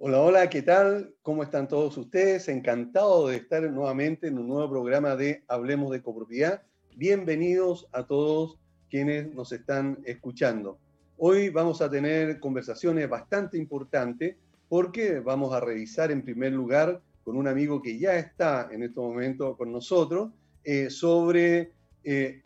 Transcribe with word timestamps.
Hola, 0.00 0.20
hola, 0.20 0.48
¿qué 0.48 0.62
tal? 0.62 1.12
¿Cómo 1.22 1.42
están 1.42 1.66
todos 1.66 1.96
ustedes? 1.98 2.46
Encantado 2.46 3.26
de 3.26 3.36
estar 3.36 3.68
nuevamente 3.68 4.28
en 4.28 4.38
un 4.38 4.46
nuevo 4.46 4.70
programa 4.70 5.16
de 5.16 5.42
Hablemos 5.48 5.90
de 5.90 6.02
Copropiedad. 6.02 6.62
Bienvenidos 6.94 7.88
a 7.90 8.06
todos 8.06 8.60
quienes 8.88 9.34
nos 9.34 9.50
están 9.50 9.98
escuchando. 10.04 10.78
Hoy 11.16 11.48
vamos 11.48 11.82
a 11.82 11.90
tener 11.90 12.38
conversaciones 12.38 13.08
bastante 13.08 13.58
importantes 13.58 14.36
porque 14.68 15.18
vamos 15.18 15.52
a 15.52 15.58
revisar 15.58 16.12
en 16.12 16.22
primer 16.22 16.52
lugar 16.52 17.02
con 17.24 17.36
un 17.36 17.48
amigo 17.48 17.82
que 17.82 17.98
ya 17.98 18.16
está 18.18 18.68
en 18.70 18.84
este 18.84 19.00
momento 19.00 19.56
con 19.56 19.72
nosotros 19.72 20.30
eh, 20.62 20.90
sobre 20.90 21.72
eh, 22.04 22.42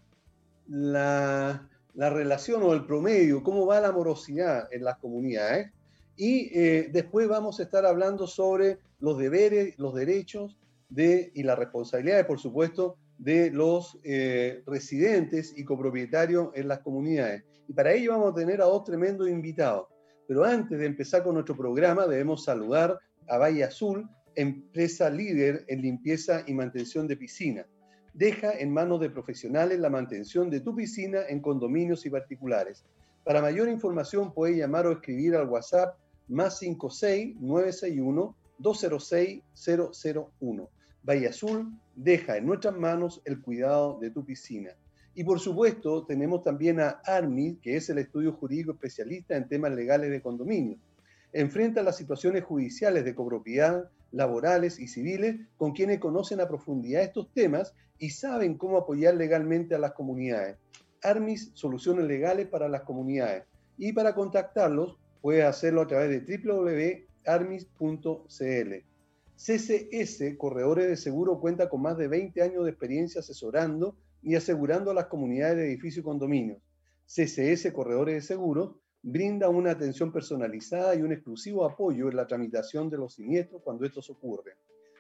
la, 0.69 1.69
la 1.93 2.09
relación 2.09 2.63
o 2.63 2.73
el 2.73 2.87
promedio, 2.87 3.43
cómo 3.43 3.67
va 3.67 3.79
la 3.79 3.93
morosidad 3.93 4.73
en 4.73 4.85
las 4.85 4.97
comunidades 4.97 5.71
y 6.17 6.51
eh, 6.59 6.91
después 6.93 7.29
vamos 7.29 7.59
a 7.59 7.65
estar 7.65 7.87
hablando 7.87 8.27
sobre 8.27 8.79
los 9.01 9.19
deberes, 9.19 9.79
los 9.79 9.95
derechos 9.95 10.59
de, 10.89 11.31
y 11.35 11.43
las 11.43 11.59
responsabilidades, 11.59 12.27
por 12.27 12.39
supuesto, 12.39 12.97
de 13.19 13.51
los 13.51 13.99
eh, 14.05 14.63
residentes 14.67 15.55
y 15.57 15.65
copropietarios 15.65 16.51
en 16.55 16.69
las 16.69 16.81
comunidades. 16.81 17.45
Y 17.69 17.73
para 17.73 17.93
ello 17.93 18.13
vamos 18.13 18.33
a 18.33 18.35
tener 18.35 18.61
a 18.61 18.67
dos 18.67 18.85
tremendos 18.85 19.29
invitados. 19.29 19.87
Pero 20.27 20.45
antes 20.45 20.79
de 20.79 20.87
empezar 20.87 21.23
con 21.23 21.35
nuestro 21.35 21.57
programa, 21.57 22.07
debemos 22.07 22.45
saludar 22.45 22.99
a 23.29 23.39
Valle 23.39 23.65
Azul, 23.65 24.09
empresa 24.35 25.11
líder 25.11 25.65
en 25.69 25.83
limpieza 25.83 26.43
y 26.47 26.55
mantención 26.55 27.07
de 27.07 27.17
piscina. 27.17 27.67
Deja 28.15 28.53
en 28.59 28.73
manos 28.73 29.01
de 29.01 29.11
profesionales 29.11 29.79
la 29.79 29.89
mantención 29.89 30.51
de 30.51 30.61
tu 30.61 30.75
piscina 30.75 31.21
en 31.29 31.41
condominios 31.41 32.05
y 32.05 32.11
particulares. 32.11 32.85
Para 33.25 33.41
mayor 33.41 33.69
información 33.69 34.35
puede 34.35 34.57
llamar 34.57 34.87
o 34.87 34.93
escribir 34.93 35.37
al 35.37 35.49
WhatsApp 35.49 35.97
más 36.29 36.59
56 36.59 37.37
961 37.41 38.37
206 38.59 39.43
001. 40.41 40.69
Valle 41.03 41.29
Azul 41.29 41.73
deja 41.97 42.37
en 42.37 42.47
nuestras 42.47 42.77
manos 42.77 43.21
el 43.25 43.41
cuidado 43.41 43.99
de 44.01 44.11
tu 44.11 44.25
piscina. 44.25 44.71
Y 45.15 45.25
por 45.25 45.41
supuesto, 45.41 46.07
tenemos 46.07 46.43
también 46.43 46.81
a 46.81 47.01
ARMI, 47.05 47.57
que 47.57 47.77
es 47.77 47.91
el 47.91 47.99
estudio 47.99 48.33
jurídico 48.33 48.73
especialista 48.73 49.37
en 49.37 49.49
temas 49.49 49.73
legales 49.73 50.11
de 50.11 50.23
condominio. 50.23 50.79
Enfrenta 51.33 51.83
las 51.83 51.97
situaciones 51.97 52.45
judiciales 52.45 53.05
de 53.05 53.15
copropiedad, 53.15 53.91
laborales 54.11 54.79
y 54.79 54.89
civiles 54.89 55.37
con 55.57 55.73
quienes 55.73 55.99
conocen 55.99 56.41
a 56.41 56.49
profundidad 56.49 57.03
estos 57.03 57.33
temas 57.33 57.75
y 57.99 58.11
saben 58.11 58.57
cómo 58.57 58.79
apoyar 58.79 59.15
legalmente 59.15 59.75
a 59.75 59.79
las 59.79 59.93
comunidades. 59.93 60.57
ARMIS, 61.03 61.51
soluciones 61.55 62.07
legales 62.07 62.47
para 62.47 62.69
las 62.69 62.83
comunidades. 62.83 63.45
Y 63.77 63.93
para 63.93 64.15
contactarlos, 64.15 64.99
puede 65.23 65.45
hacerlo 65.45 65.81
a 65.81 65.87
través 65.87 66.11
de 66.11 66.21
www.armis.cl. 66.37 68.75
CCS, 69.37 70.37
Corredores 70.37 70.89
de 70.89 70.97
Seguro, 70.97 71.41
cuenta 71.41 71.71
con 71.71 71.81
más 71.81 71.97
de 71.97 72.09
20 72.09 72.43
años 72.43 72.65
de 72.65 72.71
experiencia 72.71 73.21
asesorando 73.21 73.97
y 74.23 74.35
asegurando 74.35 74.91
a 74.91 74.95
las 74.95 75.07
comunidades 75.07 75.57
de 75.57 75.69
edificios 75.69 76.03
y 76.03 76.05
condominios. 76.05 76.59
CCS, 77.07 77.73
Corredores 77.73 78.17
de 78.17 78.21
Seguro, 78.21 78.83
brinda 79.03 79.49
una 79.49 79.71
atención 79.71 80.13
personalizada 80.13 80.95
y 80.95 81.01
un 81.03 81.13
exclusivo 81.13 81.65
apoyo 81.65 82.09
en 82.09 82.17
la 82.17 82.27
tramitación 82.27 82.91
de 82.91 82.99
los 82.99 83.15
siniestros 83.15 83.63
cuando 83.63 83.87
estos 83.87 84.11
ocurren. 84.11 84.57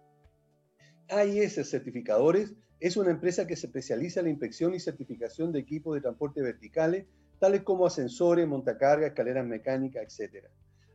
AIS 1.09 1.69
Certificadores 1.69 2.55
es 2.79 2.95
una 2.95 3.11
empresa 3.11 3.45
que 3.47 3.55
se 3.55 3.67
especializa 3.67 4.19
en 4.19 4.27
la 4.27 4.31
inspección 4.31 4.73
y 4.73 4.79
certificación 4.79 5.51
de 5.51 5.59
equipos 5.59 5.95
de 5.95 6.01
transporte 6.01 6.41
verticales, 6.41 7.05
tales 7.39 7.61
como 7.63 7.87
ascensores, 7.87 8.47
montacargas, 8.47 9.09
escaleras 9.09 9.45
mecánicas, 9.45 10.17
etc. 10.19 10.45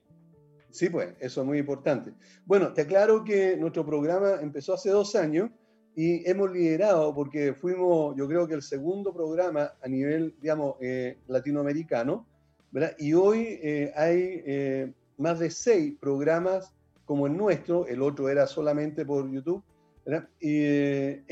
Sí, 0.70 0.92
pues, 0.92 1.16
eso 1.20 1.42
es 1.42 1.48
muy 1.48 1.58
importante. 1.58 2.12
Bueno, 2.46 2.72
te 2.72 2.84
aclaro 2.84 3.24
que 3.24 3.58
nuestro 3.58 3.84
programa 3.84 4.38
empezó 4.44 4.76
hace 4.76 4.92
dos 4.92 5.16
años 5.16 5.50
y 5.96 6.30
hemos 6.30 6.52
liderado 6.52 7.16
porque 7.16 7.54
fuimos, 7.54 8.16
yo 8.18 8.28
creo 8.28 8.48
que 8.48 8.54
el 8.54 8.62
segundo 8.62 9.14
programa 9.14 9.74
a 9.82 9.88
nivel, 9.88 10.36
digamos, 10.42 10.76
eh, 10.82 11.18
latinoamericano, 11.28 12.28
¿verdad? 12.72 12.96
Y 13.00 13.14
hoy 13.14 13.60
eh, 13.64 13.94
hay 13.96 14.44
eh, 14.46 14.94
más 15.18 15.40
de 15.40 15.50
seis 15.50 15.96
programas 16.00 16.74
como 17.06 17.28
el 17.28 17.38
nuestro, 17.38 17.88
el 17.88 18.02
otro 18.02 18.28
era 18.28 18.46
solamente 18.46 19.06
por 19.06 19.32
YouTube, 19.32 19.64
¿verdad? 20.06 20.28
Y, 20.42 20.66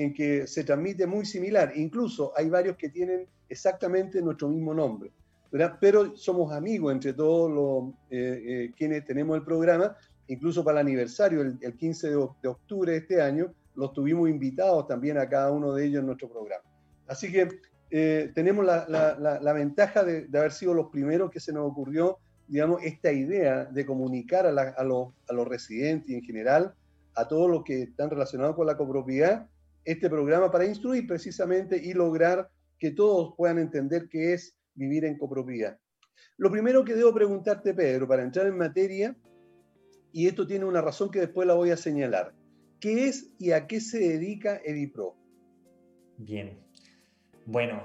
en 0.02 0.14
que 0.14 0.48
se 0.48 0.64
transmite 0.64 1.06
muy 1.08 1.26
similar. 1.26 1.74
Incluso 1.76 2.32
hay 2.38 2.50
varios 2.50 2.78
que 2.78 2.88
tienen 2.88 3.28
exactamente 3.50 4.22
nuestro 4.22 4.48
mismo 4.48 4.74
nombre, 4.74 5.12
¿verdad? 5.52 5.78
Pero 5.82 6.16
somos 6.16 6.54
amigos 6.54 6.94
entre 6.94 7.12
todos 7.12 7.52
los 7.52 7.94
quienes 8.78 9.04
tenemos 9.04 9.36
el 9.36 9.44
programa, 9.44 9.94
incluso 10.28 10.64
para 10.64 10.80
el 10.80 10.88
aniversario, 10.88 11.42
el, 11.42 11.58
el 11.60 11.76
15 11.76 12.12
de, 12.12 12.28
de 12.42 12.48
octubre 12.48 12.92
de 12.94 13.00
este 13.00 13.22
año, 13.22 13.54
los 13.76 13.94
tuvimos 13.94 14.30
invitados 14.30 14.88
también 14.88 15.18
a 15.18 15.28
cada 15.28 15.52
uno 15.52 15.74
de 15.74 15.86
ellos 15.86 16.00
en 16.02 16.08
nuestro 16.08 16.30
programa. 16.30 16.64
Así 17.08 17.32
que 17.32 17.50
eh, 17.92 18.32
tenemos 18.34 18.66
la, 18.66 19.54
ventaja 19.54 20.04
de, 20.04 20.28
haber 20.38 20.52
sido 20.52 20.74
los 20.74 20.90
primeros 20.90 21.32
que 21.32 21.40
se 21.40 21.54
nos 21.54 21.70
ocurrió, 21.70 22.18
digamos, 22.48 22.84
esta 22.84 23.12
idea 23.12 23.66
de 23.66 23.86
comunicar 23.86 24.46
a, 24.46 24.50
a, 24.50 24.84
los, 24.84 25.10
a 25.28 25.34
los 25.34 25.48
residentes 25.48 26.10
y 26.10 26.16
en 26.16 26.24
general 26.24 26.74
a 27.16 27.28
todos 27.28 27.50
los 27.50 27.64
que 27.64 27.84
están 27.84 28.10
relacionados 28.10 28.56
con 28.56 28.66
la 28.66 28.78
copropiedad, 28.78 29.48
este 29.86 30.10
programa 30.10 30.50
para 30.50 30.66
instruir 30.66 31.06
precisamente 31.08 31.78
y 31.78 31.94
lograr 31.94 32.50
que 32.80 32.92
todos 32.92 33.34
puedan 33.38 33.60
entender 33.60 34.10
qué 34.10 34.34
es 34.34 34.56
vivir 34.74 35.06
en 35.06 35.18
copropiedad. 35.18 35.78
Lo 36.38 36.52
primero 36.52 36.84
que 36.84 36.96
debo 36.96 37.14
preguntarte, 37.14 37.74
Pedro, 37.74 38.08
para 38.08 38.24
entrar 38.24 38.48
en 38.48 38.58
materia, 38.58 39.16
y 40.12 40.28
esto 40.28 40.48
tiene 40.48 40.66
una 40.66 40.82
razón 40.82 41.12
que 41.12 41.20
después 41.20 41.48
la 41.48 41.54
voy 41.54 41.72
a 41.72 41.78
señalar. 41.78 42.34
¿Qué 42.84 43.08
es 43.08 43.32
y 43.40 43.54
a 43.54 43.66
qué 43.66 43.80
se 43.80 43.98
dedica 43.98 44.60
Edipro? 44.62 45.16
Bien. 46.18 46.60
Bueno, 47.46 47.82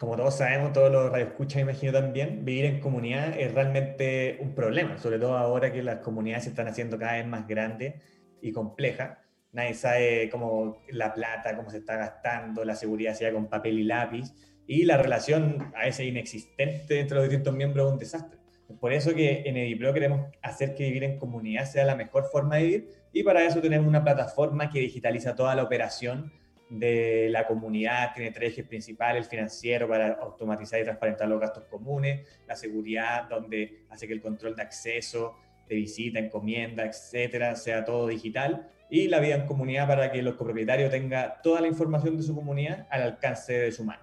como 0.00 0.16
todos 0.16 0.38
sabemos, 0.38 0.72
todos 0.72 0.90
los 0.90 1.12
radioescuchas 1.12 1.62
imagino 1.62 1.92
también, 1.92 2.44
vivir 2.44 2.64
en 2.64 2.80
comunidad 2.80 3.38
es 3.38 3.54
realmente 3.54 4.38
un 4.40 4.52
problema, 4.52 4.98
sobre 4.98 5.20
todo 5.20 5.38
ahora 5.38 5.72
que 5.72 5.80
las 5.84 6.00
comunidades 6.00 6.42
se 6.42 6.50
están 6.50 6.66
haciendo 6.66 6.98
cada 6.98 7.18
vez 7.18 7.26
más 7.28 7.46
grandes 7.46 8.02
y 8.40 8.50
complejas. 8.50 9.16
Nadie 9.52 9.74
sabe 9.74 10.28
cómo 10.28 10.82
la 10.90 11.14
plata, 11.14 11.54
cómo 11.54 11.70
se 11.70 11.78
está 11.78 11.96
gastando, 11.96 12.64
la 12.64 12.74
seguridad 12.74 13.14
sea 13.14 13.32
con 13.32 13.48
papel 13.48 13.78
y 13.78 13.84
lápiz, 13.84 14.34
y 14.66 14.86
la 14.86 14.96
relación 14.96 15.72
a 15.76 15.84
veces 15.84 16.04
inexistente 16.04 16.98
entre 16.98 17.18
los 17.18 17.28
distintos 17.28 17.54
miembros 17.54 17.86
es 17.86 17.92
un 17.92 17.98
desastre. 18.00 18.41
Por 18.80 18.92
eso 18.92 19.14
que 19.14 19.42
en 19.46 19.56
Edipro 19.56 19.92
queremos 19.92 20.30
hacer 20.42 20.74
que 20.74 20.84
vivir 20.84 21.04
en 21.04 21.18
comunidad 21.18 21.64
sea 21.64 21.84
la 21.84 21.96
mejor 21.96 22.24
forma 22.30 22.56
de 22.56 22.62
vivir 22.62 22.88
y 23.12 23.22
para 23.22 23.44
eso 23.44 23.60
tenemos 23.60 23.86
una 23.86 24.02
plataforma 24.02 24.70
que 24.70 24.80
digitaliza 24.80 25.34
toda 25.34 25.54
la 25.54 25.62
operación 25.62 26.32
de 26.68 27.28
la 27.30 27.46
comunidad, 27.46 28.14
tiene 28.14 28.30
tres 28.30 28.52
ejes 28.52 28.66
principales, 28.66 29.24
el 29.24 29.30
financiero 29.30 29.86
para 29.86 30.14
automatizar 30.14 30.80
y 30.80 30.84
transparentar 30.84 31.28
los 31.28 31.38
gastos 31.38 31.64
comunes, 31.64 32.26
la 32.48 32.56
seguridad 32.56 33.28
donde 33.28 33.84
hace 33.90 34.06
que 34.06 34.14
el 34.14 34.22
control 34.22 34.56
de 34.56 34.62
acceso, 34.62 35.36
de 35.68 35.76
visita, 35.76 36.18
encomienda, 36.18 36.84
etcétera, 36.86 37.56
sea 37.56 37.84
todo 37.84 38.06
digital 38.06 38.70
y 38.88 39.08
la 39.08 39.20
vida 39.20 39.34
en 39.34 39.46
comunidad 39.46 39.86
para 39.86 40.10
que 40.10 40.22
los 40.22 40.34
copropietarios 40.34 40.90
tengan 40.90 41.34
toda 41.42 41.60
la 41.60 41.66
información 41.66 42.16
de 42.16 42.22
su 42.22 42.34
comunidad 42.34 42.86
al 42.90 43.02
alcance 43.02 43.52
de 43.52 43.72
su 43.72 43.84
mano. 43.84 44.02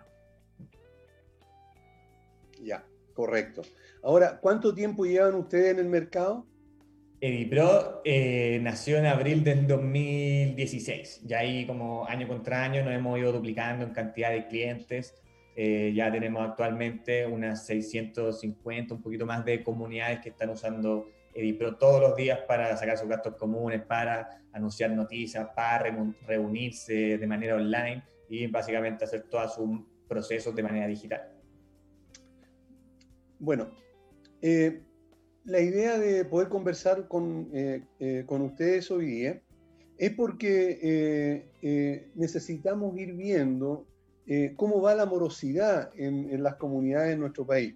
Ya, 2.62 2.84
correcto. 3.14 3.62
Ahora, 4.02 4.40
¿cuánto 4.40 4.74
tiempo 4.74 5.06
llevan 5.06 5.36
ustedes 5.36 5.72
en 5.74 5.80
el 5.80 5.90
mercado? 5.90 6.46
Edipro 7.22 8.02
eh, 8.06 8.60
nació 8.62 8.98
en 8.98 9.06
abril 9.06 9.44
del 9.44 9.68
2016. 9.68 11.24
Ya 11.26 11.40
ahí 11.40 11.66
como 11.66 12.06
año 12.06 12.28
contra 12.28 12.64
año 12.64 12.84
nos 12.84 12.94
hemos 12.94 13.20
ido 13.20 13.34
duplicando 13.34 13.86
en 13.86 13.92
cantidad 13.92 14.32
de 14.32 14.48
clientes. 14.48 15.16
Eh, 15.56 15.92
ya 15.94 16.10
tenemos 16.10 16.48
actualmente 16.48 17.26
unas 17.26 17.66
650, 17.66 18.94
un 18.94 19.02
poquito 19.02 19.26
más 19.26 19.44
de 19.44 19.62
comunidades 19.62 20.22
que 20.22 20.30
están 20.30 20.50
usando 20.50 21.10
Edipro 21.34 21.76
todos 21.76 22.02
los 22.02 22.16
días 22.16 22.40
para 22.48 22.76
sacar 22.78 22.98
sus 22.98 23.10
gastos 23.10 23.36
comunes, 23.36 23.82
para 23.82 24.42
anunciar 24.54 24.92
noticias, 24.92 25.50
para 25.54 25.94
reunirse 26.26 27.18
de 27.18 27.28
manera 27.28 27.56
online 27.56 28.04
y 28.30 28.48
básicamente 28.48 29.04
hacer 29.04 29.24
todos 29.24 29.56
sus 29.56 29.82
procesos 30.08 30.56
de 30.56 30.64
manera 30.64 30.88
digital. 30.88 31.34
Bueno, 33.38 33.72
eh, 34.42 34.82
la 35.46 35.60
idea 35.60 35.98
de 35.98 36.26
poder 36.26 36.50
conversar 36.50 37.08
con, 37.08 37.50
eh, 37.54 37.84
eh, 38.00 38.24
con 38.26 38.42
ustedes 38.42 38.90
hoy 38.92 39.06
día 39.08 39.42
es 39.98 40.12
porque 40.12 41.46
necesitamos 42.16 42.98
ir 42.98 43.14
viendo 43.14 43.86
cómo 44.56 44.82
va 44.82 44.96
la 44.96 45.06
morosidad 45.06 45.92
en, 45.98 46.30
en, 46.30 46.44
las 46.44 46.56
comunidades 46.56 47.10
de 47.10 47.18
nuestro 47.18 47.46
país. 47.46 47.76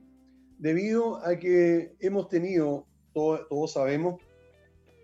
Debido 0.57 1.17
a 1.17 1.37
que 1.37 1.95
hemos 1.99 2.29
tenido, 2.29 2.87
todos 3.13 3.73
sabemos, 3.73 4.21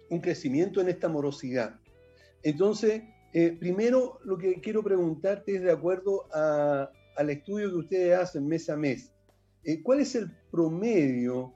un 0.10 0.22
crecimiento 0.22 0.80
en 0.80 0.88
esta 0.88 1.10
morosidad. 1.10 1.78
Entonces, 2.42 3.02
primero 3.60 4.20
lo 4.24 4.38
que 4.38 4.62
quiero 4.62 4.82
preguntarte 4.82 5.56
es 5.56 5.62
de 5.64 5.72
acuerdo 5.72 6.26
al 6.32 7.30
estudio 7.30 7.70
que 7.70 7.76
ustedes 7.76 8.18
hacen 8.18 8.48
mes 8.48 8.70
a 8.70 8.78
mes. 8.78 9.12
¿Cuál 9.84 10.00
es 10.00 10.16
el 10.16 10.32
promedio 10.52 11.54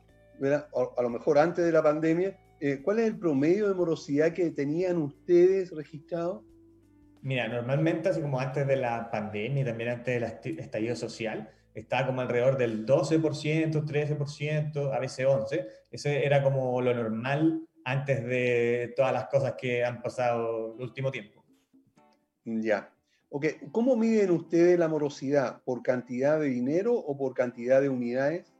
a, 0.95 1.01
lo 1.01 1.09
mejor 1.09 1.37
antes 1.37 1.63
de 1.63 1.71
la 1.71 1.83
pandemia, 1.83 2.37
eh, 2.59 2.81
¿cuál 2.81 2.99
es 2.99 3.07
el 3.07 3.17
promedio 3.17 3.67
de 3.67 3.75
morosidad 3.75 4.33
que 4.33 4.49
tenían 4.51 4.97
ustedes 4.97 5.71
registrado? 5.71 6.43
Mira, 7.21 7.47
normalmente, 7.47 8.09
así 8.09 8.21
como 8.21 8.39
antes 8.39 8.67
de 8.67 8.75
la 8.75 9.09
pandemia 9.09 9.61
y 9.61 9.65
también 9.65 9.89
antes 9.89 10.43
del 10.43 10.59
estallido 10.59 10.95
social, 10.95 11.49
estaba 11.73 12.07
como 12.07 12.21
alrededor 12.21 12.57
del 12.57 12.85
12%, 12.85 13.85
13%, 13.85 14.93
a 14.93 14.99
veces 14.99 15.25
11%. 15.25 15.67
Ese 15.91 16.25
era 16.25 16.43
como 16.43 16.81
lo 16.81 16.93
normal 16.93 17.65
antes 17.85 18.23
de 18.25 18.93
todas 18.95 19.13
las 19.13 19.27
cosas 19.27 19.55
que 19.57 19.83
han 19.83 20.01
pasado 20.01 20.75
el 20.75 20.83
último 20.83 21.11
tiempo. 21.11 21.43
Ya. 22.45 22.92
Ok, 23.35 23.47
¿cómo 23.71 23.95
miden 23.95 24.29
ustedes 24.29 24.77
la 24.77 24.87
morosidad? 24.87 25.63
¿Por 25.63 25.81
cantidad 25.81 26.39
de 26.39 26.49
dinero 26.49 26.93
o 26.93 27.17
por 27.17 27.33
cantidad 27.33 27.81
de 27.81 27.89
unidades? 27.89 28.53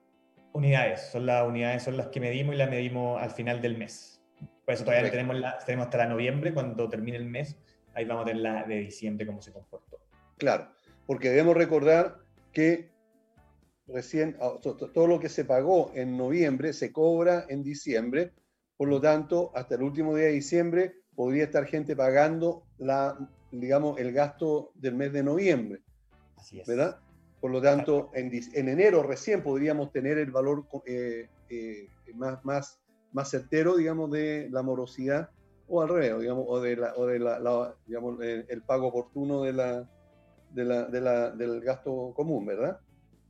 Unidades, 0.52 1.12
son 1.12 1.28
las 1.28 1.48
unidades 1.48 1.84
son 1.84 1.96
las 1.96 2.08
que 2.08 2.20
medimos 2.20 2.56
y 2.56 2.58
las 2.58 2.72
medimos 2.72 3.22
al 3.22 3.30
final 3.30 3.62
del 3.62 3.78
mes. 3.78 4.20
Por 4.66 4.74
eso 4.74 4.84
todavía 4.84 5.12
tenemos, 5.12 5.36
la, 5.36 5.60
tenemos 5.60 5.86
hasta 5.86 6.00
la 6.00 6.08
noviembre, 6.08 6.56
cuando 6.56 6.90
termine 6.90 7.18
el 7.18 7.26
mes, 7.26 7.56
ahí 7.94 8.06
vamos 8.06 8.24
a 8.24 8.26
tener 8.26 8.42
la 8.42 8.64
de 8.64 8.78
diciembre, 8.78 9.28
cómo 9.28 9.44
se 9.44 9.52
comportó. 9.52 10.00
Claro, 10.40 10.70
porque 11.06 11.30
debemos 11.30 11.56
recordar 11.56 12.18
que 12.52 12.90
recién 13.86 14.38
ah, 14.42 14.54
todo 14.60 15.06
lo 15.06 15.20
que 15.20 15.30
se 15.30 15.46
pagó 15.46 15.92
en 15.94 16.18
noviembre 16.18 16.74
se 16.74 16.92
cobra 16.92 17.46
en 17.48 17.62
diciembre, 17.62 18.32
por 18.76 18.88
lo 18.88 19.00
tanto, 19.00 19.52
hasta 19.54 19.76
el 19.76 19.84
último 19.84 20.16
día 20.16 20.26
de 20.26 20.32
diciembre 20.32 20.96
podría 21.16 21.44
estar 21.44 21.68
gente 21.68 21.96
pagando 21.96 22.66
la, 22.80 23.16
digamos, 23.60 24.00
el 24.00 24.12
gasto 24.12 24.72
del 24.76 24.96
mes 24.96 25.14
de 25.14 25.24
noviembre. 25.24 25.82
Así 26.38 26.60
es. 26.60 26.68
¿Verdad? 26.68 27.00
Por 27.40 27.52
lo 27.52 27.62
tanto, 27.62 28.10
en, 28.14 28.32
enero 28.54 29.04
recién 29.04 29.44
podríamos 29.44 29.92
tener 29.92 30.18
el 30.18 30.32
valor 30.32 30.66
eh, 30.86 31.28
eh, 31.50 31.90
más, 32.16 32.44
más, 32.46 32.80
más 33.12 33.30
certero, 33.30 33.76
digamos, 33.76 34.12
de 34.12 34.48
la 34.50 34.62
morosidad, 34.62 35.30
o 35.68 35.82
al 35.82 35.90
revés, 35.90 36.20
digamos, 36.22 36.46
o 36.48 36.62
de, 36.62 36.78
la, 36.78 36.94
o 36.96 37.06
de 37.06 37.20
la, 37.20 37.76
digamos, 37.86 38.22
el, 38.22 38.62
pago 38.62 38.88
oportuno 38.88 39.44
de 39.44 39.54
la, 39.54 39.90
de 40.52 40.66
la, 40.66 40.86
de 40.86 41.02
la, 41.02 41.32
del 41.32 41.62
gasto 41.62 42.14
común, 42.16 42.46
¿verdad? 42.46 42.80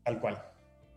Tal 0.04 0.20
cual. 0.20 0.42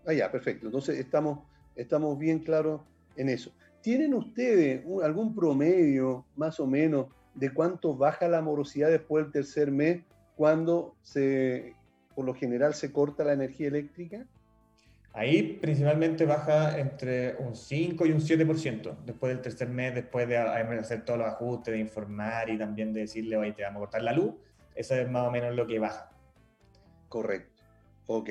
Ah, 0.07 0.13
ya, 0.13 0.31
perfecto. 0.31 0.67
Entonces 0.67 0.99
estamos, 0.99 1.41
estamos 1.75 2.19
bien 2.19 2.41
claros 2.41 2.83
en 3.17 3.29
eso. 3.29 3.51
¿Tienen 3.81 4.15
ustedes 4.15 4.85
algún 5.03 5.35
promedio, 5.35 6.27
más 6.37 6.61
o 6.61 6.67
menos, 6.67 7.07
de 7.37 7.53
cuánto 7.53 7.95
baja 7.95 8.29
la 8.29 8.43
morosidad 8.43 8.91
después 8.91 9.25
del 9.25 9.33
tercer 9.33 9.71
mes 9.71 10.03
cuando 10.35 10.95
se 11.03 11.75
por 12.15 12.25
lo 12.25 12.35
general 12.35 12.75
se 12.75 12.93
corta 12.93 13.25
la 13.25 13.35
energía 13.35 13.69
eléctrica? 13.69 14.27
Ahí 15.13 15.59
principalmente 15.61 16.27
baja 16.27 16.79
entre 16.79 17.37
un 17.37 17.55
5 17.55 18.05
y 18.05 18.13
un 18.13 18.21
7% 18.21 18.97
después 19.05 19.33
del 19.33 19.41
tercer 19.41 19.69
mes, 19.69 19.95
después 19.95 20.29
de 20.29 20.37
hacer 20.37 21.05
todos 21.05 21.19
los 21.19 21.29
ajustes, 21.29 21.73
de 21.73 21.81
informar 21.81 22.51
y 22.51 22.59
también 22.59 22.93
de 22.93 23.01
decirle, 23.01 23.37
oye, 23.37 23.53
te 23.53 23.63
vamos 23.63 23.79
a 23.79 23.81
cortar 23.81 24.03
la 24.03 24.13
luz. 24.13 24.35
Eso 24.75 24.95
es 24.95 25.11
más 25.11 25.27
o 25.27 25.31
menos 25.31 25.55
lo 25.55 25.67
que 25.67 25.79
baja. 25.79 26.11
Correcto. 27.09 27.63
Ok. 28.09 28.31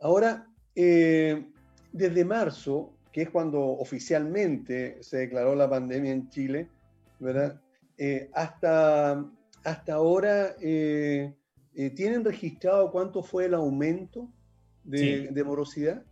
Ahora, 0.00 0.46
eh, 0.74 1.46
desde 1.92 2.24
marzo, 2.24 2.92
que 3.10 3.22
es 3.22 3.30
cuando 3.30 3.62
oficialmente 3.62 5.02
se 5.02 5.18
declaró 5.18 5.54
la 5.54 5.68
pandemia 5.68 6.12
en 6.12 6.28
Chile, 6.28 6.68
¿verdad? 7.20 7.60
Eh, 8.04 8.28
hasta, 8.32 9.24
hasta 9.62 9.94
ahora, 9.94 10.56
eh, 10.60 11.36
eh, 11.72 11.90
¿tienen 11.90 12.24
registrado 12.24 12.90
cuánto 12.90 13.22
fue 13.22 13.44
el 13.44 13.54
aumento 13.54 14.28
de, 14.82 15.40
morosidad? 15.46 16.02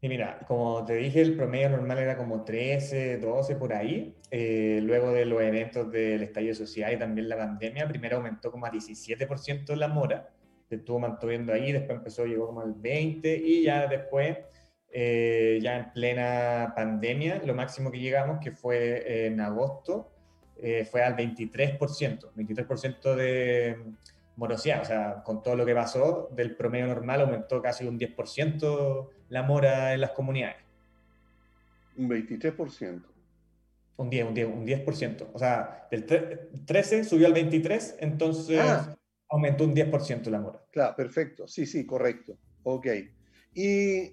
Y 0.00 0.08
mira, 0.08 0.40
como 0.48 0.84
te 0.84 0.96
dije, 0.96 1.20
el 1.20 1.36
promedio 1.36 1.70
normal 1.70 1.98
era 1.98 2.16
como 2.16 2.42
13, 2.42 3.18
12 3.18 3.54
por 3.54 3.72
ahí. 3.72 4.16
Eh, 4.32 4.80
luego 4.82 5.12
de 5.12 5.26
los 5.26 5.40
eventos 5.40 5.92
del 5.92 6.24
estallido 6.24 6.56
social 6.56 6.92
y 6.92 6.98
también 6.98 7.28
la 7.28 7.36
pandemia, 7.36 7.86
primero 7.86 8.16
aumentó 8.16 8.50
como 8.50 8.66
a 8.66 8.72
17% 8.72 9.76
la 9.76 9.86
mora, 9.86 10.30
se 10.68 10.74
estuvo 10.74 10.98
manteniendo 10.98 11.52
ahí, 11.52 11.70
después 11.70 11.98
empezó, 11.98 12.26
llegó 12.26 12.48
como 12.48 12.62
al 12.62 12.74
20 12.74 13.36
y 13.36 13.62
ya 13.62 13.86
después, 13.86 14.38
eh, 14.90 15.60
ya 15.62 15.76
en 15.76 15.92
plena 15.92 16.72
pandemia, 16.74 17.42
lo 17.44 17.54
máximo 17.54 17.92
que 17.92 18.00
llegamos, 18.00 18.40
que 18.40 18.50
fue 18.50 19.26
en 19.26 19.40
agosto, 19.40 20.17
fue 20.90 21.02
al 21.02 21.16
23%, 21.16 22.32
23% 22.34 23.14
de 23.14 23.76
morosidad, 24.38 24.82
o 24.82 24.84
sea, 24.84 25.22
con 25.24 25.42
todo 25.42 25.56
lo 25.56 25.66
que 25.66 25.74
pasó, 25.74 26.30
del 26.34 26.54
promedio 26.54 26.86
normal 26.86 27.22
aumentó 27.22 27.60
casi 27.60 27.84
un 27.84 27.98
10% 27.98 29.08
la 29.30 29.42
mora 29.42 29.92
en 29.94 30.00
las 30.00 30.12
comunidades. 30.12 30.56
Un 31.96 32.08
23%. 32.08 33.02
Un 33.96 34.10
10, 34.10 34.28
un 34.28 34.34
10, 34.34 34.46
un 34.46 34.64
10%. 34.64 35.26
O 35.32 35.38
sea, 35.40 35.88
del 35.90 36.06
13 36.64 37.02
subió 37.02 37.26
al 37.26 37.32
23, 37.32 37.96
entonces 37.98 38.60
ah. 38.60 38.96
aumentó 39.28 39.64
un 39.64 39.74
10% 39.74 40.30
la 40.30 40.40
mora. 40.40 40.64
Claro, 40.70 40.94
perfecto. 40.94 41.48
Sí, 41.48 41.66
sí, 41.66 41.84
correcto. 41.84 42.38
Ok. 42.62 42.86
Y 43.54 44.12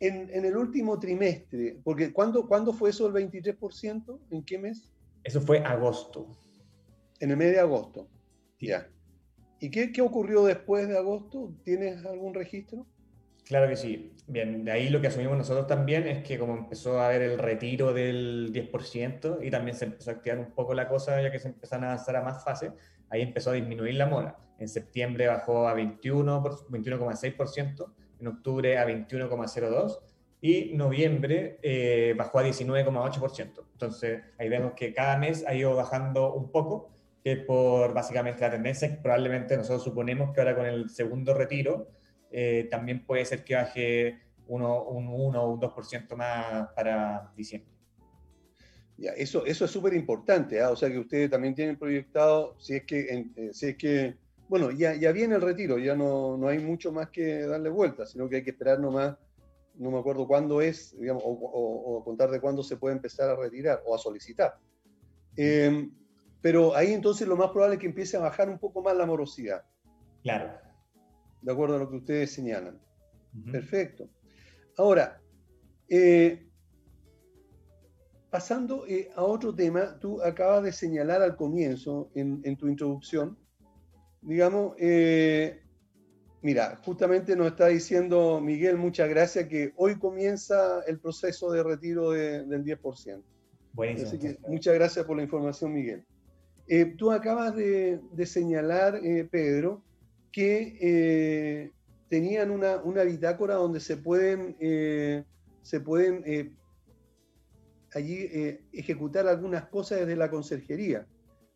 en, 0.00 0.28
en 0.30 0.44
el 0.44 0.56
último 0.56 0.98
trimestre, 0.98 1.78
porque 1.84 2.12
¿cuándo, 2.12 2.48
¿cuándo 2.48 2.72
fue 2.72 2.90
eso 2.90 3.06
el 3.06 3.12
23%? 3.12 4.18
¿En 4.32 4.42
qué 4.42 4.58
mes? 4.58 4.92
Eso 5.26 5.40
fue 5.40 5.58
agosto. 5.58 6.28
En 7.18 7.32
el 7.32 7.36
mes 7.36 7.50
de 7.50 7.58
agosto. 7.58 8.08
Ya. 8.60 8.88
¿Y 9.58 9.72
qué, 9.72 9.90
qué, 9.90 10.00
ocurrió 10.00 10.44
después 10.44 10.86
de 10.86 10.96
agosto? 10.96 11.52
¿Tienes 11.64 12.06
algún 12.06 12.32
registro? 12.32 12.86
Claro 13.44 13.68
que 13.68 13.74
sí. 13.74 14.12
Bien, 14.28 14.64
de 14.64 14.70
ahí 14.70 14.88
lo 14.88 15.00
que 15.00 15.08
asumimos 15.08 15.36
nosotros 15.36 15.66
también 15.66 16.06
es 16.06 16.22
que 16.22 16.38
como 16.38 16.56
empezó 16.56 17.00
a 17.00 17.08
haber 17.08 17.22
el 17.22 17.38
retiro 17.38 17.92
del 17.92 18.52
10% 18.52 19.38
y 19.42 19.50
también 19.50 19.76
se 19.76 19.86
empezó 19.86 20.10
a 20.10 20.14
activar 20.14 20.38
un 20.38 20.52
poco 20.52 20.74
la 20.74 20.86
cosa 20.88 21.20
ya 21.20 21.32
que 21.32 21.40
se 21.40 21.48
empezaron 21.48 21.86
a 21.86 21.92
avanzar 21.92 22.14
a 22.14 22.22
más 22.22 22.44
fases, 22.44 22.70
ahí 23.10 23.22
empezó 23.22 23.50
a 23.50 23.54
disminuir 23.54 23.94
la 23.96 24.06
mora. 24.06 24.38
En 24.60 24.68
septiembre 24.68 25.26
bajó 25.26 25.66
a 25.66 25.74
21, 25.74 26.40
21,6%, 26.40 27.92
en 28.20 28.26
octubre 28.28 28.78
a 28.78 28.86
21,02% 28.86 29.98
y 30.46 30.74
noviembre 30.74 31.58
eh, 31.62 32.14
bajó 32.16 32.38
a 32.38 32.44
19,8%. 32.44 33.64
Entonces 33.72 34.22
ahí 34.38 34.48
vemos 34.48 34.74
que 34.74 34.92
cada 34.92 35.18
mes 35.18 35.44
ha 35.46 35.54
ido 35.54 35.74
bajando 35.74 36.34
un 36.34 36.50
poco 36.52 36.90
que 37.24 37.36
por 37.36 37.92
básicamente 37.92 38.42
la 38.42 38.52
tendencia 38.52 38.88
que 38.88 39.02
probablemente 39.02 39.56
nosotros 39.56 39.82
suponemos 39.82 40.32
que 40.32 40.40
ahora 40.40 40.54
con 40.54 40.66
el 40.66 40.88
segundo 40.90 41.34
retiro 41.34 41.88
eh, 42.30 42.68
también 42.70 43.04
puede 43.04 43.24
ser 43.24 43.42
que 43.42 43.56
baje 43.56 44.20
uno, 44.46 44.84
un 44.84 45.08
1 45.08 45.42
o 45.42 45.52
un 45.52 45.60
2% 45.60 46.14
más 46.14 46.68
para 46.76 47.32
diciembre. 47.36 47.72
Ya, 48.98 49.10
eso, 49.12 49.44
eso 49.44 49.64
es 49.64 49.70
súper 49.70 49.94
importante, 49.94 50.60
¿ah? 50.62 50.70
o 50.70 50.76
sea 50.76 50.88
que 50.88 50.98
ustedes 50.98 51.28
también 51.28 51.54
tienen 51.54 51.76
proyectado, 51.76 52.56
si 52.58 52.76
es 52.76 52.84
que, 52.84 53.26
eh, 53.36 53.50
si 53.52 53.66
es 53.66 53.76
que 53.76 54.14
bueno, 54.48 54.70
ya, 54.70 54.94
ya 54.94 55.10
viene 55.12 55.34
el 55.34 55.42
retiro, 55.42 55.78
ya 55.78 55.96
no, 55.96 56.36
no 56.36 56.48
hay 56.48 56.60
mucho 56.60 56.92
más 56.92 57.10
que 57.10 57.42
darle 57.42 57.68
vuelta, 57.68 58.06
sino 58.06 58.28
que 58.28 58.36
hay 58.36 58.44
que 58.44 58.50
esperar 58.50 58.78
nomás, 58.78 59.16
no 59.78 59.90
me 59.90 59.98
acuerdo 59.98 60.26
cuándo 60.26 60.60
es, 60.60 60.96
digamos, 60.98 61.22
o, 61.26 62.02
contar 62.04 62.30
de 62.30 62.40
cuándo 62.40 62.62
se 62.62 62.76
puede 62.76 62.96
empezar 62.96 63.30
a 63.30 63.36
retirar 63.36 63.82
o 63.86 63.94
a 63.94 63.98
solicitar. 63.98 64.58
Eh, 65.36 65.88
pero 66.40 66.74
ahí 66.74 66.92
entonces 66.92 67.26
lo 67.26 67.36
más 67.36 67.50
probable 67.50 67.74
es 67.74 67.80
que 67.80 67.86
empiece 67.86 68.16
a 68.16 68.20
bajar 68.20 68.48
un 68.48 68.58
poco 68.58 68.82
más 68.82 68.96
la 68.96 69.06
morosidad. 69.06 69.64
Claro. 70.22 70.52
De 71.42 71.52
acuerdo 71.52 71.76
a 71.76 71.78
lo 71.78 71.90
que 71.90 71.96
ustedes 71.96 72.32
señalan. 72.32 72.80
Perfecto. 73.50 74.08
Ahora, 74.76 75.20
eh, 75.88 76.48
pasando 78.30 78.86
eh, 78.86 79.10
a 79.14 79.22
otro 79.22 79.54
tema, 79.54 79.98
tú 79.98 80.22
acabas 80.22 80.62
de 80.64 80.72
señalar 80.72 81.22
al 81.22 81.36
comienzo, 81.36 82.10
en, 82.14 82.56
tu 82.56 82.68
introducción, 82.68 83.38
digamos, 84.20 84.74
eh, 84.78 85.65
mira, 86.46 86.76
justamente 86.84 87.34
nos 87.34 87.48
está 87.48 87.66
diciendo 87.66 88.40
Miguel, 88.40 88.76
muchas 88.76 89.08
gracias, 89.08 89.48
que 89.48 89.72
hoy 89.74 89.98
comienza 89.98 90.80
el 90.86 91.00
proceso 91.00 91.50
de 91.50 91.64
retiro 91.64 92.12
del 92.12 92.64
10%. 92.64 93.20
Buenísimo. 93.72 94.08
Así 94.08 94.18
que 94.20 94.38
muchas 94.46 94.74
gracias 94.74 95.04
por 95.04 95.16
la 95.16 95.24
información, 95.24 95.72
Miguel. 95.72 96.04
tú 96.96 97.10
acabas 97.10 97.56
de, 97.56 98.00
de 98.12 98.26
señalar, 98.26 99.00
Pedro, 99.30 99.82
que 100.30 101.72
tenían 102.08 102.52
una, 102.52 102.76
una, 102.76 103.02
bitácora 103.02 103.54
donde 103.54 103.80
se 103.80 103.96
pueden, 103.96 104.56
eh, 104.60 105.24
se 105.62 105.80
pueden 105.80 106.22
eh, 106.24 106.52
allí 107.92 108.28
eh, 108.30 108.64
ejecutar 108.72 109.26
algunas 109.26 109.66
cosas 109.66 110.00
desde 110.00 110.14
la 110.14 110.30
conserjería. 110.30 111.06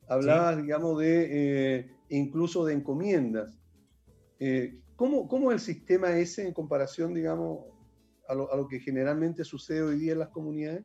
Hablabas, 0.09 0.61
digamos, 0.61 0.99
de 0.99 1.89
incluso 2.09 2.65
de 2.65 2.75
encomiendas. 2.75 3.60
¿Cómo, 4.97 5.29
¿Cómo 5.29 5.51
es 5.51 5.55
el 5.57 5.75
sistema 5.75 6.17
ese 6.17 6.47
en 6.47 6.53
comparación, 6.53 7.15
digamos, 7.15 7.67
a 8.29 8.35
lo, 8.35 8.53
a 8.53 8.57
lo 8.57 8.69
que 8.69 8.81
generalmente 8.81 9.45
sucede 9.45 9.83
hoy 9.83 9.99
día 9.99 10.13
en 10.13 10.19
las 10.19 10.29
comunidades? 10.29 10.85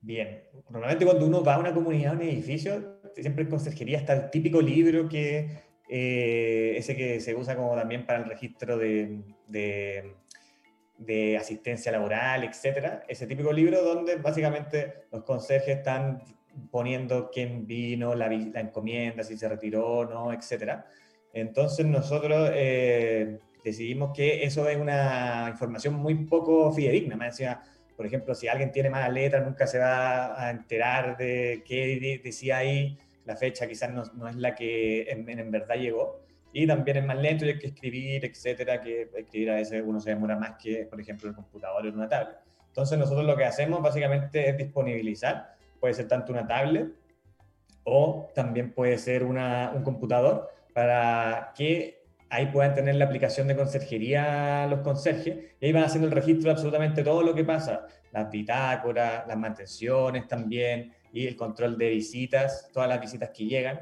Bien, 0.00 0.44
normalmente 0.70 1.04
cuando 1.04 1.26
uno 1.26 1.42
va 1.42 1.54
a 1.54 1.58
una 1.58 1.74
comunidad, 1.74 2.12
a 2.12 2.16
un 2.16 2.22
edificio, 2.22 3.00
siempre 3.16 3.44
en 3.44 3.50
conserjería 3.50 3.98
está 3.98 4.12
el 4.14 4.30
típico 4.30 4.60
libro 4.60 5.08
que 5.08 5.68
eh, 5.88 6.74
ese 6.76 6.94
que 6.94 7.20
se 7.20 7.34
usa 7.34 7.56
como 7.56 7.74
también 7.74 8.06
para 8.06 8.20
el 8.20 8.26
registro 8.26 8.76
de, 8.76 9.22
de, 9.48 11.36
asistencia 11.36 11.90
laboral, 11.90 12.44
etcétera, 12.44 13.04
ese 13.08 13.26
típico 13.26 13.52
libro 13.52 13.82
donde 13.82 14.16
básicamente 14.16 15.06
los 15.10 15.24
conserjes 15.24 15.78
están 15.78 16.22
poniendo 16.70 17.30
quién 17.32 17.66
vino, 17.66 18.14
la, 18.14 18.28
la 18.28 18.60
encomienda, 18.60 19.24
si 19.24 19.36
se 19.36 19.48
retiró 19.48 19.86
o 19.86 20.04
no, 20.04 20.32
etcétera. 20.32 20.86
Entonces 21.32 21.86
nosotros 21.86 22.50
eh, 22.54 23.38
decidimos 23.64 24.12
que 24.16 24.44
eso 24.44 24.68
es 24.68 24.76
una 24.76 25.48
información 25.50 25.94
muy 25.94 26.14
poco 26.26 26.72
fidedigna. 26.72 27.16
Me 27.16 27.26
decía, 27.26 27.62
por 27.96 28.06
ejemplo, 28.06 28.34
si 28.34 28.48
alguien 28.48 28.72
tiene 28.72 28.90
mala 28.90 29.08
letra, 29.08 29.40
nunca 29.40 29.66
se 29.66 29.78
va 29.78 30.40
a 30.40 30.50
enterar 30.50 31.16
de 31.16 31.62
qué 31.66 32.20
decía 32.22 32.58
ahí 32.58 32.98
la 33.24 33.36
fecha 33.36 33.68
quizás 33.68 33.92
no, 33.92 34.04
no 34.14 34.26
es 34.26 34.36
la 34.36 34.54
que 34.54 35.02
en, 35.02 35.28
en, 35.28 35.50
verdad 35.50 35.76
llegó. 35.76 36.20
Y 36.50 36.66
también 36.66 36.96
es 36.96 37.04
más 37.04 37.18
lento 37.18 37.44
y 37.44 37.50
hay 37.50 37.58
que 37.58 37.66
escribir, 37.66 38.24
etcétera, 38.24 38.80
que 38.80 39.10
escribir 39.14 39.50
a 39.50 39.56
veces 39.56 39.82
uno 39.84 40.00
se 40.00 40.10
demora 40.10 40.34
más 40.34 40.52
que, 40.62 40.86
por 40.86 40.98
ejemplo, 40.98 41.28
el 41.28 41.34
computador 41.34 41.86
en 41.86 41.94
una 41.94 42.08
tablet. 42.08 42.38
Entonces 42.68 42.98
nosotros 42.98 43.26
lo 43.26 43.36
que 43.36 43.44
hacemos 43.44 43.82
básicamente 43.82 44.48
es 44.48 44.56
disponibilizar, 44.56 45.56
puede 45.78 45.92
ser 45.92 46.08
tanto 46.08 46.32
una 46.32 46.46
tablet 46.46 46.88
o 47.84 48.30
también 48.34 48.72
puede 48.72 48.96
ser 48.96 49.24
una, 49.24 49.72
un 49.74 49.82
computador 49.82 50.48
para 50.78 51.52
que 51.56 52.04
ahí 52.30 52.46
puedan 52.52 52.72
tener 52.72 52.94
la 52.94 53.06
aplicación 53.06 53.48
de 53.48 53.56
conserjería 53.56 54.64
los 54.70 54.78
conserjes 54.82 55.56
y 55.58 55.66
ahí 55.66 55.72
van 55.72 55.82
haciendo 55.82 56.06
el 56.06 56.14
registro 56.14 56.44
de 56.44 56.50
absolutamente 56.52 57.02
todo 57.02 57.20
lo 57.24 57.34
que 57.34 57.42
pasa, 57.42 57.84
las 58.12 58.30
bitácoras, 58.30 59.26
las 59.26 59.36
mantenciones 59.36 60.28
también, 60.28 60.92
y 61.12 61.26
el 61.26 61.34
control 61.34 61.76
de 61.76 61.90
visitas, 61.90 62.70
todas 62.72 62.88
las 62.88 63.00
visitas 63.00 63.30
que 63.30 63.46
llegan, 63.46 63.80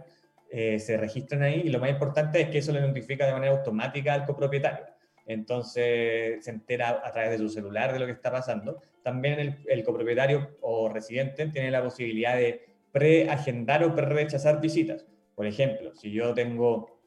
eh, 0.50 0.78
se 0.78 0.96
registran 0.96 1.42
ahí 1.42 1.64
y 1.66 1.68
lo 1.68 1.80
más 1.80 1.90
importante 1.90 2.40
es 2.40 2.48
que 2.48 2.58
eso 2.58 2.72
le 2.72 2.80
notifica 2.80 3.26
de 3.26 3.32
manera 3.32 3.52
automática 3.52 4.14
al 4.14 4.24
copropietario. 4.24 4.86
Entonces 5.26 6.42
se 6.42 6.50
entera 6.50 7.02
a 7.04 7.12
través 7.12 7.32
de 7.32 7.36
su 7.36 7.50
celular 7.50 7.92
de 7.92 7.98
lo 7.98 8.06
que 8.06 8.12
está 8.12 8.32
pasando. 8.32 8.80
También 9.02 9.58
el 9.66 9.84
copropietario 9.84 10.56
o 10.62 10.88
residente 10.88 11.46
tiene 11.48 11.70
la 11.70 11.82
posibilidad 11.82 12.36
de 12.36 12.64
preagendar 12.90 13.84
o 13.84 13.94
pre-rechazar 13.94 14.62
visitas. 14.62 15.04
Por 15.36 15.46
ejemplo, 15.46 15.94
si 15.94 16.10
yo 16.10 16.34
tengo 16.34 16.98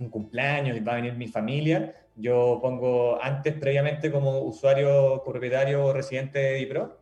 un 0.00 0.08
cumpleaños 0.08 0.76
y 0.76 0.80
va 0.80 0.92
a 0.92 0.96
venir 0.96 1.14
mi 1.14 1.26
familia, 1.28 1.94
yo 2.16 2.60
pongo 2.62 3.22
antes, 3.22 3.54
previamente, 3.54 4.10
como 4.10 4.40
usuario 4.42 5.20
copropietario 5.24 5.84
o 5.84 5.92
residente 5.92 6.38
de 6.38 6.54
DIPRO, 6.54 7.00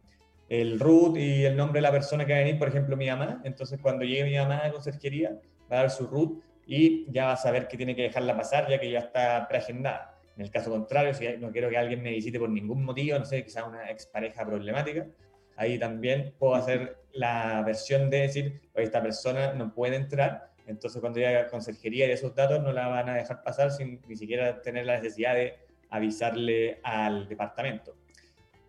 el 0.48 0.80
root 0.80 1.16
y 1.18 1.44
el 1.44 1.56
nombre 1.56 1.78
de 1.78 1.82
la 1.82 1.92
persona 1.92 2.24
que 2.24 2.32
va 2.32 2.38
a 2.38 2.42
venir, 2.42 2.58
por 2.58 2.68
ejemplo, 2.68 2.96
mi 2.96 3.06
mamá. 3.06 3.40
Entonces, 3.44 3.78
cuando 3.80 4.04
llegue 4.04 4.24
mi 4.24 4.36
mamá 4.36 4.62
a 4.64 4.72
conserjería, 4.72 5.38
va 5.70 5.76
a 5.76 5.80
dar 5.82 5.90
su 5.90 6.06
root 6.06 6.42
y 6.66 7.10
ya 7.12 7.26
va 7.26 7.32
a 7.32 7.36
saber 7.36 7.68
que 7.68 7.76
tiene 7.76 7.94
que 7.94 8.02
dejarla 8.02 8.36
pasar, 8.36 8.68
ya 8.68 8.80
que 8.80 8.90
ya 8.90 9.00
está 9.00 9.46
preagendada. 9.48 10.18
En 10.36 10.44
el 10.44 10.50
caso 10.50 10.70
contrario, 10.70 11.12
si 11.12 11.26
no 11.38 11.50
quiero 11.50 11.68
que 11.68 11.76
alguien 11.76 12.02
me 12.02 12.10
visite 12.10 12.38
por 12.38 12.48
ningún 12.48 12.84
motivo, 12.84 13.18
no 13.18 13.24
sé, 13.26 13.44
quizás 13.44 13.64
una 13.66 13.90
expareja 13.90 14.46
problemática, 14.46 15.06
ahí 15.56 15.78
también 15.78 16.34
puedo 16.38 16.54
hacer 16.54 16.96
la 17.12 17.62
versión 17.66 18.08
de 18.08 18.22
decir, 18.22 18.62
oye, 18.74 18.84
esta 18.84 19.02
persona 19.02 19.52
no 19.52 19.74
puede 19.74 19.96
entrar, 19.96 20.51
entonces 20.66 21.00
cuando 21.00 21.18
llegue 21.18 21.36
a 21.36 21.48
conserjería 21.48 22.06
y 22.06 22.10
esos 22.10 22.34
datos 22.34 22.62
no 22.62 22.72
la 22.72 22.88
van 22.88 23.08
a 23.08 23.14
dejar 23.14 23.42
pasar 23.42 23.70
sin 23.70 24.00
ni 24.06 24.16
siquiera 24.16 24.62
tener 24.62 24.86
la 24.86 24.96
necesidad 24.96 25.34
de 25.34 25.54
avisarle 25.90 26.80
al 26.82 27.28
departamento. 27.28 27.96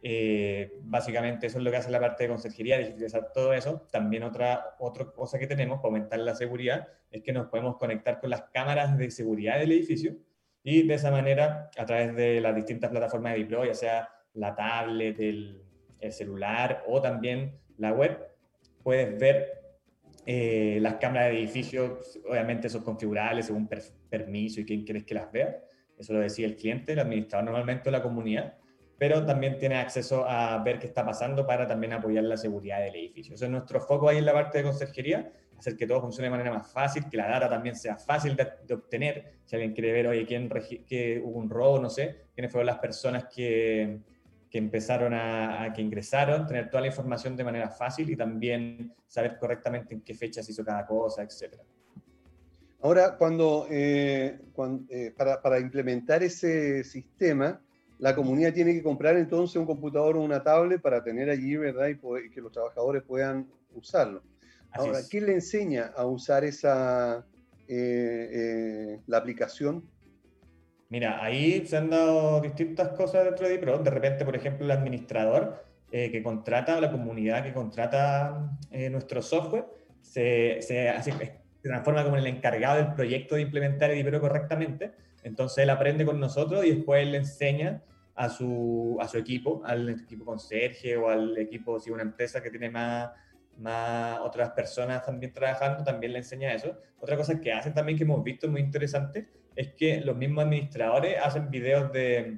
Eh, 0.05 0.73
básicamente 0.81 1.47
eso 1.47 1.59
es 1.59 1.63
lo 1.63 1.71
que 1.71 1.77
hace 1.77 1.89
la 1.89 2.00
parte 2.00 2.23
de 2.23 2.29
conserjería, 2.29 2.77
digitalizar 2.77 3.31
todo 3.33 3.53
eso. 3.53 3.88
También 3.89 4.23
otra, 4.23 4.75
otra 4.79 5.05
cosa 5.05 5.39
que 5.39 5.47
tenemos 5.47 5.77
para 5.77 5.88
aumentar 5.88 6.19
la 6.19 6.35
seguridad 6.35 6.88
es 7.09 7.21
que 7.21 7.31
nos 7.31 7.47
podemos 7.47 7.77
conectar 7.77 8.19
con 8.19 8.29
las 8.29 8.43
cámaras 8.51 8.97
de 8.97 9.09
seguridad 9.12 9.59
del 9.59 9.71
edificio 9.71 10.17
y 10.63 10.88
de 10.88 10.93
esa 10.93 11.12
manera, 11.12 11.69
a 11.77 11.85
través 11.85 12.15
de 12.15 12.39
las 12.39 12.55
distintas 12.55 12.89
plataformas 12.89 13.33
de 13.33 13.39
deploy, 13.39 13.67
ya 13.67 13.73
sea 13.73 14.09
la 14.33 14.55
tablet, 14.55 15.19
el, 15.19 15.59
celular 16.09 16.83
o 16.88 17.01
también 17.01 17.62
la 17.77 17.93
web, 17.93 18.27
puedes 18.83 19.17
ver 19.17 19.62
eh, 20.25 20.77
las 20.82 20.96
cámaras 20.96 21.30
de 21.30 21.39
edificio, 21.39 22.00
obviamente 22.30 22.70
son 22.70 22.84
configurables 22.84 23.48
según 23.48 23.70
permiso 24.10 24.62
y 24.62 24.65
quién 24.65 24.84
quieres 24.84 25.03
que 25.03 25.13
las 25.15 25.32
vea. 25.32 25.60
Eso 25.98 26.13
lo 26.13 26.20
decía 26.20 26.46
el 26.46 26.56
cliente, 26.56 26.94
el 26.94 27.00
administrador 27.00 27.46
normalmente 27.46 27.86
de 27.86 27.92
la 27.92 28.01
comunidad 28.01 28.56
pero 29.03 29.25
también 29.25 29.58
tiene 29.58 29.75
acceso 29.75 30.25
a 30.25 30.58
ver 30.63 30.80
qué 30.80 30.88
está 30.88 31.06
pasando 31.06 31.46
para 31.46 31.68
también 31.68 31.92
apoyar 31.92 32.24
la 32.24 32.38
seguridad 32.38 32.80
del 32.80 32.96
edificio. 32.96 33.36
Eso 33.36 33.44
es 33.44 33.51
nuestro 33.51 33.82
foco 33.82 34.08
ahí 34.08 34.20
en 34.20 34.25
la 34.25 34.32
parte 34.32 34.60
de 34.60 34.63
conserjería, 34.63 35.30
hacer 35.58 35.75
que 35.75 35.86
todo 35.86 36.00
funcione 36.00 36.27
de 36.27 36.32
manera 36.32 36.53
más 36.53 36.72
fácil, 36.72 37.10
que 37.10 37.18
la 37.18 37.27
data 37.27 37.50
también 37.50 37.75
sea 37.75 37.98
fácil 37.98 38.36
de, 38.38 38.74
obtener. 38.74 39.39
Si 39.44 39.58
alguien 39.58 39.74
quiere 39.74 39.92
ver, 39.92 40.08
oye, 40.08 40.25
quién 40.25 40.50
que 40.88 41.22
hubo 41.22 41.38
un 41.38 41.50
robo, 41.50 41.80
no 41.80 41.89
sé, 41.89 42.27
quiénes 42.34 42.50
fueron 42.50 42.68
las 42.68 42.80
personas 42.80 43.25
que, 43.25 44.00
que 44.53 44.60
empezaron 44.60 45.15
a, 45.15 45.74
que 45.75 45.81
ingresaron, 45.81 46.45
tener 46.45 46.69
toda 46.69 46.81
la 46.81 46.88
información 46.88 47.36
de 47.36 47.43
manera 47.43 47.72
fácil 47.72 48.07
y 48.12 48.15
también 48.15 48.93
saber 49.07 49.39
correctamente 49.39 49.95
en 49.95 50.01
qué 50.01 50.13
fecha 50.13 50.43
se 50.43 50.51
hizo 50.51 50.63
cada 50.63 50.86
cosa, 50.86 51.24
etcétera. 51.24 51.63
Ahora, 52.83 53.17
cuando, 53.17 53.65
eh, 53.72 54.39
eh, 54.89 55.12
para, 55.17 55.41
para 55.41 55.60
implementar 55.60 56.22
ese 56.22 56.83
sistema, 56.83 57.60
la 57.98 58.13
comunidad 58.13 58.53
tiene 58.53 58.75
que 58.75 58.83
comprar 58.83 59.17
entonces 59.17 59.55
un 59.55 59.65
computador 59.65 60.17
o 60.17 60.22
una 60.22 60.43
tablet 60.43 60.79
para 60.79 61.03
tener 61.03 61.31
allí, 61.31 61.57
¿verdad? 61.57 61.88
Y, 61.88 62.29
que 62.29 62.39
los 62.39 62.51
trabajadores 62.51 63.01
puedan 63.01 63.50
usarlo. 63.74 64.22
Ahora, 64.69 65.00
¿qué 65.10 65.19
le 65.19 65.33
enseña 65.33 65.93
a 65.95 66.05
usar 66.05 66.43
esa, 66.43 67.25
eh, 67.67 69.00
la 69.07 69.17
aplicación? 69.17 69.83
Mira, 70.93 71.23
ahí 71.23 71.65
se 71.65 71.77
han 71.77 71.89
dado 71.89 72.39
distintas 72.39 72.89
cosas 72.89 73.25
dentro 73.25 73.47
de 73.47 73.53
DIPRO. 73.53 73.79
De 73.79 73.89
repente, 73.89 74.23
por 74.25 74.35
ejemplo, 74.35 74.63
el 74.63 74.69
administrador 74.69 75.65
eh, 75.91 76.12
que 76.12 76.21
contrata, 76.21 76.79
la 76.79 76.91
comunidad 76.91 77.41
que 77.43 77.51
contrata 77.51 78.51
nuestro 78.91 79.23
software, 79.23 79.65
se, 80.01 80.62
se, 80.62 80.93
se, 81.01 81.39
transforma 81.63 82.03
como 82.03 82.17
el 82.17 82.27
encargado 82.27 82.77
del 82.77 82.93
proyecto 82.93 83.33
de 83.33 83.41
implementar 83.41 83.89
DIPRO 83.91 84.21
correctamente. 84.21 84.91
Entonces 85.23 85.63
él 85.63 85.71
aprende 85.71 86.05
con 86.05 86.19
nosotros 86.19 86.63
y 86.63 86.75
después 86.75 87.01
él 87.01 87.13
le 87.13 87.17
enseña 87.17 87.81
a 88.13 88.29
su, 88.29 88.95
a 89.01 89.07
su 89.07 89.17
equipo, 89.17 89.63
al 89.65 89.89
equipo 89.89 90.23
conserje 90.23 90.95
o 90.95 91.09
al 91.09 91.35
equipo, 91.39 91.79
si 91.79 91.89
una 91.89 92.03
empresa 92.03 92.43
que 92.43 92.51
tiene 92.51 92.69
más, 92.69 93.09
más 93.57 94.19
otras 94.19 94.51
personas 94.51 95.03
también 95.03 95.33
trabajando, 95.33 95.83
también 95.83 96.13
le 96.13 96.19
enseña 96.19 96.53
eso. 96.53 96.77
Otra 97.00 97.17
cosa 97.17 97.41
que 97.41 97.51
hacen 97.51 97.73
también 97.73 97.97
que 97.97 98.03
hemos 98.03 98.23
visto 98.23 98.47
muy 98.47 98.62
interesante 98.62 99.41
es 99.55 99.74
que 99.74 100.01
los 100.01 100.15
mismos 100.15 100.45
administradores 100.45 101.17
hacen 101.22 101.50
videos 101.50 101.91
de, 101.91 102.38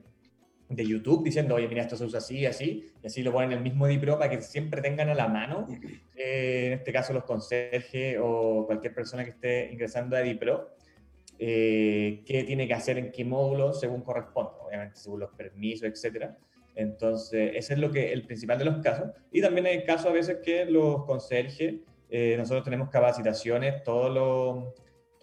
de 0.69 0.85
YouTube 0.85 1.23
diciendo, 1.23 1.55
oye, 1.55 1.67
mira, 1.67 1.83
esto 1.83 1.95
se 1.95 2.05
usa 2.05 2.19
así, 2.19 2.45
así, 2.45 2.85
y 3.01 3.07
así 3.07 3.23
lo 3.23 3.31
ponen 3.31 3.51
en 3.51 3.57
el 3.59 3.63
mismo 3.63 3.87
DiPro 3.87 4.17
para 4.17 4.29
que 4.29 4.41
siempre 4.41 4.81
tengan 4.81 5.09
a 5.09 5.15
la 5.15 5.27
mano, 5.27 5.67
eh, 6.15 6.67
en 6.67 6.73
este 6.73 6.91
caso 6.91 7.13
los 7.13 7.23
conserjes 7.23 8.17
o 8.21 8.65
cualquier 8.65 8.93
persona 8.93 9.23
que 9.23 9.31
esté 9.31 9.71
ingresando 9.71 10.15
a 10.15 10.21
DiPro, 10.21 10.75
eh, 11.37 12.23
qué 12.25 12.43
tiene 12.43 12.67
que 12.67 12.73
hacer 12.73 12.97
en 12.97 13.11
qué 13.11 13.25
módulo 13.25 13.73
según 13.73 14.01
corresponde, 14.01 14.51
obviamente 14.65 14.95
según 14.97 15.19
los 15.21 15.31
permisos, 15.31 15.87
etcétera. 15.87 16.37
Entonces, 16.75 17.51
ese 17.55 17.73
es 17.73 17.79
lo 17.79 17.91
que 17.91 18.11
el 18.11 18.23
principal 18.23 18.57
de 18.57 18.65
los 18.65 18.83
casos. 18.83 19.11
Y 19.31 19.41
también 19.41 19.65
hay 19.65 19.83
casos 19.85 20.07
a 20.07 20.11
veces 20.11 20.39
que 20.43 20.65
los 20.65 21.05
conserjes 21.05 21.75
eh, 22.09 22.35
nosotros 22.37 22.63
tenemos 22.63 22.89
capacitaciones 22.89 23.83
todos 23.83 24.13
los, 24.13 24.73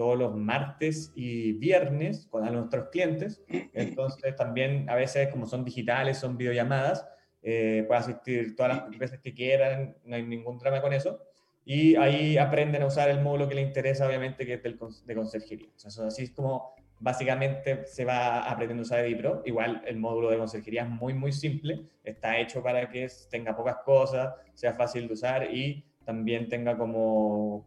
todos 0.02 0.18
los 0.18 0.34
martes 0.34 1.12
y 1.14 1.52
viernes 1.52 2.26
con 2.28 2.44
a 2.44 2.50
nuestros 2.50 2.88
clientes. 2.88 3.40
Entonces 3.72 4.34
también 4.34 4.90
a 4.90 4.96
veces 4.96 5.28
como 5.28 5.46
son 5.46 5.64
digitales, 5.64 6.18
son 6.18 6.36
videollamadas, 6.36 7.06
eh, 7.40 7.84
puede 7.86 8.00
asistir 8.00 8.56
todas 8.56 8.78
las 8.78 8.98
veces 8.98 9.20
que 9.20 9.32
quieran, 9.32 9.96
no 10.04 10.16
hay 10.16 10.24
ningún 10.24 10.58
drama 10.58 10.82
con 10.82 10.92
eso. 10.92 11.20
Y 11.64 11.94
ahí 11.94 12.36
aprenden 12.36 12.82
a 12.82 12.86
usar 12.86 13.10
el 13.10 13.20
módulo 13.20 13.48
que 13.48 13.54
les 13.54 13.64
interesa, 13.64 14.04
obviamente, 14.08 14.44
que 14.44 14.54
es 14.54 14.62
del, 14.64 14.76
de 15.06 15.14
conserjería. 15.14 15.68
O 15.76 15.78
sea, 15.78 16.06
así 16.08 16.24
es 16.24 16.32
como 16.32 16.74
básicamente 16.98 17.86
se 17.86 18.04
va 18.04 18.42
aprendiendo 18.50 18.82
a 18.82 18.86
usar 18.86 19.04
Edipro. 19.04 19.42
Igual 19.44 19.84
el 19.86 19.98
módulo 19.98 20.30
de 20.30 20.38
conserjería 20.38 20.82
es 20.82 20.88
muy, 20.88 21.14
muy 21.14 21.30
simple. 21.30 21.86
Está 22.02 22.40
hecho 22.40 22.60
para 22.60 22.90
que 22.90 23.06
tenga 23.30 23.54
pocas 23.54 23.76
cosas, 23.84 24.34
sea 24.52 24.72
fácil 24.72 25.06
de 25.06 25.14
usar 25.14 25.54
y 25.54 25.84
también 26.04 26.48
tenga 26.48 26.76
como 26.76 27.64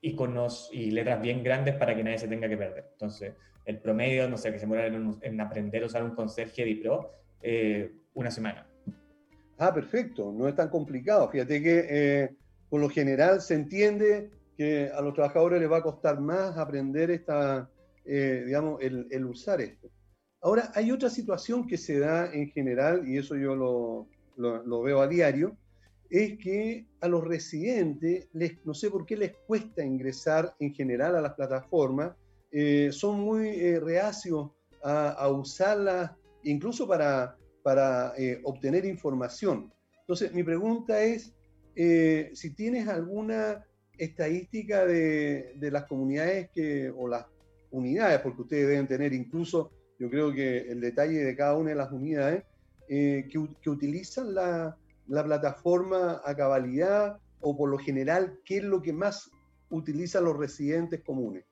iconos 0.00 0.70
y 0.72 0.90
letras 0.90 1.20
bien 1.20 1.42
grandes 1.42 1.76
para 1.76 1.94
que 1.94 2.02
nadie 2.02 2.18
se 2.18 2.28
tenga 2.28 2.48
que 2.48 2.56
perder. 2.56 2.88
Entonces, 2.92 3.34
el 3.64 3.78
promedio, 3.78 4.28
no 4.28 4.36
sé, 4.36 4.52
que 4.52 4.58
se 4.58 4.66
muera 4.66 4.86
en, 4.86 5.40
aprender 5.40 5.82
a 5.82 5.86
usar 5.86 6.02
un 6.02 6.14
conserje 6.14 6.62
Edipro, 6.62 7.12
eh, 7.42 7.92
una 8.14 8.30
semana. 8.30 8.66
Ah, 9.58 9.74
perfecto, 9.74 10.32
no 10.32 10.48
es 10.48 10.54
tan 10.54 10.68
complicado. 10.68 11.28
Fíjate 11.28 11.62
que 11.62 11.86
eh, 11.88 12.30
por 12.68 12.80
lo 12.80 12.88
general 12.88 13.40
se 13.40 13.54
entiende 13.54 14.30
que 14.56 14.90
a 14.92 15.00
los 15.00 15.14
trabajadores 15.14 15.60
les 15.60 15.70
va 15.70 15.78
a 15.78 15.82
costar 15.82 16.20
más 16.20 16.56
aprender 16.56 17.10
esta, 17.10 17.70
eh, 18.04 18.42
digamos, 18.46 18.80
el, 18.82 19.24
usar 19.24 19.60
esto. 19.60 19.90
Ahora, 20.42 20.70
hay 20.74 20.90
otra 20.90 21.10
situación 21.10 21.66
que 21.66 21.76
se 21.76 21.98
da 21.98 22.32
en 22.32 22.48
general, 22.50 23.06
y 23.06 23.18
eso 23.18 23.36
yo 23.36 23.54
lo, 23.54 24.08
lo, 24.36 24.82
veo 24.82 25.00
a 25.00 25.08
diario, 25.08 25.56
es 26.10 26.38
que 26.38 26.86
a 27.00 27.08
los 27.08 27.24
residentes, 27.24 28.28
les, 28.32 28.64
no 28.64 28.74
sé 28.74 28.90
por 28.90 29.06
qué 29.06 29.16
les 29.16 29.32
cuesta 29.46 29.84
ingresar 29.84 30.54
en 30.58 30.74
general 30.74 31.16
a 31.16 31.20
las 31.20 31.34
plataformas, 31.34 32.14
eh, 32.50 32.90
son 32.92 33.20
muy 33.20 33.48
eh, 33.48 33.80
reacios 33.80 34.50
a, 34.82 35.10
a, 35.10 35.28
usarlas, 35.28 36.10
incluso 36.42 36.86
para, 36.88 37.36
para 37.62 38.14
obtener 38.44 38.84
información. 38.84 39.72
Entonces, 40.00 40.32
mi 40.34 40.42
pregunta 40.42 41.00
es, 41.02 41.32
si 41.74 42.50
tienes 42.54 42.88
alguna 42.88 43.64
estadística 43.96 44.84
de, 44.84 45.52
de, 45.56 45.70
las 45.70 45.84
comunidades 45.84 46.50
que, 46.50 46.90
o 46.90 47.06
las 47.06 47.26
unidades, 47.70 48.20
porque 48.20 48.42
ustedes 48.42 48.68
deben 48.68 48.88
tener 48.88 49.12
incluso, 49.12 49.70
yo 49.98 50.10
creo 50.10 50.32
que 50.32 50.58
el 50.70 50.80
detalle 50.80 51.24
de 51.24 51.36
cada 51.36 51.56
una 51.56 51.70
de 51.70 51.76
las 51.76 51.92
unidades, 51.92 52.44
eh, 52.88 53.28
que, 53.30 53.70
utilizan 53.70 54.34
la, 54.34 54.76
plataforma 55.24 56.20
a 56.24 56.34
cabalidad 56.34 57.18
o 57.40 57.56
por 57.56 57.70
lo 57.70 57.78
general, 57.78 58.38
¿qué 58.44 58.58
es 58.58 58.64
lo 58.64 58.82
que 58.82 58.92
más 58.92 59.30
utilizan 59.70 60.24
los 60.24 60.36
residentes 60.36 61.02
comunes? 61.02 61.44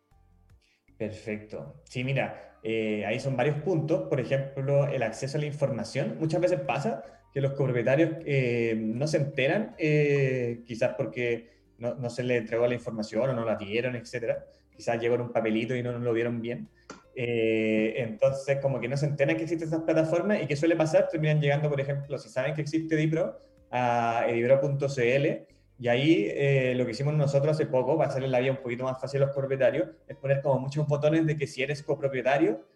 Perfecto. 0.96 1.80
Sí, 1.84 2.04
mira, 2.04 2.58
eh, 2.62 3.04
ahí 3.06 3.20
son 3.20 3.36
varios 3.36 3.62
puntos. 3.62 4.08
Por 4.08 4.20
ejemplo, 4.20 4.86
el 4.86 5.02
acceso 5.02 5.38
a 5.38 5.40
la 5.40 5.46
información. 5.46 6.16
Muchas 6.18 6.40
veces 6.40 6.60
pasa 6.60 7.02
que 7.32 7.40
los 7.40 7.52
copropietarios 7.52 8.10
eh, 8.26 8.74
no 8.76 9.06
se 9.06 9.18
enteran, 9.18 9.76
quizás 9.76 10.94
porque 10.96 11.50
no, 11.78 11.94
no, 11.94 12.10
se 12.10 12.24
les 12.24 12.40
entregó 12.40 12.66
la 12.66 12.74
información 12.74 13.30
o 13.30 13.32
no 13.32 13.44
la 13.44 13.56
dieron, 13.56 13.94
etcétera 13.94 14.44
quizás 14.78 15.00
llegó 15.00 15.16
en 15.16 15.22
un 15.22 15.32
papelito 15.32 15.74
y 15.74 15.82
no, 15.82 15.98
lo 15.98 16.12
vieron 16.12 16.40
bien. 16.40 16.68
Eh, 17.16 17.94
entonces, 17.96 18.58
como 18.62 18.78
que 18.78 18.88
no 18.88 18.96
se 18.96 19.06
enteran 19.06 19.36
que 19.36 19.42
existen 19.42 19.68
esas 19.68 19.82
plataformas 19.82 20.40
y 20.40 20.46
que 20.46 20.54
suele 20.54 20.76
pasar, 20.76 21.08
terminan 21.08 21.40
llegando, 21.40 21.68
por 21.68 21.80
ejemplo, 21.80 22.16
si 22.16 22.28
saben 22.28 22.54
que 22.54 22.60
existe 22.60 22.94
Edipro, 22.94 23.40
a 23.70 24.24
edipro.cl 24.28 25.48
y 25.80 25.86
ahí 25.86 26.26
eh, 26.28 26.74
lo 26.76 26.84
que 26.84 26.90
hicimos 26.90 27.14
nosotros 27.14 27.52
hace 27.52 27.66
poco, 27.66 27.96
para 27.96 28.10
hacerle 28.10 28.28
la 28.28 28.40
vida 28.40 28.50
un 28.50 28.58
poquito 28.58 28.82
más 28.84 29.00
fácil 29.00 29.22
a 29.22 29.26
los 29.26 29.34
propietarios, 29.34 29.88
es 30.08 30.16
poner 30.16 30.42
como 30.42 30.58
muchos 30.58 30.86
botones 30.88 31.24
de 31.24 31.36
que 31.36 31.46
si 31.46 31.62
eres 31.62 31.84
copropietario, 31.84 32.66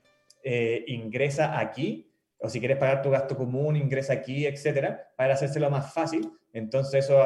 eh, 0.44 0.84
ingresa 0.86 1.58
aquí, 1.58 2.08
o 2.38 2.48
si 2.48 2.60
quieres 2.60 2.78
pagar 2.78 3.02
tu 3.02 3.10
gasto 3.10 3.36
común, 3.36 3.76
ingresa 3.76 4.12
aquí, 4.12 4.46
etcétera, 4.46 5.10
para 5.16 5.34
hacérselo 5.34 5.68
más 5.68 5.92
fácil. 5.92 6.30
Entonces 6.52 7.04
eso 7.04 7.20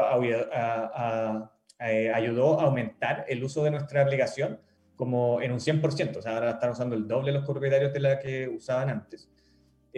ayudó 1.79 2.61
a 2.61 2.65
aumentar 2.65 3.27
el 3.29 3.45
uso 3.45 3.63
de 3.65 3.71
nuestra 3.71 4.03
aplicación 4.03 4.59
como 4.95 5.43
en 5.43 5.53
un 5.53 5.61
100%, 5.61 6.17
o 6.17 6.23
sea, 6.23 6.35
ahora 6.35 6.51
están 6.53 6.71
usando 6.71 6.97
el 6.97 7.07
doble 7.07 7.33
los 7.33 7.45
propietarios 7.45 7.93
de 7.93 8.01
la 8.01 8.19
que 8.19 8.49
usaban 8.49 8.89
antes. 8.89 9.29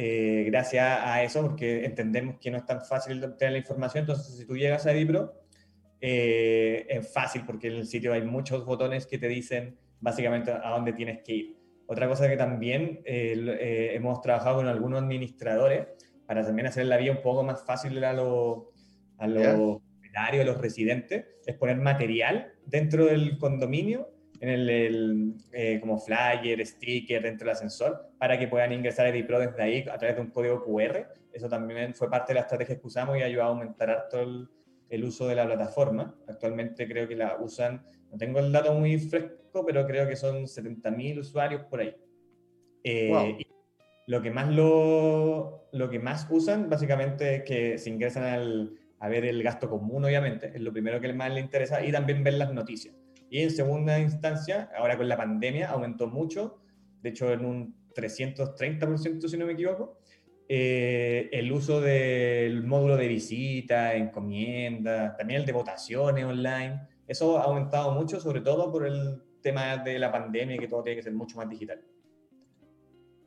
Eh, 0.00 0.44
gracias 0.46 1.00
a 1.02 1.24
eso, 1.24 1.42
porque 1.42 1.84
entendemos 1.84 2.36
que 2.38 2.52
no 2.52 2.58
es 2.58 2.64
tan 2.64 2.82
fácil 2.82 3.24
obtener 3.24 3.50
la 3.50 3.58
información, 3.58 4.02
entonces 4.02 4.36
si 4.36 4.46
tú 4.46 4.56
llegas 4.56 4.86
a 4.86 4.92
Edipro, 4.92 5.34
eh, 6.00 6.86
es 6.88 7.12
fácil 7.12 7.42
porque 7.44 7.66
en 7.66 7.74
el 7.78 7.86
sitio 7.88 8.12
hay 8.12 8.22
muchos 8.22 8.64
botones 8.64 9.08
que 9.08 9.18
te 9.18 9.26
dicen 9.26 9.76
básicamente 9.98 10.52
a 10.52 10.70
dónde 10.70 10.92
tienes 10.92 11.24
que 11.24 11.34
ir. 11.34 11.56
Otra 11.86 12.06
cosa 12.06 12.28
que 12.28 12.36
también 12.36 13.00
eh, 13.04 13.90
hemos 13.92 14.20
trabajado 14.20 14.58
con 14.58 14.68
algunos 14.68 15.02
administradores 15.02 15.88
para 16.26 16.44
también 16.44 16.68
hacer 16.68 16.86
la 16.86 16.96
vida 16.96 17.10
un 17.10 17.22
poco 17.22 17.42
más 17.42 17.66
fácil 17.66 18.04
a, 18.04 18.12
los 18.12 18.66
a 19.16 19.26
los 19.26 19.80
propietarios, 19.80 20.44
a 20.44 20.46
los 20.46 20.58
residentes, 20.58 21.26
es 21.44 21.56
poner 21.56 21.78
material 21.78 22.52
dentro 22.66 23.06
del 23.06 23.36
condominio 23.36 24.08
en 24.40 24.48
el, 24.48 25.34
eh, 25.52 25.78
como 25.80 25.98
flyer, 25.98 26.64
sticker 26.64 27.22
dentro 27.22 27.46
del 27.46 27.54
ascensor 27.54 28.10
para 28.18 28.38
que 28.38 28.48
puedan 28.48 28.72
ingresar 28.72 29.06
a 29.06 29.08
Edipro 29.08 29.40
desde 29.40 29.62
ahí 29.62 29.84
a 29.90 29.98
través 29.98 30.16
de 30.16 30.22
un 30.22 30.30
código 30.30 30.62
QR. 30.64 31.08
Eso 31.32 31.48
también 31.48 31.94
fue 31.94 32.08
parte 32.08 32.32
de 32.32 32.34
la 32.34 32.40
estrategia 32.42 32.78
que 32.78 32.86
usamos 32.86 33.16
y 33.16 33.22
ha 33.22 33.26
ayudado 33.26 33.50
a 33.50 33.52
aumentar 33.52 34.08
todo 34.10 34.48
el, 34.90 35.04
uso 35.04 35.26
de 35.26 35.34
la 35.34 35.46
plataforma. 35.46 36.14
Actualmente 36.28 36.86
creo 36.86 37.08
que 37.08 37.16
la 37.16 37.36
usan, 37.40 37.82
no 38.10 38.18
tengo 38.18 38.38
el 38.38 38.52
dato 38.52 38.72
muy 38.74 38.98
fresco, 38.98 39.64
pero 39.66 39.86
creo 39.86 40.08
que 40.08 40.16
son 40.16 40.44
70.000 40.44 41.18
usuarios 41.18 41.62
por 41.64 41.80
ahí. 41.80 41.94
Eh, 42.84 43.44
lo 44.06 44.22
que 44.22 44.30
más 44.30 44.48
lo, 44.48 45.68
lo 45.72 45.90
que 45.90 45.98
más 45.98 46.26
usan 46.30 46.70
básicamente 46.70 47.36
es 47.36 47.42
que 47.42 47.76
se 47.76 47.90
ingresan 47.90 48.24
al, 48.24 48.78
a 49.00 49.08
ver 49.08 49.24
el 49.24 49.42
gasto 49.42 49.68
común, 49.68 50.04
obviamente, 50.04 50.52
es 50.54 50.60
lo 50.60 50.72
primero 50.72 51.00
que 51.00 51.12
más 51.12 51.32
les 51.32 51.44
interesa, 51.44 51.84
y 51.84 51.92
también 51.92 52.24
ver 52.24 52.34
las 52.34 52.52
noticias. 52.52 52.94
Y 53.30 53.42
en 53.42 53.50
segunda 53.50 53.98
instancia, 53.98 54.70
ahora 54.76 54.96
con 54.96 55.08
la 55.08 55.16
pandemia 55.16 55.70
aumentó 55.70 56.06
mucho, 56.06 56.60
de 57.02 57.10
hecho 57.10 57.32
en 57.32 57.44
un 57.44 57.76
330% 57.94 59.28
si 59.28 59.36
no 59.36 59.46
me 59.46 59.52
equivoco, 59.52 59.98
eh, 60.48 61.28
el 61.30 61.52
uso 61.52 61.80
del 61.80 62.64
módulo 62.64 62.96
de 62.96 63.06
visita, 63.06 63.94
encomienda, 63.94 65.14
también 65.16 65.40
el 65.40 65.46
de 65.46 65.52
votaciones 65.52 66.24
online. 66.24 66.80
Eso 67.06 67.38
ha 67.38 67.44
aumentado 67.44 67.92
mucho, 67.92 68.18
sobre 68.18 68.40
todo 68.40 68.72
por 68.72 68.86
el 68.86 69.22
tema 69.42 69.76
de 69.76 69.98
la 69.98 70.10
pandemia 70.10 70.56
que 70.56 70.68
todo 70.68 70.82
tiene 70.82 70.96
que 70.96 71.02
ser 71.02 71.12
mucho 71.12 71.36
más 71.36 71.48
digital. 71.48 71.82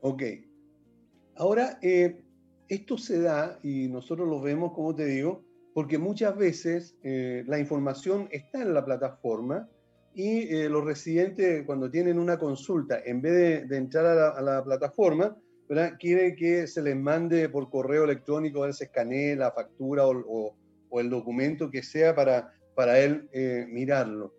Ok. 0.00 0.22
Ahora, 1.36 1.78
eh, 1.80 2.24
esto 2.68 2.98
se 2.98 3.20
da, 3.20 3.58
y 3.62 3.88
nosotros 3.88 4.28
lo 4.28 4.40
vemos, 4.40 4.72
como 4.72 4.94
te 4.94 5.04
digo, 5.06 5.44
porque 5.74 5.98
muchas 5.98 6.36
veces 6.36 6.96
eh, 7.02 7.44
la 7.46 7.58
información 7.58 8.28
está 8.32 8.62
en 8.62 8.74
la 8.74 8.84
plataforma, 8.84 9.68
y 10.14 10.54
eh, 10.54 10.68
los 10.68 10.84
residentes 10.84 11.64
cuando 11.64 11.90
tienen 11.90 12.18
una 12.18 12.38
consulta, 12.38 13.00
en 13.04 13.22
vez 13.22 13.68
de, 13.68 13.76
entrar 13.76 14.06
a 14.06 14.40
la, 14.40 14.62
plataforma, 14.62 15.36
quieren 15.98 16.36
que 16.36 16.66
se 16.66 16.82
les 16.82 16.96
mande 16.96 17.48
por 17.48 17.70
correo 17.70 18.04
electrónico, 18.04 18.66
él 18.66 18.74
se 18.74 18.90
la 19.36 19.50
factura 19.52 20.06
o, 20.06 20.54
el 21.00 21.08
documento 21.08 21.70
que 21.70 21.82
sea 21.82 22.14
para, 22.14 22.52
para 22.74 22.98
él 22.98 23.28
eh, 23.32 23.64
mirarlo. 23.66 24.34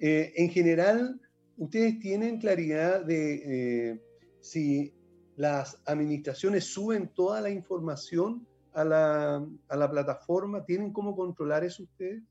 Eh, 0.00 0.32
en 0.36 0.48
general, 0.48 1.20
¿ustedes 1.58 1.98
tienen 1.98 2.38
claridad 2.38 3.04
de 3.04 4.00
si 4.40 4.94
las 5.36 5.78
administraciones 5.84 6.64
suben 6.64 7.08
toda 7.08 7.42
la 7.42 7.50
información 7.50 8.46
a 8.72 8.84
la, 8.84 9.46
a 9.68 9.76
la 9.76 9.90
plataforma? 9.90 10.64
¿Tienen 10.64 10.92
cómo 10.92 11.14
controlar 11.14 11.64
eso 11.64 11.82
ustedes? 11.82 12.22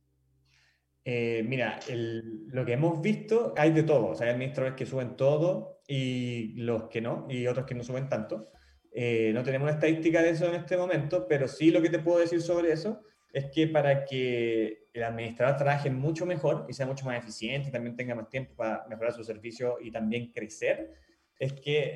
Eh, 1.10 1.42
mira, 1.48 1.80
lo 1.88 2.66
que 2.66 2.74
hemos 2.74 3.02
visto, 3.02 3.54
hay 3.56 3.72
de 3.72 3.84
todo. 3.84 4.08
O 4.08 4.16
sea, 4.16 4.28
hay 4.28 4.34
administradores 4.34 4.76
que 4.76 4.86
suben 4.86 5.16
todo 5.16 5.80
y 5.88 6.52
los 6.58 6.90
que 6.90 7.00
no, 7.00 7.26
y 7.30 7.48
otros 7.48 7.66
que 7.66 7.76
no 7.76 7.84
suben 7.86 8.10
tanto. 8.10 8.52
Eh, 8.92 9.32
no 9.34 9.42
tenemos 9.42 9.68
una 9.68 9.76
estadística 9.76 10.22
de 10.22 10.32
eso 10.32 10.50
en 10.50 10.56
este 10.56 10.76
momento, 10.76 11.26
pero 11.26 11.48
sí 11.48 11.72
lo 11.72 11.82
que 11.82 11.90
te 11.90 12.00
puedo 12.00 12.20
decir 12.20 12.42
sobre 12.42 12.74
eso 12.74 13.00
es 13.32 13.46
que 13.46 13.68
para 13.68 14.04
que 14.04 14.90
el 14.92 15.02
administrador 15.02 15.56
trabaje 15.56 15.90
mucho 15.90 16.26
mejor 16.26 16.66
y 16.68 16.74
sea 16.74 16.86
mucho 16.86 17.06
más 17.06 17.18
eficiente 17.18 17.72
también 17.72 17.96
tenga 17.96 18.14
más 18.14 18.28
tiempo 18.28 18.56
para 18.58 18.86
mejorar 18.90 19.14
su 19.14 19.24
servicio 19.24 19.78
y 19.80 19.92
también 19.92 20.34
crecer, 20.34 20.92
es 21.40 21.54
que 21.54 21.94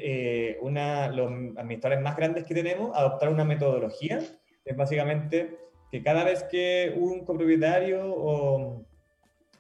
eh, 0.54 0.58
una, 0.62 1.10
los 1.10 1.30
administradores 1.58 2.02
más 2.02 2.16
grandes 2.16 2.46
que 2.46 2.54
tenemos 2.54 2.96
adoptar 2.96 3.28
una 3.28 3.44
metodología 3.44 4.22
es 4.64 4.78
básicamente 4.78 5.58
que 5.92 6.02
cada 6.02 6.24
vez 6.24 6.44
que 6.44 6.94
un 6.96 7.26
copropietario 7.26 8.06
o 8.06 8.86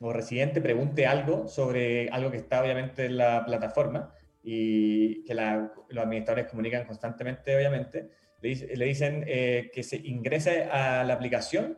o 0.01 0.11
residente 0.11 0.61
pregunte 0.61 1.05
algo 1.05 1.47
sobre 1.47 2.09
algo 2.09 2.31
que 2.31 2.37
está 2.37 2.61
obviamente 2.61 3.05
en 3.05 3.17
la 3.17 3.45
plataforma 3.45 4.11
y 4.43 5.23
que 5.23 5.35
los 5.35 6.03
administradores 6.03 6.47
comunican 6.49 6.85
constantemente, 6.85 7.55
obviamente, 7.55 8.09
le, 8.41 8.85
dicen 8.85 9.23
eh, 9.27 9.69
que 9.71 9.83
se 9.83 9.97
ingrese 9.97 10.63
a 10.63 11.03
la 11.03 11.13
aplicación 11.13 11.77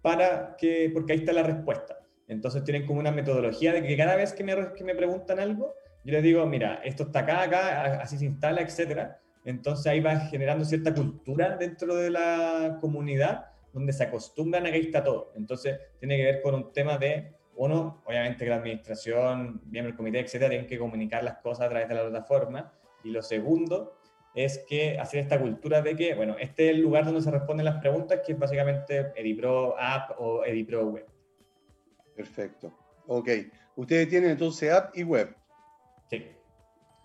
para 0.00 0.56
que, 0.56 0.90
porque 0.94 1.12
ahí 1.12 1.18
está 1.18 1.34
la 1.34 1.42
respuesta. 1.42 1.98
Entonces 2.26 2.64
tienen 2.64 2.86
como 2.86 3.00
una 3.00 3.12
metodología 3.12 3.74
de 3.74 3.82
que 3.82 3.96
cada 3.96 4.16
vez 4.16 4.32
que 4.32 4.44
me, 4.44 4.54
que 4.74 4.84
me 4.84 4.94
preguntan 4.94 5.38
algo, 5.38 5.74
yo 6.04 6.12
les 6.12 6.22
digo, 6.22 6.46
mira, 6.46 6.80
esto 6.84 7.02
está 7.04 7.20
acá, 7.20 7.42
acá, 7.42 8.00
así 8.00 8.16
se 8.16 8.24
instala, 8.24 8.62
etcétera. 8.62 9.20
Entonces 9.44 9.86
ahí 9.86 10.00
va 10.00 10.16
generando 10.20 10.64
cierta 10.64 10.94
cultura 10.94 11.56
dentro 11.56 11.94
de 11.94 12.10
la 12.10 12.78
comunidad 12.80 13.46
donde 13.72 13.92
se 13.92 14.04
acostumbran 14.04 14.66
a 14.66 14.70
que 14.70 14.76
ahí 14.76 14.86
está 14.86 15.04
todo. 15.04 15.32
Entonces 15.36 15.78
tiene 15.98 16.16
que 16.16 16.24
ver 16.24 16.42
con 16.42 16.54
un 16.54 16.72
tema 16.72 16.96
de, 16.96 17.34
uno, 17.58 18.02
obviamente 18.06 18.44
que 18.44 18.50
la 18.50 18.56
administración, 18.56 19.60
miembro 19.66 19.90
del 19.90 19.96
comité, 19.96 20.20
etcétera, 20.20 20.48
tienen 20.48 20.68
que 20.68 20.78
comunicar 20.78 21.24
las 21.24 21.38
cosas 21.38 21.66
a 21.66 21.68
través 21.68 21.88
de 21.88 21.94
la 21.96 22.02
plataforma. 22.02 22.72
Y 23.02 23.10
lo 23.10 23.20
segundo 23.20 23.98
es 24.32 24.64
que 24.68 24.96
hacer 24.96 25.20
esta 25.20 25.40
cultura 25.40 25.82
de 25.82 25.96
que, 25.96 26.14
bueno, 26.14 26.36
este 26.38 26.66
es 26.66 26.76
el 26.76 26.82
lugar 26.82 27.04
donde 27.04 27.20
se 27.20 27.32
responden 27.32 27.64
las 27.64 27.80
preguntas, 27.80 28.20
que 28.24 28.32
es 28.32 28.38
básicamente 28.38 29.12
Edipro 29.16 29.74
App 29.76 30.12
o 30.18 30.44
Edipro 30.44 30.86
Web. 30.86 31.06
Perfecto. 32.14 32.72
Ok. 33.08 33.28
Ustedes 33.74 34.08
tienen 34.08 34.30
entonces 34.30 34.72
app 34.72 34.96
y 34.96 35.02
web. 35.02 35.34
Sí. 36.10 36.24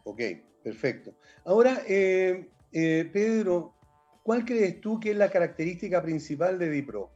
Ok, 0.03 0.21
perfecto. 0.63 1.15
Ahora, 1.45 1.81
eh, 1.87 2.51
eh, 2.71 3.09
Pedro, 3.11 3.73
¿cuál 4.21 4.45
crees 4.45 4.81
tú 4.81 4.99
que 4.99 5.11
es 5.11 5.17
la 5.17 5.29
característica 5.29 6.01
principal 6.01 6.59
de 6.59 6.67
Edipro? 6.67 7.11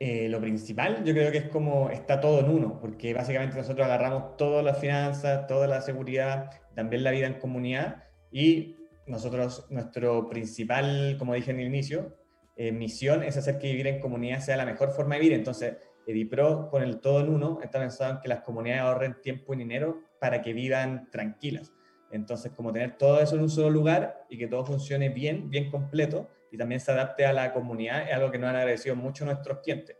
Eh, 0.00 0.28
lo 0.28 0.40
principal, 0.40 1.02
yo 1.04 1.12
creo 1.12 1.32
que 1.32 1.38
es 1.38 1.48
como 1.48 1.90
está 1.90 2.20
todo 2.20 2.38
en 2.38 2.50
uno, 2.50 2.78
porque 2.80 3.12
básicamente 3.12 3.56
nosotros 3.56 3.84
agarramos 3.84 4.36
todas 4.36 4.64
las 4.64 4.78
finanzas, 4.78 5.48
toda 5.48 5.66
la 5.66 5.80
seguridad, 5.80 6.50
también 6.76 7.02
la 7.02 7.10
vida 7.10 7.26
en 7.26 7.34
comunidad 7.34 8.04
y 8.30 8.76
nosotros, 9.08 9.66
nuestro 9.70 10.28
principal, 10.28 11.16
como 11.18 11.34
dije 11.34 11.50
en 11.50 11.58
el 11.58 11.66
inicio, 11.66 12.16
eh, 12.54 12.70
misión 12.70 13.24
es 13.24 13.36
hacer 13.36 13.58
que 13.58 13.72
vivir 13.72 13.88
en 13.88 14.00
comunidad 14.00 14.38
sea 14.40 14.56
la 14.56 14.66
mejor 14.66 14.92
forma 14.92 15.16
de 15.16 15.22
vivir. 15.22 15.36
Entonces, 15.36 15.76
Edipro, 16.06 16.68
con 16.70 16.82
el 16.82 17.00
todo 17.00 17.20
en 17.20 17.30
uno, 17.30 17.58
está 17.60 17.80
pensado 17.80 18.12
en 18.12 18.20
que 18.20 18.28
las 18.28 18.42
comunidades 18.42 18.82
ahorren 18.82 19.20
tiempo 19.20 19.52
y 19.54 19.58
dinero 19.58 20.00
para 20.20 20.42
que 20.42 20.52
vivan 20.52 21.10
tranquilas. 21.10 21.72
Entonces, 22.12 22.52
como 22.52 22.72
tener 22.72 22.96
todo 22.96 23.20
eso 23.20 23.34
en 23.34 23.42
un 23.42 23.50
solo 23.50 23.70
lugar 23.70 24.24
y 24.28 24.38
que 24.38 24.46
todo 24.46 24.64
funcione 24.64 25.08
bien, 25.08 25.50
bien 25.50 25.70
completo 25.70 26.28
y 26.50 26.56
también 26.56 26.80
se 26.80 26.92
adapte 26.92 27.26
a 27.26 27.32
la 27.32 27.52
comunidad, 27.52 28.08
es 28.08 28.14
algo 28.14 28.30
que 28.30 28.38
nos 28.38 28.50
han 28.50 28.56
agradecido 28.56 28.96
mucho 28.96 29.24
nuestros 29.24 29.58
clientes. 29.60 29.96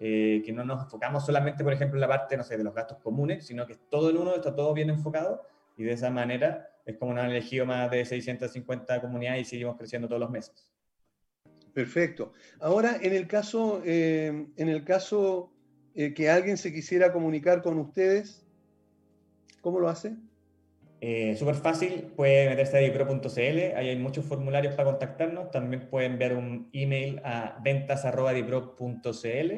Eh, 0.00 0.42
que 0.44 0.52
no 0.52 0.64
nos 0.64 0.84
enfocamos 0.84 1.26
solamente, 1.26 1.64
por 1.64 1.72
ejemplo, 1.72 1.96
en 1.96 2.02
la 2.02 2.08
parte, 2.08 2.36
no 2.36 2.44
sé, 2.44 2.56
de 2.56 2.62
los 2.62 2.72
gastos 2.72 2.98
comunes, 2.98 3.44
sino 3.44 3.66
que 3.66 3.74
todo 3.74 4.10
en 4.10 4.16
uno, 4.16 4.36
está 4.36 4.54
todo 4.54 4.72
bien 4.72 4.90
enfocado 4.90 5.42
y 5.76 5.82
de 5.82 5.92
esa 5.92 6.08
manera 6.08 6.70
es 6.86 6.96
como 6.96 7.14
nos 7.14 7.24
han 7.24 7.30
elegido 7.30 7.66
más 7.66 7.90
de 7.90 8.04
650 8.04 9.00
comunidades 9.00 9.42
y 9.42 9.44
seguimos 9.44 9.76
creciendo 9.76 10.06
todos 10.06 10.20
los 10.20 10.30
meses. 10.30 10.72
Perfecto. 11.74 12.32
Ahora, 12.60 12.98
en 13.00 13.12
el 13.12 13.26
caso, 13.26 13.82
eh, 13.84 14.46
en 14.56 14.68
el 14.68 14.84
caso 14.84 15.52
eh, 15.94 16.14
que 16.14 16.30
alguien 16.30 16.56
se 16.56 16.72
quisiera 16.72 17.12
comunicar 17.12 17.62
con 17.62 17.78
ustedes, 17.78 18.46
¿cómo 19.60 19.80
lo 19.80 19.88
hace? 19.88 20.16
Eh, 21.00 21.36
Súper 21.36 21.54
fácil, 21.54 22.12
puede 22.16 22.48
meterse 22.48 22.76
a 22.78 22.80
dipro.cl, 22.80 23.76
ahí 23.76 23.88
hay 23.88 23.96
muchos 23.96 24.24
formularios 24.24 24.74
para 24.74 24.90
contactarnos, 24.90 25.50
también 25.50 25.88
pueden 25.88 26.12
enviar 26.12 26.34
un 26.34 26.68
email 26.72 27.20
a 27.24 27.58
ventas.dipro.cl. 27.62 29.52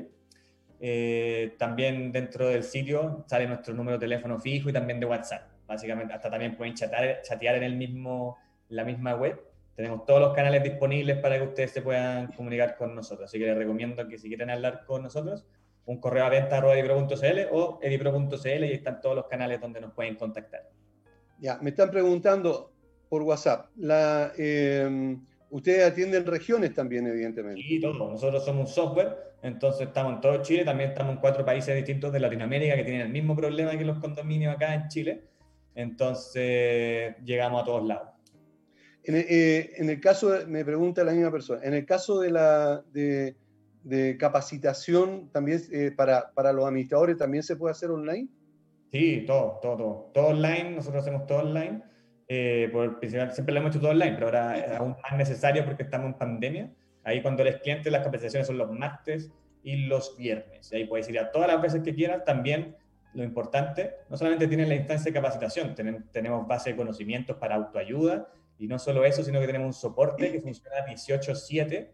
Eh, 0.82 1.54
también 1.58 2.12
dentro 2.12 2.48
del 2.48 2.62
sitio 2.62 3.24
sale 3.28 3.46
nuestro 3.46 3.74
número 3.74 3.98
de 3.98 4.00
teléfono 4.06 4.38
fijo 4.38 4.70
y 4.70 4.72
también 4.72 4.98
de 4.98 5.06
WhatsApp 5.06 5.50
básicamente 5.70 6.12
hasta 6.12 6.28
también 6.28 6.56
pueden 6.56 6.74
chatear, 6.74 7.54
en 7.54 7.62
el 7.62 7.76
mismo, 7.76 8.36
la 8.68 8.84
misma 8.84 9.14
web. 9.14 9.40
Tenemos 9.76 10.04
todos 10.04 10.20
los 10.20 10.34
canales 10.34 10.64
disponibles 10.64 11.18
para 11.18 11.38
que 11.38 11.44
ustedes 11.44 11.70
se 11.70 11.80
puedan 11.80 12.32
comunicar 12.32 12.76
con 12.76 12.94
nosotros. 12.94 13.30
Así 13.30 13.38
que 13.38 13.46
les 13.46 13.56
recomiendo 13.56 14.06
que 14.08 14.18
si 14.18 14.26
quieren 14.26 14.50
hablar 14.50 14.84
con 14.84 15.04
nosotros, 15.04 15.46
un 15.86 16.00
correo 16.00 16.24
a 16.24 16.28
venta 16.28 16.58
edipro.cl 16.58 17.40
o 17.52 17.78
edipro.cl 17.82 18.64
y 18.64 18.72
están 18.72 19.00
todos 19.00 19.14
los 19.14 19.26
canales 19.26 19.60
donde 19.60 19.80
nos 19.80 19.92
pueden 19.92 20.16
contactar. 20.16 20.68
Ya, 21.40 21.58
me 21.62 21.70
están 21.70 21.90
preguntando 21.90 22.70
por 23.08 23.22
WhatsApp. 23.22 23.70
La, 23.76 24.32
em, 24.36 25.20
ustedes 25.50 25.90
atienden 25.90 26.26
regiones 26.26 26.74
también, 26.74 27.06
evidentemente. 27.06 27.60
Sí, 27.60 27.80
todo. 27.80 28.10
Nosotros 28.10 28.44
somos 28.44 28.68
un 28.68 28.74
software, 28.74 29.16
entonces 29.42 29.88
estamos 29.88 30.14
en 30.14 30.20
todo 30.20 30.42
Chile, 30.42 30.64
también 30.64 30.90
estamos 30.90 31.14
en 31.14 31.20
cuatro 31.20 31.44
países 31.44 31.74
distintos 31.74 32.12
de 32.12 32.20
Latinoamérica 32.20 32.76
que 32.76 32.84
tienen 32.84 33.02
el 33.02 33.12
mismo 33.12 33.34
problema 33.34 33.76
que 33.76 33.84
los 33.84 33.98
condominios 33.98 34.54
acá 34.54 34.74
en 34.74 34.88
Chile. 34.88 35.24
Entonces 35.74 37.16
llegamos 37.24 37.62
a 37.62 37.64
todos 37.64 37.86
lados. 37.86 38.08
En 39.02 39.16
el, 39.16 39.26
eh, 39.28 39.72
en 39.76 39.88
el 39.88 39.98
caso, 39.98 40.30
me 40.46 40.62
pregunta 40.64 41.02
la 41.04 41.12
misma 41.12 41.30
persona, 41.30 41.62
en 41.64 41.72
el 41.72 41.86
caso 41.86 42.20
de 42.20 42.30
la 42.30 42.84
de, 42.92 43.34
capacitación 44.18 45.30
también 45.32 45.62
eh, 45.72 45.90
para, 45.90 46.30
para, 46.32 46.52
los 46.52 46.66
administradores, 46.66 47.16
¿también 47.16 47.42
se 47.42 47.56
puede 47.56 47.72
hacer 47.72 47.90
online? 47.90 48.28
Sí, 48.90 49.24
todo, 49.26 49.58
todo, 49.62 49.76
todo. 49.76 50.10
Todo 50.12 50.26
online, 50.28 50.70
nosotros 50.70 51.02
hacemos 51.02 51.26
todo 51.26 51.38
online. 51.38 51.82
Eh, 52.28 52.68
por, 52.72 52.98
siempre 53.00 53.54
lo 53.54 53.60
hemos 53.60 53.70
hecho 53.70 53.80
todo 53.80 53.90
online, 53.90 54.12
pero 54.12 54.26
ahora 54.26 54.58
es 54.58 54.78
aún 54.78 54.96
más 55.02 55.16
necesario 55.16 55.64
porque 55.64 55.84
estamos 55.84 56.08
en 56.08 56.14
pandemia. 56.14 56.72
Ahí 57.04 57.22
cuando 57.22 57.42
eres 57.42 57.60
cliente, 57.60 57.90
las 57.90 58.02
capacitaciones 58.02 58.46
son 58.46 58.58
los 58.58 58.70
martes 58.70 59.32
y 59.62 59.86
los 59.86 60.16
viernes. 60.16 60.72
ahí 60.72 60.86
puedes 60.86 61.08
ir 61.08 61.18
a 61.18 61.30
todas 61.30 61.48
las 61.48 61.60
veces 61.60 61.82
que 61.82 61.94
quieras. 61.94 62.24
También 62.24 62.76
lo 63.14 63.24
importante, 63.24 63.96
no 64.08 64.16
solamente 64.16 64.46
tienen 64.46 64.68
la 64.68 64.76
instancia 64.76 65.10
de 65.10 65.20
capacitación, 65.20 65.74
tenemos 65.74 66.46
base 66.46 66.70
de 66.70 66.76
conocimientos 66.76 67.36
para 67.36 67.56
autoayuda, 67.56 68.28
y 68.56 68.68
no 68.68 68.78
solo 68.78 69.04
eso, 69.04 69.24
sino 69.24 69.40
que 69.40 69.46
tenemos 69.46 69.66
un 69.66 69.72
soporte 69.72 70.30
que 70.30 70.40
funciona 70.40 70.86
18/7 70.86 71.90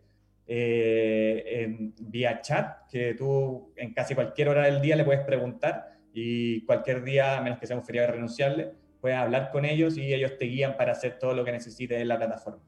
eh, 0.49 1.93
vía 1.99 2.41
chat, 2.41 2.89
que 2.91 3.15
tú 3.15 3.73
en 3.77 3.95
casi 3.95 4.15
cualquier 4.15 4.49
hora 4.49 4.65
del 4.65 4.81
día 4.81 4.97
le 4.97 5.05
puedes 5.05 5.25
preguntar 5.25 5.96
y 6.19 6.65
cualquier 6.65 7.05
día, 7.05 7.37
a 7.37 7.43
menos 7.43 7.59
que 7.59 7.67
sea 7.67 7.77
un 7.77 7.85
feriado 7.85 8.13
renunciable, 8.13 8.73
puedes 9.03 9.19
hablar 9.19 9.51
con 9.53 9.67
ellos 9.67 9.99
y 9.99 10.15
ellos 10.15 10.39
te 10.39 10.47
guían 10.47 10.75
para 10.79 10.93
hacer 10.93 11.19
todo 11.19 11.35
lo 11.35 11.45
que 11.45 11.53
necesites 11.53 12.01
en 12.01 12.09
la 12.09 12.17
plataforma. 12.17 12.63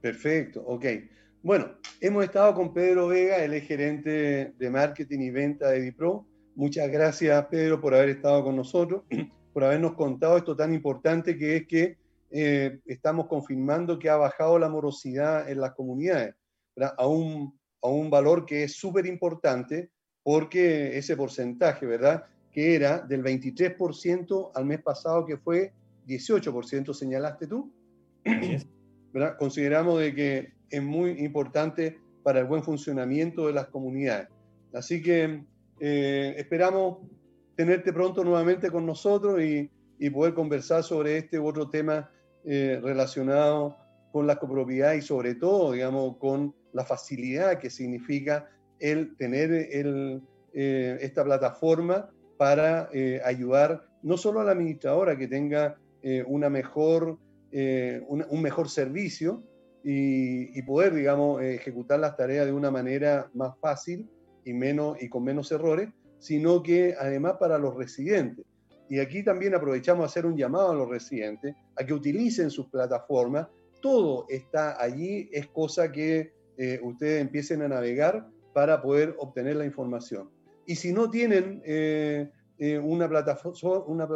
Perfecto, 0.00 0.64
ok. 0.66 0.84
Bueno, 1.40 1.76
hemos 2.00 2.24
estado 2.24 2.52
con 2.54 2.74
Pedro 2.74 3.06
Vega, 3.06 3.44
el 3.44 3.60
gerente 3.60 4.54
de 4.58 4.70
marketing 4.70 5.20
y 5.20 5.30
venta 5.30 5.70
de 5.70 5.82
Dipro. 5.82 6.26
Muchas 6.56 6.90
gracias, 6.90 7.46
Pedro, 7.46 7.80
por 7.80 7.94
haber 7.94 8.08
estado 8.08 8.42
con 8.42 8.56
nosotros, 8.56 9.04
por 9.52 9.62
habernos 9.62 9.94
contado 9.94 10.36
esto 10.36 10.56
tan 10.56 10.74
importante 10.74 11.38
que 11.38 11.58
es 11.58 11.66
que 11.68 11.96
eh, 12.32 12.80
estamos 12.86 13.28
confirmando 13.28 14.00
que 14.00 14.10
ha 14.10 14.16
bajado 14.16 14.58
la 14.58 14.68
morosidad 14.68 15.48
en 15.48 15.60
las 15.60 15.74
comunidades 15.74 16.34
a 16.96 17.06
un, 17.06 17.56
a 17.82 17.88
un 17.88 18.10
valor 18.10 18.44
que 18.44 18.64
es 18.64 18.74
súper 18.74 19.06
importante 19.06 19.90
porque 20.24 20.98
ese 20.98 21.16
porcentaje, 21.16 21.86
¿verdad? 21.86 22.24
Que 22.58 22.74
era 22.74 22.98
del 22.98 23.22
23% 23.22 24.50
al 24.52 24.64
mes 24.64 24.82
pasado, 24.82 25.24
que 25.24 25.36
fue 25.36 25.72
18%, 26.08 26.92
señalaste 26.92 27.46
tú. 27.46 27.72
¿verdad? 29.12 29.36
Consideramos 29.38 30.00
de 30.00 30.12
que 30.12 30.52
es 30.68 30.82
muy 30.82 31.12
importante 31.24 32.00
para 32.24 32.40
el 32.40 32.46
buen 32.46 32.64
funcionamiento 32.64 33.46
de 33.46 33.52
las 33.52 33.68
comunidades. 33.68 34.26
Así 34.72 35.00
que 35.00 35.44
eh, 35.78 36.34
esperamos 36.36 36.98
tenerte 37.54 37.92
pronto 37.92 38.24
nuevamente 38.24 38.72
con 38.72 38.84
nosotros 38.84 39.40
y, 39.40 39.70
poder 40.10 40.34
conversar 40.34 40.82
sobre 40.82 41.16
este 41.16 41.38
u 41.38 41.46
otro 41.46 41.70
tema 41.70 42.10
eh, 42.44 42.80
relacionado 42.82 43.76
con 44.10 44.26
la 44.26 44.34
copropiedad 44.34 44.94
y 44.94 45.02
sobre 45.02 45.36
todo, 45.36 45.70
digamos, 45.70 46.16
con 46.16 46.56
la 46.72 46.84
facilidad 46.84 47.60
que 47.60 47.70
significa 47.70 48.50
el 48.80 49.16
tener 49.16 49.52
el, 49.52 50.22
eh, 50.52 50.98
esta 51.00 51.22
plataforma 51.22 52.10
para 52.38 52.88
ayudar 53.24 53.84
no 54.02 54.16
solo 54.16 54.40
a 54.40 54.44
la 54.44 54.52
administradora 54.52 55.18
que 55.18 55.28
tenga 55.28 55.76
una 56.26 56.48
mejor, 56.48 57.18
un 57.52 58.42
mejor 58.42 58.68
servicio 58.70 59.42
y, 59.82 60.56
y, 60.58 60.62
poder, 60.62 60.94
digamos, 60.94 61.42
ejecutar 61.42 61.98
las 61.98 62.16
tareas 62.16 62.46
de 62.46 62.52
una 62.52 62.70
manera 62.70 63.28
más 63.34 63.58
fácil, 63.58 64.08
y, 64.48 64.54
menos, 64.54 64.96
y 65.02 65.10
con 65.10 65.24
menos 65.24 65.52
errores, 65.52 65.90
sino 66.18 66.62
que 66.62 66.94
además 66.98 67.34
para 67.38 67.58
los 67.58 67.74
residentes. 67.74 68.46
Y 68.88 68.98
aquí 68.98 69.22
también 69.22 69.54
aprovechamos 69.54 70.02
a 70.02 70.06
hacer 70.06 70.24
un 70.24 70.38
llamado 70.38 70.70
a 70.70 70.74
los 70.74 70.88
residentes 70.88 71.54
a 71.76 71.84
que 71.84 71.92
utilicen 71.92 72.50
sus 72.50 72.66
plataformas. 72.70 73.48
Todo 73.82 74.24
está 74.30 74.82
allí, 74.82 75.28
es 75.32 75.48
cosa 75.48 75.92
que 75.92 76.32
eh, 76.56 76.80
ustedes 76.82 77.20
empiecen 77.20 77.60
a 77.60 77.68
navegar 77.68 78.26
para 78.54 78.80
poder 78.80 79.14
obtener 79.18 79.56
la 79.56 79.66
información. 79.66 80.30
Y 80.68 80.76
si 80.76 80.92
no 80.92 81.10
tienen 81.10 81.60
eh, 81.64 82.30
eh, 82.58 82.78
una, 82.78 83.08
plataforma, 83.08 83.80
una 83.86 84.06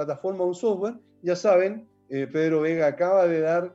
un 0.44 0.54
software, 0.54 0.94
ya 1.22 1.34
saben, 1.34 1.88
Pedro 2.08 2.60
Vega 2.60 2.86
acaba 2.88 3.26
de 3.26 3.40
dar 3.40 3.74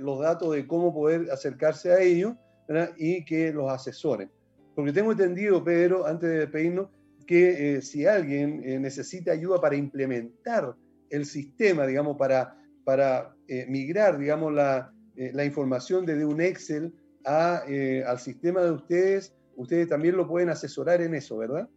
los 0.00 0.20
datos 0.20 0.54
de 0.54 0.64
cómo 0.64 0.94
poder 0.94 1.28
acercarse 1.32 1.90
a 1.90 2.00
ellos 2.00 2.34
y 2.96 3.24
que 3.24 3.52
los 3.52 3.68
asesoren. 3.68 4.30
Porque 4.76 4.92
tengo 4.92 5.10
entendido, 5.12 5.62
Pedro, 5.64 6.06
antes 6.06 6.28
de 6.28 6.38
despedirnos, 6.38 6.88
que 7.26 7.76
eh, 7.76 7.82
si 7.82 8.06
alguien 8.06 8.62
eh, 8.64 8.78
necesita 8.78 9.32
ayuda 9.32 9.60
para 9.60 9.76
implementar 9.76 10.74
el 11.10 11.24
sistema, 11.24 11.86
digamos, 11.86 12.16
para, 12.16 12.56
para 12.84 13.34
eh, 13.48 13.66
migrar, 13.68 14.18
digamos, 14.18 14.52
la, 14.52 14.92
la, 15.16 15.44
información 15.44 16.04
desde 16.04 16.24
un 16.24 16.40
Excel 16.40 16.92
al 17.24 18.18
sistema 18.18 18.62
de 18.62 18.72
ustedes, 18.72 19.34
ustedes 19.56 19.88
también 19.88 20.16
lo 20.16 20.26
pueden 20.26 20.48
asesorar 20.50 21.00
en 21.00 21.14
eso, 21.14 21.38
¿verdad? 21.38 21.68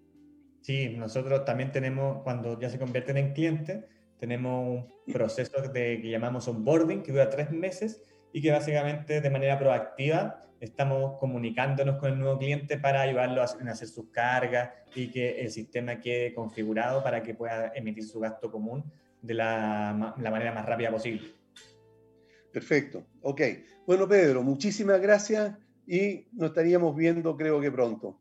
Sí, 0.68 0.90
nosotros 0.98 1.46
también 1.46 1.72
tenemos, 1.72 2.24
cuando 2.24 2.60
ya 2.60 2.70
se 2.70 2.78
convierten 2.78 3.16
en 3.16 3.32
clientes, 3.32 3.86
tenemos 4.20 4.84
un 4.84 5.14
proceso 5.14 5.62
de, 5.62 6.02
que 6.02 6.10
llamamos 6.10 6.46
onboarding, 6.50 7.04
que 7.04 7.14
dura 7.14 7.30
tres 7.30 7.52
meses 7.52 8.04
y 8.34 8.42
que 8.42 8.52
básicamente 8.52 9.22
de 9.22 9.30
manera 9.30 9.58
proactiva 9.58 10.42
estamos 10.60 11.18
comunicándonos 11.22 11.96
con 11.96 12.12
el 12.12 12.20
nuevo 12.20 12.38
cliente 12.38 12.78
para 12.78 13.00
ayudarlo 13.00 13.42
a 13.42 13.46
hacer 13.46 13.88
sus 13.88 14.10
cargas 14.12 14.72
y 14.94 15.10
que 15.10 15.40
el 15.40 15.52
sistema 15.52 16.02
quede 16.02 16.34
configurado 16.34 17.02
para 17.02 17.24
que 17.24 17.34
pueda 17.34 17.72
emitir 17.74 18.04
su 18.04 18.20
gasto 18.20 18.52
común 18.52 18.84
de 19.22 19.36
la, 19.36 20.16
la 20.20 20.32
manera 20.32 20.52
más 20.52 20.66
rápida 20.66 20.92
posible. 20.92 21.30
Perfecto, 22.52 23.06
ok. 23.22 23.42
Bueno, 23.86 24.06
Pedro, 24.06 24.44
muchísimas 24.44 25.00
gracias 25.00 25.56
y 25.88 26.28
nos 26.34 26.50
estaríamos 26.50 26.94
viendo 26.94 27.38
creo 27.38 27.62
que 27.62 27.72
pronto. 27.72 28.20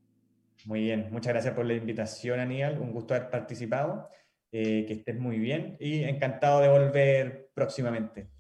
Muy 0.67 0.83
bien, 0.83 1.09
muchas 1.11 1.33
gracias 1.33 1.55
por 1.55 1.65
la 1.65 1.73
invitación, 1.73 2.39
Aníbal. 2.41 2.79
Un 2.79 2.93
gusto 2.93 3.15
haber 3.15 3.31
participado. 3.31 4.09
Eh, 4.53 4.87
que 4.87 4.95
estés 4.95 5.19
muy 5.19 5.39
bien 5.39 5.77
y 5.81 6.05
encantado 6.05 6.61
de 6.61 6.69
volver 6.69 7.51
próximamente. 7.53 8.31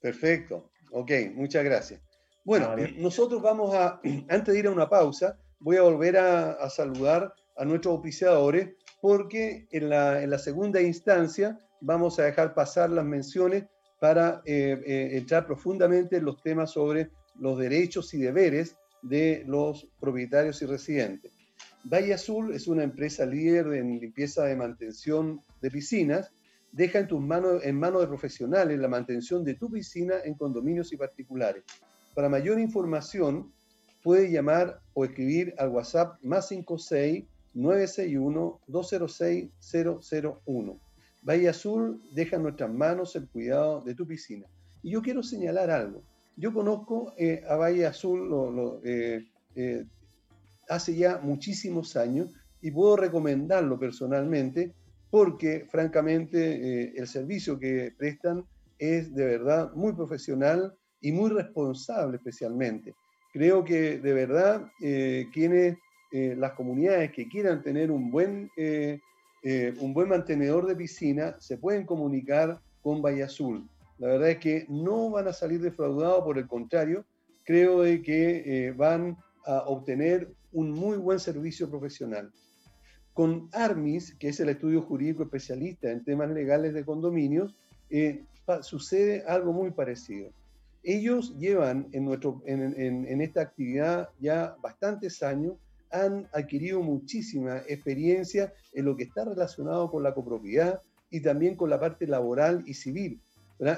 Perfecto, 0.00 0.70
ok, 0.92 1.10
muchas 1.34 1.64
gracias. 1.64 2.00
Bueno, 2.44 2.74
nosotros 2.96 3.42
vamos 3.42 3.74
a, 3.74 4.00
antes 4.30 4.54
de 4.54 4.60
ir 4.60 4.66
a 4.68 4.70
una 4.70 4.88
pausa, 4.88 5.36
voy 5.58 5.76
a 5.76 5.82
volver 5.82 6.16
a, 6.16 6.70
saludar 6.70 7.34
a 7.56 7.64
nuestros 7.64 7.96
auspiciadores 7.96 8.70
porque 9.02 9.66
en 9.72 9.90
la, 9.90 10.22
en 10.22 10.30
la, 10.30 10.38
segunda 10.38 10.80
instancia 10.80 11.58
vamos 11.80 12.18
a 12.18 12.24
dejar 12.24 12.54
pasar 12.54 12.88
las 12.88 13.04
menciones 13.04 13.64
para 14.00 14.40
eh, 14.46 14.80
eh, 14.86 15.18
entrar 15.18 15.44
profundamente 15.44 16.16
en 16.16 16.24
los 16.24 16.40
temas 16.40 16.70
sobre 16.70 17.10
los 17.38 17.58
derechos 17.58 18.14
y 18.14 18.18
deberes 18.18 18.76
de 19.02 19.44
los 19.46 19.86
propietarios 20.00 20.62
y 20.62 20.66
residentes. 20.66 21.37
Valle 21.84 22.14
Azul 22.14 22.54
es 22.54 22.66
una 22.68 22.82
empresa 22.82 23.24
líder 23.24 23.72
en 23.74 24.00
limpieza 24.00 24.44
de 24.44 24.56
mantención 24.56 25.40
de 25.60 25.70
piscinas. 25.70 26.32
Deja 26.72 26.98
en 26.98 27.08
tus 27.08 27.20
manos, 27.20 27.64
en 27.64 27.78
manos 27.78 28.02
de 28.02 28.08
profesionales 28.08 28.78
la 28.78 28.88
mantención 28.88 29.44
de 29.44 29.54
tu 29.54 29.70
piscina 29.70 30.16
en 30.24 30.34
condominios 30.34 30.92
y 30.92 30.96
particulares. 30.96 31.64
Para 32.14 32.28
mayor 32.28 32.58
información, 32.60 33.52
puede 34.02 34.30
llamar 34.30 34.80
o 34.94 35.04
escribir 35.04 35.54
al 35.58 35.70
WhatsApp 35.70 36.22
más 36.22 36.48
56 36.48 37.24
961 37.54 38.60
206 38.66 39.50
001. 40.44 40.80
Valle 41.22 41.48
Azul 41.48 42.00
deja 42.12 42.36
en 42.36 42.42
nuestras 42.42 42.72
manos 42.72 43.16
el 43.16 43.28
cuidado 43.28 43.80
de 43.80 43.94
tu 43.94 44.06
piscina. 44.06 44.46
Y 44.82 44.90
yo 44.90 45.02
quiero 45.02 45.22
señalar 45.22 45.70
algo. 45.70 46.02
Yo 46.36 46.52
conozco 46.52 47.14
eh, 47.18 47.42
a 47.48 47.56
Valle 47.56 47.86
Azul 47.86 48.28
lo, 48.28 48.80
eh, 48.84 49.26
eh, 49.56 49.84
hace 50.68 50.94
ya 50.94 51.18
muchísimos 51.18 51.96
años 51.96 52.32
y 52.60 52.70
puedo 52.70 52.96
recomendarlo 52.96 53.78
personalmente 53.78 54.74
porque 55.10 55.66
francamente 55.70 56.98
el 56.98 57.06
servicio 57.06 57.58
que 57.58 57.94
prestan 57.96 58.44
es 58.78 59.14
de 59.14 59.24
verdad 59.24 59.72
muy 59.74 59.92
profesional 59.94 60.74
y 61.00 61.12
muy 61.12 61.30
responsable 61.30 62.18
especialmente. 62.18 62.94
Creo 63.32 63.64
que 63.64 63.98
de 63.98 64.12
verdad 64.12 64.66
quienes, 65.32 65.78
las 66.12 66.52
comunidades 66.52 67.12
que 67.12 67.28
quieran 67.28 67.62
tener 67.62 67.90
un 67.90 68.10
buen, 68.10 68.50
un 68.56 69.94
buen 69.94 70.08
mantenedor 70.10 70.66
de 70.66 70.76
piscina 70.76 71.36
se 71.38 71.56
pueden 71.56 71.86
comunicar 71.86 72.60
con 72.82 73.00
Valle 73.00 73.22
Azul 73.22 73.66
la 73.98 74.08
verdad 74.08 74.30
es 74.30 74.38
que 74.38 74.66
no 74.68 75.10
van 75.10 75.26
a 75.26 75.32
salir 75.32 75.60
defraudados, 75.60 76.24
por 76.24 76.38
el 76.38 76.46
contrario, 76.46 77.04
creo 77.44 77.82
de 77.82 78.00
que 78.00 78.66
eh, 78.66 78.72
van 78.72 79.16
a 79.44 79.58
obtener 79.66 80.32
un 80.52 80.70
muy 80.70 80.96
buen 80.96 81.20
servicio 81.20 81.68
profesional. 81.68 82.32
Con 83.12 83.48
ARMIS, 83.52 84.14
que 84.14 84.28
es 84.28 84.40
el 84.40 84.48
estudio 84.48 84.82
jurídico 84.82 85.22
especialista 85.22 85.90
en 85.90 86.04
temas 86.04 86.30
legales 86.30 86.74
de 86.74 86.84
condominios, 86.84 87.56
eh, 87.90 88.24
sucede 88.62 89.24
algo 89.26 89.52
muy 89.52 89.70
parecido. 89.70 90.30
Ellos 90.82 91.36
llevan 91.38 91.88
en, 91.92 92.04
nuestro, 92.04 92.40
en 92.46 93.20
esta 93.20 93.42
actividad 93.42 94.08
ya 94.20 94.56
bastantes 94.62 95.22
años, 95.22 95.54
han 95.90 96.28
adquirido 96.32 96.82
muchísima 96.82 97.58
experiencia 97.66 98.52
en 98.72 98.84
lo 98.84 98.96
que 98.96 99.04
está 99.04 99.24
relacionado 99.24 99.90
con 99.90 100.02
la 100.02 100.14
copropiedad 100.14 100.80
y 101.10 101.20
también 101.20 101.56
con 101.56 101.70
la 101.70 101.80
parte 101.80 102.06
laboral 102.06 102.62
y 102.66 102.74
civil 102.74 103.20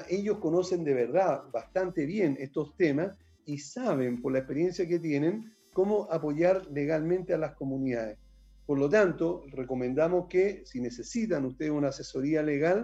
ellos 0.09 0.37
conocen 0.37 0.83
de 0.83 0.93
verdad 0.93 1.43
bastante 1.51 2.05
bien 2.05 2.37
estos 2.39 2.75
temas 2.75 3.15
y 3.45 3.57
saben 3.57 4.21
por 4.21 4.31
la 4.31 4.39
experiencia 4.39 4.87
que 4.87 4.99
tienen 4.99 5.51
cómo 5.73 6.07
apoyar 6.11 6.67
legalmente 6.71 7.33
a 7.33 7.37
las 7.37 7.55
comunidades. 7.55 8.17
Por 8.65 8.79
lo 8.79 8.89
tanto, 8.89 9.43
recomendamos 9.51 10.27
que 10.27 10.63
si 10.65 10.79
necesitan 10.81 11.45
ustedes 11.45 11.71
una 11.71 11.89
asesoría 11.89 12.43
legal, 12.43 12.83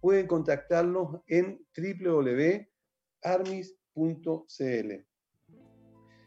pueden 0.00 0.26
contactarlos 0.26 1.20
en 1.26 1.60
www.armis.cl. 1.76 2.64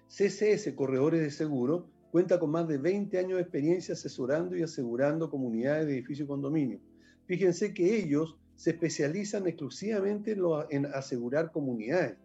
CCS 0.08 0.74
Corredores 0.74 1.22
de 1.22 1.32
Seguro 1.32 1.92
cuenta 2.12 2.40
con 2.40 2.50
más 2.50 2.68
de 2.68 2.78
20 2.78 3.20
años 3.20 3.36
de 3.36 3.42
experiencia 3.42 3.94
asesorando 3.94 4.56
y 4.56 4.64
asegurando 4.64 5.30
comunidades 5.30 5.86
de 5.86 5.94
edificios 5.94 6.26
y 6.26 6.30
condominios. 6.30 6.82
Fíjense 7.26 7.74
que 7.74 7.96
ellos 7.98 8.38
se 8.56 8.72
especializan 8.72 9.46
exclusivamente 9.48 10.36
en, 10.70 10.86
asegurar 10.88 11.52
comunidades, 11.52 12.18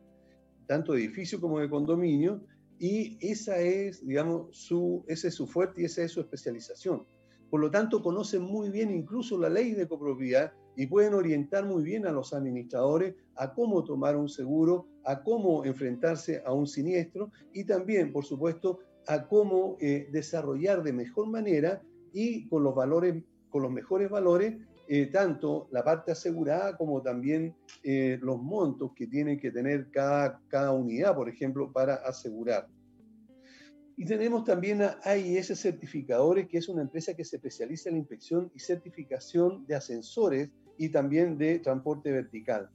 tanto 0.67 0.93
de 0.93 1.01
edificios 1.01 1.41
como 1.41 1.59
de 1.59 1.69
condominios, 1.69 2.41
y 2.79 3.17
esa 3.21 3.59
es, 3.59 4.05
digamos, 4.07 4.57
su, 4.57 5.05
ese 5.07 5.29
es 5.29 5.35
su 5.35 5.47
fuerte 5.47 5.83
y 5.83 5.85
esa 5.85 6.03
es 6.03 6.13
su 6.13 6.21
especialización. 6.21 7.07
Por 7.51 7.61
lo 7.61 7.71
tanto, 7.71 8.03
conocen 8.03 8.43
muy 8.43 8.71
bien 8.71 8.91
incluso 8.91 9.39
la 9.39 9.49
ley 9.49 9.73
de 9.73 9.87
copropiedad 9.87 10.53
y 10.77 10.87
pueden 10.87 11.15
orientar 11.15 11.67
muy 11.67 11.83
bien 11.83 12.07
a 12.07 12.13
los 12.13 12.33
administradores 12.33 13.15
a 13.37 13.53
cómo 13.53 13.85
tomar 13.85 14.17
un 14.17 14.29
seguro, 14.29 14.87
a 15.05 15.23
cómo 15.23 15.65
enfrentarse 15.65 16.43
a 16.47 16.53
un 16.53 16.67
siniestro 16.67 17.31
y 17.53 17.65
también, 17.65 18.13
por 18.13 18.25
supuesto, 18.25 18.79
a 19.07 19.29
cómo 19.29 19.77
eh, 19.81 20.09
desarrollar 20.13 20.83
de 20.83 20.93
mejor 20.93 21.29
manera 21.29 21.83
y 22.13 22.49
con 22.49 22.63
los 22.63 22.75
valores, 22.75 23.23
con 23.51 23.63
los 23.63 23.71
mejores 23.71 24.11
valores, 24.11 24.57
eh, 24.95 25.07
tanto 25.07 25.69
la 25.73 25.83
parte 25.83 26.13
asegurada 26.13 26.77
como 26.77 27.01
también 27.01 27.57
eh, 27.83 28.19
los 28.21 28.39
montos 28.43 28.93
que 28.95 29.07
tiene 29.07 29.41
que 29.41 29.51
tener 29.51 29.91
cada, 29.91 30.39
cada 30.49 30.73
unidad, 30.73 31.15
por 31.15 31.31
ejemplo, 31.31 31.73
para 31.73 31.95
asegurar. 31.95 32.69
Y 33.97 34.05
tenemos 34.05 34.45
también 34.45 34.83
a 34.83 34.99
AIS 35.03 35.59
Certificadores, 35.59 36.47
que 36.47 36.59
es 36.59 36.69
una 36.69 36.83
empresa 36.83 37.15
que 37.15 37.25
se 37.25 37.37
especializa 37.37 37.89
en 37.89 37.95
la 37.95 38.01
inspección 38.01 38.53
y 38.55 38.59
certificación 38.59 39.65
de 39.67 39.77
ascensores 39.77 40.51
y 40.77 40.91
también 40.91 41.39
de 41.39 41.61
transporte 41.61 42.13
vertical. 42.13 42.69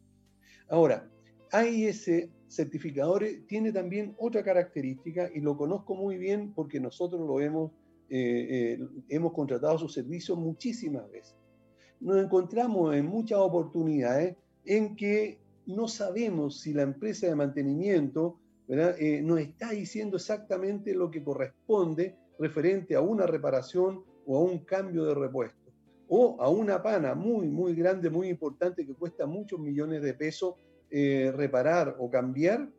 Ahora, 0.70 1.08
AIS 1.52 2.10
Certificadores 2.48 3.46
tiene 3.46 3.72
también 3.72 4.16
otra 4.18 4.44
característica 4.44 5.30
y 5.36 5.40
lo 5.40 5.56
conozco 5.56 5.94
muy 5.94 6.18
bien 6.18 6.52
porque 6.56 6.80
nosotros 6.80 7.22
lo 7.28 7.40
hemos, 7.42 7.74
eh, 8.10 8.80
hemos 9.08 9.34
contratado 9.34 9.78
su 9.78 9.88
servicio 9.88 10.36
muchísimas 10.36 11.08
veces 11.12 11.36
nos 12.00 12.24
encontramos 12.24 12.96
en 12.96 13.06
muchas 13.06 13.40
oportunidades 13.40 14.36
en 14.66 14.96
que 14.96 15.40
no 15.66 15.88
sabemos 15.88 16.60
si 16.60 16.74
la 16.74 16.84
empresa 16.84 17.28
de 17.28 17.36
mantenimiento 17.36 18.38
eh, 18.68 19.22
nos 19.24 19.40
está 19.40 19.72
diciendo 19.72 20.18
exactamente 20.18 20.94
lo 20.94 21.10
que 21.10 21.24
corresponde 21.24 22.16
referente 22.40 22.96
a 22.96 23.02
una 23.02 23.26
reparación 23.26 24.04
o 24.26 24.38
a 24.38 24.42
un 24.42 24.60
cambio 24.60 25.06
de 25.06 25.16
repuesto 25.16 25.68
o 26.10 26.38
a 26.40 26.50
una 26.50 26.82
pana 26.82 27.16
muy, 27.16 27.48
muy 27.48 27.74
grande, 27.74 28.10
muy 28.10 28.30
importante 28.30 28.86
que 28.86 28.94
cuesta 28.94 29.26
muchos 29.26 29.60
millones 29.60 30.02
de 30.02 30.14
pesos 30.14 30.56
eh, 30.90 31.34
reparar 31.36 31.96
o 32.00 32.10
cambiar. 32.10 32.70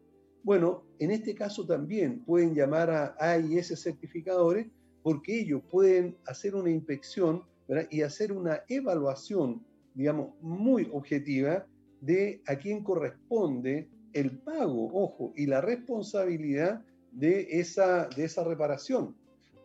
Bueno, 0.43 0.85
en 0.99 1.11
este 1.11 1.35
caso 1.35 1.67
también 1.67 2.25
pueden 2.25 2.55
llamar 2.55 2.91
a 2.91 3.15
AIS 3.19 3.79
certificadores 3.81 4.67
porque 5.03 5.41
ellos 5.41 5.63
pueden 5.71 6.17
hacer 6.27 6.55
una 6.55 6.71
inspección 6.71 7.43
y 7.91 8.03
hacer 8.03 8.33
una 8.33 8.63
evaluación, 8.69 9.65
digamos, 9.95 10.31
muy 10.41 10.89
objetiva 10.93 11.67
de 12.01 12.43
a 12.47 12.57
quién 12.57 12.83
corresponde 12.83 13.89
el 14.13 14.39
pago, 14.39 14.91
ojo, 14.93 15.33
y 15.37 15.47
la 15.47 15.61
responsabilidad 15.61 16.83
de 17.13 17.47
esa, 17.51 18.09
de 18.09 18.25
esa 18.25 18.45
reparación. 18.45 19.17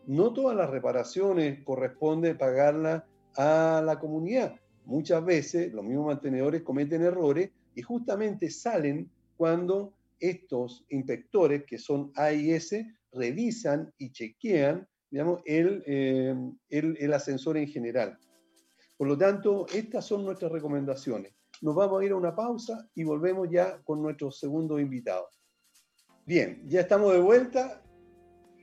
No 0.06 0.32
todas 0.32 0.56
las 0.56 0.68
reparaciones 0.70 1.62
corresponde 1.64 2.34
pagarla 2.34 3.06
a 3.36 3.82
la 3.84 3.98
comunidad. 3.98 4.54
Muchas 4.84 5.24
veces 5.24 5.72
los 5.72 5.84
mismos 5.84 6.06
mantenedores 6.06 6.62
cometen 6.62 7.02
errores 7.02 7.50
y 7.74 7.82
justamente 7.82 8.50
salen 8.50 9.10
cuando 9.36 9.94
estos 10.20 10.84
inspectores, 10.90 11.64
que 11.64 11.78
son 11.78 12.12
AIS, 12.14 12.74
revisan 13.12 13.92
y 13.98 14.10
chequean 14.10 14.86
digamos, 15.14 15.42
eh, 15.44 16.34
el, 16.70 16.96
el, 16.98 17.12
ascensor 17.12 17.56
en 17.56 17.68
general. 17.68 18.18
Por 18.96 19.06
lo 19.06 19.16
tanto, 19.16 19.64
estas 19.72 20.04
son 20.04 20.24
nuestras 20.24 20.50
recomendaciones. 20.50 21.32
Nos 21.62 21.76
vamos 21.76 22.02
a 22.02 22.04
ir 22.04 22.10
a 22.10 22.16
una 22.16 22.34
pausa 22.34 22.90
y 22.96 23.04
volvemos 23.04 23.48
ya 23.48 23.80
con 23.84 24.02
nuestro 24.02 24.32
segundo 24.32 24.80
invitado. 24.80 25.28
Bien, 26.26 26.64
ya 26.66 26.80
estamos 26.80 27.12
de 27.12 27.20
vuelta 27.20 27.80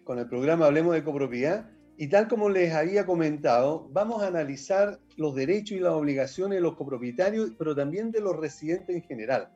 con 0.04 0.20
el 0.20 0.28
programa 0.28 0.66
Hablemos 0.66 0.94
de 0.94 1.06
Copropiedad 1.06 1.70
Y 1.96 2.10
tal 2.10 2.28
como 2.28 2.50
les 2.50 2.74
había 2.74 3.06
comentado, 3.06 3.88
vamos 3.94 4.22
a 4.22 4.28
analizar 4.28 5.00
los 5.16 5.34
derechos 5.34 5.78
y 5.78 5.80
las 5.80 5.94
obligaciones 5.94 6.58
de 6.58 6.62
los 6.62 6.76
copropietarios, 6.76 7.54
pero 7.58 7.74
también 7.74 8.12
de 8.12 8.20
los 8.20 8.36
residentes 8.36 8.94
en 8.94 9.04
general. 9.04 9.48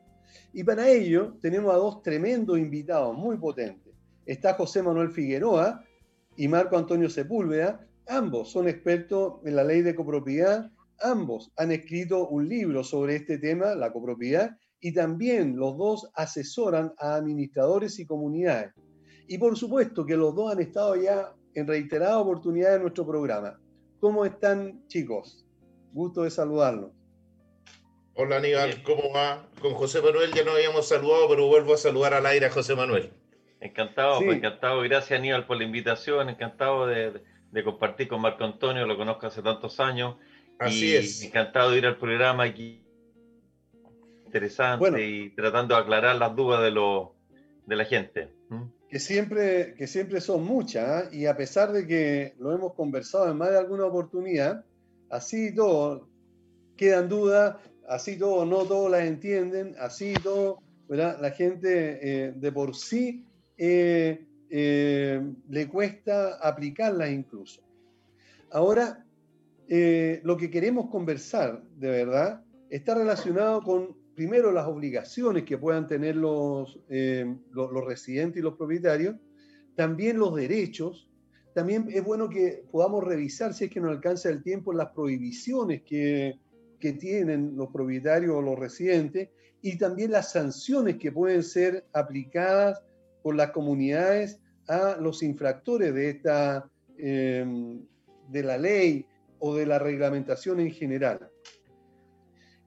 Y 0.54 0.64
para 0.64 0.88
ello 0.88 1.36
tenemos 1.42 1.74
a 1.74 1.76
dos 1.76 2.02
tremendos 2.02 2.58
invitados 2.58 3.14
muy 3.14 3.36
potentes. 3.36 3.92
Está 4.24 4.54
José 4.54 4.82
Manuel 4.82 5.10
Figueroa 5.10 5.84
y 6.36 6.48
Marco 6.48 6.76
Antonio 6.76 7.08
Sepúlveda. 7.08 7.86
Ambos 8.08 8.50
son 8.50 8.68
expertos 8.68 9.40
en 9.44 9.56
la 9.56 9.64
ley 9.64 9.82
de 9.82 9.94
copropiedad. 9.94 10.70
Ambos 11.00 11.52
han 11.56 11.72
escrito 11.72 12.28
un 12.28 12.48
libro 12.48 12.84
sobre 12.84 13.16
este 13.16 13.38
tema, 13.38 13.74
la 13.74 13.92
copropiedad, 13.92 14.56
y 14.80 14.92
también 14.92 15.56
los 15.56 15.76
dos 15.76 16.10
asesoran 16.14 16.92
a 16.98 17.16
administradores 17.16 17.98
y 17.98 18.06
comunidades. 18.06 18.72
Y 19.26 19.38
por 19.38 19.56
supuesto 19.56 20.06
que 20.06 20.16
los 20.16 20.34
dos 20.34 20.52
han 20.52 20.60
estado 20.60 20.94
ya 20.96 21.34
en 21.54 21.66
reiteradas 21.66 22.16
oportunidades 22.16 22.76
en 22.76 22.82
nuestro 22.82 23.06
programa. 23.06 23.58
¿Cómo 23.98 24.24
están, 24.24 24.86
chicos? 24.86 25.44
Gusto 25.92 26.22
de 26.22 26.30
saludarlos. 26.30 26.92
Hola 28.14 28.36
Aníbal, 28.36 28.82
¿cómo 28.82 29.12
va? 29.12 29.46
Con 29.60 29.74
José 29.74 30.00
Manuel 30.00 30.32
ya 30.32 30.44
no 30.44 30.52
habíamos 30.52 30.88
saludado, 30.88 31.28
pero 31.28 31.46
vuelvo 31.48 31.74
a 31.74 31.78
saludar 31.78 32.14
al 32.14 32.24
aire 32.26 32.46
a 32.46 32.50
José 32.50 32.74
Manuel. 32.74 33.12
Encantado, 33.60 34.20
pues, 34.20 34.36
encantado. 34.36 34.80
Gracias 34.82 35.18
Aníbal 35.18 35.46
por 35.46 35.56
la 35.56 35.64
invitación, 35.64 36.28
encantado 36.28 36.86
de, 36.86 37.22
compartir 37.64 38.08
con 38.08 38.20
Marco 38.20 38.44
Antonio, 38.44 38.86
lo 38.86 38.96
conozco 38.96 39.26
hace 39.26 39.42
tantos 39.42 39.80
años. 39.80 40.16
Así 40.58 40.94
es. 40.94 41.22
Encantado 41.22 41.70
de 41.70 41.78
ir 41.78 41.86
al 41.86 41.96
programa 41.96 42.44
aquí. 42.44 42.82
Interesante 44.26 45.06
y 45.06 45.30
tratando 45.30 45.74
de 45.74 45.80
aclarar 45.80 46.16
las 46.16 46.34
dudas 46.34 46.62
de, 46.62 46.70
lo, 46.70 47.14
de 47.66 47.76
la 47.76 47.84
gente 47.84 48.36
que 48.88 49.00
siempre, 49.00 49.74
que 49.74 49.86
siempre 49.86 50.20
son 50.20 50.44
muchas, 50.44 50.88
¿ah? 50.88 51.08
y 51.12 51.26
a 51.26 51.36
pesar 51.36 51.72
de 51.72 51.86
que 51.86 52.34
lo 52.38 52.52
hemos 52.52 52.74
conversado 52.74 53.30
en 53.30 53.36
más 53.36 53.50
de 53.50 53.58
alguna 53.58 53.84
oportunidad, 53.84 54.64
así 55.10 55.54
todo 55.54 56.08
quedan 56.76 57.08
dudas, 57.08 57.56
así 57.88 58.18
todo 58.18 58.44
no 58.44 58.64
todos 58.64 58.90
las 58.90 59.02
entienden, 59.02 59.74
así 59.78 60.14
todo, 60.22 60.62
¿verdad? 60.88 61.18
la 61.20 61.30
gente 61.30 61.98
eh, 62.00 62.32
de 62.36 62.52
por 62.52 62.76
sí 62.76 63.25
eh, 63.56 64.26
eh, 64.50 65.22
le 65.48 65.68
cuesta 65.68 66.36
aplicarlas 66.36 67.10
incluso. 67.10 67.62
Ahora, 68.50 69.04
lo 69.68 70.36
que 70.36 70.48
queremos 70.50 70.88
conversar, 70.90 71.62
de 71.76 71.90
verdad, 71.90 72.44
está 72.70 72.94
relacionado 72.94 73.62
con 73.62 73.96
primero 74.16 74.50
las 74.50 74.66
obligaciones 74.66 75.44
que 75.44 75.58
puedan 75.58 75.86
tener 75.86 76.16
los, 76.16 76.80
eh, 76.88 77.36
los, 77.52 77.84
residentes 77.84 78.40
y 78.40 78.42
los 78.42 78.56
propietarios, 78.56 79.14
también 79.76 80.18
los 80.18 80.34
derechos. 80.34 81.08
También 81.54 81.86
es 81.90 82.02
bueno 82.02 82.28
que 82.28 82.64
podamos 82.70 83.04
revisar, 83.04 83.54
si 83.54 83.64
es 83.64 83.70
que 83.70 83.80
nos 83.80 83.90
alcanza 83.90 84.30
el 84.30 84.42
tiempo, 84.42 84.72
las 84.72 84.90
prohibiciones 84.90 85.82
que, 85.82 86.38
que 86.80 86.94
tienen 86.94 87.56
los 87.56 87.68
propietarios 87.70 88.34
o 88.34 88.42
los 88.42 88.58
residentes 88.58 89.28
y 89.62 89.78
también 89.78 90.12
las 90.12 90.32
sanciones 90.32 90.96
que 90.96 91.12
pueden 91.12 91.42
ser 91.42 91.86
aplicadas 91.92 92.82
por 93.26 93.34
las 93.34 93.50
comunidades 93.50 94.38
a 94.68 94.98
los 95.00 95.20
infractores 95.20 95.92
de 95.92 96.10
esta 96.10 96.70
em, 96.96 97.84
de 98.28 98.42
la 98.44 98.56
ley 98.56 99.04
o 99.40 99.56
de 99.56 99.66
la 99.66 99.80
reglamentación 99.80 100.60
en 100.60 100.70
general. 100.70 101.28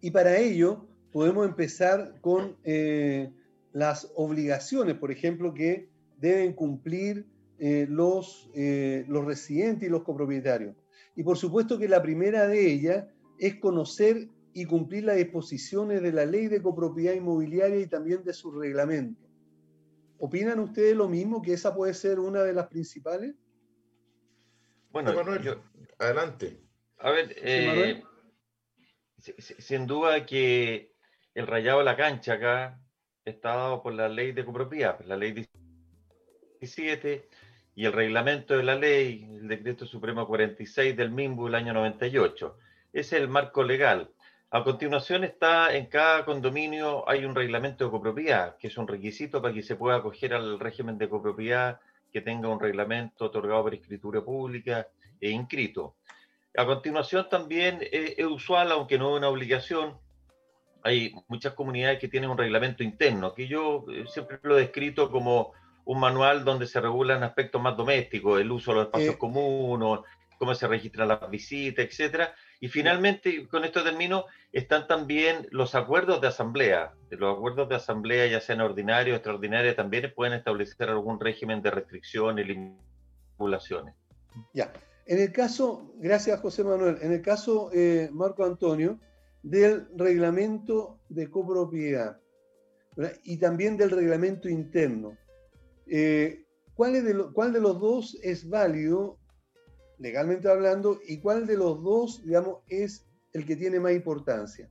Y 0.01 0.11
para 0.11 0.37
ello 0.37 0.85
podemos 1.13 1.47
empezar 1.47 2.19
con 2.19 2.57
eh, 2.65 3.31
las 3.71 4.11
obligaciones, 4.15 4.95
por 4.95 5.13
ejemplo, 5.13 5.53
que 5.53 5.87
deben 6.17 6.51
cumplir 6.51 7.25
eh, 7.57 7.87
los, 7.89 8.49
eh, 8.53 9.05
los 9.07 9.23
residentes 9.23 9.87
y 9.87 9.89
los 9.89 10.03
copropietarios. 10.03 10.75
Y 11.15 11.23
por 11.23 11.37
supuesto 11.37 11.79
que 11.79 11.87
la 11.87 12.01
primera 12.01 12.49
de 12.49 12.69
ellas 12.69 13.05
es 13.37 13.55
conocer 13.61 14.27
y 14.53 14.65
cumplir 14.65 15.05
las 15.05 15.15
disposiciones 15.15 16.01
de 16.01 16.11
la 16.11 16.25
ley 16.25 16.47
de 16.47 16.61
copropiedad 16.61 17.13
inmobiliaria 17.13 17.79
y 17.79 17.87
también 17.87 18.25
de 18.25 18.33
su 18.33 18.51
reglamento. 18.51 19.28
¿Opinan 20.19 20.59
ustedes 20.59 20.95
lo 20.95 21.07
mismo, 21.07 21.41
que 21.41 21.53
esa 21.53 21.73
puede 21.73 21.93
ser 21.93 22.19
una 22.19 22.43
de 22.43 22.53
las 22.53 22.67
principales? 22.67 23.35
Bueno, 24.91 25.13
Manuel, 25.13 25.57
adelante. 25.97 26.59
A 26.97 27.11
ver, 27.11 28.03
sin 29.17 29.87
duda 29.87 30.25
que 30.25 30.93
el 31.33 31.47
rayado 31.47 31.79
de 31.79 31.85
la 31.85 31.95
cancha 31.95 32.33
acá 32.33 32.81
está 33.23 33.55
dado 33.55 33.81
por 33.81 33.93
la 33.93 34.09
ley 34.09 34.33
de 34.33 34.43
copropiedad, 34.43 34.97
pues, 34.97 35.07
la 35.07 35.15
ley 35.15 35.47
17 36.59 37.29
y 37.75 37.85
el 37.85 37.93
reglamento 37.93 38.57
de 38.57 38.63
la 38.63 38.75
ley, 38.75 39.23
el 39.23 39.47
decreto 39.47 39.85
supremo 39.85 40.27
46 40.27 40.97
del 40.97 41.11
MIMBU 41.11 41.45
del 41.45 41.55
año 41.55 41.73
98. 41.73 42.57
Ese 42.91 43.15
es 43.15 43.21
el 43.21 43.29
marco 43.29 43.63
legal. 43.63 44.11
A 44.51 44.63
continuación 44.63 45.23
está 45.23 45.75
en 45.75 45.85
cada 45.85 46.25
condominio 46.25 47.07
hay 47.07 47.23
un 47.23 47.35
reglamento 47.35 47.85
de 47.85 47.91
copropiedad, 47.91 48.57
que 48.57 48.67
es 48.67 48.77
un 48.79 48.87
requisito 48.87 49.43
para 49.43 49.53
que 49.53 49.61
se 49.61 49.75
pueda 49.75 49.97
acoger 49.97 50.33
al 50.33 50.59
régimen 50.59 50.97
de 50.97 51.07
copropiedad 51.07 51.79
que 52.11 52.21
tenga 52.21 52.49
un 52.49 52.59
reglamento 52.59 53.25
otorgado 53.25 53.61
por 53.61 53.75
escritura 53.75 54.21
pública 54.21 54.87
e 55.21 55.29
inscrito. 55.29 55.97
A 56.57 56.65
continuación 56.65 57.27
también 57.29 57.77
es 57.91 58.25
usual, 58.25 58.71
aunque 58.71 58.97
no 58.97 59.11
es 59.11 59.17
una 59.19 59.29
obligación, 59.29 59.99
hay 60.81 61.13
muchas 61.27 61.53
comunidades 61.53 61.99
que 61.99 62.07
tienen 62.07 62.31
un 62.31 62.37
reglamento 62.37 62.81
interno, 62.81 63.35
que 63.35 63.47
yo 63.47 63.85
eh, 63.91 64.05
siempre 64.07 64.39
lo 64.41 64.57
he 64.57 64.61
descrito 64.61 65.11
como 65.11 65.53
un 65.85 65.99
manual 65.99 66.43
donde 66.43 66.65
se 66.65 66.81
regulan 66.81 67.21
aspectos 67.21 67.61
más 67.61 67.77
domésticos, 67.77 68.41
el 68.41 68.51
uso 68.51 68.71
de 68.71 68.77
los 68.77 68.85
espacios 68.87 69.13
eh. 69.13 69.17
comunes, 69.19 69.99
cómo 70.39 70.55
se 70.55 70.67
registran 70.67 71.09
las 71.09 71.29
visitas, 71.29 71.85
etcétera. 71.85 72.33
Y 72.59 72.67
finalmente, 72.67 73.47
con 73.47 73.63
esto 73.63 73.83
termino, 73.83 74.25
están 74.51 74.87
también 74.87 75.47
los 75.51 75.75
acuerdos 75.75 76.19
de 76.19 76.27
asamblea. 76.27 76.93
Los 77.09 77.37
acuerdos 77.37 77.69
de 77.69 77.75
asamblea, 77.75 78.27
ya 78.27 78.41
sean 78.41 78.61
ordinarios 78.61 79.13
o 79.13 79.17
extraordinarios, 79.17 79.75
también 79.75 80.11
pueden 80.13 80.33
establecer 80.33 80.89
algún 80.89 81.19
régimen 81.19 81.61
de 81.61 81.71
restricciones 81.71 82.45
y 82.45 82.75
limitaciones. 83.39 83.95
Ya. 84.53 84.73
En 85.05 85.19
el 85.19 85.31
caso, 85.31 85.91
gracias 85.97 86.39
José 86.39 86.63
Manuel, 86.63 86.97
en 87.01 87.13
el 87.13 87.21
caso 87.21 87.71
eh, 87.73 88.09
Marco 88.11 88.45
Antonio, 88.45 88.99
del 89.41 89.87
reglamento 89.95 90.99
de 91.09 91.29
copropiedad 91.29 92.19
y 93.23 93.37
también 93.37 93.77
del 93.77 93.89
reglamento 93.89 94.49
interno. 94.49 95.17
Eh, 95.87 96.43
¿cuál, 96.75 96.93
de 96.93 97.25
¿Cuál 97.33 97.53
de 97.53 97.61
los 97.61 97.79
dos 97.79 98.19
es 98.21 98.47
válido, 98.47 99.17
legalmente 99.99 100.49
hablando, 100.49 100.99
y 101.07 101.19
cuál 101.19 101.45
de 101.45 101.57
los 101.57 101.83
dos, 101.83 102.23
digamos, 102.23 102.59
es 102.67 103.05
el 103.33 103.45
que 103.45 103.55
tiene 103.55 103.79
más 103.79 103.93
importancia? 103.93 104.69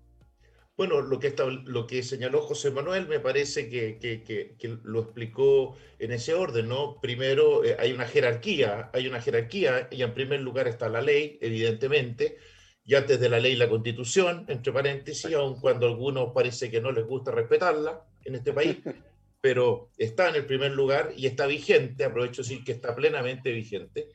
Bueno, 0.79 1.01
lo 1.01 1.19
que, 1.19 1.27
está, 1.27 1.45
lo 1.45 1.89
que 1.89 2.05
señaló 2.05 2.41
José 2.41 2.71
Manuel 2.71 3.09
me 3.09 3.19
parece 3.19 3.69
que, 3.69 3.99
que, 3.99 4.79
lo 4.85 5.01
explicó 5.01 5.77
en 5.99 6.13
ese 6.13 6.35
orden, 6.35 6.69
¿no? 6.69 7.01
Primero, 7.01 7.65
eh, 7.65 7.77
hay 7.81 7.93
una 7.93 8.07
jerarquía, 8.07 8.89
hay 8.93 9.09
una 9.09 9.21
jerarquía, 9.21 9.89
y 9.91 10.03
en 10.03 10.15
primer 10.15 10.41
lugar 10.41 10.69
está 10.69 10.89
la 10.89 11.03
ley, 11.03 11.37
evidentemente, 11.41 12.39
y 12.85 12.95
antes 12.95 13.19
de 13.19 13.29
la 13.29 13.41
ley 13.41 13.57
la 13.57 13.69
constitución, 13.69 14.45
entre 14.47 14.73
paréntesis, 14.73 15.35
aun 15.35 15.61
cuando 15.61 15.87
a 15.87 15.91
algunos 15.91 16.33
parece 16.33 16.71
que 16.71 16.81
no 16.81 16.93
les 16.93 17.05
gusta 17.05 17.33
respetarla 17.33 18.01
en 18.25 18.37
este 18.37 18.53
país, 18.53 18.77
pero 19.41 19.91
está 19.99 20.29
en 20.29 20.37
el 20.37 20.47
primer 20.47 20.71
lugar 20.71 21.13
y 21.17 21.27
está 21.27 21.47
vigente, 21.47 22.05
aprovecho 22.05 22.43
decir 22.43 22.63
que 22.63 22.71
está 22.71 22.95
plenamente 22.95 23.51
vigente, 23.51 24.11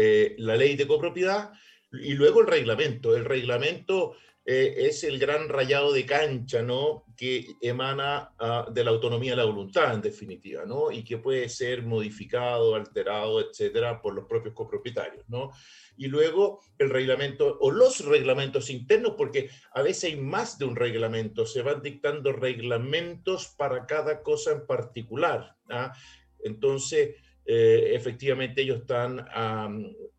eh, 0.00 0.36
la 0.38 0.54
ley 0.54 0.76
de 0.76 0.86
copropiedad 0.86 1.50
y 1.90 2.14
luego 2.14 2.40
el 2.40 2.46
reglamento. 2.46 3.16
El 3.16 3.24
reglamento 3.24 4.14
eh, 4.44 4.74
es 4.78 5.02
el 5.02 5.18
gran 5.18 5.48
rayado 5.48 5.92
de 5.92 6.06
cancha, 6.06 6.62
¿no? 6.62 7.04
Que 7.16 7.56
emana 7.60 8.32
ah, 8.38 8.68
de 8.72 8.84
la 8.84 8.90
autonomía 8.90 9.32
de 9.32 9.38
la 9.38 9.44
voluntad, 9.44 9.92
en 9.92 10.00
definitiva, 10.00 10.64
¿no? 10.64 10.92
Y 10.92 11.02
que 11.02 11.18
puede 11.18 11.48
ser 11.48 11.82
modificado, 11.82 12.76
alterado, 12.76 13.40
etcétera, 13.40 14.00
por 14.00 14.14
los 14.14 14.26
propios 14.26 14.54
copropietarios, 14.54 15.28
¿no? 15.28 15.50
y 15.98 16.06
luego 16.06 16.60
el 16.78 16.90
reglamento 16.90 17.58
o 17.60 17.72
los 17.72 18.04
reglamentos 18.04 18.70
internos, 18.70 19.14
porque 19.18 19.50
a 19.72 19.82
veces 19.82 20.04
hay 20.04 20.16
más 20.16 20.56
de 20.56 20.64
un 20.64 20.76
reglamento, 20.76 21.44
se 21.44 21.60
van 21.60 21.82
dictando 21.82 22.32
reglamentos 22.32 23.48
para 23.48 23.84
cada 23.84 24.22
cosa 24.22 24.52
en 24.52 24.64
particular. 24.64 25.56
¿ah? 25.68 25.92
Entonces, 26.38 27.16
eh, 27.50 27.94
efectivamente 27.94 28.62
ellos 28.62 28.82
están, 28.82 29.26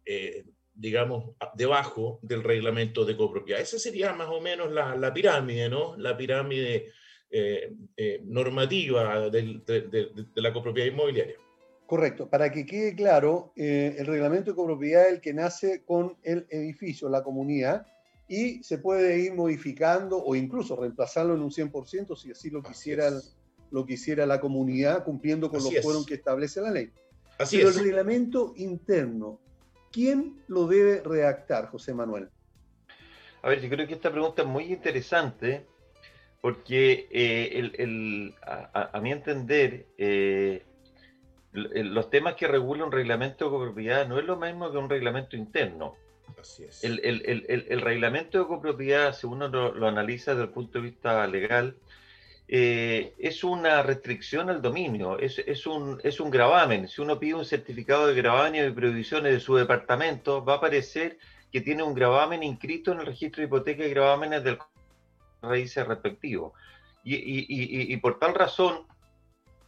eh, 0.05 0.43
digamos, 0.73 1.35
debajo 1.55 2.19
del 2.21 2.43
reglamento 2.43 3.05
de 3.05 3.15
copropiedad. 3.15 3.61
Esa 3.61 3.79
sería 3.79 4.11
más 4.13 4.27
o 4.29 4.41
menos 4.41 4.71
la, 4.71 5.13
pirámide, 5.13 5.69
¿no? 5.69 5.95
La 5.95 6.17
pirámide 6.17 6.91
eh, 7.29 7.71
normativa 8.25 9.29
de 9.29 9.61
la 10.35 10.53
copropiedad 10.53 10.91
inmobiliaria. 10.91 11.35
Correcto. 11.89 12.29
Para 12.29 12.51
que 12.51 12.67
quede 12.67 12.93
claro, 12.93 13.51
eh, 13.55 13.95
el 13.97 14.05
reglamento 14.05 14.51
de 14.51 14.55
copropiedad 14.55 15.07
es 15.07 15.13
el 15.13 15.21
que 15.21 15.33
nace 15.33 15.83
con 15.83 16.17
el 16.21 16.45
edificio, 16.51 17.09
la 17.09 17.23
comunidad, 17.23 17.87
y 18.27 18.61
se 18.61 18.77
puede 18.77 19.17
ir 19.17 19.33
modificando 19.33 20.23
o 20.23 20.35
incluso 20.35 20.75
reemplazarlo 20.75 21.33
en 21.33 21.41
un 21.41 21.49
100% 21.49 22.15
si 22.15 22.29
así 22.29 22.51
lo 22.51 22.61
quisiera, 22.61 23.09
lo 23.71 23.87
quisiera 23.87 24.27
la 24.27 24.39
comunidad, 24.39 25.03
cumpliendo 25.03 25.49
con 25.49 25.63
los 25.63 25.75
fueros 25.81 26.05
que 26.05 26.13
establece 26.13 26.61
la 26.61 26.69
ley. 26.69 26.91
Así 27.39 27.57
Pero 27.57 27.69
el 27.69 27.75
reglamento 27.75 28.53
interno, 28.57 29.39
¿quién 29.91 30.43
lo 30.47 30.67
debe 30.67 31.01
redactar, 31.01 31.69
José 31.69 31.93
Manuel? 31.93 32.29
A 33.41 33.49
ver, 33.49 33.61
yo 33.61 33.69
creo 33.69 33.87
que 33.87 33.93
esta 33.93 34.11
pregunta 34.11 34.41
es 34.41 34.47
muy 34.47 34.65
interesante 34.65 35.65
porque 36.41 37.07
eh, 37.11 38.33
a, 38.73 38.99
mi 39.01 39.11
entender, 39.11 39.87
eh, 39.97 40.63
los 41.53 42.09
temas 42.09 42.35
que 42.35 42.47
regula 42.47 42.85
un 42.85 42.91
reglamento 42.91 43.45
de 43.45 43.51
copropiedad 43.51 44.07
no 44.07 44.19
es 44.19 44.25
lo 44.25 44.37
mismo 44.37 44.71
que 44.71 44.77
un 44.77 44.89
reglamento 44.89 45.35
interno. 45.35 45.95
Así 46.39 46.63
es. 46.63 46.83
El, 46.83 47.81
reglamento 47.81 48.39
de 48.39 48.47
copropiedad, 48.47 49.13
si 49.13 49.27
uno 49.27 49.47
lo, 49.47 49.87
analiza 49.87 50.31
desde 50.31 50.43
el 50.43 50.49
punto 50.49 50.79
de 50.79 50.85
vista 50.89 51.25
legal, 51.27 51.75
eh, 52.51 53.13
es 53.19 53.43
una 53.43 53.83
restricción 53.83 54.49
al 54.49 54.59
dominio, 54.59 55.19
es, 55.19 55.67
un, 55.67 56.01
es 56.03 56.19
un 56.19 56.31
gravamen. 56.31 56.87
Si 56.87 56.99
uno 56.99 57.19
pide 57.19 57.35
un 57.35 57.45
certificado 57.45 58.07
de 58.07 58.15
gravamen 58.15 58.67
y 58.67 58.71
prohibiciones 58.71 59.33
de 59.33 59.39
su 59.39 59.55
departamento, 59.55 60.43
va 60.43 60.53
a 60.53 60.57
aparecer 60.57 61.19
que 61.51 61.61
tiene 61.61 61.83
un 61.83 61.93
gravamen 61.93 62.41
inscrito 62.41 62.91
en 62.91 63.01
el 63.01 63.05
registro 63.05 63.41
de 63.41 63.45
hipoteca 63.45 63.85
y 63.85 63.91
gravámenes 63.91 64.43
del 64.43 64.57
raíces 65.43 65.85
respectivo. 65.85 66.55
Y, 67.03 67.95
por 67.97 68.17
tal 68.17 68.33
razón 68.33 68.87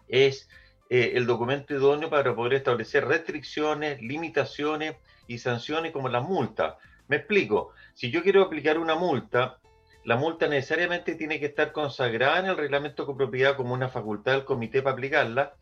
es 0.07 0.49
eh, 0.89 1.11
el 1.13 1.27
documento 1.27 1.75
idóneo 1.75 2.09
para 2.09 2.35
poder 2.35 2.55
establecer 2.55 3.05
restricciones, 3.05 4.01
limitaciones 4.01 4.95
y 5.27 5.37
sanciones 5.37 5.91
como 5.91 6.09
las 6.09 6.23
multas. 6.23 6.77
Me 7.07 7.17
explico, 7.17 7.73
si 7.93 8.09
yo 8.09 8.23
quiero 8.23 8.41
aplicar 8.41 8.79
una 8.79 8.95
multa, 8.95 9.60
la 10.03 10.15
multa 10.15 10.47
necesariamente 10.47 11.15
tiene 11.15 11.39
que 11.39 11.47
estar 11.47 11.71
consagrada 11.71 12.39
en 12.39 12.45
el 12.47 12.57
reglamento 12.57 13.03
de 13.03 13.07
copropiedad 13.07 13.55
como 13.55 13.73
una 13.73 13.89
facultad 13.89 14.33
del 14.33 14.45
comité 14.45 14.81
para 14.81 14.93
aplicarla, 14.93 15.53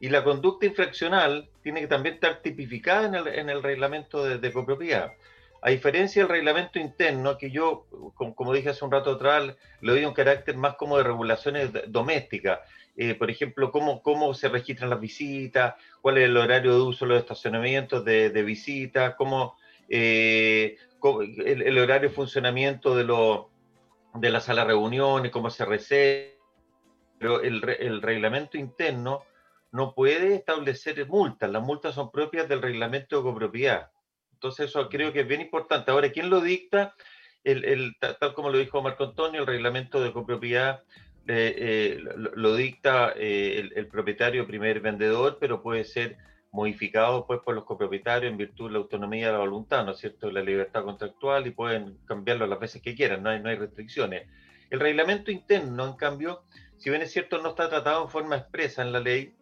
y 0.00 0.10
la 0.10 0.22
conducta 0.22 0.66
infraccional 0.66 1.48
tiene 1.62 1.80
que 1.80 1.88
también 1.88 2.14
estar 2.14 2.40
tipificada 2.40 3.06
en 3.06 3.48
el, 3.48 3.62
reglamento 3.62 4.24
de, 4.24 4.52
copropiedad. 4.52 5.12
A 5.60 5.70
diferencia 5.70 6.22
del 6.22 6.30
reglamento 6.30 6.78
interno, 6.78 7.36
que 7.36 7.50
yo, 7.50 7.86
como, 8.14 8.52
dije 8.52 8.68
hace 8.68 8.84
un 8.84 8.92
rato 8.92 9.12
atrás, 9.12 9.56
le 9.80 9.92
doy 9.92 10.04
un 10.04 10.14
carácter 10.14 10.56
más 10.56 10.76
como 10.76 10.98
de 10.98 11.02
regulaciones 11.02 11.70
domésticas. 11.88 12.60
Eh, 12.96 13.14
por 13.14 13.28
ejemplo, 13.28 13.72
cómo, 13.72 14.02
cómo 14.02 14.34
se 14.34 14.48
registran 14.48 14.90
las 14.90 15.00
visitas, 15.00 15.74
cuál 16.00 16.18
es 16.18 16.24
el 16.24 16.36
horario 16.36 16.74
de 16.74 16.80
uso 16.80 17.04
de 17.04 17.14
los 17.14 17.20
estacionamientos 17.20 18.04
de, 18.04 18.30
de 18.30 18.42
visitas, 18.42 19.14
cómo, 19.16 19.56
eh, 19.88 20.76
el, 21.44 21.78
horario 21.78 22.08
de 22.08 22.14
funcionamiento 22.14 22.96
de, 22.96 23.04
lo, 23.04 23.50
de 24.14 24.30
la 24.30 24.40
sala 24.40 24.62
de 24.62 24.68
reuniones, 24.68 25.32
cómo 25.32 25.50
se 25.50 25.64
reserva. 25.64 26.34
Pero 27.18 27.40
el, 27.40 27.62
el 27.80 28.00
reglamento 28.00 28.56
interno 28.58 29.24
no 29.72 29.94
puede 29.94 30.34
establecer 30.34 31.06
multas. 31.06 31.50
Las 31.50 31.62
multas 31.62 31.94
son 31.94 32.10
propias 32.10 32.48
del 32.48 32.62
reglamento 32.62 33.16
de 33.16 33.22
copropiedad. 33.22 33.90
Entonces 34.32 34.70
eso 34.70 34.88
creo 34.88 35.12
que 35.12 35.20
es 35.20 35.28
bien 35.28 35.40
importante. 35.40 35.90
Ahora, 35.90 36.10
¿quién 36.12 36.30
lo 36.30 36.40
dicta? 36.40 36.94
El, 37.42 37.96
tal 37.98 38.34
como 38.34 38.50
lo 38.50 38.58
dijo 38.58 38.82
Marco 38.82 39.04
Antonio, 39.04 39.40
el 39.40 39.46
reglamento 39.46 40.00
de 40.00 40.12
copropiedad 40.12 40.84
eh, 41.26 41.54
eh, 41.58 41.98
lo, 42.16 42.54
dicta 42.54 43.12
eh, 43.16 43.68
el, 43.74 43.86
propietario 43.88 44.46
primer 44.46 44.80
vendedor, 44.80 45.38
pero 45.40 45.62
puede 45.62 45.84
ser 45.84 46.18
modificado 46.50 47.26
pues, 47.26 47.40
por 47.40 47.54
los 47.54 47.64
copropietarios 47.64 48.30
en 48.30 48.38
virtud 48.38 48.66
de 48.66 48.72
la 48.72 48.78
autonomía 48.78 49.26
de 49.26 49.32
la 49.32 49.38
voluntad, 49.38 49.84
¿no 49.84 49.92
es 49.92 49.98
cierto?, 49.98 50.30
la 50.30 50.42
libertad 50.42 50.84
contractual 50.84 51.46
y 51.46 51.50
pueden 51.50 51.98
cambiarlo 52.06 52.46
las 52.46 52.58
veces 52.58 52.82
que 52.82 52.94
quieran, 52.94 53.22
no 53.22 53.30
hay, 53.30 53.40
no 53.40 53.48
hay 53.48 53.56
restricciones. 53.56 54.26
El 54.70 54.80
reglamento 54.80 55.30
interno, 55.30 55.86
en 55.86 55.94
cambio, 55.94 56.42
si 56.76 56.90
bien 56.90 57.02
es 57.02 57.12
cierto, 57.12 57.40
no 57.42 57.50
está 57.50 57.68
tratado 57.68 58.04
en 58.04 58.10
forma 58.10 58.36
expresa 58.36 58.82
en 58.82 58.92
la 58.92 59.00
ley, 59.00 59.34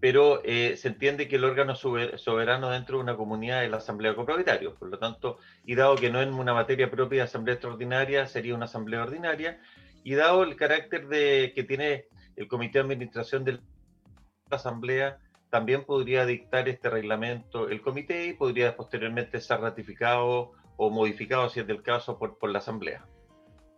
pero 0.00 0.42
eh, 0.44 0.76
se 0.76 0.88
entiende 0.88 1.26
que 1.26 1.36
el 1.36 1.44
órgano 1.44 1.74
soberano 1.74 2.70
dentro 2.70 2.98
de 2.98 3.02
una 3.02 3.16
comunidad 3.16 3.64
es 3.64 3.70
la 3.70 3.78
asamblea 3.78 4.12
de 4.12 4.16
copropietarios. 4.16 4.74
Por 4.74 4.88
lo 4.88 4.98
tanto, 4.98 5.38
y 5.64 5.74
dado 5.74 5.96
que 5.96 6.10
no 6.10 6.20
es 6.20 6.28
una 6.28 6.54
materia 6.54 6.90
propia 6.90 7.18
de 7.18 7.24
asamblea 7.24 7.54
extraordinaria, 7.54 8.26
sería 8.26 8.54
una 8.54 8.66
asamblea 8.66 9.02
ordinaria, 9.02 9.58
y 10.04 10.14
dado 10.14 10.42
el 10.44 10.54
carácter 10.54 11.08
de, 11.08 11.52
que 11.54 11.64
tiene 11.64 12.06
el 12.36 12.46
comité 12.46 12.78
de 12.78 12.84
administración 12.84 13.44
de 13.44 13.52
la 13.52 13.60
asamblea, 14.50 15.18
también 15.50 15.84
podría 15.84 16.26
dictar 16.26 16.68
este 16.68 16.90
reglamento 16.90 17.68
el 17.68 17.80
comité 17.80 18.26
y 18.26 18.32
podría 18.32 18.76
posteriormente 18.76 19.40
ser 19.40 19.60
ratificado 19.60 20.52
o 20.76 20.90
modificado, 20.90 21.48
si 21.48 21.60
es 21.60 21.66
del 21.66 21.82
caso, 21.82 22.18
por, 22.18 22.38
por 22.38 22.50
la 22.50 22.58
asamblea. 22.58 23.06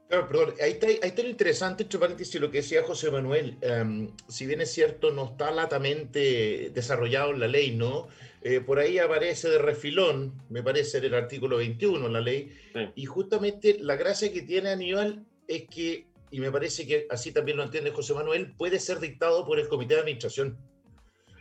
Claro, 0.09 0.27
perdón, 0.27 0.55
ahí 0.63 0.73
está, 0.73 0.87
ahí 0.87 0.99
está 1.03 1.23
lo 1.23 1.29
interesante, 1.29 1.83
entre 1.83 1.99
paréntesis, 1.99 2.41
lo 2.41 2.51
que 2.51 2.59
decía 2.59 2.83
José 2.83 3.11
Manuel. 3.11 3.59
Em, 3.61 4.11
si 4.27 4.47
bien 4.47 4.63
es 4.63 4.73
cierto, 4.73 5.11
no 5.13 5.27
está 5.27 5.51
latamente 5.51 6.71
desarrollado 6.73 7.33
en 7.33 7.41
la 7.41 7.47
ley, 7.47 7.77
¿no? 7.77 8.09
Eh, 8.41 8.61
por 8.61 8.79
ahí 8.79 8.99
aparece 8.99 9.51
de 9.51 9.59
refilón, 9.59 10.33
me 10.49 10.63
parece, 10.63 10.99
en 10.99 11.05
el 11.05 11.15
artículo 11.15 11.59
21 11.59 12.07
en 12.07 12.13
la 12.13 12.21
ley. 12.23 12.57
Y 12.95 13.05
justamente 13.05 13.77
la 13.81 13.97
gracia 13.97 14.33
que 14.33 14.43
tiene 14.43 14.71
Aníbal 14.71 15.27
es 15.47 15.67
que, 15.69 16.07
y 16.31 16.41
me 16.41 16.51
parece 16.51 16.87
que 16.87 17.07
así 17.11 17.33
también 17.33 17.59
lo 17.59 17.65
entiende 17.65 17.91
José 17.91 18.15
Manuel, 18.15 18.55
puede 18.57 18.81
ser 18.81 19.01
dictado 19.01 19.45
por 19.45 19.59
el 19.59 19.69
comité 19.69 19.95
de 19.95 20.01
administración. 20.01 20.57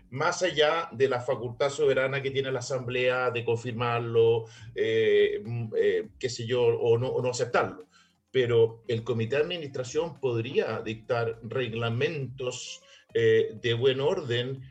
Más 0.09 0.41
allá 0.41 0.89
de 0.91 1.09
la 1.09 1.19
facultad 1.19 1.69
soberana 1.69 2.21
que 2.21 2.31
tiene 2.31 2.51
la 2.51 2.59
Asamblea 2.59 3.31
de 3.31 3.43
confirmarlo, 3.43 4.45
eh, 4.73 5.41
mm, 5.43 5.73
eh, 5.75 6.09
qué 6.17 6.29
sé 6.29 6.45
yo, 6.45 6.63
o 6.63 6.97
no, 6.97 7.07
o 7.07 7.21
no 7.21 7.29
aceptarlo 7.29 7.87
pero 8.31 8.83
el 8.87 9.03
comité 9.03 9.37
de 9.37 9.41
administración 9.43 10.19
podría 10.19 10.81
dictar 10.81 11.39
reglamentos 11.43 12.83
eh, 13.13 13.57
de 13.61 13.73
buen 13.73 13.99
orden 13.99 14.61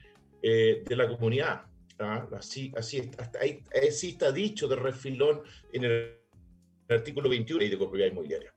eh, 0.43 0.85
de 0.87 0.97
la 0.97 1.09
comunidad. 1.09 1.63
¿ah? 1.99 2.29
Así, 2.39 2.73
así, 2.77 3.11
hasta 3.19 3.41
ahí, 3.41 3.65
así 3.89 4.11
está 4.11 4.31
dicho 4.31 4.69
de 4.69 4.77
refilón 4.77 5.43
en 5.73 5.85
el, 5.85 6.17
artículo 6.89 7.29
21 7.29 7.65
de 7.65 7.77
propiedad 7.77 8.07
inmobiliaria. 8.07 8.55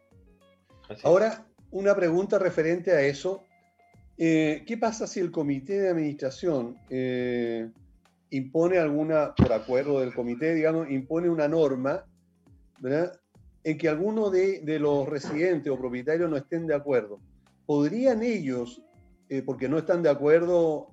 Ahora, 1.01 1.47
una 1.71 1.95
pregunta 1.95 2.37
referente 2.37 2.91
a 2.91 3.01
eso. 3.01 3.43
Eh, 4.21 4.63
¿Qué 4.67 4.77
pasa 4.77 5.07
si 5.07 5.21
el 5.21 5.31
comité 5.31 5.79
de 5.79 5.89
administración 5.89 6.75
impone 8.29 8.77
alguna, 8.77 9.33
por 9.33 9.51
acuerdo 9.53 10.01
del 10.01 10.13
comité, 10.13 10.53
digamos, 10.53 10.91
impone 10.91 11.29
una 11.29 11.47
norma, 11.47 12.05
¿verdad? 12.79 13.19
en 13.63 13.77
que 13.77 13.89
alguno 13.89 14.29
de, 14.29 14.79
los 14.79 15.07
residentes 15.07 15.71
o 15.71 15.77
propietarios 15.77 16.29
no 16.29 16.37
estén 16.37 16.67
de 16.67 16.75
acuerdo, 16.75 17.19
¿podrían 17.65 18.23
ellos, 18.23 18.81
eh, 19.29 19.41
porque 19.45 19.67
no 19.67 19.77
están 19.77 20.01
de 20.01 20.09
acuerdo 20.09 20.91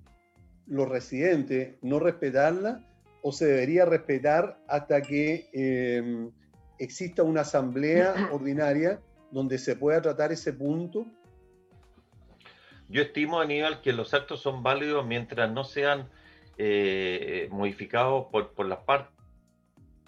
los 0.66 0.88
residentes, 0.88 1.76
no 1.82 1.98
respetarla 1.98 2.84
o 3.22 3.32
se 3.32 3.46
debería 3.46 3.84
respetar 3.84 4.58
hasta 4.68 5.00
que 5.00 5.48
em, 5.52 6.30
exista 6.78 7.22
una 7.22 7.42
asamblea 7.42 8.14
ordinaria 8.32 9.00
donde 9.30 9.58
se 9.58 9.76
pueda 9.76 10.02
tratar 10.02 10.32
ese 10.32 10.52
punto? 10.52 11.06
Yo 12.88 13.02
estimo, 13.02 13.40
Aníbal, 13.40 13.80
que 13.80 13.92
los 13.92 14.14
actos 14.14 14.40
son 14.40 14.62
válidos 14.62 15.04
mientras 15.04 15.50
no 15.50 15.64
sean 15.64 16.08
eh, 16.58 17.48
modificados 17.50 18.26
por, 18.30 18.52
por 18.54 18.66
las 18.66 18.78
partes, 18.80 19.14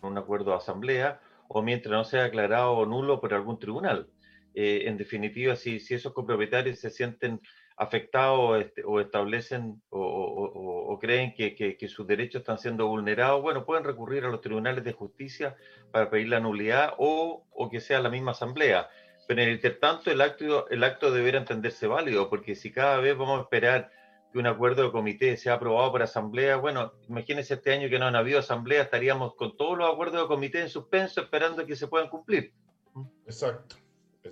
un 0.03 0.17
acuerdo 0.17 0.53
de 0.53 0.57
asamblea, 0.59 1.21
o 1.49 1.63
mientras 1.63 1.93
no 1.93 2.05
sea 2.05 2.25
aclarado 2.25 2.87
nulo 2.87 3.21
por 3.21 3.35
algún 3.35 3.59
tribunal. 3.59 4.09
Eh, 4.55 4.85
en 4.87 4.97
definitiva, 4.97 5.57
si, 5.57 5.81
si, 5.81 5.95
esos 5.95 6.13
copropietarios 6.13 6.79
se 6.79 6.91
sienten 6.91 7.41
afectados 7.77 8.61
este, 8.61 8.83
o 8.85 9.01
establecen 9.01 9.81
o, 9.91 10.99
creen 11.01 11.33
que, 11.33 11.55
que, 11.55 11.89
sus 11.89 12.07
derechos 12.09 12.41
están 12.41 12.59
siendo 12.59 12.89
vulnerados, 12.89 13.41
bueno, 13.41 13.65
pueden 13.65 13.85
recurrir 13.85 14.25
a 14.25 14.31
los 14.31 14.41
tribunales 14.41 14.83
de 14.83 14.93
justicia 14.93 15.57
para 15.93 16.11
pedir 16.11 16.29
la 16.29 16.41
nulidad 16.41 16.95
o, 16.99 17.47
que 17.71 17.81
sea 17.81 18.01
la 18.01 18.11
misma 18.11 18.33
asamblea. 18.33 18.89
Pero 19.29 19.43
en 19.43 19.49
el 19.49 19.55
intertanto, 19.55 20.11
el 20.11 20.23
acto, 20.23 20.69
el 20.71 20.83
acto 20.83 21.13
deberá 21.13 21.39
entenderse 21.39 21.87
válido, 21.87 22.31
porque 22.31 22.55
si 22.55 22.73
cada 22.73 22.99
vez 22.99 23.17
vamos 23.17 23.39
a 23.39 23.43
esperar 23.43 23.93
que 24.33 24.39
un 24.39 24.47
acuerdo 24.47 24.85
de 24.85 24.91
comité 24.91 25.37
sea 25.37 25.55
aprobado 25.55 25.93
por 25.93 26.03
asamblea. 26.03 26.57
Bueno, 26.57 26.95
imagínense 27.09 27.55
este 27.55 27.73
año 27.73 27.91
que 27.91 27.99
no 27.99 28.07
han 28.07 28.17
habido 28.17 28.39
asamblea, 28.39 28.83
estaríamos 28.83 29.35
con 29.35 29.55
todos 29.57 29.77
los 29.77 29.93
acuerdos 29.93 30.23
de 30.23 30.29
comité 30.29 30.61
en 30.61 30.71
suspenso 30.71 31.21
esperando 31.21 31.67
que 31.67 31.77
se 31.77 31.89
puedan 31.89 32.09
cumplir. 32.09 32.53
Exacto. 33.27 33.77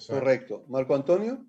Correcto. 0.08 0.64
Marco 0.68 0.94
Antonio. 0.94 1.44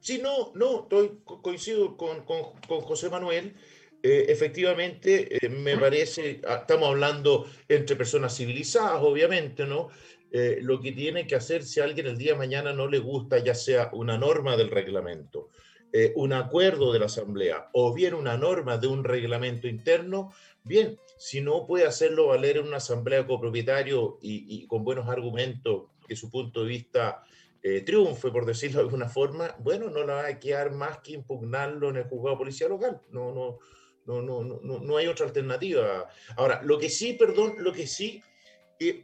Sí, 0.00 0.20
no, 0.22 0.52
no, 0.54 0.82
estoy, 0.82 1.20
coincido 1.24 1.96
con, 1.96 2.24
con, 2.24 2.80
José 2.82 3.08
Manuel. 3.08 3.54
Eh, 4.02 4.26
efectivamente, 4.28 5.44
eh, 5.44 5.48
me 5.50 5.76
parece, 5.76 6.40
ah, 6.46 6.60
estamos 6.60 6.88
hablando 6.88 7.46
entre 7.66 7.96
personas 7.96 8.34
civilizadas, 8.34 9.02
obviamente, 9.02 9.66
¿no? 9.66 9.88
Eh, 10.32 10.58
lo 10.62 10.80
que 10.80 10.92
tiene 10.92 11.26
que 11.26 11.34
hacer 11.34 11.64
si 11.64 11.80
a 11.80 11.84
alguien 11.84 12.06
el 12.06 12.16
día 12.16 12.32
de 12.32 12.38
mañana 12.38 12.72
no 12.72 12.86
le 12.86 12.98
gusta, 12.98 13.38
ya 13.38 13.54
sea 13.54 13.90
una 13.92 14.16
norma 14.16 14.56
del 14.56 14.70
reglamento, 14.70 15.48
eh, 15.92 16.12
un 16.14 16.32
acuerdo 16.32 16.92
de 16.92 17.00
la 17.00 17.06
Asamblea 17.06 17.68
o 17.72 17.92
bien 17.92 18.14
una 18.14 18.36
norma 18.36 18.78
de 18.78 18.86
un 18.86 19.02
reglamento 19.02 19.66
interno, 19.66 20.32
bien, 20.62 21.00
si 21.18 21.40
no 21.40 21.66
puede 21.66 21.84
hacerlo 21.84 22.28
valer 22.28 22.58
en 22.58 22.68
una 22.68 22.76
Asamblea 22.76 23.26
copropietario 23.26 24.18
y, 24.22 24.66
con 24.68 24.84
buenos 24.84 25.08
argumentos 25.08 25.86
que 26.06 26.14
su 26.14 26.30
punto 26.30 26.62
de 26.62 26.68
vista 26.68 27.24
eh, 27.60 27.80
triunfe, 27.80 28.30
por 28.30 28.46
decirlo 28.46 28.78
de 28.78 28.84
alguna 28.84 29.08
forma, 29.08 29.56
bueno, 29.58 29.90
no 29.90 30.00
le 30.00 30.12
va 30.12 30.26
a 30.26 30.38
quedar 30.38 30.70
más 30.70 30.98
que 30.98 31.12
impugnarlo 31.12 31.90
en 31.90 31.96
el 31.96 32.04
juzgado 32.04 32.38
policial 32.38 32.70
local. 32.70 33.00
No, 33.10 33.32
no, 33.34 33.58
No, 34.06 34.22
no, 34.22 34.42
no, 34.42 34.78
no 34.78 34.96
hay 34.96 35.08
otra 35.08 35.26
alternativa. 35.26 36.08
Ahora, 36.36 36.62
lo 36.64 36.78
que 36.78 36.88
sí, 36.88 37.12
perdón, 37.14 37.56
lo 37.58 37.72
que 37.72 37.86
sí, 37.86 38.22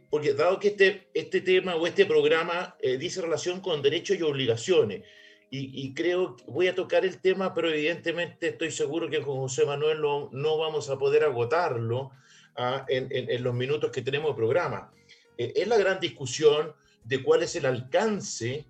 porque 0.09 0.33
dado 0.33 0.59
que 0.59 0.69
este, 0.69 1.07
este 1.13 1.41
tema 1.41 1.75
o 1.75 1.85
este 1.85 2.05
programa 2.05 2.75
eh, 2.81 2.97
dice 2.97 3.21
relación 3.21 3.61
con 3.61 3.81
derechos 3.81 4.17
y 4.17 4.23
obligaciones, 4.23 5.03
y, 5.49 5.93
creo 5.93 6.35
que 6.35 6.43
voy 6.45 6.67
a 6.67 6.75
tocar 6.75 7.05
el 7.05 7.21
tema, 7.21 7.53
pero 7.53 7.69
evidentemente 7.69 8.49
estoy 8.49 8.69
seguro 8.69 9.09
que 9.09 9.21
con 9.21 9.37
José 9.37 9.65
Manuel 9.65 10.01
no, 10.01 10.29
no 10.33 10.57
vamos 10.57 10.89
a 10.89 10.97
poder 10.97 11.23
agotarlo 11.23 12.11
ah, 12.57 12.85
en, 12.89 13.07
en, 13.09 13.43
los 13.43 13.53
minutos 13.53 13.89
que 13.89 14.01
tenemos 14.01 14.31
de 14.31 14.35
programa. 14.35 14.91
Eh, 15.37 15.53
es 15.55 15.65
la 15.69 15.77
gran 15.77 16.01
discusión 16.01 16.73
de 17.05 17.23
cuál 17.23 17.43
es 17.43 17.55
el 17.55 17.65
alcance 17.65 18.65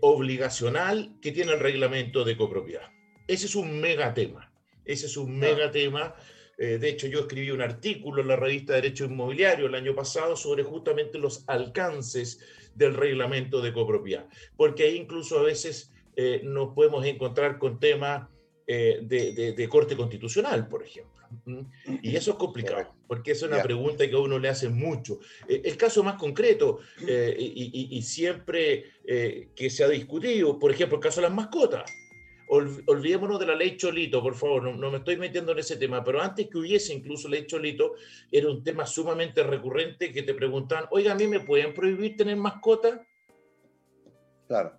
obligacional 0.00 1.18
que 1.20 1.32
tiene 1.32 1.52
el 1.52 1.60
reglamento 1.60 2.24
de 2.24 2.38
copropiedad. 2.38 2.90
Ese 3.26 3.44
es 3.44 3.54
un 3.54 3.78
mega 3.78 4.14
tema. 4.14 4.50
Ese 4.86 5.04
es 5.04 5.18
un 5.18 5.38
mega 5.38 5.70
tema. 5.70 6.16
Eh, 6.58 6.78
de 6.78 6.88
hecho, 6.88 7.06
yo 7.06 7.20
escribí 7.20 7.52
un 7.52 7.62
artículo 7.62 8.20
en 8.20 8.28
la 8.28 8.36
revista 8.36 8.74
Derecho 8.74 9.04
Inmobiliario 9.04 9.66
el 9.66 9.76
año 9.76 9.94
pasado 9.94 10.36
sobre 10.36 10.64
justamente 10.64 11.16
los 11.16 11.44
alcances 11.46 12.40
del 12.74 12.94
reglamento 12.94 13.62
de 13.62 13.72
copropiedad, 13.72 14.26
porque 14.56 14.84
ahí 14.84 14.96
incluso 14.96 15.38
a 15.38 15.42
veces 15.42 15.92
eh, 16.16 16.40
nos 16.42 16.74
podemos 16.74 17.06
encontrar 17.06 17.58
con 17.58 17.78
temas 17.78 18.28
eh, 18.66 18.98
de, 19.02 19.68
corte 19.68 19.96
constitucional, 19.96 20.68
por 20.68 20.82
ejemplo. 20.82 21.14
Y 22.02 22.16
eso 22.16 22.32
es 22.32 22.36
complicado, 22.38 22.94
porque 23.06 23.32
es 23.32 23.42
una 23.42 23.62
pregunta 23.62 24.08
que 24.08 24.14
a 24.14 24.18
uno 24.18 24.38
le 24.38 24.48
hace 24.48 24.68
mucho. 24.68 25.20
el 25.46 25.76
caso 25.76 26.02
más 26.02 26.16
concreto, 26.16 26.80
y, 26.98 27.88
y, 27.90 28.02
siempre 28.02 28.84
que 29.54 29.70
se 29.70 29.84
ha 29.84 29.88
discutido, 29.88 30.58
por 30.58 30.70
ejemplo, 30.70 30.96
el 30.96 31.02
caso 31.02 31.20
de 31.20 31.28
las 31.28 31.36
mascotas 31.36 31.90
olvidémonos 32.48 33.38
de 33.38 33.46
la 33.46 33.54
ley 33.54 33.76
Cholito, 33.76 34.22
por 34.22 34.34
favor, 34.34 34.74
no, 34.76 34.90
me 34.90 34.98
estoy 34.98 35.16
metiendo 35.16 35.52
en 35.52 35.58
ese 35.58 35.76
tema, 35.76 36.02
pero 36.02 36.20
antes 36.20 36.48
que 36.48 36.58
hubiese 36.58 36.94
incluso 36.94 37.28
ley 37.28 37.46
Cholito, 37.46 37.94
era 38.30 38.50
un 38.50 38.64
tema 38.64 38.86
sumamente 38.86 39.42
recurrente 39.42 40.12
que 40.12 40.22
te 40.22 40.34
preguntaban, 40.34 40.86
oiga, 40.90 41.12
¿a 41.12 41.14
mí 41.14 41.26
me 41.26 41.40
pueden 41.40 41.74
prohibir 41.74 42.16
tener 42.16 42.36
mascota? 42.36 43.06
Claro. 44.46 44.72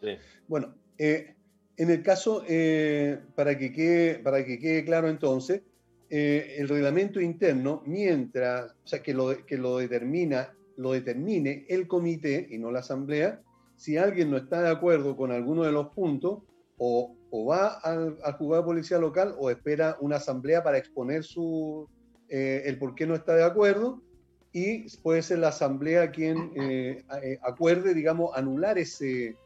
Sí. 0.00 0.16
Bueno, 0.46 0.74
eh, 0.98 1.34
en 1.76 1.90
el 1.90 2.02
caso, 2.02 2.44
eh, 2.46 3.18
para, 3.34 3.56
que 3.56 3.72
quede, 3.72 4.18
para 4.18 4.44
que 4.44 4.58
quede 4.58 4.84
claro 4.84 5.08
entonces, 5.08 5.62
eh, 6.10 6.56
el 6.58 6.68
reglamento 6.68 7.20
interno, 7.20 7.82
mientras, 7.86 8.72
o 8.84 8.86
sea, 8.86 9.02
que 9.02 9.14
lo, 9.14 9.46
que 9.46 9.56
lo 9.56 9.78
determina, 9.78 10.52
lo 10.76 10.92
determine 10.92 11.64
el 11.68 11.86
comité 11.86 12.48
y 12.50 12.58
no 12.58 12.70
la 12.70 12.80
asamblea, 12.80 13.40
si 13.76 13.96
alguien 13.96 14.30
no 14.30 14.36
está 14.36 14.60
de 14.60 14.68
acuerdo 14.68 15.16
con 15.16 15.32
alguno 15.32 15.62
de 15.62 15.72
los 15.72 15.88
puntos, 15.88 16.42
o, 16.82 17.46
va 17.46 17.78
al, 17.82 18.16
juzgado 18.38 18.62
de 18.62 18.66
policía 18.66 18.98
local 18.98 19.34
o 19.38 19.50
espera 19.50 19.98
una 20.00 20.16
asamblea 20.16 20.62
para 20.62 20.78
exponer 20.78 21.22
su, 21.22 21.86
eh, 22.30 22.62
el 22.64 22.78
por 22.78 22.94
qué 22.94 23.06
no 23.06 23.14
está 23.14 23.34
de 23.34 23.44
acuerdo 23.44 24.02
y 24.50 24.88
puede 25.00 25.20
ser 25.20 25.40
la 25.40 25.48
asamblea 25.48 26.10
quien 26.10 26.52
eh, 26.56 27.04
eh, 27.22 27.38
acuerde, 27.42 27.92
digamos, 27.92 28.34
anular 28.34 28.78
ese, 28.78 29.36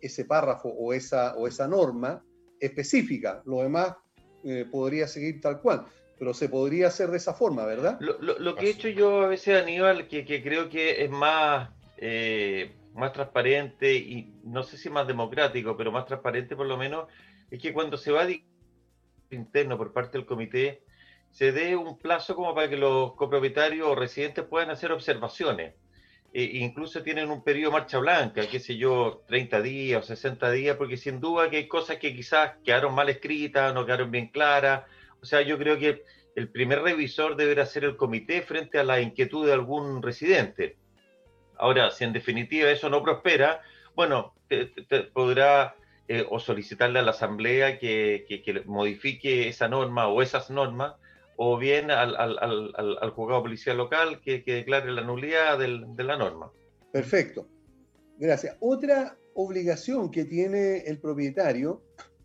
ese 0.00 0.24
párrafo 0.24 0.68
o 0.68 0.92
esa, 0.92 1.34
o 1.36 1.48
esa 1.48 1.66
norma 1.66 2.24
específica. 2.60 3.42
Lo 3.44 3.62
demás 3.62 3.94
podría 4.70 5.08
seguir 5.08 5.40
tal 5.40 5.60
cual, 5.62 5.86
pero 6.18 6.34
se 6.34 6.50
podría 6.50 6.88
hacer 6.88 7.10
de 7.10 7.16
esa 7.16 7.32
forma, 7.32 7.64
¿verdad? 7.64 7.98
Lo, 7.98 8.54
que 8.54 8.66
he 8.66 8.70
hecho 8.70 8.88
yo 8.88 9.22
a 9.22 9.28
veces, 9.28 9.62
Aníbal, 9.62 10.06
que, 10.06 10.26
que 10.26 10.42
creo 10.42 10.68
que 10.68 11.02
es 11.02 11.10
más 11.10 11.70
más 12.94 13.12
transparente 13.12 13.94
y 13.94 14.32
no 14.44 14.62
sé 14.62 14.78
si 14.78 14.88
más 14.88 15.06
democrático, 15.06 15.76
pero 15.76 15.92
más 15.92 16.06
transparente 16.06 16.56
por 16.56 16.66
lo 16.66 16.76
menos, 16.76 17.08
es 17.50 17.60
que 17.60 17.72
cuando 17.72 17.96
se 17.96 18.12
va 18.12 18.22
a 18.22 18.28
interno 19.30 19.76
por 19.76 19.92
parte 19.92 20.16
del 20.16 20.26
comité, 20.26 20.82
se 21.30 21.52
dé 21.52 21.76
un 21.76 21.98
plazo 21.98 22.36
como 22.36 22.54
para 22.54 22.68
que 22.68 22.76
los 22.76 23.14
copropietarios 23.14 23.88
o 23.88 23.94
residentes 23.94 24.44
puedan 24.44 24.70
hacer 24.70 24.92
observaciones. 24.92 25.74
E 26.32 26.58
incluso 26.58 27.02
tienen 27.02 27.30
un 27.30 27.44
periodo 27.44 27.70
de 27.70 27.80
marcha 27.80 27.98
blanca, 27.98 28.42
qué 28.48 28.58
sé 28.58 28.76
yo, 28.76 29.22
30 29.28 29.62
días 29.62 30.02
o 30.02 30.06
60 30.06 30.50
días, 30.50 30.76
porque 30.76 30.96
sin 30.96 31.20
duda 31.20 31.48
que 31.48 31.58
hay 31.58 31.68
cosas 31.68 31.98
que 31.98 32.14
quizás 32.14 32.54
quedaron 32.64 32.94
mal 32.94 33.08
escritas, 33.08 33.72
no 33.72 33.86
quedaron 33.86 34.10
bien 34.10 34.28
claras. 34.28 34.84
O 35.22 35.26
sea, 35.26 35.42
yo 35.42 35.58
creo 35.58 35.78
que 35.78 36.04
el 36.34 36.48
primer 36.48 36.82
revisor 36.82 37.36
deberá 37.36 37.66
ser 37.66 37.84
el 37.84 37.96
comité 37.96 38.42
frente 38.42 38.78
a 38.78 38.84
la 38.84 39.00
inquietud 39.00 39.46
de 39.46 39.52
algún 39.52 40.02
residente. 40.02 40.76
Ahora, 41.58 41.90
si 41.90 42.04
en 42.04 42.12
definitiva 42.12 42.70
eso 42.70 42.88
no 42.90 43.02
prospera, 43.02 43.62
bueno, 43.94 44.34
te, 44.48 44.66
podrá 45.12 45.76
eh, 46.08 46.26
o 46.28 46.38
solicitarle 46.40 46.98
a 46.98 47.02
la 47.02 47.12
Asamblea 47.12 47.78
que, 47.78 48.24
que, 48.28 48.62
modifique 48.66 49.48
esa 49.48 49.68
norma 49.68 50.08
o 50.08 50.22
esas 50.22 50.50
normas, 50.50 50.94
o 51.36 51.58
bien 51.58 51.90
al, 51.90 52.16
al, 52.16 52.38
al, 52.38 52.98
al 53.00 53.10
juzgado 53.10 53.42
policial 53.42 53.76
local 53.76 54.20
que, 54.20 54.42
declare 54.44 54.92
la 54.92 55.02
nulidad 55.02 55.58
del, 55.58 55.96
de 55.96 56.04
la 56.04 56.16
norma. 56.16 56.50
Perfecto. 56.92 57.48
Gracias. 58.18 58.56
Otra 58.60 59.16
obligación 59.34 60.10
que 60.10 60.24
tiene 60.24 60.78
el 60.86 60.98
propietario, 60.98 61.82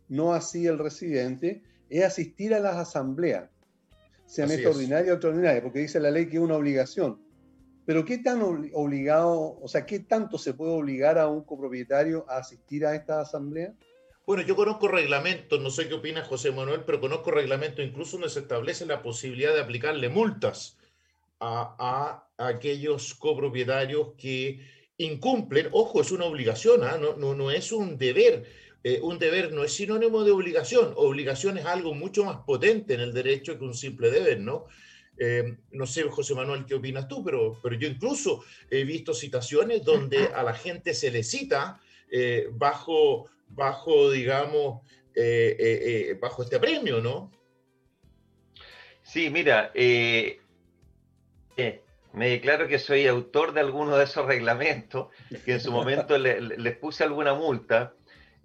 no 0.10 0.34
así 0.34 0.68
el 0.68 0.78
residente, 0.78 1.64
es 1.90 2.04
asistir 2.04 2.54
a 2.54 2.60
las 2.60 2.76
asambleas, 2.76 3.50
sean 4.26 4.52
extraordinarias 4.52 5.10
o 5.10 5.14
extraordinarias, 5.14 5.64
porque 5.64 5.80
dice 5.80 6.00
la 6.00 6.12
ley 6.12 6.28
que 6.28 6.38
es 6.38 6.44
una 6.44 6.56
obligación. 6.56 7.20
Pero 7.90 8.06
¿qué 8.06 8.20
tan 8.20 8.44
obligado, 8.44 9.58
o 9.60 9.68
sea, 9.68 9.84
qué 9.84 10.02
tanto 10.02 10.38
se 10.38 10.54
puede 10.54 10.74
obligar 10.74 11.18
a 11.18 11.28
un 11.28 11.44
copropietario 11.44 12.24
a 12.30 12.38
asistir 12.38 12.86
a 12.86 12.94
esta 12.94 13.20
asamblea? 13.20 13.74
Bueno, 14.28 14.44
yo 14.44 14.56
conozco 14.56 14.88
reglamentos, 14.88 15.60
no 15.60 15.72
sé 15.72 15.88
qué 15.88 15.96
opina 15.96 16.24
José 16.24 16.52
Manuel, 16.52 16.84
pero 16.86 17.02
conozco 17.02 17.32
reglamentos 17.32 17.84
incluso 17.84 18.18
donde 18.18 18.30
se 18.30 18.42
establece 18.42 18.86
la 18.86 19.02
posibilidad 19.02 19.56
de 19.56 19.62
aplicarle 19.62 20.08
multas 20.08 20.78
a, 21.40 22.28
aquellos 22.38 23.16
copropietarios 23.16 24.10
que 24.20 24.60
incumplen. 24.98 25.70
Ojo, 25.72 26.02
es 26.02 26.12
una 26.12 26.26
obligación, 26.26 26.84
¿ah? 26.84 27.00
no, 27.02 27.16
no, 27.18 27.34
no, 27.34 27.50
es 27.50 27.72
un 27.72 27.98
deber. 27.98 28.46
Eh, 28.84 29.00
un 29.02 29.18
deber 29.18 29.52
no 29.52 29.64
es 29.64 29.74
sinónimo 29.74 30.24
de 30.24 30.30
obligación. 30.30 30.94
Obligación 30.96 31.58
es 31.58 31.66
algo 31.66 31.96
mucho 31.96 32.24
más 32.24 32.38
potente 32.46 32.94
en 32.94 33.00
el 33.00 33.14
derecho 33.14 33.58
que 33.58 33.66
un 33.66 33.74
simple 33.74 34.12
deber, 34.12 34.42
¿no? 34.42 34.68
Eh, 35.22 35.58
no 35.72 35.86
sé, 35.86 36.04
José 36.04 36.34
Manuel, 36.34 36.66
¿qué 36.66 36.76
opinas 36.76 37.10
tú? 37.10 37.22
Pero, 37.24 37.60
pero 37.62 37.76
yo 37.76 37.90
incluso 37.90 38.44
he 38.70 38.86
visto 38.86 39.14
situaciones 39.14 39.84
donde 39.84 40.28
a 40.34 40.44
la 40.44 40.54
gente 40.54 40.94
se 40.94 41.12
le 41.12 41.24
cita 41.24 41.82
eh, 42.10 42.48
bajo, 42.54 43.30
bajo, 43.50 44.12
digamos, 44.12 44.82
eh, 45.14 46.18
bajo 46.22 46.44
este 46.44 46.58
premio, 46.58 47.02
¿no? 47.02 47.32
Sí, 49.04 49.30
mira, 49.30 49.74
me 52.14 52.30
declaro 52.30 52.70
que 52.70 52.80
soy 52.80 53.06
autor 53.06 53.54
de 53.54 53.60
alguno 53.60 53.98
de 53.98 54.06
esos 54.06 54.26
reglamentos, 54.26 55.10
que 55.44 55.54
en 55.54 55.60
su 55.60 55.74
momento 55.74 56.18
les 56.18 56.78
puse 56.78 57.04
alguna 57.04 57.34
multa 57.34 57.94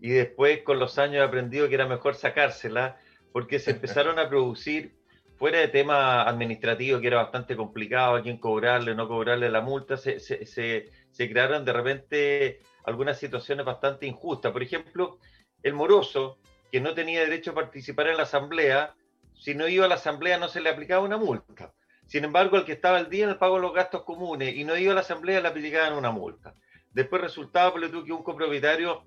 y 0.00 0.10
después 0.10 0.62
con 0.62 0.80
los 0.80 0.98
años 0.98 1.16
he 1.16 1.24
aprendido 1.24 1.68
que 1.68 1.76
era 1.76 1.86
mejor 1.86 2.16
sacársela 2.16 2.98
porque 3.32 3.60
se 3.60 3.72
empezaron 3.72 4.18
a 4.18 4.28
producir 4.28 4.94
fuera 5.36 5.58
de 5.58 5.68
tema 5.68 6.22
administrativo, 6.22 7.00
que 7.00 7.08
era 7.08 7.22
bastante 7.22 7.56
complicado 7.56 8.16
a 8.16 8.22
quién 8.22 8.38
cobrarle, 8.38 8.94
no 8.94 9.08
cobrarle 9.08 9.50
la 9.50 9.60
multa, 9.60 9.96
se, 9.96 10.20
se, 10.20 10.46
se, 10.46 11.30
crearon 11.30 11.64
de 11.64 11.72
repente 11.72 12.60
algunas 12.84 13.18
situaciones 13.18 13.66
bastante 13.66 14.06
injustas. 14.06 14.52
Por 14.52 14.62
ejemplo, 14.62 15.18
el 15.62 15.74
moroso, 15.74 16.38
que 16.70 16.80
no 16.80 16.94
tenía 16.94 17.20
derecho 17.20 17.52
a 17.52 17.54
participar 17.54 18.08
en 18.08 18.16
la 18.16 18.24
asamblea, 18.24 18.94
si 19.34 19.54
no 19.54 19.68
iba 19.68 19.86
a 19.86 19.88
la 19.88 19.96
asamblea 19.96 20.38
no 20.38 20.48
se 20.48 20.60
le 20.60 20.70
aplicaba 20.70 21.04
una 21.04 21.16
multa. 21.16 21.72
Sin 22.06 22.24
embargo, 22.24 22.56
el 22.56 22.64
que 22.64 22.72
estaba 22.72 22.98
al 22.98 23.10
día 23.10 23.24
en 23.24 23.30
el 23.30 23.38
pago 23.38 23.56
de 23.56 23.62
los 23.62 23.74
gastos 23.74 24.02
comunes 24.02 24.54
y 24.54 24.64
no 24.64 24.76
iba 24.76 24.92
a 24.92 24.94
la 24.94 25.00
asamblea 25.00 25.40
le 25.40 25.48
aplicaban 25.48 25.94
una 25.94 26.10
multa. 26.10 26.54
Después 26.92 27.22
resultaba, 27.22 27.72
por 27.72 28.04
que 28.04 28.12
un 28.12 28.22
copropietario 28.22 29.04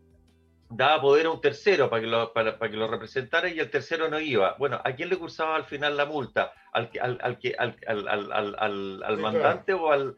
daba 0.70 1.02
poder 1.02 1.28
a 1.28 1.32
un 1.32 1.42
tercero 1.42 1.90
para 1.90 2.02
que, 2.02 2.08
lo, 2.08 2.34
para, 2.34 2.58
que 2.60 2.78
lo 2.78 2.88
representara 2.88 3.50
y 3.50 3.60
el 3.60 3.70
tercero 3.70 4.10
no 4.10 4.20
iba. 4.20 4.56
Bueno, 4.60 4.82
¿a 4.84 4.94
quién 4.94 5.10
le 5.10 5.18
cursaba 5.18 5.56
al 5.56 5.66
final 5.66 5.96
la 5.96 6.06
multa? 6.06 6.54
¿Al, 6.74 6.90
al, 7.02 7.20
al, 7.22 7.78
al, 7.88 8.56
al, 8.60 9.04
al 9.04 9.18
mandante 9.18 9.74
o 9.74 9.92
al...? 9.92 10.16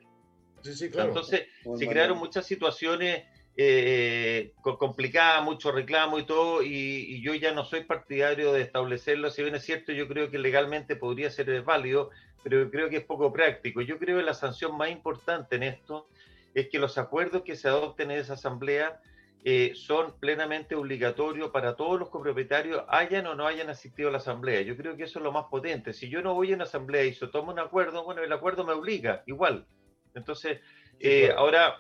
Sí, 0.62 0.74
sí, 0.74 0.90
claro. 0.90 1.10
Entonces, 1.10 1.48
se 1.78 1.88
crearon 1.88 2.18
muchas 2.18 2.46
situaciones 2.46 3.24
eh, 3.56 4.54
complicadas, 4.62 5.44
mucho 5.44 5.72
reclamo 5.72 6.18
y 6.20 6.24
todo, 6.24 6.64
y, 6.64 7.22
yo 7.22 7.36
ya 7.36 7.54
no 7.54 7.66
soy 7.66 7.84
partidario 7.84 8.52
de 8.52 8.62
establecerlo. 8.62 9.30
Si 9.30 9.42
bien 9.44 9.56
es 9.56 9.64
cierto, 9.64 9.92
yo 9.92 10.08
creo 10.08 10.32
que 10.32 10.38
legalmente 10.38 10.96
podría 10.96 11.30
ser 11.30 11.62
válido, 11.62 12.10
pero 12.44 12.70
creo 12.72 12.90
que 12.90 12.98
es 12.98 13.04
poco 13.04 13.32
práctico. 13.32 13.82
Yo 13.82 14.00
creo 14.00 14.18
que 14.18 14.24
la 14.24 14.34
sanción 14.34 14.78
más 14.78 14.90
importante 14.90 15.58
en 15.58 15.64
esto 15.64 16.08
es 16.54 16.70
que 16.70 16.80
los 16.80 16.98
acuerdos 16.98 17.44
que 17.44 17.56
se 17.56 17.68
adopten 17.68 18.12
en 18.12 18.20
esa 18.20 18.34
asamblea 18.34 19.02
eh, 19.46 19.72
son 19.74 20.20
plenamente 20.20 20.76
obligatorios 20.76 21.50
para 21.52 21.76
todos 21.76 21.98
los 21.98 22.10
copropietarios, 22.10 22.84
hayan 22.90 23.26
o 23.28 23.36
no 23.36 23.48
hayan 23.48 23.70
asistido 23.70 24.10
a 24.10 24.12
la 24.12 24.18
asamblea. 24.18 24.62
Yo 24.62 24.76
creo 24.76 24.98
que 24.98 25.04
eso 25.04 25.20
es 25.20 25.24
lo 25.24 25.32
más 25.32 25.46
potente. 25.46 25.94
Si 25.94 26.10
yo 26.10 26.22
no 26.22 26.34
voy 26.34 26.52
a 26.52 26.56
una 26.56 26.66
asamblea 26.66 27.06
y 27.06 27.14
se 27.14 27.28
toma 27.28 27.54
un 27.54 27.60
acuerdo, 27.60 28.04
bueno, 28.04 28.22
el 28.22 28.34
acuerdo 28.34 28.66
me 28.66 28.74
obliga, 28.74 29.24
igual. 29.28 29.66
Entonces, 30.14 30.60
eh, 31.00 31.32
ahora, 31.36 31.78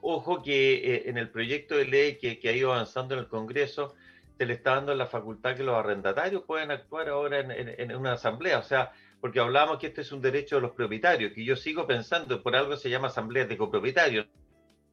ojo 0.00 0.40
que 0.40 0.74
eh, 0.74 1.02
en 1.06 1.18
el 1.18 1.30
proyecto 1.30 1.76
de 1.76 1.86
ley 1.86 2.18
que, 2.18 2.48
ha 2.48 2.52
ido 2.52 2.72
avanzando 2.72 3.14
en 3.14 3.20
el 3.20 3.28
Congreso, 3.28 3.96
se 4.36 4.46
le 4.46 4.54
está 4.54 4.76
dando 4.76 4.94
la 4.94 5.06
facultad 5.06 5.56
que 5.56 5.64
los 5.64 5.74
arrendatarios 5.74 6.44
pueden 6.44 6.70
actuar 6.70 7.08
ahora 7.08 7.40
en, 7.40 7.96
una 7.96 8.12
asamblea. 8.12 8.60
O 8.60 8.62
sea, 8.62 8.92
porque 9.20 9.40
hablábamos 9.40 9.78
que 9.78 9.88
este 9.88 10.02
es 10.02 10.12
un 10.12 10.22
derecho 10.22 10.56
de 10.56 10.62
los 10.62 10.70
propietarios, 10.72 11.32
que 11.32 11.44
yo 11.44 11.56
sigo 11.56 11.88
pensando, 11.88 12.40
por 12.40 12.54
algo 12.54 12.76
se 12.76 12.88
llama 12.88 13.08
asamblea 13.08 13.46
de 13.46 13.56
copropietarios, 13.56 14.28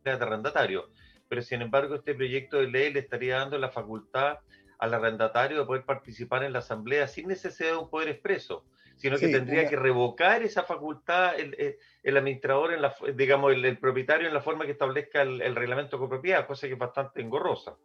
de 0.03 0.11
arrendatarios. 0.11 0.85
Pero 1.27 1.41
sin 1.41 1.61
embargo, 1.61 1.95
este 1.95 2.13
proyecto 2.13 2.57
de 2.57 2.67
ley 2.67 2.93
le 2.93 2.99
estaría 2.99 3.37
dando 3.37 3.57
la 3.57 3.69
facultad 3.69 4.39
al 4.77 4.93
arrendatario 4.93 5.59
de 5.59 5.65
poder 5.65 5.85
participar 5.85 6.43
en 6.43 6.53
la 6.53 6.59
asamblea 6.59 7.07
sin 7.07 7.27
necesidad 7.27 7.71
de 7.71 7.77
un 7.77 7.89
poder 7.89 8.09
expreso, 8.09 8.65
sino 8.97 9.17
que 9.17 9.29
tendría 9.29 9.67
que 9.67 9.75
revocar 9.75 10.43
esa 10.43 10.63
facultad 10.63 11.39
el, 11.39 11.77
el, 12.03 12.17
administrador, 12.17 12.73
en 12.73 12.81
la, 12.81 12.95
digamos, 13.15 13.53
el, 13.53 13.77
propietario 13.77 14.27
en 14.27 14.33
la 14.33 14.41
forma 14.41 14.65
que 14.65 14.71
establezca 14.71 15.21
el, 15.21 15.55
reglamento 15.55 15.97
de 15.97 16.01
copropiedad, 16.01 16.47
cosa 16.47 16.67
que 16.67 16.73
es 16.73 16.79
bastante 16.79 17.21
engorrosa. 17.21 17.75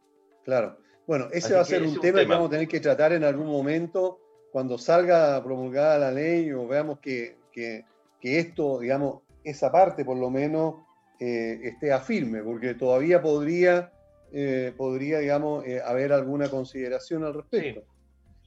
Claro. 0.44 0.78
Bueno, 1.06 1.28
ese 1.32 1.54
va 1.54 1.60
a 1.60 1.64
ser 1.64 1.82
un, 1.82 1.98
tema, 2.00 2.20
que 2.20 2.26
vamos 2.26 2.48
a 2.48 2.50
tener 2.50 2.68
que 2.68 2.80
tratar 2.80 3.12
en 3.12 3.24
algún 3.24 3.48
momento 3.48 4.20
cuando 4.52 4.78
salga 4.78 5.42
promulgada 5.42 5.98
la 5.98 6.12
ley 6.12 6.52
o 6.52 6.66
veamos 6.68 7.00
que, 7.00 7.38
que, 7.52 7.84
que 8.20 8.38
esto, 8.38 8.78
digamos, 8.78 9.22
esa 9.42 9.72
parte 9.72 10.04
por 10.04 10.16
lo 10.16 10.30
menos 10.30 10.74
eh, 11.22 11.60
esté 11.64 11.92
a 11.92 12.00
firme, 12.00 12.42
porque 12.42 12.72
todavía 12.72 13.20
podría, 13.20 13.92
eh, 14.32 14.72
podría 14.74 15.18
digamos, 15.18 15.66
eh, 15.66 15.78
haber 15.84 16.14
alguna 16.14 16.48
consideración 16.48 17.24
al 17.24 17.34
respecto. 17.34 17.82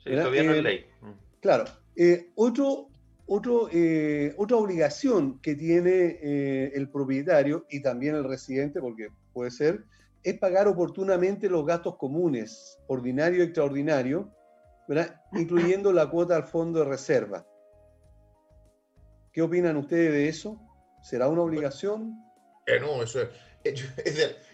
Sí, 0.03 0.09
todavía 0.09 0.41
no 0.41 0.53
es 0.55 0.63
ley. 0.63 0.85
Mm. 1.01 1.11
Claro. 1.39 1.65
otro, 2.33 2.89
otro, 3.27 3.69
otra 4.37 4.57
obligación 4.57 5.39
que 5.39 5.53
tiene 5.53 6.17
el 6.73 6.89
propietario 6.89 7.67
y 7.69 7.79
también 7.81 8.15
el 8.15 8.23
residente, 8.23 8.81
porque 8.81 9.09
puede 9.33 9.51
ser, 9.51 9.83
es 10.23 10.39
pagar 10.39 10.67
oportunamente 10.67 11.49
los 11.49 11.65
gastos 11.67 11.97
comunes, 11.97 12.79
ordinario 12.87 13.43
y 13.43 13.45
extraordinario, 13.45 14.31
incluyendo 15.33 15.93
la 15.93 16.09
cuota 16.09 16.35
al 16.35 16.45
fondo 16.45 16.79
de 16.79 16.85
reserva. 16.85 17.45
¿Qué 19.31 19.43
opinan 19.43 19.77
ustedes 19.77 20.11
de 20.11 20.27
eso? 20.27 20.59
¿Será 21.03 21.27
una 21.27 21.43
obligación? 21.43 22.32
Eh, 22.65 22.79
no, 22.79 23.03
eso 23.03 23.21
es, 23.21 23.29
eh, 23.63 23.75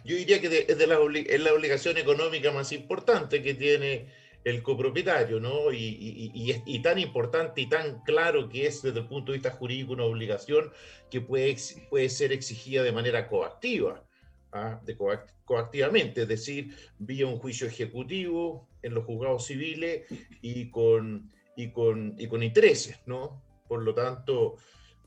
yo 0.04 0.16
diría 0.16 0.42
que 0.42 0.66
es, 0.68 0.78
de 0.78 0.88
la, 0.88 1.00
es 1.28 1.40
la 1.42 1.54
obligación 1.54 1.98
económica 1.98 2.52
más 2.52 2.72
importante 2.72 3.42
que 3.42 3.54
tiene 3.54 4.08
el 4.44 4.64
copropietario, 4.64 5.40
¿no? 5.40 5.72
Y, 5.72 6.32
y, 6.34 6.64
y, 6.66 6.82
tan 6.82 6.98
importante 6.98 7.62
y 7.62 7.68
tan 7.68 8.02
claro 8.04 8.48
que 8.48 8.68
es 8.68 8.82
desde 8.82 9.00
el 9.00 9.08
punto 9.08 9.32
de 9.32 9.38
vista 9.38 9.52
jurídico 9.52 9.94
una 9.94 10.06
obligación 10.06 10.72
que 11.12 11.20
puede, 11.20 11.58
puede 11.90 12.10
ser 12.10 12.32
exigida 12.32 12.84
de 12.84 12.92
manera 12.92 13.28
coactiva. 13.28 14.04
¿ah? 14.52 14.80
de 14.84 14.98
coactivamente, 15.46 16.24
es 16.24 16.28
decir, 16.28 16.76
vía 16.98 17.28
un 17.28 17.40
juicio 17.40 17.68
ejecutivo 17.68 18.68
en 18.82 18.94
los 18.94 19.06
juzgados 19.06 19.46
civiles 19.46 20.06
y 20.42 20.70
con, 20.70 21.30
y 21.56 21.70
con, 21.72 22.16
y 22.18 22.28
con 22.28 22.44
intereses, 22.44 23.00
¿no? 23.06 23.42
Por 23.68 23.84
lo 23.84 23.94
tanto, 23.94 24.56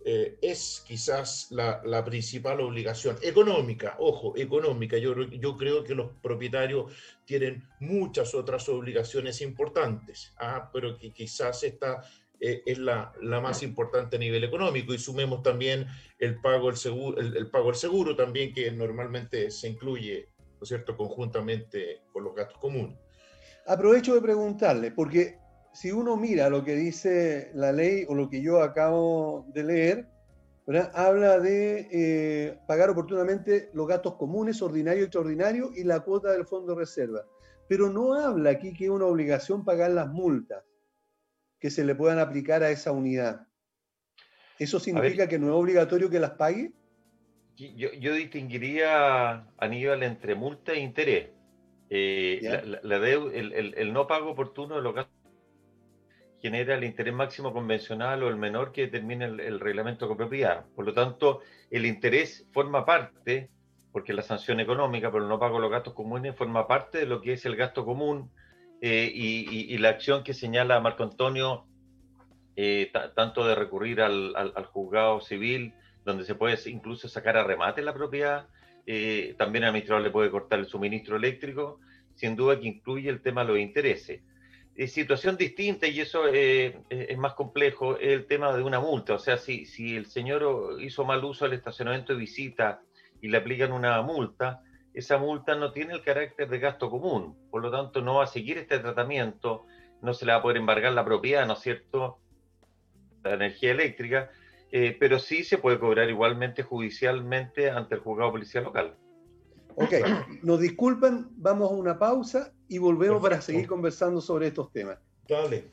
eh, 0.05 0.36
es 0.42 0.82
quizás 0.86 1.48
la, 1.50 2.05
principal 2.05 2.61
obligación 2.61 3.16
económica, 3.22 3.96
ojo, 3.98 4.36
económica. 4.36 4.98
Yo, 4.98 5.14
yo 5.14 5.57
creo 5.57 5.84
que 5.84 5.94
los 5.94 6.11
propietarios 6.20 6.92
tienen 7.24 7.62
muchas 7.78 8.34
otras 8.34 8.68
obligaciones 8.68 9.40
importantes, 9.40 10.34
¿ah? 10.38 10.70
pero 10.72 10.98
que 10.98 11.12
quizás 11.12 11.62
esta 11.62 12.03
eh, 12.40 12.62
es 12.66 12.78
la, 12.78 13.12
la, 13.22 13.40
más 13.40 13.62
importante 13.62 14.16
a 14.16 14.18
nivel 14.18 14.42
económico 14.42 14.92
y 14.92 14.98
sumemos 14.98 15.44
también 15.44 15.86
el 16.18 16.40
pago 16.40 16.66
del 16.66 16.76
seguro, 16.76 17.20
el, 17.20 17.48
pago 17.48 17.66
del 17.66 17.76
seguro 17.76 18.16
también 18.16 18.53
que 18.53 18.72
normalmente 18.72 19.53
se 19.53 19.68
incluye, 19.68 20.30
¿no 20.38 20.62
es 20.62 20.68
cierto?, 20.68 20.96
conjuntamente 20.96 22.03
con 22.12 22.24
los 22.24 22.34
gastos 22.34 22.59
comunes. 22.59 22.98
Aprovecho 23.64 24.16
de 24.16 24.20
preguntarle, 24.20 24.90
porque 24.90 25.38
si 25.73 25.91
uno 25.91 26.16
mira 26.16 26.51
lo 26.51 26.64
que 26.64 26.75
dice 26.77 27.51
la 27.55 27.73
ley 27.73 28.05
o 28.09 28.14
lo 28.14 28.29
que 28.29 28.43
yo 28.43 28.62
acabo 28.62 29.47
de 29.55 29.64
leer, 29.64 30.09
habla 30.95 31.41
de 31.41 31.89
eh, 31.91 32.59
pagar 32.66 32.91
oportunamente 32.91 33.70
los 33.75 33.89
gastos 33.89 34.14
comunes, 34.14 34.62
ordinarios 34.62 35.03
y 35.03 35.05
extraordinarios 35.05 35.77
y 35.77 35.85
la 35.85 36.01
cuota 36.01 36.31
del 36.33 36.47
fondo 36.47 36.75
de 36.75 36.81
reserva. 36.81 37.25
Pero 37.68 37.91
no 37.91 38.14
habla 38.14 38.51
aquí 38.51 38.73
que 38.73 38.85
es 38.85 38.91
una 38.91 39.07
obligación 39.07 39.64
pagar 39.64 39.91
las 39.91 40.09
multas 40.09 40.62
que 41.59 41.70
se 41.70 41.85
le 41.85 41.95
puedan 41.95 42.18
aplicar 42.18 42.62
a 42.62 42.70
esa 42.70 42.93
unidad. 42.93 43.47
¿Eso 44.59 44.79
significa 44.79 45.29
que 45.29 45.39
no 45.39 45.47
es 45.49 45.55
obligatorio 45.55 46.11
que 46.11 46.20
las 46.20 46.33
pague? 46.33 46.73
Yo, 47.57 47.93
yo 47.93 48.14
distinguiría, 48.14 49.47
Aníbal, 49.59 50.03
entre 50.03 50.35
multa 50.35 50.73
e 50.73 50.81
interés. 50.81 51.31
Eh, 51.91 52.41
la, 52.83 52.97
el, 52.97 53.93
no 53.93 54.07
pago 54.07 54.31
oportuno 54.31 54.77
de 54.77 54.83
los 54.83 54.95
gastos 54.95 55.22
genera 56.43 56.74
el 56.74 56.82
interés 56.82 57.14
máximo 57.14 57.53
convencional 57.53 58.24
o 58.24 58.28
el 58.28 58.36
menor 58.36 58.72
que 58.72 58.82
determina 58.82 59.26
el, 59.26 59.61
reglamento 59.61 60.09
de 60.09 60.16
propiedad. 60.16 60.64
Por 60.74 60.84
lo 60.84 60.93
tanto, 60.93 61.40
el 61.70 61.86
interés 61.86 62.49
forma 62.53 62.84
parte, 62.84 63.49
porque 63.93 64.12
la 64.12 64.22
sanción 64.22 64.59
económica 64.59 65.12
el 65.14 65.28
no 65.28 65.38
pago 65.38 65.61
los 65.61 65.70
gastos 65.70 65.95
comunes 65.95 66.34
forma 66.34 66.66
parte 66.66 66.99
de 66.99 67.07
lo 67.07 67.20
que 67.20 67.34
es 67.34 67.47
el 67.47 67.55
gasto 67.55 67.84
común 67.84 68.28
eh, 68.80 69.09
y, 69.14 69.78
la 69.78 69.90
acción 69.90 70.24
que 70.24 70.34
señala 70.34 70.80
Marco 70.80 71.05
Antonio, 71.05 71.64
eh, 72.57 72.90
tanto 73.14 73.47
de 73.47 73.55
recurrir 73.55 74.01
al, 74.01 74.53
juzgado 74.72 75.20
civil, 75.20 75.74
donde 76.05 76.24
se 76.24 76.34
puede 76.34 76.59
incluso 76.68 77.09
sacar 77.09 77.36
a 77.36 77.45
remate 77.45 77.82
la 77.82 77.95
propiedad, 77.95 78.49
eh, 78.84 79.36
también 79.38 79.62
al 79.62 79.68
administrador 79.68 80.03
le 80.03 80.11
puede 80.11 80.32
cortar 80.32 80.59
el 80.59 80.66
suministro 80.66 81.14
eléctrico, 81.14 81.78
sin 82.16 82.34
duda 82.34 82.59
que 82.59 82.66
incluye 82.66 83.09
el 83.09 83.22
tema 83.22 83.43
de 83.43 83.49
los 83.53 83.59
intereses. 83.61 84.22
Situación 84.89 85.37
distinta, 85.37 85.87
y 85.87 86.01
eso 86.01 86.27
es 86.29 87.18
más 87.18 87.35
complejo, 87.35 87.99
el 87.99 88.27
tema 88.27 88.57
de 88.57 88.62
una 88.62 88.81
multa. 88.81 89.14
O 89.14 89.18
sea, 89.18 89.37
si, 89.37 89.66
si 89.66 89.97
el 89.97 90.07
señor 90.07 90.79
hizo 90.81 91.05
mal 91.05 91.25
uso 91.25 91.45
del 91.45 91.55
estacionamiento 91.55 92.12
de 92.12 92.18
visita 92.18 92.81
y 93.20 93.29
le 93.29 93.39
aplican 93.39 93.73
una 93.73 94.01
multa, 94.03 94.62
esa 94.95 95.18
multa 95.18 95.55
no 95.55 95.73
tiene 95.73 95.95
el 95.95 96.03
carácter 96.03 96.49
de 96.49 96.59
gasto 96.59 96.91
común, 96.91 97.37
por 97.51 97.62
lo 97.62 97.70
tanto 97.70 98.03
no 98.03 98.16
va 98.16 98.25
a 98.25 98.27
seguir 98.27 98.59
este 98.59 98.79
tratamiento, 98.79 99.64
no 100.03 100.12
se 100.14 100.27
le 100.27 100.33
va 100.33 100.39
a 100.39 100.43
poder 100.43 100.59
embargar 100.59 100.93
la 100.93 101.05
propiedad, 101.05 101.47
¿no 101.47 101.55
es 101.55 101.61
cierto?, 101.61 102.18
la 103.23 103.35
energía 103.35 103.70
eléctrica, 103.70 104.31
eh, 104.70 104.97
pero 104.99 105.18
sí 105.18 105.45
se 105.45 105.59
puede 105.59 105.79
cobrar 105.79 106.11
igualmente 106.11 106.62
judicialmente 106.62 107.70
ante 107.70 107.95
el 107.95 108.01
juzgado 108.01 108.33
policial 108.33 108.64
local. 108.64 108.97
Ok, 109.77 109.93
nos 110.43 110.61
disculpan, 110.61 111.29
vamos 111.37 111.70
a 111.70 111.75
una 111.75 111.99
pausa 111.99 112.53
y 112.73 112.79
volvemos 112.79 113.20
para 113.20 113.41
seguir 113.43 113.66
conversando 113.66 114.23
sobre 114.23 114.47
estos 114.47 114.73
temas. 114.73 114.99
Dale. 115.29 115.64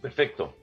Perfecto. 0.00 0.54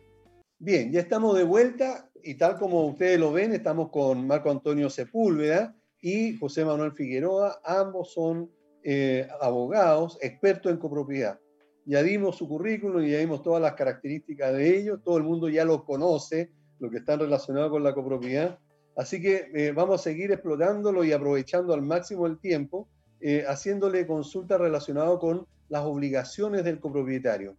Bien, 0.58 0.92
ya 0.94 1.02
estamos 1.02 1.36
de 1.38 1.44
vuelta 1.44 2.10
y 2.24 2.36
tal 2.36 2.58
como 2.58 2.86
ustedes 2.86 3.20
lo 3.20 3.34
ven, 3.34 3.54
estamos 3.54 3.90
con 3.90 4.26
Marco 4.26 4.50
Antonio 4.50 4.90
Sepúlveda, 4.90 5.76
y 6.02 6.38
José 6.38 6.64
Manuel 6.64 6.94
Figueroa, 6.94 7.60
ambos 7.66 8.14
son 8.14 8.50
eh, 8.82 9.28
abogados, 9.42 10.18
expertos 10.22 10.72
en 10.72 10.78
copropiedad. 10.78 11.38
Ya 11.86 12.02
dimos 12.02 12.38
su 12.38 12.48
currículum 12.48 13.04
y 13.04 13.12
ya 13.12 13.18
dimos 13.18 13.44
todas 13.44 13.62
las 13.62 13.74
características 13.74 14.54
de 14.54 14.78
ellos, 14.78 15.02
todo 15.04 15.18
el 15.18 15.24
mundo 15.24 15.50
ya 15.50 15.66
lo 15.66 15.84
conoce, 15.84 16.52
lo 16.80 16.90
que 16.90 17.00
está 17.00 17.18
relacionado 17.18 17.72
con 17.72 17.84
la 17.84 17.94
copropiedad. 17.94 18.58
Así 18.96 19.22
que 19.22 19.50
eh, 19.54 19.74
vamos 19.74 20.00
a 20.00 20.04
seguir 20.04 20.32
explotándolo 20.32 21.04
y 21.04 21.12
aprovechando 21.12 21.74
al 21.74 21.82
máximo 21.82 22.26
el 22.26 22.40
tiempo, 22.40 22.88
eh, 23.22 23.46
haciéndole 23.48 24.08
consulta 24.08 24.58
relacionado 24.58 25.20
con 25.20 25.48
las 25.68 25.84
obligaciones 25.84 26.64
del 26.64 26.80
copropietario. 26.80 27.56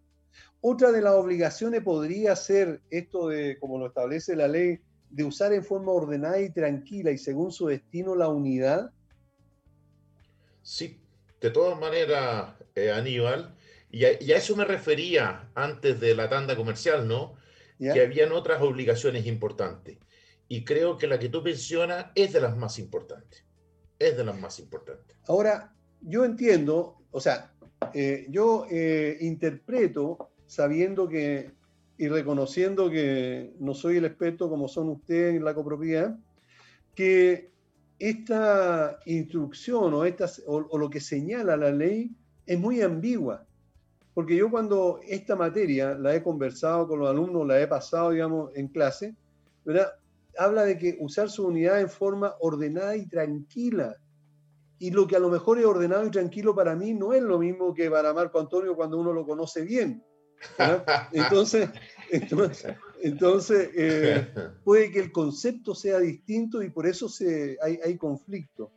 Otra 0.60 0.92
de 0.92 1.02
las 1.02 1.14
obligaciones 1.14 1.82
podría 1.82 2.36
ser 2.36 2.80
esto 2.90 3.28
de, 3.28 3.58
como 3.58 3.78
lo 3.78 3.86
establece 3.86 4.36
la 4.36 4.48
ley 4.48 4.78
de 5.10 5.24
usar 5.24 5.52
en 5.52 5.64
forma 5.64 5.92
ordenada 5.92 6.40
y 6.40 6.50
tranquila 6.50 7.10
y 7.10 7.18
según 7.18 7.52
su 7.52 7.66
destino 7.66 8.14
la 8.14 8.28
unidad? 8.28 8.90
Sí, 10.62 11.00
de 11.40 11.50
todas 11.50 11.78
maneras, 11.78 12.54
eh, 12.74 12.92
Aníbal, 12.92 13.54
y 13.90 14.04
a, 14.04 14.10
eso 14.10 14.54
me 14.56 14.64
refería 14.64 15.50
antes 15.54 16.00
de 16.00 16.14
la 16.14 16.28
tanda 16.28 16.56
comercial, 16.56 17.08
¿no? 17.08 17.34
Que 17.78 18.02
habían 18.02 18.30
otras 18.32 18.60
obligaciones 18.60 19.26
importantes. 19.26 19.96
Y 20.48 20.64
creo 20.64 20.98
que 20.98 21.06
la 21.06 21.18
que 21.18 21.30
tú 21.30 21.40
mencionas 21.40 22.06
es 22.14 22.34
de 22.34 22.40
las 22.42 22.54
más 22.54 22.78
importantes. 22.78 23.42
Es 24.00 24.16
de 24.16 24.24
las 24.24 24.36
más 24.40 24.58
importantes. 24.58 25.16
Ahora, 25.28 25.72
yo 26.00 26.24
entiendo, 26.24 26.96
o 27.12 27.20
sea, 27.20 27.52
eh, 27.94 28.26
yo 28.30 28.66
eh, 28.70 29.18
interpreto 29.20 30.30
sabiendo 30.46 31.06
que 31.06 31.52
y 32.00 32.08
reconociendo 32.08 32.88
que 32.88 33.52
no 33.58 33.74
soy 33.74 33.98
el 33.98 34.06
experto 34.06 34.48
como 34.48 34.68
son 34.68 34.88
ustedes 34.88 35.36
en 35.36 35.44
la 35.44 35.54
copropiedad, 35.54 36.18
que 36.94 37.50
esta 37.98 38.98
instrucción 39.04 39.92
o, 39.92 40.02
o, 40.46 40.78
lo 40.78 40.88
que 40.88 40.98
señala 40.98 41.58
la 41.58 41.70
ley 41.70 42.10
es 42.46 42.58
muy 42.58 42.80
ambigua. 42.80 43.44
Porque 44.14 44.34
yo 44.34 44.50
cuando 44.50 45.00
esta 45.06 45.36
materia 45.36 45.94
la 45.94 46.14
he 46.14 46.22
conversado 46.22 46.88
con 46.88 47.00
los 47.00 47.10
alumnos, 47.10 47.46
la 47.46 47.60
he 47.60 47.66
pasado, 47.66 48.12
digamos, 48.12 48.50
en 48.56 48.68
clase, 48.68 49.14
¿verdad? 49.66 49.92
Habla 50.40 50.64
de 50.64 50.78
que 50.78 50.96
usar 51.00 51.28
su 51.28 51.46
unidad 51.46 51.80
en 51.80 51.90
forma 51.90 52.34
ordenada 52.40 52.96
y 52.96 53.06
tranquila. 53.06 53.96
y 54.78 54.90
lo 54.90 55.06
que 55.06 55.14
a 55.14 55.18
lo 55.18 55.28
mejor 55.28 55.58
es 55.58 55.66
ordenado 55.66 56.06
y 56.06 56.10
tranquilo 56.10 56.54
para 56.54 56.74
mí 56.74 56.94
no 56.94 57.12
es 57.12 57.22
lo 57.22 57.38
mismo 57.38 57.74
que 57.74 57.90
para 57.90 58.14
Marco 58.14 58.40
Antonio 58.40 58.74
cuando 58.74 58.98
uno 58.98 59.12
lo 59.12 59.26
conoce 59.26 59.62
bien. 59.62 60.02
Entonces, 61.12 61.68
entonces, 63.02 63.70
eh, 63.74 64.26
puede 64.64 64.90
que 64.90 65.00
el 65.00 65.12
concepto 65.12 65.74
sea 65.74 65.98
distinto 65.98 66.62
y 66.62 66.70
por 66.70 66.86
eso 66.86 67.08
se, 67.08 67.56
hay, 67.62 67.78
hay 67.84 67.96
conflicto. 67.96 68.72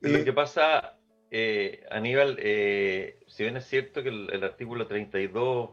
lo 0.00 0.18
eh, 0.18 0.24
que 0.24 0.32
pasa, 0.32 0.98
eh, 1.30 1.84
Aníbal, 1.90 2.36
si 2.36 3.42
bien 3.42 3.56
es 3.56 3.66
cierto 3.66 4.02
que 4.02 4.08
el, 4.08 4.44
artículo 4.44 4.86
32 4.86 5.70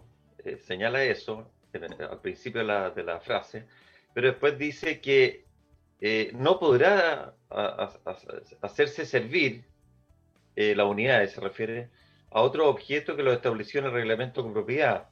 señala 0.65 1.03
eso 1.03 1.51
al 1.73 2.21
principio 2.21 2.61
de 2.61 2.67
la, 2.67 2.89
de 2.89 3.03
la, 3.03 3.19
frase, 3.19 3.65
pero 4.19 4.31
después 4.31 4.57
dice 4.57 4.99
que 4.99 5.45
no 6.33 6.59
podrá 6.59 7.35
hacerse 8.61 9.05
servir 9.05 9.63
la 10.57 10.83
unidad, 10.83 11.25
se 11.27 11.39
refiere 11.39 11.87
a 12.29 12.41
otro 12.41 12.67
objeto 12.67 13.15
que 13.15 13.23
lo 13.23 13.31
estableció 13.31 13.79
en 13.79 13.85
el 13.85 13.93
reglamento 13.93 14.43
con 14.43 14.51
propiedad. 14.51 15.07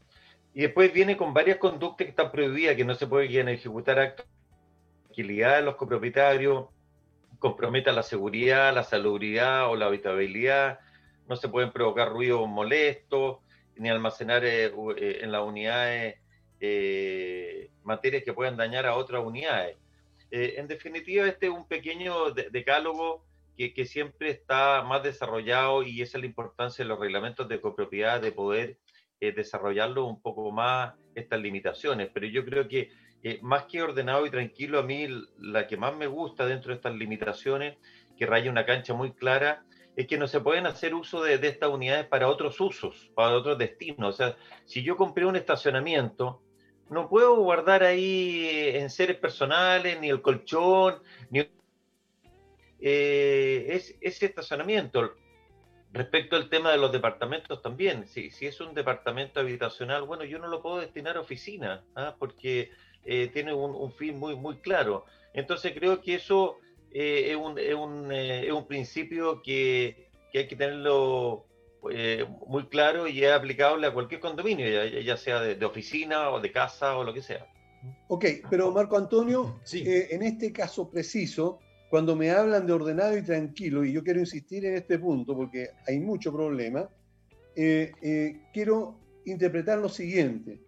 Y 0.53 0.63
después 0.63 0.91
viene 0.91 1.15
con 1.15 1.33
varias 1.33 1.55
conductas 1.55 2.03
que 2.03 2.09
están 2.09 2.33
prohibidas, 2.33 2.75
que 2.75 2.83
no 2.83 2.95
se 2.95 3.07
pueden 3.07 3.47
ejecutar 3.47 3.97
actos 3.97 4.25
de 4.25 5.03
tranquilidad 5.05 5.55
de 5.55 5.61
los 5.61 5.77
copropietarios, 5.77 6.65
comprometa 7.39 7.93
la 7.93 8.03
seguridad, 8.03 8.75
la 8.75 8.83
salubridad 8.83 9.71
o 9.71 9.77
la 9.77 9.85
habitabilidad, 9.85 10.81
no 11.29 11.37
se 11.37 11.47
pueden 11.47 11.71
provocar 11.71 12.09
ruidos 12.09 12.45
molestos, 12.49 13.37
ni 13.77 13.87
almacenar 13.87 14.43
eh, 14.43 14.65
eh, 14.65 15.19
en 15.21 15.31
las 15.31 15.43
unidades 15.43 16.17
eh, 16.59 17.69
materias 17.83 18.23
que 18.23 18.33
puedan 18.33 18.57
dañar 18.57 18.85
a 18.85 18.95
otras 18.95 19.23
unidades. 19.25 19.77
en 20.31 20.67
definitiva, 20.67 21.27
este 21.27 21.47
es 21.47 21.53
un 21.53 21.67
pequeño 21.67 22.31
decálogo 22.31 23.25
que, 23.55 23.73
que, 23.73 23.85
siempre 23.85 24.29
está 24.29 24.83
más 24.83 25.01
desarrollado 25.03 25.83
y 25.83 26.01
esa 26.01 26.17
es 26.17 26.21
la 26.21 26.27
importancia 26.27 26.83
de 26.83 26.89
los 26.89 26.99
reglamentos 26.99 27.47
de 27.47 27.61
copropiedad, 27.61 28.21
de 28.21 28.31
poder 28.31 28.77
eh, 29.19 29.31
desarrollarlo 29.31 30.05
un 30.05 30.21
poco 30.21 30.51
más 30.51 30.93
estas 31.15 31.41
limitaciones, 31.41 32.11
pero 32.13 32.27
yo 32.27 32.45
creo 32.45 32.67
que 32.67 32.91
eh, 33.23 33.39
más 33.41 33.65
que 33.65 33.81
ordenado 33.81 34.27
y 34.27 34.29
tranquilo, 34.29 34.77
a 34.77 34.83
mí 34.83 35.07
la 35.39 35.65
que 35.65 35.75
más 35.75 35.95
me 35.95 36.05
gusta 36.05 36.45
dentro 36.45 36.69
de 36.69 36.75
estas 36.75 36.93
limitaciones, 36.93 37.77
que 38.15 38.27
raya 38.27 38.51
una 38.51 38.63
cancha 38.63 38.93
muy 38.93 39.13
clara, 39.13 39.63
es 39.95 40.05
que 40.05 40.19
no 40.19 40.27
se 40.27 40.39
pueden 40.39 40.67
hacer 40.67 40.93
uso 40.93 41.23
de, 41.23 41.33
estas 41.33 41.71
unidades 41.71 42.05
para 42.05 42.27
otros 42.27 42.61
usos, 42.61 43.09
para 43.15 43.35
otros 43.35 43.57
destinos. 43.57 44.13
O 44.13 44.17
sea, 44.17 44.37
si 44.65 44.83
yo 44.83 44.95
compré 44.95 45.25
un 45.25 45.35
estacionamiento, 45.35 46.43
no 46.89 47.09
puedo 47.09 47.35
guardar 47.35 47.83
ahí 47.83 48.71
en 48.73 48.89
seres 48.89 49.17
personales, 49.17 49.99
ni 49.99 50.09
el 50.09 50.21
colchón, 50.21 51.01
ni 51.29 51.49
eh, 52.79 53.67
es, 53.69 53.95
ese 54.01 54.27
estacionamiento 54.27 55.13
Respecto 55.93 56.35
al 56.35 56.47
tema 56.47 56.71
de 56.71 56.77
los 56.77 56.91
departamentos 56.91 57.61
también, 57.61 58.07
si, 58.07 58.29
si 58.29 58.45
es 58.45 58.61
un 58.61 58.75
departamento 58.75 59.39
habitacional, 59.39 60.03
bueno, 60.03 60.25
yo 60.25 60.37
no 60.37 60.47
lo 60.47 60.61
puedo 60.61 60.79
destinar 60.79 61.17
a 61.17 61.21
oficina, 61.21 61.83
¿ah? 61.95 62.15
porque 62.19 62.69
eh, 63.03 63.29
tiene 63.33 63.51
un, 63.51 63.91
fin 63.93 64.19
muy, 64.19 64.35
muy 64.35 64.57
claro. 64.57 65.05
Entonces 65.33 65.73
creo 65.73 66.01
que 66.01 66.13
eso 66.13 66.57
eh, 66.91 67.31
es, 67.31 67.35
un, 67.35 67.57
es, 67.57 67.73
un, 67.73 68.11
es, 68.11 68.51
un, 68.51 68.67
principio 68.67 69.41
que, 69.41 70.09
que, 70.31 70.39
hay 70.39 70.47
que 70.47 70.55
tenerlo 70.55 71.46
muy 72.47 72.67
claro 72.67 73.07
y 73.07 73.23
es 73.23 73.31
aplicable 73.31 73.87
a 73.87 73.93
cualquier 73.93 74.19
condominio, 74.19 74.67
ya, 74.85 75.17
sea 75.17 75.41
de, 75.41 75.65
oficina 75.65 76.31
o 76.31 76.41
de 76.41 76.51
casa 76.51 76.97
o 76.97 77.03
lo 77.03 77.13
que 77.13 77.21
sea. 77.21 77.47
Ok, 78.07 78.25
pero 78.49 78.71
Marco 78.71 78.97
Antonio, 78.97 79.59
sí. 79.63 79.83
en 79.85 80.23
este 80.23 80.51
caso 80.51 80.89
preciso, 80.89 81.59
cuando 81.89 82.15
me 82.15 82.31
hablan 82.31 82.67
de 82.67 82.73
ordenado 82.73 83.17
y 83.17 83.23
tranquilo, 83.23 83.85
y 83.85 83.93
yo 83.93 84.03
quiero 84.03 84.19
insistir 84.19 84.65
en 84.65 84.75
este 84.75 84.99
punto 84.99 85.35
porque 85.35 85.69
hay 85.87 85.99
mucho 85.99 86.33
problema, 86.33 86.89
eh, 87.55 87.91
eh, 88.01 88.41
quiero 88.53 88.99
interpretar 89.25 89.79
lo 89.79 89.89
siguiente. 89.89 90.61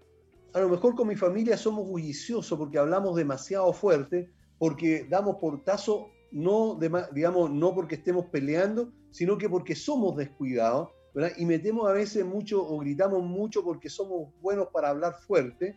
A 0.54 0.60
lo 0.62 0.70
mejor 0.70 0.96
con 0.96 1.08
mi 1.08 1.16
familia 1.16 1.58
somos 1.58 1.88
bulliciosos 1.88 2.58
porque 2.58 2.80
hablamos 2.80 3.16
demasiado 3.16 3.72
fuerte, 3.74 4.32
porque 4.58 5.06
damos 5.10 5.36
portazo, 5.38 6.10
no, 6.32 6.80
digamos, 7.12 7.52
no 7.52 7.76
porque 7.76 7.96
estemos 7.96 8.26
peleando, 8.26 8.92
sino 9.12 9.38
que 9.38 9.50
porque 9.50 9.76
somos 9.76 10.16
descuidados 10.16 10.90
y 11.38 11.46
metemos 11.46 11.90
a 11.90 11.94
veces 11.94 12.26
mucho 12.26 12.66
o 12.66 12.80
gritamos 12.80 13.24
mucho 13.24 13.64
porque 13.64 13.90
somos 13.90 14.30
buenos 14.42 14.68
para 14.68 14.90
hablar 14.90 15.14
fuerte, 15.16 15.76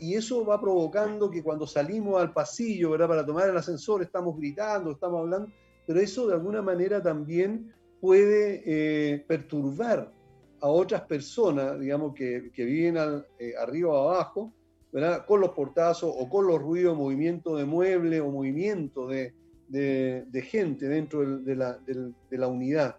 Y 0.00 0.14
eso 0.14 0.44
va 0.44 0.60
provocando 0.60 1.30
que 1.30 1.42
cuando 1.42 1.66
salimos 1.66 2.20
al 2.20 2.32
pasillo, 2.32 2.90
¿verdad? 2.90 3.08
Para 3.08 3.26
tomar 3.26 3.48
el 3.48 3.56
ascensor 3.56 4.02
estamos 4.02 4.36
gritando, 4.36 4.92
estamos 4.92 5.20
hablando, 5.20 5.48
pero 5.86 6.00
eso 6.00 6.26
de 6.26 6.34
alguna 6.34 6.62
manera 6.62 7.02
también 7.02 7.72
puede 8.00 8.62
eh, 8.64 9.24
perturbar 9.26 10.12
a 10.60 10.68
otras 10.68 11.02
personas, 11.02 11.78
digamos, 11.78 12.14
que, 12.14 12.50
que 12.52 12.64
viven 12.64 12.96
eh, 13.38 13.52
arriba 13.60 13.90
o 13.90 14.10
abajo, 14.10 14.52
¿verdad? 14.92 15.26
Con 15.26 15.40
los 15.40 15.50
portazos 15.50 16.14
o 16.16 16.28
con 16.28 16.46
los 16.46 16.60
ruidos, 16.60 16.96
movimiento 16.96 17.56
de 17.56 17.64
muebles 17.64 18.20
o 18.20 18.30
movimiento 18.30 19.08
de, 19.08 19.34
de, 19.68 20.42
gente 20.42 20.86
dentro 20.86 21.38
de, 21.38 21.56
la, 21.56 21.78
de 21.78 22.38
la 22.38 22.46
unidad. 22.46 22.96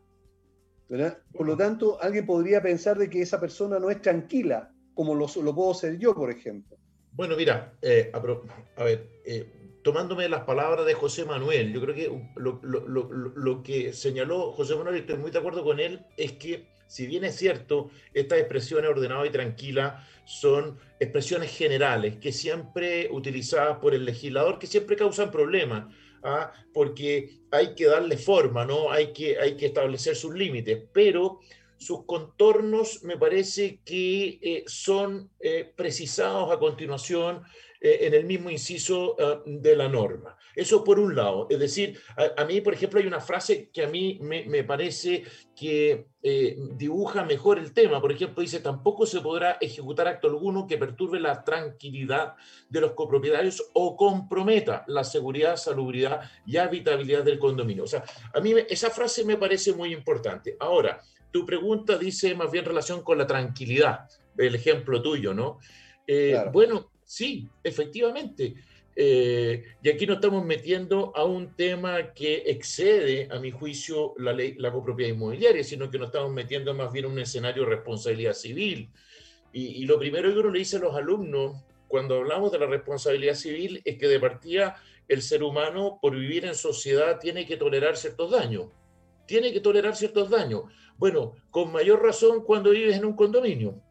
Por 0.87 1.47
lo 1.47 1.57
tanto, 1.57 2.01
alguien 2.01 2.25
podría 2.25 2.61
pensar 2.61 2.97
de 2.97 3.09
que 3.09 3.21
esa 3.21 3.39
persona 3.39 3.79
no 3.79 3.89
es 3.89 4.01
tranquila, 4.01 4.71
como 4.93 5.15
lo, 5.15 5.27
lo 5.41 5.55
puedo 5.55 5.73
ser 5.73 5.97
yo, 5.97 6.13
por 6.13 6.29
ejemplo. 6.29 6.77
Bueno, 7.11 7.35
mira, 7.35 7.73
eh, 7.81 8.11
a, 8.13 8.83
ver, 8.83 9.07
eh, 9.25 9.49
tomándome 9.83 10.27
las 10.29 10.43
palabras 10.43 10.85
de 10.85 10.93
José 10.93 11.25
Manuel, 11.25 11.73
yo 11.73 11.81
creo 11.81 11.95
que 11.95 12.11
lo, 12.35 12.59
lo, 12.61 12.87
lo, 12.87 13.63
que 13.63 13.93
señaló 13.93 14.51
José 14.51 14.75
Manuel, 14.75 14.97
y 14.97 14.99
estoy 14.99 15.17
muy 15.17 15.31
de 15.31 15.39
acuerdo 15.39 15.63
con 15.63 15.79
él, 15.79 16.05
es 16.17 16.33
que 16.33 16.67
si 16.87 17.07
bien 17.07 17.23
es 17.23 17.35
cierto, 17.35 17.89
estas 18.13 18.39
expresiones 18.39 18.89
ordenada 18.89 19.25
y 19.25 19.31
tranquila 19.31 20.05
son 20.25 20.77
expresiones 20.99 21.55
generales 21.55 22.17
que 22.17 22.31
siempre 22.31 23.09
utilizadas 23.11 23.77
por 23.79 23.93
el 23.95 24.05
legislador, 24.05 24.59
que 24.59 24.67
siempre 24.67 24.95
causan 24.95 25.31
problemas 25.31 25.93
¿ah? 26.25 26.51
porque 26.73 27.39
hay 27.51 27.75
que 27.75 27.85
darle 27.85 28.17
forma, 28.17 28.65
¿no? 28.65 28.91
Hay 28.91 29.13
que, 29.13 29.39
hay 29.39 29.55
que 29.55 29.67
establecer 29.67 30.15
sus 30.15 30.33
límites, 30.33 30.83
pero 30.91 31.39
sus 31.77 32.05
contornos 32.05 33.03
me 33.03 33.17
parece 33.17 33.79
que 33.85 34.39
eh, 34.41 34.63
son 34.67 35.29
eh, 35.39 35.71
precisados 35.75 36.51
a 36.51 36.59
continuación 36.59 37.43
en 37.85 38.13
el 38.13 38.25
mismo 38.25 38.49
inciso 38.49 39.15
ah, 39.19 39.41
de 39.45 39.75
la 39.75 39.87
norma. 39.87 40.37
Eso 40.55 40.83
por 40.83 40.99
un 40.99 41.15
lado. 41.15 41.47
Es 41.49 41.59
decir, 41.59 41.99
a, 42.37 42.45
mí, 42.45 42.61
por 42.61 42.73
ejemplo, 42.73 42.99
hay 42.99 43.07
una 43.07 43.19
frase 43.19 43.69
que 43.71 43.83
a 43.83 43.89
mí 43.89 44.19
me, 44.21 44.63
parece 44.63 45.23
que 45.55 46.07
eh, 46.23 46.57
dibuja 46.75 47.25
mejor 47.25 47.59
el 47.59 47.73
tema. 47.73 47.99
Por 47.99 48.13
ejemplo, 48.13 48.41
dice, 48.41 48.61
tampoco 48.61 49.05
se 49.05 49.19
podrá 49.19 49.57
ejecutar 49.59 50.07
acto 50.07 50.29
alguno 50.29 50.65
que 50.65 50.77
perturbe 50.77 51.19
la 51.19 51.43
tranquilidad 51.43 52.35
de 52.69 52.81
los 52.81 52.93
copropietarios 52.93 53.69
o 53.73 53.97
comprometa 53.97 54.85
la 54.87 55.03
seguridad, 55.03 55.57
salubridad 55.57 56.21
y 56.45 56.57
habitabilidad 56.57 57.23
del 57.23 57.37
condominio. 57.37 57.83
O 57.83 57.87
sea, 57.87 58.03
a 58.33 58.39
mí 58.39 58.53
esa 58.69 58.89
frase 58.89 59.25
me 59.25 59.37
parece 59.37 59.73
muy 59.73 59.93
importante. 59.93 60.55
Ahora, 60.59 61.01
tu 61.31 61.45
pregunta 61.45 61.97
dice 61.97 62.33
más 62.33 62.49
bien 62.49 62.63
relación 62.63 63.03
con 63.03 63.17
la 63.17 63.27
tranquilidad, 63.27 64.07
el 64.37 64.55
ejemplo 64.55 65.01
tuyo, 65.01 65.33
¿no? 65.33 65.59
Eh, 66.07 66.41
bueno, 66.53 66.91
Sí, 67.05 67.47
efectivamente. 67.63 68.55
Eh, 68.95 69.63
y 69.83 69.89
aquí 69.89 70.07
nos 70.07 70.15
estamos 70.15 70.45
metiendo 70.45 71.11
a 71.15 71.25
un 71.25 71.55
tema 71.55 72.13
que 72.13 72.43
excede, 72.47 73.27
a 73.29 73.39
mi 73.39 73.51
juicio, 73.51 74.13
la 74.17 74.33
ley, 74.33 74.55
la 74.57 74.71
copropiedad 74.71 75.13
inmobiliaria, 75.13 75.63
sino 75.63 75.91
que 75.91 75.99
nos 75.99 76.07
estamos 76.07 76.31
metiendo 76.31 76.73
más 76.73 76.91
bien 76.91 77.05
en 77.05 77.11
un 77.11 77.19
escenario 77.19 77.63
de 77.63 77.69
responsabilidad 77.69 78.33
civil. 78.33 78.89
Y, 79.51 79.85
lo 79.85 79.97
primero 79.97 80.33
que 80.33 80.39
uno 80.39 80.51
le 80.51 80.59
dice 80.59 80.77
a 80.77 80.79
los 80.79 80.95
alumnos 80.95 81.63
cuando 81.87 82.15
hablamos 82.15 82.51
de 82.51 82.59
la 82.59 82.65
responsabilidad 82.65 83.35
civil 83.35 83.81
es 83.85 83.97
que 83.97 84.07
de 84.07 84.19
partida 84.19 84.75
el 85.07 85.21
ser 85.21 85.43
humano, 85.43 85.99
por 86.01 86.13
vivir 86.13 86.45
en 86.45 86.55
sociedad, 86.55 87.19
tiene 87.19 87.45
que 87.45 87.55
tolerar 87.55 87.95
ciertos 87.95 88.31
daños. 88.31 88.67
Tiene 89.27 89.53
que 89.53 89.61
tolerar 89.61 89.95
ciertos 89.95 90.29
daños. 90.29 90.63
Bueno, 90.97 91.33
con 91.51 91.71
mayor 91.71 92.01
razón 92.01 92.43
cuando 92.43 92.71
vives 92.71 92.97
en 92.97 93.05
un 93.05 93.15
condominio 93.15 93.81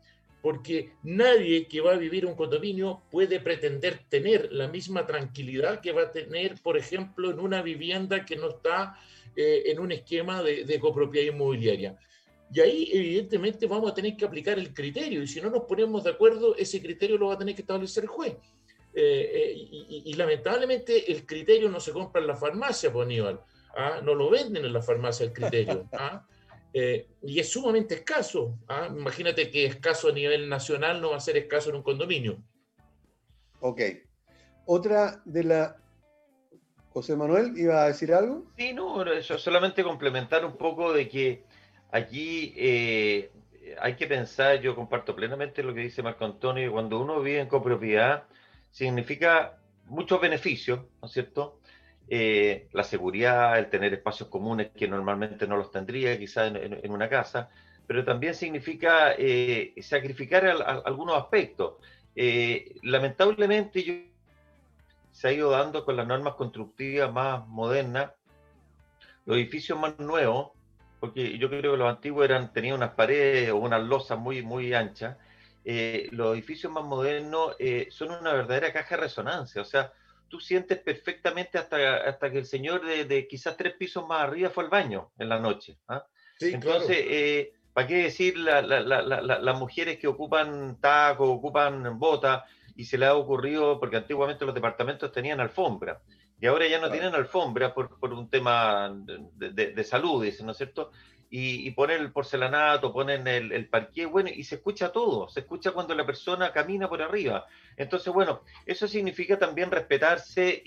porque 0.45 0.93
nadie 1.05 1.67
que 1.67 1.81
va 1.81 1.93
a 1.93 1.97
vivir 1.97 2.27
un 2.27 2.35
condominio 2.35 3.01
puede 3.11 3.41
pretender 3.41 4.01
tener 4.11 4.53
la 4.53 4.69
misma 4.69 5.07
tranquilidad 5.07 5.81
que 5.81 5.91
va 5.91 6.03
a 6.03 6.13
tener, 6.13 6.61
por 6.63 6.77
ejemplo, 6.77 7.31
en 7.31 7.41
una 7.41 7.63
vivienda 7.63 8.27
que 8.27 8.37
no 8.37 8.51
está 8.51 8.95
eh, 9.35 9.63
en 9.65 9.81
un 9.81 9.91
esquema 9.91 10.43
de, 10.43 10.79
copropiedad 10.79 11.33
inmobiliaria. 11.33 11.99
Y 12.53 12.61
ahí, 12.61 12.91
evidentemente, 12.93 13.67
vamos 13.67 13.91
a 13.91 13.95
tener 13.95 14.19
que 14.19 14.27
aplicar 14.27 14.59
el 14.59 14.75
criterio, 14.75 15.23
y 15.23 15.27
si 15.27 15.41
no 15.41 15.49
nos 15.49 15.63
ponemos 15.63 16.05
de 16.05 16.11
acuerdo, 16.11 16.55
ese 16.57 16.83
criterio 16.83 17.17
lo 17.17 17.29
va 17.29 17.35
a 17.37 17.39
tener 17.39 17.55
que 17.55 17.63
establecer 17.63 18.03
el 18.03 18.11
juez. 18.11 18.35
Eh, 18.93 19.31
eh, 19.35 19.53
y, 20.05 20.13
lamentablemente 20.13 21.11
el 21.11 21.25
criterio 21.25 21.71
no 21.71 21.81
se 21.81 21.93
compra 21.93 22.21
en 22.21 22.27
la 22.27 22.37
farmacia, 22.37 22.93
pues. 22.93 23.09
¿ah? 23.75 24.03
No 24.05 24.15
lo 24.15 24.29
venden 24.29 24.67
en 24.67 24.75
la 24.75 24.83
farmacia 24.83 25.25
el 25.25 25.33
criterio. 25.33 25.89
¿ah? 25.95 26.23
Eh, 26.77 27.07
y 27.23 27.39
es 27.39 27.49
sumamente 27.51 27.95
escaso. 27.95 28.59
¿ah? 28.69 28.89
Imagínate 28.91 29.49
que 29.51 29.65
escaso 29.65 30.09
a 30.09 30.13
nivel 30.13 30.49
nacional 30.49 31.01
no 31.01 31.11
va 31.11 31.17
a 31.17 31.21
ser 31.21 31.37
escaso 31.37 31.71
en 31.71 31.77
un 31.77 31.83
condominio. 31.85 32.43
Ok. 33.61 33.81
Otra 34.67 35.23
de 35.25 35.45
las 35.45 35.75
José 36.95 37.17
Manuel, 37.17 37.57
¿iba 37.57 37.83
a 37.83 37.89
decir 37.89 38.13
algo? 38.13 38.45
Sí, 38.57 38.73
no, 38.73 39.05
solamente 39.21 39.83
complementar 39.83 40.45
un 40.45 40.57
poco 40.57 40.93
de 40.93 41.09
que 41.09 41.43
aquí 41.91 42.55
eh, 42.57 43.33
hay 43.81 43.97
que 43.97 44.07
pensar, 44.07 44.61
yo 44.61 44.77
comparto 44.77 45.17
plenamente 45.17 45.65
lo 45.65 45.75
que 45.75 45.81
dice 45.81 46.05
Marco 46.05 46.25
Antonio, 46.25 46.71
cuando 46.71 47.01
uno 47.01 47.21
vive 47.21 47.41
en 47.41 47.49
copropiedad 47.49 48.25
significa 48.71 49.59
muchos 49.87 50.21
beneficios, 50.21 50.81
¿no 51.03 51.09
es 51.09 51.13
cierto? 51.13 51.61
Eh, 52.07 52.69
la 52.73 52.85
seguridad, 52.85 53.59
el 53.59 53.71
tener 53.71 53.95
espacios 53.95 54.29
comunes 54.29 54.71
que 54.77 54.87
normalmente 54.87 55.47
no 55.47 55.57
los 55.57 55.71
tendría 55.71 56.19
quizás 56.19 56.55
en, 56.55 56.91
una 56.91 57.09
casa, 57.09 57.49
pero 57.87 58.05
también 58.05 58.35
significa 58.35 59.15
eh, 59.17 59.75
sacrificar 59.81 60.45
algunos 60.85 61.17
aspectos. 61.17 61.75
Eh, 62.15 62.77
lamentablemente 62.83 63.83
yo, 63.83 63.95
se 65.13 65.29
ha 65.29 65.33
ido 65.33 65.51
dando 65.51 65.85
con 65.85 65.97
las 65.97 66.07
normas 66.07 66.35
constructivas 66.35 67.11
más 67.11 67.47
modernas, 67.49 68.13
los 69.25 69.39
edificios 69.39 69.79
más 69.79 69.99
nuevos, 69.99 70.51
porque 71.01 71.39
yo 71.39 71.49
creo 71.49 71.73
que 71.73 71.79
los 71.79 71.89
antiguos 71.89 72.27
eran, 72.27 72.53
tenían 72.53 72.77
unas 72.77 72.91
paredes 72.91 73.51
o 73.51 73.57
unas 73.57 73.83
losas 73.83 74.19
muy, 74.19 74.43
muy 74.43 74.75
anchas, 74.75 75.17
los 75.65 76.35
edificios 76.35 76.71
más 76.71 76.85
modernos 76.85 77.57
son 77.89 78.11
una 78.11 78.35
verdadera 78.35 78.73
caja 78.73 78.97
de 78.97 79.03
resonancia, 79.03 79.63
o 79.63 79.65
sea, 79.65 79.93
tú 80.29 80.41
sientes 80.41 80.79
perfectamente 80.79 81.59
hasta, 81.59 81.97
hasta 81.97 82.31
que 82.31 82.39
el 82.39 82.47
señor 82.47 82.85
de, 82.85 83.27
quizás 83.29 83.57
tres 83.57 83.75
pisos 83.75 84.07
más 84.07 84.23
arriba 84.23 84.51
fue 84.51 84.65
al 84.65 84.71
baño 84.71 85.11
en 85.19 85.29
la 85.29 85.39
noche. 85.39 85.79
¿ah? 85.89 86.07
Entonces, 86.41 86.99
eh, 87.01 87.53
¿para 87.73 87.87
qué 87.87 88.03
decir 88.05 88.37
las 88.39 89.59
mujeres 89.59 89.99
que 89.99 90.09
ocupan 90.09 90.81
tacos, 90.81 91.29
ocupan 91.29 91.99
bota 91.99 92.45
y 92.77 92.85
se 92.85 92.99
le 92.99 93.07
ha 93.07 93.15
ocurrido, 93.15 93.79
porque 93.79 93.97
antiguamente 93.97 94.45
los 94.45 94.55
departamentos 94.55 95.13
tenían 95.13 95.41
alfombra 95.41 96.01
y 96.41 96.47
ahora 96.47 96.67
ya 96.67 96.79
no 96.79 96.91
tienen 96.91 97.15
alfombra 97.15 97.73
por, 97.73 97.99
por 97.99 98.13
un 98.13 98.29
tema 98.29 98.95
de, 98.95 99.73
de, 99.73 99.85
salud, 99.85 100.27
¿no 100.43 100.51
es 100.51 100.57
cierto? 100.57 100.91
Y, 101.31 101.71
ponen 101.73 102.01
el 102.01 102.13
porcelanato, 102.13 102.93
ponen 102.93 103.27
el, 103.27 103.51
el 103.53 103.69
parqué, 103.69 104.07
bueno, 104.07 104.31
y 104.33 104.45
se 104.45 104.57
escucha 104.57 104.93
todo, 104.93 105.29
se 105.29 105.41
escucha 105.41 105.73
cuando 105.73 105.95
la 105.95 106.07
persona 106.07 106.53
camina 106.53 106.89
por 106.89 107.03
arriba. 107.03 107.47
Entonces, 107.77 108.13
bueno, 108.13 108.43
eso 108.67 108.87
significa 108.87 109.39
también 109.39 109.71
respetarse 109.71 110.63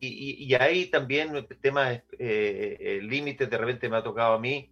y, 0.00 0.44
y, 0.44 0.54
ahí 0.54 0.86
también 0.86 1.46
temas, 1.60 2.02
eh, 2.18 2.76
eh, 2.78 3.00
límites 3.02 3.50
de 3.50 3.58
repente 3.58 3.88
me 3.88 3.96
ha 3.96 4.02
tocado 4.02 4.34
a 4.34 4.38
mí, 4.38 4.70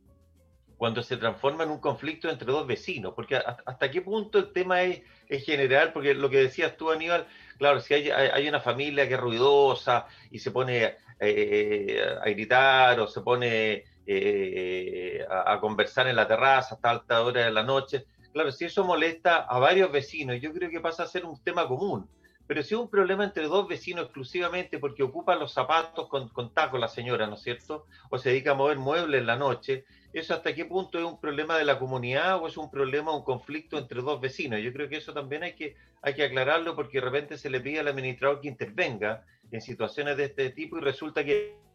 cuando 0.77 1.03
se 1.03 1.17
transforma 1.17 1.65
en 1.65 1.71
un 1.71 1.81
conflicto 1.81 2.29
entre 2.29 2.53
dos 2.53 2.67
vecinos, 2.67 3.15
porque 3.15 3.37
hasta 3.37 3.91
qué 3.91 4.03
punto 4.03 4.39
el 4.39 4.53
tema 4.53 4.83
es, 4.83 5.03
es, 5.27 5.45
general, 5.45 5.93
porque 5.93 6.15
lo 6.15 6.29
que 6.29 6.37
decías 6.37 6.77
tú, 6.77 6.91
Aníbal, 6.91 7.27
claro, 7.59 7.81
si 7.81 7.95
hay, 7.95 8.11
hay 8.11 8.49
una 8.49 8.61
familia 8.61 9.09
que 9.09 9.15
es 9.15 9.21
ruidosa 9.21 10.07
y 10.31 10.39
se 10.39 10.51
pone 10.51 10.97
eh, 11.19 11.99
a 12.21 12.29
gritar 12.29 13.01
o 13.01 13.07
se 13.07 13.23
pone 13.23 13.85
eh, 14.07 15.27
a, 15.29 15.59
conversar 15.61 16.07
en 16.07 16.17
la 16.17 16.29
terraza 16.29 16.77
hasta 16.77 16.91
alta 16.91 17.23
hora 17.23 17.45
de 17.45 17.51
la 17.51 17.63
noche. 17.63 18.07
Claro, 18.33 18.53
si 18.53 18.67
eso 18.67 18.85
molesta 18.85 19.39
a 19.39 19.59
varios 19.59 19.91
vecinos, 19.91 20.41
yo 20.41 20.53
creo 20.53 20.71
que 20.71 20.81
pasa 20.81 21.03
a 21.03 21.07
ser 21.07 21.25
un 21.25 21.43
tema 21.43 21.67
común. 21.67 22.09
Pero 22.47 22.63
si 22.63 22.75
es 22.75 22.81
un 22.81 22.89
problema 22.89 23.25
entre 23.25 23.49
dos 23.49 23.67
vecinos 23.67 24.05
exclusivamente 24.05 24.79
porque 24.79 25.03
ocupan 25.03 25.41
los 25.41 25.53
zapatos 25.53 26.09
con, 26.09 26.29
con 26.29 26.55
taco 26.55 26.79
la 26.79 26.87
señora, 26.87 27.27
¿no 27.27 27.35
es 27.35 27.43
cierto? 27.43 27.87
O 28.09 28.19
se 28.19 28.29
dedica 28.29 28.53
a 28.53 28.55
mover 28.55 28.79
muebles 28.79 29.21
en 29.21 29.27
la 29.27 29.37
noche, 29.37 29.85
¿eso 30.13 30.35
hasta 30.35 30.55
qué 30.55 30.65
punto 30.65 30.99
es 30.99 31.05
un 31.05 31.21
problema 31.21 31.59
de 31.59 31.65
la 31.65 31.81
comunidad 31.81 32.41
o 32.41 32.47
es 32.47 32.57
un 32.57 32.71
problema, 32.71 33.17
un 33.17 33.25
conflicto 33.25 33.79
entre 33.79 34.01
dos 34.01 34.21
vecinos? 34.21 34.61
Yo 34.61 34.73
creo 34.73 34.89
que 34.89 34.99
eso 34.99 35.13
también 35.13 35.43
hay 35.43 35.55
que, 35.55 35.75
hay 36.03 36.15
que 36.15 36.23
aclararlo 36.23 36.77
porque 36.77 36.99
de 37.01 37.05
repente 37.05 37.37
se 37.37 37.51
le 37.51 37.61
pide 37.61 37.81
al 37.81 37.89
administrador 37.89 38.41
que 38.41 38.49
intervenga 38.49 39.25
en 39.51 39.61
situaciones 39.61 40.17
de 40.17 40.27
este 40.27 40.51
tipo 40.51 40.79
y 40.79 40.83
resulta 40.83 41.25
que 41.25 41.66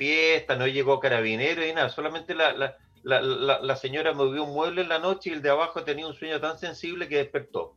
fiesta, 0.00 0.56
no 0.56 0.66
llegó 0.66 0.98
carabinero 0.98 1.62
y 1.62 1.74
nada, 1.74 1.90
solamente 1.90 2.34
la, 2.34 2.54
la, 2.54 2.74
la, 3.02 3.60
la, 3.60 3.76
señora 3.76 4.14
movió 4.14 4.44
un 4.44 4.54
mueble 4.54 4.80
en 4.80 4.88
la 4.88 4.98
noche 4.98 5.28
y 5.28 5.34
el 5.34 5.42
de 5.42 5.50
abajo 5.50 5.84
tenía 5.84 6.06
un 6.06 6.14
sueño 6.14 6.40
tan 6.40 6.58
sensible 6.58 7.06
que 7.06 7.18
despertó. 7.18 7.76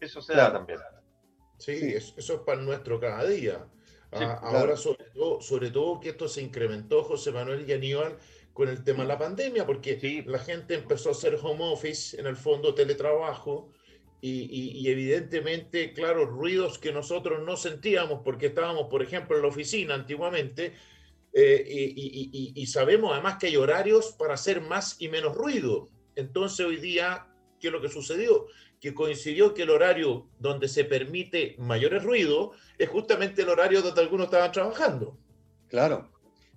Eso 0.00 0.20
se 0.20 0.34
da 0.34 0.52
también. 0.52 0.80
Sí, 1.56 1.94
Eso, 1.94 2.14
es 2.18 2.40
para 2.40 2.60
nuestro 2.60 3.00
cada 3.00 3.24
día. 3.24 3.64
Ah, 4.12 4.38
ahora, 4.42 4.76
sobre, 4.76 5.04
todo, 5.14 5.40
sobre 5.40 5.70
todo 5.70 5.98
que 5.98 6.10
esto 6.10 6.28
se 6.28 6.42
incrementó, 6.42 7.02
José 7.04 7.32
Manuel 7.32 7.64
y 7.66 7.72
Aníbal, 7.72 8.18
con 8.52 8.68
el 8.68 8.84
tema 8.84 9.04
de 9.04 9.08
la 9.08 9.18
pandemia, 9.18 9.64
porque 9.64 10.22
la 10.26 10.38
gente 10.40 10.74
empezó 10.74 11.08
a 11.08 11.12
hacer 11.12 11.38
home 11.42 11.64
office, 11.64 12.20
en 12.20 12.26
el 12.26 12.36
fondo 12.36 12.74
teletrabajo, 12.74 13.72
y, 14.20 14.78
y, 14.78 14.88
evidentemente, 14.88 15.92
claro, 15.92 16.26
ruidos 16.26 16.78
que 16.78 16.92
nosotros 16.92 17.42
no 17.44 17.58
sentíamos 17.58 18.20
porque 18.24 18.46
estábamos, 18.46 18.88
por 18.88 19.02
ejemplo, 19.02 19.36
en 19.36 19.42
la 19.42 19.48
oficina 19.48 19.94
antiguamente, 19.94 20.72
eh, 21.36 21.64
y, 21.66 22.66
sabemos 22.66 23.12
además 23.12 23.38
que 23.40 23.48
hay 23.48 23.56
horarios 23.56 24.14
para 24.16 24.34
hacer 24.34 24.60
más 24.60 24.96
y 25.00 25.08
menos 25.08 25.34
ruido. 25.34 25.88
Entonces 26.14 26.64
hoy 26.64 26.76
día, 26.76 27.26
¿qué 27.58 27.66
es 27.66 27.72
lo 27.72 27.80
que 27.80 27.88
sucedió? 27.88 28.46
Que 28.80 28.94
coincidió 28.94 29.52
que 29.52 29.62
el 29.62 29.70
horario 29.70 30.28
donde 30.38 30.68
se 30.68 30.84
permite 30.84 31.56
mayores 31.58 32.04
ruido 32.04 32.52
es 32.78 32.88
justamente 32.88 33.42
el 33.42 33.48
horario 33.48 33.82
donde 33.82 34.00
algunos 34.00 34.26
estaban 34.26 34.52
trabajando. 34.52 35.18
Claro, 35.68 36.08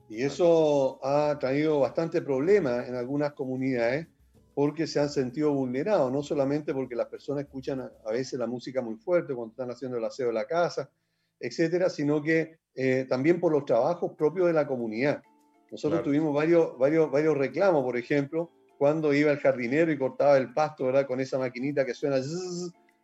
y 0.09 0.21
eso 0.21 0.99
ha 1.03 1.37
traído 1.39 1.79
bastante 1.79 2.21
problema 2.21 2.85
en 2.85 2.93
algunas 2.93 3.33
comunidades 3.33 4.07
porque 4.53 4.85
se 4.85 4.99
han 4.99 5.09
sentido 5.09 5.53
vulnerados, 5.53 6.11
no 6.11 6.21
solamente 6.21 6.73
porque 6.73 6.95
las 6.95 7.07
personas 7.07 7.45
escuchan 7.45 7.81
a 7.81 8.11
veces 8.11 8.39
la 8.39 8.47
música 8.47 8.81
muy 8.81 8.95
fuerte 8.95 9.33
cuando 9.33 9.51
están 9.51 9.71
haciendo 9.71 9.97
el 9.97 10.05
aseo 10.05 10.27
de 10.27 10.33
la 10.33 10.45
casa, 10.45 10.89
etcétera, 11.39 11.89
sino 11.89 12.21
que 12.21 12.57
eh, 12.75 13.05
también 13.09 13.39
por 13.39 13.51
los 13.51 13.65
trabajos 13.65 14.13
propios 14.17 14.47
de 14.47 14.53
la 14.53 14.67
comunidad. 14.67 15.21
Nosotros 15.71 16.03
tuvimos 16.03 16.33
varios, 16.33 16.77
varios, 16.77 17.11
varios 17.11 17.37
reclamos, 17.37 17.83
por 17.83 17.97
ejemplo, 17.97 18.51
cuando 18.77 19.13
iba 19.13 19.31
el 19.31 19.39
jardinero 19.39 19.91
y 19.91 19.97
cortaba 19.97 20.37
el 20.37 20.53
pasto, 20.53 20.85
¿verdad? 20.85 21.07
Con 21.07 21.19
esa 21.19 21.37
maquinita 21.37 21.85
que 21.85 21.93
suena, 21.93 22.17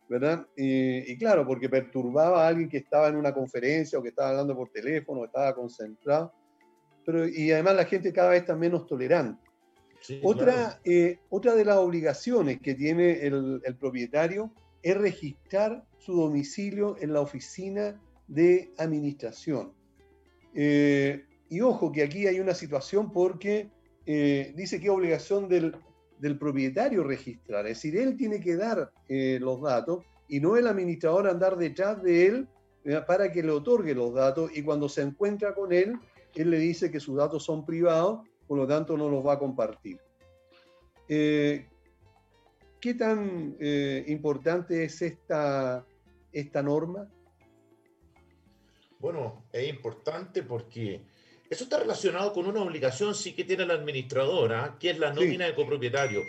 ¿verdad? 0.08 0.46
Y, 0.56 1.16
claro, 1.18 1.46
porque 1.46 1.68
perturbaba 1.68 2.44
a 2.44 2.48
alguien 2.48 2.68
que 2.68 2.78
estaba 2.78 3.08
en 3.08 3.16
una 3.16 3.34
conferencia 3.34 3.98
o 3.98 4.02
que 4.02 4.10
estaba 4.10 4.30
hablando 4.30 4.56
por 4.56 4.70
teléfono, 4.70 5.20
o 5.20 5.24
estaba 5.24 5.54
concentrado. 5.54 6.32
Pero, 7.04 7.26
y 7.26 7.52
además 7.52 7.74
la 7.74 7.84
gente 7.84 8.12
cada 8.12 8.30
vez 8.30 8.40
está 8.40 8.54
menos 8.54 8.86
tolerante. 8.86 9.42
otra, 10.22 10.80
eh, 10.84 11.18
otra 11.28 11.54
de 11.54 11.64
las 11.64 11.76
obligaciones 11.76 12.60
que 12.60 12.74
tiene 12.74 13.26
el, 13.26 13.60
el 13.64 13.76
propietario 13.76 14.52
es 14.82 14.96
registrar 14.96 15.84
su 15.98 16.14
domicilio 16.14 16.96
en 17.00 17.12
la 17.12 17.20
oficina 17.20 18.00
de 18.26 18.72
administración. 18.78 19.72
Eh, 20.54 21.24
y 21.48 21.60
ojo 21.60 21.92
que 21.92 22.02
aquí 22.02 22.26
hay 22.26 22.40
una 22.40 22.54
situación 22.54 23.12
porque 23.12 23.70
eh, 24.06 24.52
dice 24.56 24.78
que 24.78 24.86
es 24.86 24.92
obligación 24.92 25.48
del, 25.48 25.76
propietario 26.38 27.04
registrar, 27.04 27.66
es 27.66 27.76
decir, 27.76 27.98
él 27.98 28.16
tiene 28.16 28.40
que 28.40 28.56
dar 28.56 28.90
eh, 29.08 29.38
los 29.42 29.60
datos 29.60 30.04
y 30.26 30.40
no 30.40 30.56
el 30.56 30.66
administrador 30.66 31.28
andar 31.28 31.58
detrás 31.58 32.02
de 32.02 32.26
él 32.26 32.48
para 33.06 33.30
que 33.30 33.42
le 33.42 33.50
otorgue 33.50 33.94
los 33.94 34.14
datos 34.14 34.50
y 34.54 34.62
cuando 34.62 34.88
se 34.88 35.02
encuentra 35.02 35.54
con 35.54 35.72
él, 35.72 35.98
él 36.34 36.50
le 36.50 36.58
dice 36.58 36.90
que 36.90 37.00
sus 37.00 37.16
datos 37.16 37.44
son 37.44 37.66
privados, 37.66 38.26
por 38.46 38.56
lo 38.56 38.66
tanto 38.66 38.96
no 38.96 39.10
los 39.10 39.26
va 39.26 39.34
a 39.34 39.38
compartir. 39.38 39.98
¿Qué 41.06 41.68
tan 42.80 43.56
importante 44.06 44.84
es 44.84 45.02
esta, 45.02 45.84
esta 46.32 46.62
norma? 46.62 47.06
Bueno, 49.04 49.44
es 49.52 49.68
importante 49.68 50.42
porque 50.42 51.02
eso 51.50 51.64
está 51.64 51.78
relacionado 51.78 52.32
con 52.32 52.46
una 52.46 52.62
obligación 52.62 53.14
sí 53.14 53.34
que 53.34 53.44
tiene 53.44 53.66
la 53.66 53.74
administradora, 53.74 54.78
que 54.80 54.88
es 54.88 54.98
la 54.98 55.12
nómina 55.12 55.44
de 55.44 55.54
copropietario. 55.54 56.22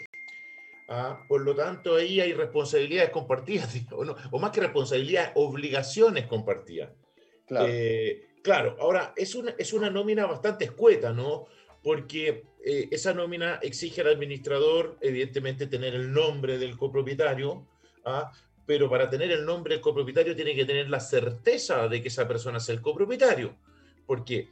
Ah, 0.90 1.24
por 1.30 1.40
lo 1.40 1.56
tanto, 1.56 1.96
ahí 1.96 2.20
hay 2.20 2.34
responsabilidades 2.34 3.12
compartidas, 3.12 3.74
o, 4.32 4.40
más 4.40 4.52
que 4.52 4.60
responsabilidades, 4.60 5.32
obligaciones 5.36 6.26
compartidas. 6.28 6.92
Claro. 7.48 7.66
Eh, 7.70 8.28
claro, 8.44 8.76
ahora 8.82 9.14
es 9.16 9.36
una, 9.36 9.56
es 9.58 9.72
una 9.72 9.90
nómina 9.90 10.26
bastante 10.26 10.66
escueta, 10.66 11.14
¿no? 11.14 11.46
Porque 11.82 12.44
eh, 12.62 12.90
esa 12.92 13.14
nómina 13.14 13.60
exige 13.62 14.02
al 14.02 14.10
administrador, 14.10 14.98
evidentemente, 15.00 15.68
tener 15.68 15.96
el 15.96 16.12
nombre 16.12 16.58
del 16.58 16.76
copropietario, 16.76 17.66
¿ah? 18.04 18.34
Pero 18.66 18.90
para 18.90 19.10
tener 19.10 19.32
el 19.32 19.46
nombre 19.46 19.76
del 19.76 19.82
copropietario 19.82 20.36
tiene 20.36 20.56
que 20.56 20.66
tener 20.66 20.90
la 20.90 21.00
certeza 21.00 21.88
de 21.88 22.02
que 22.02 22.08
esa 22.08 22.28
persona 22.28 22.58
es 22.58 22.70
el 22.70 22.82
copropietario. 22.82 23.56
Porque, 24.06 24.50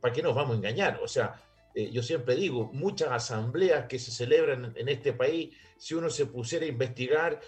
¿para 0.00 0.12
qué 0.12 0.22
nos 0.22 0.34
vamos 0.34 0.54
a 0.54 0.56
engañar? 0.58 1.00
O 1.02 1.08
sea, 1.08 1.40
eh, 1.74 1.90
yo 1.90 2.02
siempre 2.02 2.34
digo, 2.34 2.70
muchas 2.72 3.10
asambleas 3.10 3.86
que 3.86 3.98
se 3.98 4.10
celebran 4.10 4.72
en 4.76 4.88
este 4.88 5.12
país, 5.12 5.54
si 5.76 5.94
uno 5.94 6.10
se 6.10 6.26
pusiera 6.26 6.64
a 6.64 6.68
investigar, 6.68 7.40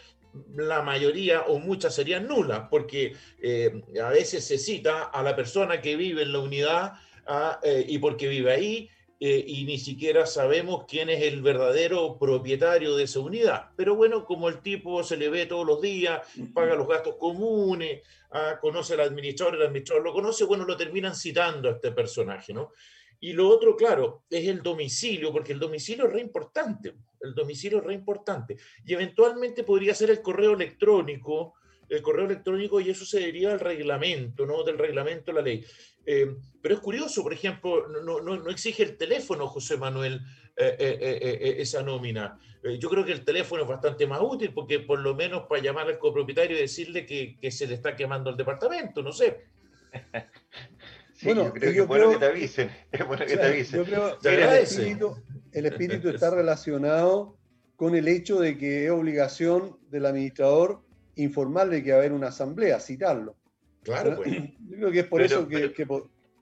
la 0.55 0.83
mayoría 0.83 1.43
o 1.43 1.59
muchas 1.59 1.95
serían 1.95 2.29
nulas, 2.29 2.69
porque 2.71 3.15
eh, 3.43 3.83
a 4.01 4.11
veces 4.11 4.47
se 4.47 4.59
cita 4.59 5.05
a 5.05 5.23
la 5.23 5.35
persona 5.35 5.81
que 5.81 5.97
vive 5.97 6.23
en 6.23 6.33
la 6.33 6.39
unidad 6.39 6.93
ah, 7.27 7.59
eh, 7.65 7.85
y 7.89 7.99
porque 7.99 8.29
vive 8.29 8.53
ahí, 8.53 8.89
eh, 9.23 9.45
y 9.47 9.65
ni 9.65 9.79
siquiera 9.79 10.25
sabemos 10.25 10.87
quién 10.89 11.11
es 11.11 11.23
el 11.23 11.43
verdadero 11.43 12.19
propietario 12.19 12.97
de 12.97 13.05
esa 13.05 13.21
unidad. 13.21 13.67
Pero 13.77 13.95
bueno, 13.95 14.25
como 14.25 14.49
el 14.49 14.63
tipo 14.63 15.05
se 15.05 15.19
le 15.19 15.29
ve 15.29 15.45
todos 15.45 15.67
los 15.67 15.83
días, 15.83 16.23
paga 16.55 16.75
los 16.75 16.89
gastos 16.89 17.17
comunes, 17.17 18.01
ah, 18.31 18.59
conoce 18.59 18.95
al 18.95 19.01
administrador, 19.01 19.57
el 19.57 19.67
administrador 19.67 20.05
lo 20.05 20.15
conoce, 20.15 20.45
bueno, 20.45 20.65
lo 20.65 20.75
terminan 20.75 21.15
citando 21.15 21.69
a 21.69 21.73
este 21.73 21.93
personaje, 21.93 22.55
¿no? 22.55 22.73
Y 23.21 23.35
lo 23.35 23.47
otro, 23.51 23.77
claro, 23.77 24.23
es 24.31 24.49
el 24.49 24.63
domicilio, 24.63 25.31
porque 25.31 25.53
el 25.53 25.59
domicilio 25.59 26.07
es 26.07 26.13
re 26.15 26.21
importante, 26.23 26.95
el 27.21 27.35
domicilio 27.35 27.79
es 27.81 27.85
re 27.85 27.93
importante. 27.93 28.57
Y 28.87 28.95
eventualmente 28.95 29.65
podría 29.65 29.95
ser 29.95 30.09
el 30.09 30.23
correo 30.23 30.55
electrónico, 30.55 31.53
el 31.91 32.01
correo 32.01 32.25
electrónico, 32.25 32.81
y 32.81 32.89
eso 32.89 33.05
se 33.05 33.19
diría 33.19 33.53
al 33.53 33.61
reglamento, 33.61 34.47
¿no? 34.47 34.63
Del 34.63 34.79
reglamento 34.79 35.31
de 35.31 35.35
la 35.35 35.43
ley. 35.43 35.63
Eh, 36.07 36.35
pero 36.63 36.75
es 36.75 36.81
curioso, 36.81 37.23
por 37.23 37.33
ejemplo, 37.33 37.89
no, 37.89 38.21
no, 38.21 38.37
no 38.37 38.51
exige 38.51 38.83
el 38.83 38.97
teléfono, 38.97 39.47
José 39.47 39.77
Manuel, 39.77 40.21
eh, 40.57 40.77
eh, 40.79 41.57
esa 41.59 41.83
nómina. 41.83 42.39
yo 42.79 42.91
creo 42.91 43.05
que 43.05 43.13
el 43.13 43.25
teléfono 43.25 43.63
es 43.63 43.69
bastante 43.69 44.07
más 44.07 44.21
útil 44.21 44.53
porque 44.53 44.81
por 44.81 44.99
lo 44.99 45.15
menos 45.15 45.47
para 45.49 45.63
llamar 45.63 45.87
al 45.87 45.99
copropietario 45.99 46.57
y 46.57 46.61
decirle 46.61 47.07
que, 47.07 47.39
que 47.41 47.51
se 47.51 47.67
le 47.67 47.75
está 47.75 47.97
quemando 47.97 48.31
el 48.31 48.37
departamento, 48.37 49.03
no 49.03 49.13
sé. 49.13 49.47
bueno, 51.23 51.45
yo 51.45 51.53
creo 51.53 51.73
que 51.73 51.79
es 51.81 51.87
bueno 51.87 52.11
que 52.11 52.19
te 52.19 52.27
avisen. 52.27 52.71
Es 52.93 53.07
bueno 53.07 53.27
que 53.27 53.37
te 53.37 53.47
avisen. 53.47 53.79
Yo 53.79 53.85
creo 53.85 54.19
que 54.19 54.29
el 54.29 54.43
espíritu, 54.43 55.17
el 55.53 55.67
espíritu 55.67 56.09
está 56.11 56.31
relacionado 56.35 57.39
con 57.77 57.95
el 57.95 58.09
hecho 58.09 58.39
de 58.39 58.59
que 58.59 58.87
es 58.87 58.91
obligación 58.91 59.79
del 59.91 60.07
administrador 60.07 60.83
informarle 61.17 61.83
que 61.83 61.91
va 61.91 61.97
a 61.97 62.01
haber 62.01 62.13
una 62.13 62.29
asamblea, 62.29 62.81
citarlo. 62.81 63.37
Claro, 63.83 64.17
pues. 64.17 64.31
Yo 64.69 64.77
creo 64.77 64.91
que 64.91 65.01
es 65.01 65.07
por 65.07 65.23
eso 65.23 65.49
que, 65.49 65.87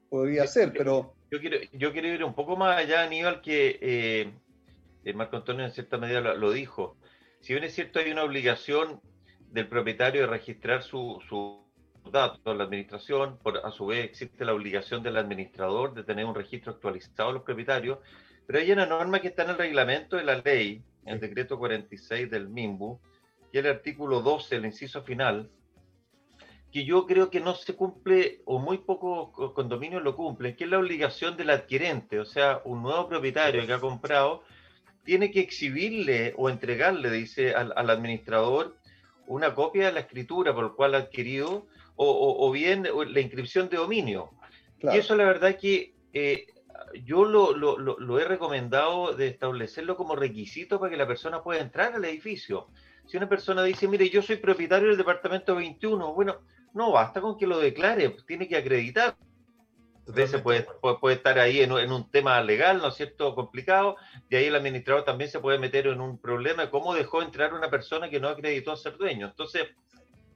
podría 0.08 0.46
ser, 0.46 0.72
pero... 0.72 1.14
Yo 1.30 1.40
quiero, 1.40 1.58
yo 1.74 1.92
quiero 1.92 2.08
ir 2.08 2.24
un 2.24 2.34
poco 2.34 2.56
más 2.56 2.78
allá, 2.78 3.02
Aníbal, 3.02 3.42
que 3.42 3.78
eh, 3.82 5.12
Marco 5.12 5.36
Antonio 5.36 5.66
en 5.66 5.72
cierta 5.72 5.98
medida 5.98 6.20
lo, 6.20 6.50
dijo. 6.52 6.96
Si 7.40 7.52
bien 7.52 7.64
es 7.64 7.74
cierto, 7.74 7.98
hay 7.98 8.10
una 8.10 8.24
obligación 8.24 9.02
del 9.50 9.68
propietario 9.68 10.22
de 10.22 10.26
registrar 10.26 10.82
sus 10.82 11.22
su 11.26 11.68
datos 12.10 12.40
en 12.44 12.58
la 12.58 12.64
administración, 12.64 13.38
por, 13.38 13.58
a 13.58 13.70
su 13.70 13.86
vez 13.86 14.04
existe 14.04 14.44
la 14.44 14.54
obligación 14.54 15.02
del 15.02 15.16
administrador 15.16 15.94
de 15.94 16.04
tener 16.04 16.24
un 16.24 16.34
registro 16.34 16.72
actualizado 16.72 17.28
de 17.28 17.34
los 17.34 17.42
propietarios, 17.42 17.98
pero 18.46 18.58
hay 18.58 18.72
una 18.72 18.86
norma 18.86 19.20
que 19.20 19.28
está 19.28 19.42
en 19.42 19.50
el 19.50 19.58
reglamento 19.58 20.16
de 20.16 20.24
la 20.24 20.36
ley, 20.36 20.82
el 21.04 21.20
decreto 21.20 21.58
46 21.58 22.30
del 22.30 22.48
MIMBU, 22.48 22.98
y 23.52 23.58
el 23.58 23.66
artículo 23.66 24.20
12, 24.22 24.56
el 24.56 24.66
inciso 24.66 25.02
final, 25.02 25.50
que 26.72 26.84
yo 26.84 27.06
creo 27.06 27.30
que 27.30 27.40
no 27.40 27.54
se 27.54 27.74
cumple 27.74 28.42
o 28.44 28.58
muy 28.58 28.78
pocos 28.78 29.52
condominios 29.54 30.02
lo 30.02 30.14
cumplen, 30.14 30.54
que 30.54 30.64
es 30.64 30.70
la 30.70 30.78
obligación 30.78 31.36
del 31.36 31.50
adquirente, 31.50 32.20
o 32.20 32.26
sea, 32.26 32.60
un 32.64 32.82
nuevo 32.82 33.08
propietario 33.08 33.66
que 33.66 33.72
ha 33.72 33.80
comprado 33.80 34.42
tiene 35.04 35.30
que 35.30 35.40
exhibirle 35.40 36.34
o 36.36 36.50
entregarle, 36.50 37.10
dice, 37.10 37.54
al, 37.54 37.72
administrador 37.88 38.76
una 39.26 39.54
copia 39.54 39.86
de 39.86 39.92
la 39.92 40.00
escritura 40.00 40.54
por 40.54 40.64
la 40.64 40.70
cual 40.70 40.94
ha 40.94 40.98
adquirido 40.98 41.66
o, 41.96 42.50
bien 42.52 42.86
la 43.08 43.20
inscripción 43.20 43.68
de 43.68 43.78
dominio. 43.78 44.30
Y 44.80 44.96
eso 44.96 45.16
la 45.16 45.24
verdad 45.24 45.56
que 45.56 45.94
eh, 46.12 46.46
yo 47.04 47.24
lo, 47.24 47.52
lo, 47.56 47.78
lo, 47.78 48.20
he 48.20 48.24
recomendado 48.24 49.14
de 49.14 49.28
establecerlo 49.28 49.96
como 49.96 50.14
requisito 50.14 50.78
para 50.78 50.90
que 50.90 50.96
la 50.96 51.06
persona 51.06 51.42
pueda 51.42 51.60
entrar 51.60 51.94
al 51.94 52.04
edificio. 52.04 52.68
Si 53.06 53.16
una 53.16 53.28
persona 53.28 53.62
dice, 53.64 53.88
mire, 53.88 54.08
yo 54.10 54.22
soy 54.22 54.36
propietario 54.36 54.88
del 54.88 54.96
departamento 54.96 55.56
21, 55.56 56.14
bueno, 56.14 56.36
no 56.78 56.92
basta 56.92 57.20
con 57.20 57.36
que 57.36 57.46
lo 57.46 57.58
declare, 57.58 58.08
pues, 58.10 58.24
tiene 58.24 58.46
que 58.46 58.56
acreditar. 58.56 59.16
Entonces 60.06 60.40
puede, 60.40 60.66
puede, 61.00 61.16
estar 61.16 61.38
ahí 61.38 61.60
en, 61.60 61.72
un 61.72 62.10
tema 62.10 62.40
legal, 62.40 62.78
¿no 62.78 62.88
es 62.88 62.94
cierto?, 62.94 63.34
complicado, 63.34 63.96
y 64.30 64.36
ahí 64.36 64.46
el 64.46 64.54
administrador 64.54 65.04
también 65.04 65.28
se 65.28 65.40
puede 65.40 65.58
meter 65.58 65.88
en 65.88 66.00
un 66.00 66.18
problema 66.18 66.62
de 66.62 66.70
cómo 66.70 66.94
dejó 66.94 67.20
entrar 67.20 67.52
una 67.52 67.68
persona 67.68 68.08
que 68.08 68.20
no 68.20 68.28
acreditó 68.28 68.74
ser 68.74 68.96
dueño. 68.96 69.26
Entonces, 69.26 69.66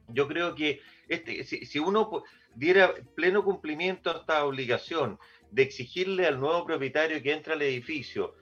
yo 0.09 0.27
creo 0.27 0.53
que 0.53 0.81
este, 1.07 1.43
si, 1.43 1.79
uno 1.79 2.23
diera 2.53 2.93
pleno 3.15 3.43
cumplimiento 3.43 4.11
a 4.11 4.19
esta 4.19 4.45
obligación 4.45 5.17
de 5.49 5.63
exigirle 5.63 6.27
al 6.27 6.39
nuevo 6.39 6.65
propietario 6.65 7.23
que 7.23 7.31
entra 7.31 7.53
al 7.53 7.61
edificio 7.63 8.35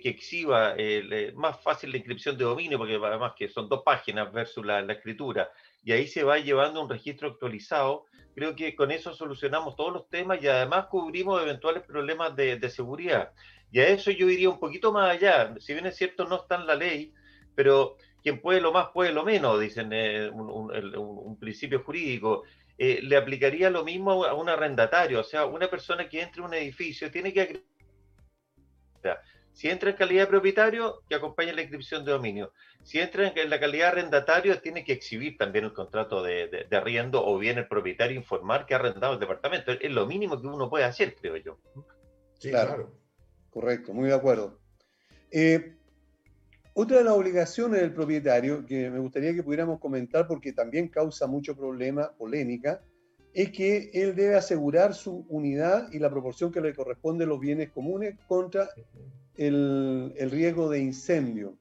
que, 0.00 0.08
exhiba 0.08 0.74
eh, 0.76 1.32
más 1.34 1.60
fácil 1.60 1.90
la 1.90 1.96
inscripción 1.98 2.36
de 2.36 2.44
dominio, 2.44 2.78
porque 2.78 2.94
además 2.94 3.32
que 3.36 3.48
son 3.48 3.68
dos 3.68 3.82
páginas 3.84 4.32
versus 4.32 4.64
la, 4.64 4.82
la 4.82 4.92
escritura, 4.94 5.50
y 5.84 5.92
ahí 5.92 6.06
se 6.06 6.22
va 6.22 6.38
llevando 6.38 6.80
un 6.80 6.88
registro 6.88 7.28
actualizado. 7.28 8.06
Creo 8.34 8.54
que 8.56 8.74
con 8.74 8.90
eso 8.90 9.12
solucionamos 9.12 9.76
todos 9.76 9.92
los 9.92 10.08
temas 10.08 10.42
y 10.42 10.48
además 10.48 10.86
cubrimos 10.86 11.42
eventuales 11.42 11.82
problemas 11.82 12.34
de, 12.36 12.70
seguridad. 12.70 13.32
Y 13.70 13.80
a 13.80 13.88
eso 13.88 14.10
yo 14.10 14.28
iría 14.28 14.48
un 14.48 14.60
poquito 14.60 14.92
más 14.92 15.10
allá. 15.10 15.54
Si 15.58 15.72
bien 15.72 15.86
es 15.86 15.96
cierto, 15.96 16.24
no 16.24 16.36
está 16.36 16.56
en 16.56 16.66
la 16.66 16.74
ley, 16.74 17.12
pero 17.54 17.96
quien 18.22 18.40
puede 18.40 18.60
lo 18.60 18.72
más 18.72 18.88
puede 18.94 19.12
lo 19.12 19.24
menos, 19.24 19.60
dicen 19.60 19.90
eh, 19.92 20.30
un, 20.30 21.38
principio 21.38 21.82
jurídico. 21.82 22.44
Eh, 22.78 23.00
le 23.02 23.16
aplicaría 23.16 23.68
lo 23.70 23.84
mismo 23.84 24.24
a 24.24 24.34
un 24.34 24.48
arrendatario, 24.48 25.20
o 25.20 25.24
sea, 25.24 25.44
una 25.44 25.68
persona 25.68 26.08
que 26.08 26.22
entre 26.22 26.42
a 26.42 26.46
un 26.46 26.54
edificio 26.54 27.10
tiene 27.10 27.32
que 27.32 27.62
si 29.52 29.68
entra 29.68 29.90
en 29.90 29.96
calidad 29.96 30.22
de 30.22 30.28
propietario, 30.28 31.02
que 31.08 31.14
acompañe 31.14 31.52
la 31.52 31.62
inscripción 31.62 32.04
de 32.04 32.12
dominio. 32.12 32.52
Si 32.82 32.98
entra 32.98 33.32
en 33.34 33.50
la 33.50 33.60
calidad 33.60 33.86
de 33.86 34.00
arrendatario, 34.00 34.60
tiene 34.60 34.84
que 34.84 34.92
exhibir 34.92 35.36
también 35.36 35.66
el 35.66 35.72
contrato 35.72 36.22
de, 36.22 36.66
arriendo 36.72 37.24
o 37.24 37.38
bien 37.38 37.58
el 37.58 37.68
propietario 37.68 38.16
informar 38.16 38.66
que 38.66 38.74
ha 38.74 38.78
arrendado 38.78 39.14
el 39.14 39.20
departamento. 39.20 39.72
Es 39.72 39.90
lo 39.90 40.06
mínimo 40.06 40.40
que 40.40 40.46
uno 40.46 40.68
puede 40.68 40.84
hacer, 40.84 41.14
creo 41.14 41.36
yo. 41.36 41.58
Sí, 42.38 42.50
claro. 42.50 42.92
Correcto, 43.50 43.92
muy 43.92 44.08
de 44.08 44.14
acuerdo. 44.14 44.58
Eh, 45.30 45.76
otra 46.74 46.98
de 46.98 47.04
las 47.04 47.12
obligaciones 47.12 47.82
del 47.82 47.92
propietario, 47.92 48.64
que 48.64 48.90
me 48.90 48.98
gustaría 48.98 49.34
que 49.34 49.42
pudiéramos 49.42 49.78
comentar 49.78 50.26
porque 50.26 50.54
también 50.54 50.88
causa 50.88 51.26
mucho 51.26 51.54
problema, 51.54 52.12
polémica, 52.16 52.82
es 53.34 53.50
que 53.50 53.90
él 53.92 54.14
debe 54.14 54.36
asegurar 54.36 54.94
su 54.94 55.26
unidad 55.28 55.90
y 55.92 55.98
la 55.98 56.10
proporción 56.10 56.50
que 56.50 56.60
le 56.60 56.74
corresponde 56.74 57.24
a 57.24 57.26
los 57.26 57.40
bienes 57.40 57.70
comunes 57.70 58.16
contra 58.26 58.68
el, 59.36 60.30
riesgo 60.30 60.68
de 60.70 60.80
incendio? 60.80 61.56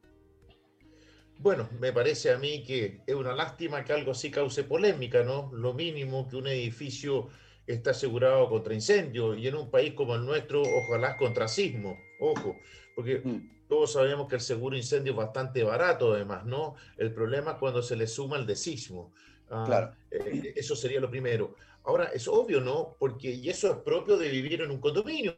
Bueno, 1.37 1.69
me 1.79 1.91
parece 1.91 2.31
a 2.31 2.37
mí 2.37 2.63
que 2.63 3.01
es 3.07 3.15
una 3.15 3.33
lástima 3.33 3.83
que 3.83 3.93
algo 3.93 4.11
así 4.11 4.29
cause 4.29 4.63
polémica, 4.63 5.23
¿no? 5.23 5.49
Lo 5.53 5.73
mínimo 5.73 6.27
que 6.27 6.35
un 6.35 6.47
edificio 6.47 7.29
está 7.65 7.91
asegurado 7.91 8.47
contra 8.49 8.73
incendio 8.73 9.33
y 9.35 9.47
en 9.47 9.55
un 9.55 9.71
país 9.71 9.93
como 9.93 10.15
el 10.15 10.25
nuestro, 10.25 10.61
ojalá 10.61 11.17
contra 11.17 11.47
sismo, 11.47 11.97
ojo, 12.19 12.57
porque 12.95 13.21
mm. 13.23 13.67
todos 13.67 13.93
sabemos 13.93 14.27
que 14.27 14.35
el 14.35 14.41
seguro 14.41 14.77
incendio 14.77 15.13
es 15.13 15.17
bastante 15.17 15.63
barato 15.63 16.13
además, 16.13 16.45
¿no? 16.45 16.75
El 16.97 17.11
problema 17.11 17.51
es 17.51 17.57
cuando 17.57 17.81
se 17.81 17.95
le 17.95 18.05
suma 18.05 18.37
el 18.37 18.45
de 18.45 18.55
sismo. 18.55 19.11
Ah, 19.49 19.63
claro. 19.65 19.95
Eh, 20.11 20.53
eso 20.55 20.75
sería 20.75 20.99
lo 20.99 21.09
primero. 21.09 21.55
Ahora, 21.83 22.05
es 22.13 22.27
obvio, 22.27 22.61
¿no? 22.61 22.95
Porque, 22.99 23.31
y 23.31 23.49
eso 23.49 23.71
es 23.71 23.77
propio 23.77 24.17
de 24.17 24.29
vivir 24.29 24.61
en 24.61 24.69
un 24.69 24.79
condominio, 24.79 25.35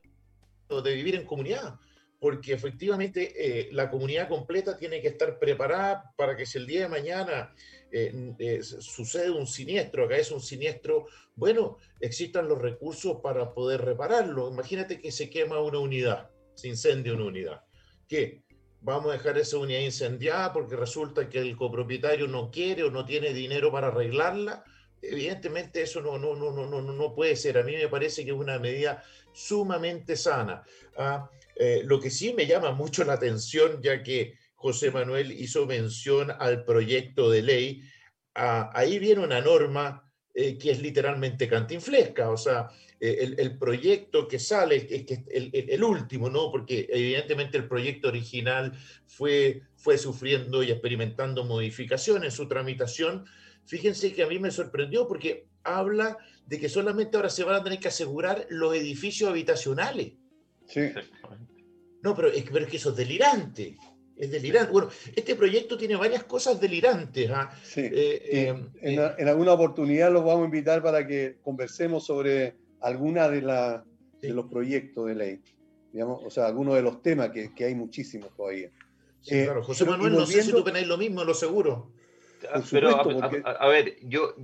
de 0.84 0.94
vivir 0.94 1.16
en 1.16 1.26
comunidad 1.26 1.80
porque 2.24 2.54
efectivamente 2.54 3.34
eh, 3.36 3.68
la 3.74 3.90
comunidad 3.90 4.30
completa 4.30 4.78
tiene 4.78 5.02
que 5.02 5.10
estar 5.10 5.38
preparada 5.38 6.14
para 6.16 6.38
que 6.38 6.46
si 6.46 6.58
el 6.58 6.66
día 6.66 6.84
de 6.84 6.88
mañana 6.88 7.54
eh, 7.92 8.34
eh, 8.40 8.64
sucede 8.64 9.30
un 9.30 9.46
siniestro, 9.46 10.06
acá 10.06 10.16
es 10.16 10.32
un 10.32 10.40
siniestro, 10.40 11.08
bueno, 11.36 11.80
existan 12.00 12.48
los 12.48 12.62
recursos 12.62 13.18
para 13.22 13.54
poder 13.54 13.82
repararlo. 13.82 14.50
Imagínate 14.50 15.02
que 15.02 15.12
se 15.12 15.30
quema 15.30 15.60
una 15.60 15.80
unidad, 15.80 16.30
se 16.56 16.70
incendia 16.70 17.12
una 17.12 17.26
unidad. 17.26 17.66
¿Qué? 18.08 18.46
Vamos 18.80 19.10
a 19.10 19.18
dejar 19.18 19.38
esa 19.38 19.58
unidad 19.58 19.82
incendiada 19.82 20.54
porque 20.54 20.78
resulta 20.78 21.28
que 21.28 21.40
el 21.40 21.58
copropietario 21.58 22.30
no 22.30 22.50
quiere 22.52 22.84
o 22.84 22.90
no 22.90 23.04
tiene 23.04 23.34
dinero 23.34 23.70
para 23.70 23.88
arreglarla. 23.88 24.64
Evidentemente 25.02 25.82
eso 25.82 26.00
no, 26.00 26.18
no, 26.18 26.38
no, 26.38 26.54
no, 26.54 26.68
no, 26.68 26.82
no 26.82 27.14
puede 27.14 27.36
ser. 27.36 27.58
A 27.58 27.64
mí 27.64 27.76
me 27.76 27.90
parece 27.90 28.24
que 28.24 28.32
es 28.32 28.38
una 28.38 28.60
medida 28.60 29.04
sumamente 29.34 30.16
sana. 30.16 30.64
¿ah? 30.98 31.30
Eh, 31.56 31.82
lo 31.86 32.00
que 32.00 32.10
sí 32.10 32.34
me 32.34 32.48
llama 32.48 32.72
mucho 32.72 33.04
la 33.04 33.14
atención, 33.14 33.82
ya 33.82 34.04
que 34.04 34.38
José 34.56 34.92
Manuel 34.92 35.32
hizo 35.32 35.66
mención 35.66 36.32
al 36.40 36.64
proyecto 36.66 37.30
de 37.30 37.42
ley, 37.42 37.84
ah, 38.36 38.72
ahí 38.74 39.00
viene 39.00 39.22
una 39.22 39.42
norma 39.42 40.10
eh, 40.36 40.58
que 40.58 40.72
es 40.72 40.82
literalmente 40.82 41.48
cantinflesca, 41.48 42.32
o 42.32 42.38
sea, 42.38 42.70
eh, 43.00 43.36
el, 43.38 43.60
proyecto 43.60 44.28
que 44.28 44.40
sale 44.40 44.88
el, 45.30 45.52
el, 45.54 45.84
último, 45.84 46.28
¿no? 46.30 46.50
Porque 46.50 46.88
evidentemente 46.90 47.58
el 47.58 47.68
proyecto 47.68 48.08
original 48.08 48.72
fue, 49.06 49.62
fue 49.76 49.98
sufriendo 50.00 50.64
y 50.64 50.72
experimentando 50.72 51.44
modificaciones 51.44 52.24
en 52.24 52.32
su 52.32 52.48
tramitación. 52.48 53.26
Fíjense 53.66 54.14
que 54.14 54.24
a 54.24 54.28
mí 54.28 54.40
me 54.40 54.50
sorprendió 54.50 55.08
porque 55.08 55.50
habla 55.64 56.18
de 56.48 56.60
que 56.60 56.70
solamente 56.70 57.18
ahora 57.18 57.30
se 57.30 57.44
van 57.44 57.56
a 57.56 57.64
tener 57.64 57.80
que 57.80 57.90
asegurar 57.90 58.48
los 58.50 58.74
edificios 58.74 59.30
habitacionales. 59.30 60.14
Sí. 60.74 60.92
No, 62.02 62.16
pero 62.16 62.30
es, 62.30 62.44
que 62.44 62.78
eso 62.78 62.90
es 62.90 62.96
delirante. 62.96 63.78
Es 64.18 64.32
delirante. 64.32 64.72
Bueno, 64.72 64.90
este 65.16 65.36
proyecto 65.36 65.78
tiene 65.78 65.96
varias 65.96 66.24
cosas 66.24 66.60
delirantes. 66.60 67.30
¿ah? 67.30 67.52
Sí. 67.64 67.82
Eh, 67.82 68.48
em, 68.48 68.70
eh, 68.82 69.14
en, 69.18 69.28
alguna 69.28 69.54
oportunidad 69.54 70.12
los 70.12 70.26
vamos 70.26 70.42
a 70.42 70.46
invitar 70.46 70.82
para 70.82 71.06
que 71.06 71.38
conversemos 71.44 72.06
sobre 72.06 72.56
alguna 72.82 73.30
de, 73.30 73.42
la, 73.44 73.86
de 74.20 74.30
los 74.30 74.48
proyectos 74.48 75.08
de 75.08 75.16
ley. 75.16 75.42
digamos, 75.92 76.22
o 76.26 76.30
sea, 76.32 76.48
algunos 76.48 76.76
de 76.76 76.82
los 76.82 77.04
temas 77.04 77.30
que, 77.30 77.54
que 77.54 77.66
hay 77.66 77.76
muchísimos 77.76 78.36
todavía. 78.36 78.72
Sí, 79.22 79.44
claro. 79.44 79.64
José 79.64 79.86
Manuel, 79.86 80.14
no 80.14 80.26
sé 80.26 80.42
si 80.42 80.52
tú 80.52 80.64
penáis 80.64 80.88
lo 80.88 80.98
mismo, 80.98 81.24
lo 81.24 81.36
seguro. 81.36 81.92
Pero, 82.72 82.90
a, 83.46 83.68
ver, 83.70 83.96
yo, 84.02 84.36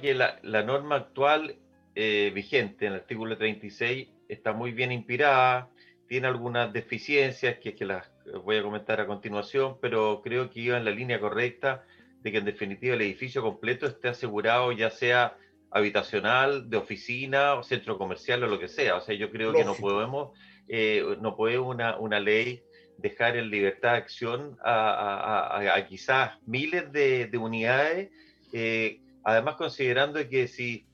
que 0.00 0.14
la, 0.14 0.38
la 0.42 0.62
norma 0.62 0.96
actual 0.96 1.56
eh, 1.94 2.30
vigente 2.32 2.86
en 2.86 2.92
el 2.92 3.00
artículo 3.00 3.36
36 3.36 4.06
está 4.28 4.52
muy 4.52 4.72
bien 4.72 4.92
inspirada, 4.92 5.70
tiene 6.06 6.26
algunas 6.26 6.72
deficiencias 6.72 7.58
que, 7.58 7.74
que 7.74 7.84
las 7.84 8.10
voy 8.44 8.56
a 8.56 8.62
comentar 8.62 9.00
a 9.00 9.06
continuación, 9.06 9.76
pero 9.80 10.22
creo 10.22 10.50
que 10.50 10.60
iba 10.60 10.76
en 10.76 10.84
la 10.84 10.90
línea 10.90 11.20
correcta 11.20 11.84
de 12.22 12.32
que 12.32 12.38
en 12.38 12.44
definitiva 12.44 12.94
el 12.94 13.02
edificio 13.02 13.42
completo 13.42 13.86
esté 13.86 14.08
asegurado 14.08 14.72
ya 14.72 14.90
sea 14.90 15.36
habitacional, 15.70 16.70
de 16.70 16.76
oficina, 16.78 17.54
o 17.54 17.62
centro 17.62 17.98
comercial 17.98 18.42
o 18.42 18.46
lo 18.46 18.58
que 18.58 18.68
sea. 18.68 18.96
O 18.96 19.00
sea, 19.00 19.14
yo 19.14 19.30
creo 19.30 19.52
que 19.52 19.64
no 19.64 19.74
podemos, 19.74 20.30
eh, 20.66 21.16
no 21.20 21.36
puede 21.36 21.58
una, 21.58 21.98
una 21.98 22.20
ley 22.20 22.62
dejar 22.96 23.36
en 23.36 23.50
libertad 23.50 23.92
de 23.92 23.98
acción 23.98 24.56
a, 24.64 25.86
quizás 25.88 26.32
miles 26.46 26.90
de, 26.92 27.30
unidades, 27.38 28.10
eh, 28.52 29.00
además 29.22 29.56
considerando 29.56 30.26
que 30.28 30.48
si 30.48 30.86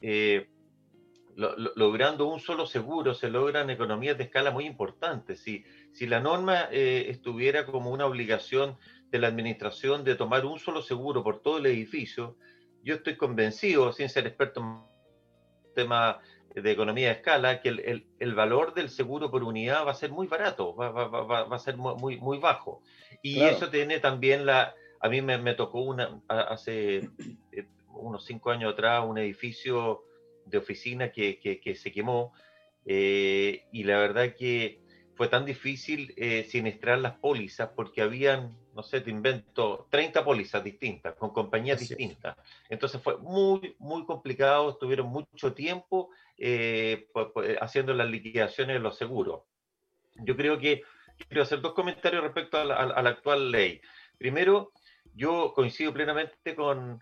eh, 0.00 0.48
logrando 1.74 2.26
un 2.26 2.40
solo 2.40 2.66
seguro 2.66 3.14
se 3.14 3.30
logran 3.30 3.70
economías 3.70 4.18
de 4.18 4.24
escala 4.24 4.50
muy 4.50 4.66
importantes. 4.66 5.40
Si, 5.40 5.64
si 5.92 6.06
la 6.06 6.20
norma 6.20 6.68
estuviera 6.70 7.66
como 7.66 7.90
una 7.90 8.06
obligación 8.06 8.76
de 9.10 9.18
la 9.18 9.28
administración 9.28 10.04
de 10.04 10.14
tomar 10.14 10.44
un 10.44 10.58
solo 10.58 10.82
seguro 10.82 11.24
por 11.24 11.40
todo 11.40 11.58
el 11.58 11.66
edificio, 11.66 12.36
yo 12.82 12.94
estoy 12.94 13.16
convencido, 13.16 13.92
sin 13.92 14.08
ser 14.08 14.26
experto 14.26 14.60
en 14.60 15.74
tema 15.74 16.20
de 16.54 16.70
economía 16.70 17.08
de 17.08 17.14
escala, 17.14 17.60
que 17.60 17.68
el, 17.68 18.06
el, 18.18 18.34
valor 18.34 18.74
del 18.74 18.88
seguro 18.88 19.30
por 19.30 19.44
unidad 19.44 19.86
va 19.86 19.92
a 19.92 19.94
ser 19.94 20.10
muy 20.10 20.26
barato, 20.26 20.74
va, 20.74 20.90
va, 20.90 21.06
va, 21.06 21.44
va 21.44 21.56
a 21.56 21.58
ser 21.60 21.76
muy, 21.76 22.18
muy 22.18 22.38
bajo. 22.38 22.82
Y 23.22 23.40
eso 23.42 23.70
tiene 23.70 24.00
también 24.00 24.46
la... 24.46 24.74
A 25.00 25.08
mí 25.08 25.22
me, 25.22 25.38
me 25.38 25.54
tocó 25.54 25.80
una, 25.80 26.20
hace 26.28 27.08
eh, 27.52 27.66
unos 27.88 28.24
cinco 28.24 28.50
años 28.50 28.72
atrás 28.72 29.04
un 29.06 29.16
edificio 29.16 30.02
de 30.50 30.58
oficina 30.58 31.10
que, 31.10 31.38
que, 31.38 31.60
que 31.60 31.74
se 31.74 31.92
quemó 31.92 32.32
eh, 32.84 33.64
y 33.72 33.84
la 33.84 33.98
verdad 33.98 34.34
que 34.36 34.80
fue 35.14 35.28
tan 35.28 35.44
difícil 35.44 36.14
eh, 36.16 36.44
sinistrar 36.44 36.98
las 36.98 37.14
pólizas 37.18 37.70
porque 37.74 38.02
habían 38.02 38.56
no 38.74 38.82
sé, 38.82 39.00
te 39.00 39.10
invento 39.10 39.86
30 39.90 40.24
pólizas 40.24 40.62
distintas, 40.62 41.14
con 41.14 41.30
compañías 41.30 41.80
distintas. 41.80 42.36
Entonces 42.68 43.02
fue 43.02 43.18
muy, 43.18 43.74
muy 43.78 44.04
complicado, 44.04 44.70
estuvieron 44.70 45.08
mucho 45.08 45.52
tiempo 45.52 46.10
eh, 46.38 47.08
haciendo 47.60 47.92
las 47.94 48.08
liquidaciones 48.08 48.76
de 48.76 48.80
los 48.80 48.96
seguros. 48.96 49.42
Yo 50.16 50.36
creo 50.36 50.58
que 50.58 50.82
quiero 51.28 51.42
hacer 51.42 51.60
dos 51.60 51.74
comentarios 51.74 52.22
respecto 52.22 52.58
a 52.58 52.64
la, 52.64 53.10
actual 53.10 53.50
ley. 53.50 53.80
Primero, 54.18 54.72
yo 55.14 55.52
coincido 55.54 55.92
plenamente 55.92 56.54
con, 56.54 57.00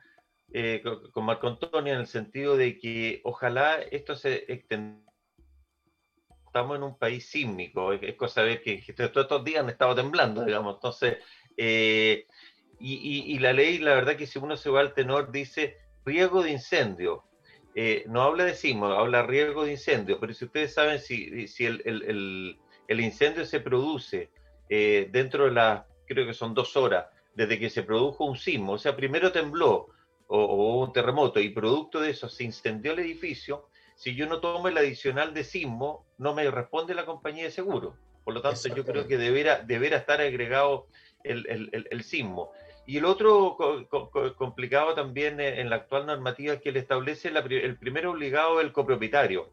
eh, 0.52 0.82
con, 1.12 1.24
Marco 1.24 1.48
Antonio 1.48 1.92
en 1.92 2.00
el 2.00 2.06
sentido 2.06 2.56
de 2.56 2.78
que 2.78 3.20
ojalá 3.24 3.76
esto 3.90 4.16
se 4.16 4.50
extienda 4.52 5.04
estamos 6.46 6.76
en 6.76 6.82
un 6.82 6.98
país 6.98 7.28
sísmico, 7.28 7.92
es, 7.92 8.14
cosa 8.14 8.42
de 8.42 8.62
que, 8.62 8.80
que, 8.80 8.92
todos 8.94 9.24
estos 9.24 9.44
días 9.44 9.62
han 9.62 9.68
estado 9.68 9.94
temblando, 9.94 10.44
digamos, 10.44 10.76
entonces 10.76 11.18
eh, 11.58 12.26
y, 12.80 13.38
la 13.40 13.52
ley, 13.52 13.78
la 13.78 13.94
verdad 13.94 14.16
que 14.16 14.26
si 14.26 14.38
uno 14.38 14.56
se 14.56 14.70
va 14.70 14.80
al 14.80 14.94
tenor, 14.94 15.32
dice 15.32 15.76
riesgo 16.04 16.42
de 16.42 16.52
incendio. 16.52 17.24
Eh, 17.74 18.04
no 18.06 18.22
habla 18.22 18.44
de 18.44 18.54
sismo, 18.54 18.86
habla 18.86 19.22
riesgo 19.22 19.64
de 19.64 19.72
incendio, 19.72 20.18
pero 20.18 20.32
si 20.32 20.44
ustedes 20.44 20.74
saben 20.74 21.00
si, 21.00 21.46
si 21.48 21.66
el, 21.66 21.82
el, 21.84 22.58
el, 22.88 23.00
incendio 23.00 23.44
se 23.44 23.60
produce 23.60 24.30
eh, 24.68 25.08
dentro 25.10 25.44
de 25.44 25.52
las, 25.52 25.84
creo 26.06 26.26
que 26.26 26.34
son 26.34 26.54
dos 26.54 26.76
horas, 26.76 27.06
desde 27.34 27.58
que 27.58 27.70
se 27.70 27.82
produjo 27.82 28.24
un 28.24 28.36
sismo, 28.36 28.72
o 28.72 28.78
sea, 28.78 28.96
primero 28.96 29.30
tembló 29.30 29.88
o, 30.28 30.38
o 30.38 30.84
un 30.84 30.92
terremoto 30.92 31.40
y 31.40 31.50
producto 31.50 32.00
de 32.00 32.10
eso 32.10 32.28
se 32.28 32.44
incendió 32.44 32.92
el 32.92 33.00
edificio, 33.00 33.68
si 33.98 34.14
yo 34.14 34.26
no 34.26 34.40
tomo 34.40 34.68
el 34.68 34.78
adicional 34.78 35.34
de 35.34 35.42
sismo, 35.42 36.06
no 36.18 36.32
me 36.32 36.48
responde 36.48 36.94
la 36.94 37.04
compañía 37.04 37.44
de 37.44 37.50
seguro. 37.50 37.96
Por 38.28 38.34
lo 38.34 38.42
tanto, 38.42 38.68
yo 38.68 38.84
creo 38.84 39.08
que 39.08 39.16
deberá, 39.16 39.62
deberá 39.62 39.96
estar 39.96 40.20
agregado 40.20 40.86
el, 41.24 42.02
sismo. 42.04 42.52
Y 42.86 42.98
el 42.98 43.06
otro 43.06 43.56
complicado 44.36 44.94
también 44.94 45.40
en 45.40 45.70
la 45.70 45.76
actual 45.76 46.06
normativa 46.06 46.52
es 46.52 46.60
que 46.60 46.70
le 46.70 46.80
establece 46.80 47.28
el 47.28 47.78
primer 47.78 48.06
obligado 48.06 48.60
el 48.60 48.70
copropietario. 48.70 49.50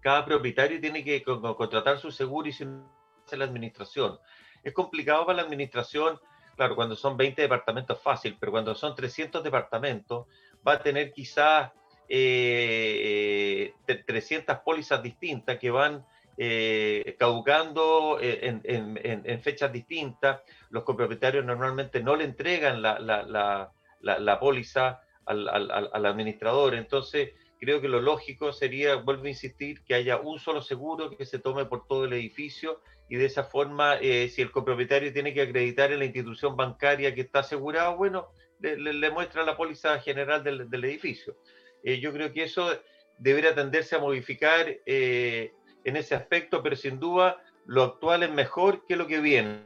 Cada 0.00 0.24
propietario 0.24 0.80
tiene 0.80 1.04
que 1.04 1.22
contratar 1.22 1.98
su 1.98 2.10
seguro 2.10 2.48
y 2.48 2.52
si 2.52 2.64
no 2.64 2.90
hace 3.26 3.36
la 3.36 3.44
administración. 3.44 4.18
Es 4.64 4.72
complicado 4.72 5.26
para 5.26 5.36
la 5.36 5.42
administración, 5.42 6.18
claro, 6.60 6.76
cuando 6.76 6.94
son 6.94 7.16
20 7.16 7.40
departamentos 7.40 7.98
fácil, 8.02 8.36
pero 8.38 8.52
cuando 8.52 8.74
son 8.74 8.94
300 8.94 9.42
departamentos 9.42 10.26
va 10.66 10.72
a 10.74 10.82
tener 10.82 11.10
quizás 11.10 11.72
eh, 12.06 13.72
300 13.86 14.58
pólizas 14.58 15.02
distintas 15.02 15.58
que 15.58 15.70
van 15.70 16.04
eh, 16.36 17.16
caducando 17.18 18.18
eh, 18.20 18.60
en, 18.62 19.42
fechas 19.42 19.72
distintas. 19.72 20.42
Los 20.68 20.84
copropietarios 20.84 21.46
normalmente 21.46 22.02
no 22.02 22.14
le 22.14 22.24
entregan 22.24 22.82
la, 22.82 22.98
la, 22.98 24.38
póliza 24.38 25.00
al, 25.24 26.04
administrador. 26.04 26.74
Entonces, 26.74 27.30
creo 27.58 27.80
que 27.80 27.88
lo 27.88 28.02
lógico 28.02 28.52
sería, 28.52 28.96
vuelvo 28.96 29.24
a 29.24 29.30
insistir, 29.30 29.82
que 29.82 29.94
haya 29.94 30.18
un 30.18 30.38
solo 30.38 30.60
seguro 30.60 31.08
que 31.16 31.24
se 31.24 31.38
tome 31.38 31.64
por 31.64 31.86
todo 31.86 32.04
el 32.04 32.12
edificio 32.12 32.82
y 33.10 33.16
de 33.16 33.26
esa 33.26 33.44
forma, 33.44 33.96
eh, 34.00 34.30
si 34.30 34.40
el 34.40 34.50
copropietario 34.50 35.12
tiene 35.12 35.34
que 35.34 35.42
acreditar 35.42 35.92
en 35.92 35.98
la 35.98 36.06
institución 36.06 36.56
bancaria 36.56 37.14
que 37.14 37.20
está 37.20 37.40
asegurado, 37.40 37.96
bueno, 37.96 38.28
le, 38.60 39.10
muestra 39.10 39.44
la 39.44 39.56
póliza 39.56 39.98
general 40.00 40.42
del, 40.42 40.84
edificio. 40.84 41.36
yo 41.82 42.12
creo 42.12 42.32
que 42.32 42.44
eso 42.44 42.70
debería 43.18 43.54
tenderse 43.54 43.96
a 43.96 43.98
modificar 43.98 44.68
en 44.86 45.96
ese 45.96 46.14
aspecto, 46.14 46.62
pero 46.62 46.76
sin 46.76 47.00
duda 47.00 47.42
lo 47.66 47.82
actual 47.82 48.22
es 48.22 48.30
mejor 48.30 48.86
que 48.86 48.96
lo 48.96 49.06
que 49.06 49.20
viene. 49.20 49.64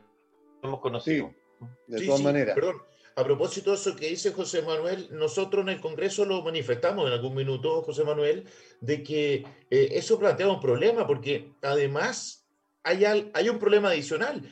Hemos 0.62 0.80
conocido. 0.80 1.34
de 1.86 2.06
todas 2.06 2.22
maneras. 2.22 2.54
Perdón. 2.54 2.82
A 3.16 3.22
propósito 3.22 3.70
de 3.70 3.76
eso 3.76 3.94
que 3.94 4.08
dice 4.08 4.32
José 4.32 4.62
Manuel, 4.62 5.08
nosotros 5.12 5.62
en 5.62 5.68
el 5.68 5.80
Congreso 5.80 6.24
lo 6.24 6.42
manifestamos 6.42 7.06
en 7.06 7.12
algún 7.12 7.34
minuto, 7.34 7.82
José 7.82 8.02
Manuel, 8.02 8.44
de 8.80 9.04
que 9.04 9.34
eh, 9.70 9.88
eso 9.92 10.18
plantea 10.18 10.48
un 10.48 10.60
problema, 10.60 11.06
porque 11.06 11.52
además 11.62 12.43
hay, 12.84 13.30
hay 13.32 13.48
un 13.48 13.58
problema 13.58 13.88
adicional, 13.88 14.42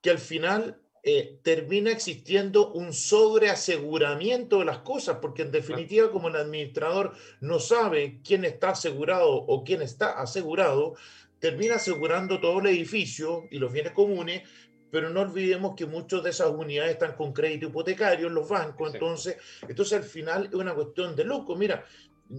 que 0.00 0.10
al 0.10 0.18
final 0.18 0.80
eh, 1.06 1.38
termina 1.42 1.90
existiendo 1.90 2.72
un 2.72 2.94
sobreaseguramiento 2.94 4.60
de 4.60 4.64
las 4.64 4.78
cosas, 4.78 5.18
porque 5.20 5.42
en 5.42 5.52
definitiva, 5.52 6.10
como 6.10 6.28
el 6.28 6.36
administrador 6.36 7.12
no 7.40 7.60
sabe 7.60 8.20
quién 8.24 8.46
está 8.46 8.70
asegurado 8.70 9.30
o 9.30 9.64
quién 9.64 9.82
está 9.82 10.18
asegurado, 10.18 10.94
termina 11.40 11.74
asegurando 11.74 12.40
todo 12.40 12.60
el 12.60 12.68
edificio 12.68 13.44
y 13.50 13.58
los 13.58 13.70
bienes 13.70 13.92
comunes, 13.92 14.48
pero 14.90 15.10
no 15.10 15.20
olvidemos 15.20 15.74
que 15.76 15.84
muchas 15.84 16.22
de 16.22 16.30
esas 16.30 16.48
unidades 16.48 16.92
están 16.92 17.16
con 17.16 17.34
crédito 17.34 17.66
hipotecario 17.66 18.28
en 18.28 18.34
los 18.34 18.48
bancos, 18.48 18.94
entonces, 18.94 19.36
entonces 19.68 19.98
al 19.98 20.04
final 20.04 20.46
es 20.46 20.54
una 20.54 20.72
cuestión 20.72 21.14
de 21.14 21.24
loco. 21.24 21.54
Mira, 21.54 21.84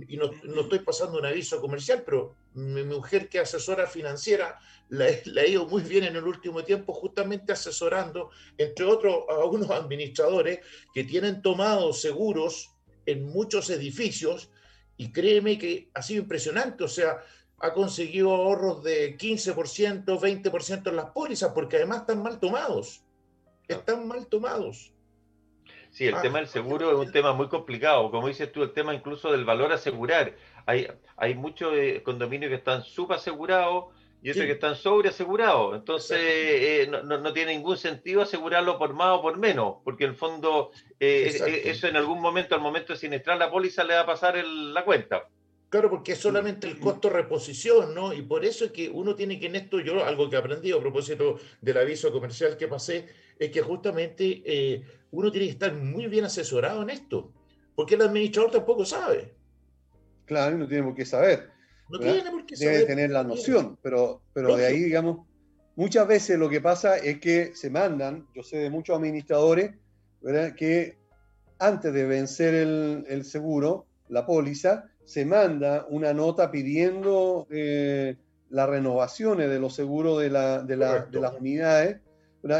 y 0.07 0.17
no, 0.17 0.31
no, 0.43 0.61
estoy 0.61 0.79
pasando 0.79 1.19
un 1.19 1.25
aviso 1.25 1.61
comercial, 1.61 2.03
pero 2.05 2.35
mi 2.53 2.83
mujer 2.83 3.29
que 3.29 3.39
es 3.39 3.43
asesora 3.43 3.87
financiera 3.87 4.59
la, 4.89 5.05
ha 5.05 5.47
ido 5.47 5.65
muy 5.67 5.83
bien 5.83 6.03
en 6.03 6.15
el 6.15 6.23
último 6.23 6.63
tiempo, 6.63 6.93
justamente 6.93 7.53
asesorando, 7.53 8.29
entre 8.57 8.85
otros, 8.85 9.23
a 9.29 9.43
unos 9.45 9.69
administradores 9.71 10.59
que 10.93 11.03
tienen 11.03 11.41
tomado 11.41 11.93
seguros 11.93 12.71
en 13.05 13.25
muchos 13.25 13.69
edificios 13.69 14.49
y 14.97 15.11
créeme 15.11 15.57
que 15.57 15.89
ha 15.93 16.01
sido 16.01 16.23
impresionante, 16.23 16.83
o 16.83 16.87
sea, 16.87 17.21
ha 17.59 17.73
conseguido 17.73 18.33
ahorros 18.33 18.83
de 18.83 19.17
15%, 19.17 20.05
20% 20.05 20.89
en 20.89 20.95
las 20.95 21.11
pólizas, 21.11 21.51
porque 21.53 21.77
además 21.77 22.01
están 22.01 22.21
mal 22.21 22.39
tomados, 22.39 23.03
están 23.67 24.07
mal 24.07 24.27
tomados. 24.27 24.94
Sí, 25.95 26.05
el 26.05 26.15
ah, 26.15 26.21
tema 26.21 26.39
del 26.39 26.49
seguro 26.49 26.91
es 26.91 27.07
un 27.07 27.09
tema 27.13 27.31
muy 27.31 27.47
complicado. 27.47 28.11
Como 28.11 28.27
dices 28.27 28.51
tú, 28.51 28.63
el 28.63 28.73
tema 28.73 28.93
incluso 28.93 29.31
del 29.31 29.45
valor 29.45 29.71
asegurar. 29.71 30.35
Hay, 30.65 30.89
hay 31.15 31.35
muchos 31.35 31.73
eh, 31.73 32.01
condominios 32.03 32.49
que 32.49 32.57
están 32.57 32.83
subasegurados 32.83 33.85
y 34.21 34.29
otros 34.31 34.45
que 34.45 34.51
están 34.51 34.75
sobreasegurados. 34.75 35.73
Entonces, 35.73 36.19
eh, 36.19 36.87
no, 36.91 37.01
no, 37.01 37.31
tiene 37.31 37.55
ningún 37.55 37.77
sentido 37.77 38.21
asegurarlo 38.21 38.77
por 38.77 38.93
más 38.93 39.17
o 39.17 39.21
por 39.21 39.37
menos, 39.37 39.75
porque 39.85 40.03
en 40.03 40.09
el 40.09 40.15
fondo 40.17 40.71
eh, 40.99 41.63
eso 41.63 41.87
en 41.87 41.95
algún 41.95 42.19
momento, 42.19 42.55
al 42.55 42.61
momento 42.61 42.91
de 42.91 42.99
sinistrar 42.99 43.37
la 43.37 43.49
póliza, 43.49 43.85
le 43.85 43.93
va 43.93 44.01
a 44.01 44.05
pasar 44.05 44.35
la 44.43 44.83
cuenta. 44.83 45.29
Claro, 45.69 45.89
porque 45.89 46.11
es 46.11 46.19
solamente 46.19 46.67
el 46.67 46.77
costo 46.77 47.07
de 47.07 47.15
reposición, 47.15 47.95
¿no? 47.95 48.11
Y 48.11 48.21
por 48.21 48.43
eso 48.43 48.65
es 48.65 48.71
que 48.71 48.89
uno 48.89 49.15
tiene 49.15 49.39
que 49.39 49.45
en 49.45 49.55
esto, 49.55 49.79
yo 49.79 50.03
algo 50.03 50.29
que 50.29 50.35
aprendí 50.35 50.73
a 50.73 50.79
propósito 50.79 51.39
del 51.61 51.77
aviso 51.77 52.11
comercial 52.11 52.57
que 52.57 52.67
pasé, 52.67 53.07
es 53.39 53.51
que 53.51 53.61
justamente 53.61 54.85
uno 55.11 55.31
tiene 55.31 55.47
que 55.47 55.53
estar 55.53 55.73
muy 55.73 56.07
bien 56.07 56.25
asesorado 56.25 56.81
en 56.83 56.89
esto, 56.89 57.31
porque 57.75 57.95
el 57.95 58.01
administrador 58.01 58.51
tampoco 58.51 58.85
sabe. 58.85 59.33
Claro, 60.25 60.57
no 60.57 60.67
tiene 60.67 60.83
por 60.83 60.95
qué 60.95 61.05
saber. 61.05 61.49
no 61.89 61.99
tiene 61.99 62.29
por 62.31 62.45
qué 62.45 62.55
debe 62.55 62.85
tener 62.85 63.11
la 63.11 63.23
noción, 63.23 63.77
pero, 63.81 64.21
pero 64.33 64.55
de 64.55 64.65
ahí, 64.65 64.79
digamos, 64.79 65.25
muchas 65.75 66.07
veces 66.07 66.37
lo 66.37 66.49
que 66.49 66.61
pasa 66.61 66.97
es 66.97 67.19
que 67.19 67.55
se 67.55 67.69
mandan, 67.69 68.27
yo 68.33 68.43
sé 68.43 68.57
de 68.57 68.69
muchos 68.69 68.97
administradores, 68.97 69.75
¿verdad? 70.21 70.55
que 70.55 70.97
antes 71.59 71.93
de 71.93 72.05
vencer 72.05 72.53
el, 72.53 73.23
seguro, 73.23 73.85
la 74.09 74.25
póliza, 74.25 74.85
se 75.05 75.25
manda 75.25 75.85
una 75.89 76.13
nota 76.13 76.51
pidiendo 76.51 77.47
eh, 77.51 78.17
las 78.49 78.67
renovaciones 78.67 79.49
de 79.49 79.59
los 79.59 79.75
seguros 79.75 80.19
de, 80.19 80.29
la, 80.29 80.63
de, 80.63 80.75
las 80.75 81.35
unidades 81.39 82.01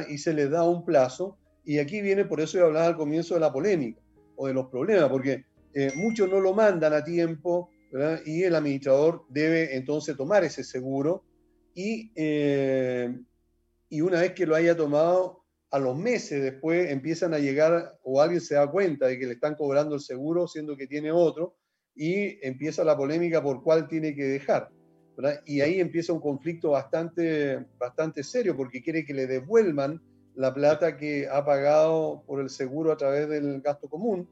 y 0.10 0.18
se 0.18 0.34
les 0.34 0.49
da 0.49 0.64
un 0.64 0.84
plazo. 0.86 1.38
Y 1.64 1.80
aquí 1.80 2.02
viene, 2.02 2.26
por 2.26 2.41
eso 2.41 2.57
yo 2.57 2.66
hablaba 2.66 2.88
al 2.88 2.98
comienzo 2.98 3.34
de 3.34 3.40
la 3.40 3.52
polémica 3.52 4.02
o 4.36 4.48
de 4.48 4.53
los 4.53 4.68
problemas, 4.68 5.10
porque 5.10 5.45
eh, 5.74 5.91
muchos 5.95 6.30
no 6.30 6.40
lo 6.40 6.53
mandan 6.53 6.94
a 6.94 7.03
tiempo 7.03 7.70
y 8.26 8.44
el 8.44 8.56
administrador 8.56 9.24
debe 9.30 9.76
entonces 9.76 10.18
tomar 10.18 10.44
ese 10.44 10.66
seguro 10.66 11.24
y, 11.74 12.12
eh, 12.16 13.18
y 13.90 14.02
una 14.02 14.20
vez 14.20 14.34
que 14.34 14.45
lo 14.45 14.56
haya 14.56 14.76
tomado, 14.76 15.45
a 15.72 15.80
los 15.80 15.98
meses 15.98 16.41
después 16.41 16.90
empiezan 16.91 17.34
a 17.34 17.40
llegar 17.40 17.98
o 18.03 18.22
alguien 18.22 18.41
se 18.41 18.56
da 18.56 18.70
cuenta 18.70 19.07
de 19.07 19.20
que 19.20 19.26
le 19.26 19.34
están 19.34 19.56
cobrando 19.56 19.95
el 19.95 20.02
seguro 20.02 20.48
siendo 20.48 20.78
que 20.78 20.88
tiene 20.88 21.12
otro 21.12 21.57
y 21.95 22.45
empieza 22.45 22.84
la 22.84 22.95
polémica 22.95 23.41
por 23.41 23.64
cuál 23.64 23.88
tiene 23.88 24.16
que 24.16 24.24
dejar. 24.24 24.70
Y 25.46 25.62
ahí 25.62 25.80
empieza 25.80 26.14
un 26.14 26.20
conflicto 26.20 26.72
bastante, 26.72 27.66
bastante 27.78 28.24
serio 28.24 28.56
porque 28.56 28.82
quiere 28.82 29.06
que 29.06 29.14
le 29.14 29.28
devuelvan 29.28 30.02
la 30.36 30.54
plata 30.54 30.98
que 30.98 31.28
ha 31.30 31.46
pagado 31.46 32.24
por 32.28 32.42
el 32.42 32.50
seguro 32.50 32.92
a 32.92 32.98
través 32.98 33.30
del 33.30 33.62
gasto 33.62 33.88
común. 33.88 34.28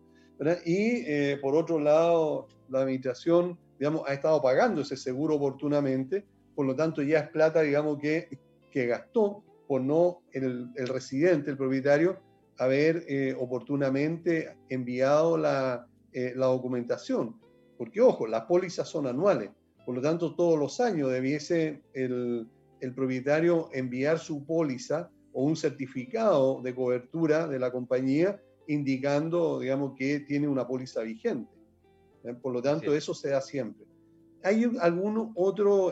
Y 0.66 1.06
eh, 1.06 1.38
por 1.42 1.56
otro 1.56 1.80
lado, 1.80 2.48
la 2.70 2.82
administración 2.82 3.58
digamos, 3.80 4.04
ha 4.08 4.14
estado 4.14 4.42
pagando 4.42 4.82
ese 4.82 4.98
seguro 4.98 5.36
oportunamente, 5.36 6.26
por 6.56 6.66
lo 6.66 6.76
tanto 6.76 7.02
ya 7.02 7.20
es 7.20 7.30
plata 7.30 7.62
digamos, 7.62 8.00
que, 8.00 8.40
que 8.72 8.88
gastó 8.88 9.44
por 9.68 9.82
no 9.82 10.22
el, 10.32 10.70
el 10.76 10.88
residente, 10.88 11.52
el 11.52 11.58
propietario, 11.58 12.20
haber 12.58 13.04
eh, 13.08 13.36
oportunamente 13.38 14.56
enviado 14.70 15.38
la, 15.38 15.88
eh, 16.12 16.34
la, 16.36 16.48
documentación. 16.48 17.40
Porque, 17.78 18.02
ojo, 18.02 18.28
las 18.28 18.44
pólizas 18.44 18.88
son 18.88 19.08
anuales, 19.08 19.50
por 19.86 19.96
lo 19.96 20.02
tanto, 20.02 20.36
todos 20.36 20.58
los 20.58 20.80
años 20.80 21.12
debiese 21.12 21.82
el, 21.94 22.48
el 22.80 22.94
propietario 22.94 23.70
enviar 23.74 24.20
su 24.20 24.46
póliza 24.46 25.10
o 25.34 25.44
un 25.44 25.56
certificado 25.56 26.62
de 26.62 26.74
cobertura 26.74 27.48
de 27.48 27.60
la 27.60 27.72
compañía 27.72 28.42
indicando, 28.68 29.60
digamos, 29.60 29.94
que 29.98 30.22
tiene 30.22 30.48
una 30.48 30.68
póliza 30.68 31.02
vigente. 31.02 31.52
¿eh? 32.24 32.34
Por 32.34 32.54
lo 32.54 32.62
tanto, 32.62 32.94
eso 32.94 33.14
se 33.14 33.30
da 33.30 33.42
siempre. 33.42 33.86
¿Hay 34.44 34.70
algún 34.82 35.32
otro, 35.36 35.92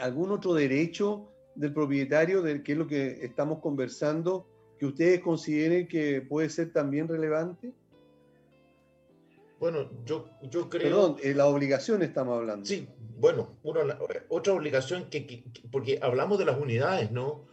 algún 0.00 0.30
otro 0.30 0.54
derecho 0.54 1.28
del 1.54 1.72
propietario, 1.72 2.42
de 2.42 2.62
qué 2.62 2.72
es 2.72 2.78
lo 2.78 2.86
que 2.86 3.24
estamos 3.24 3.58
conversando, 3.60 4.46
que 4.78 4.86
ustedes 4.86 5.20
consideren 5.20 5.88
que 5.88 6.22
puede 6.22 6.48
ser 6.50 6.72
también 6.72 7.08
relevante? 7.08 7.72
Bueno, 9.58 9.90
yo, 10.04 10.28
yo 10.42 10.68
creo... 10.68 10.82
Perdón, 10.82 11.16
eh, 11.22 11.34
la 11.34 11.46
obligación 11.46 12.02
estamos 12.02 12.38
hablando. 12.38 12.64
Sí, 12.64 12.88
bueno, 13.18 13.58
otra 14.28 14.52
obligación 14.52 15.10
que, 15.10 15.44
porque 15.70 15.98
hablamos 16.00 16.38
de 16.38 16.44
las 16.44 16.60
unidades, 16.60 17.10
¿no? 17.10 17.46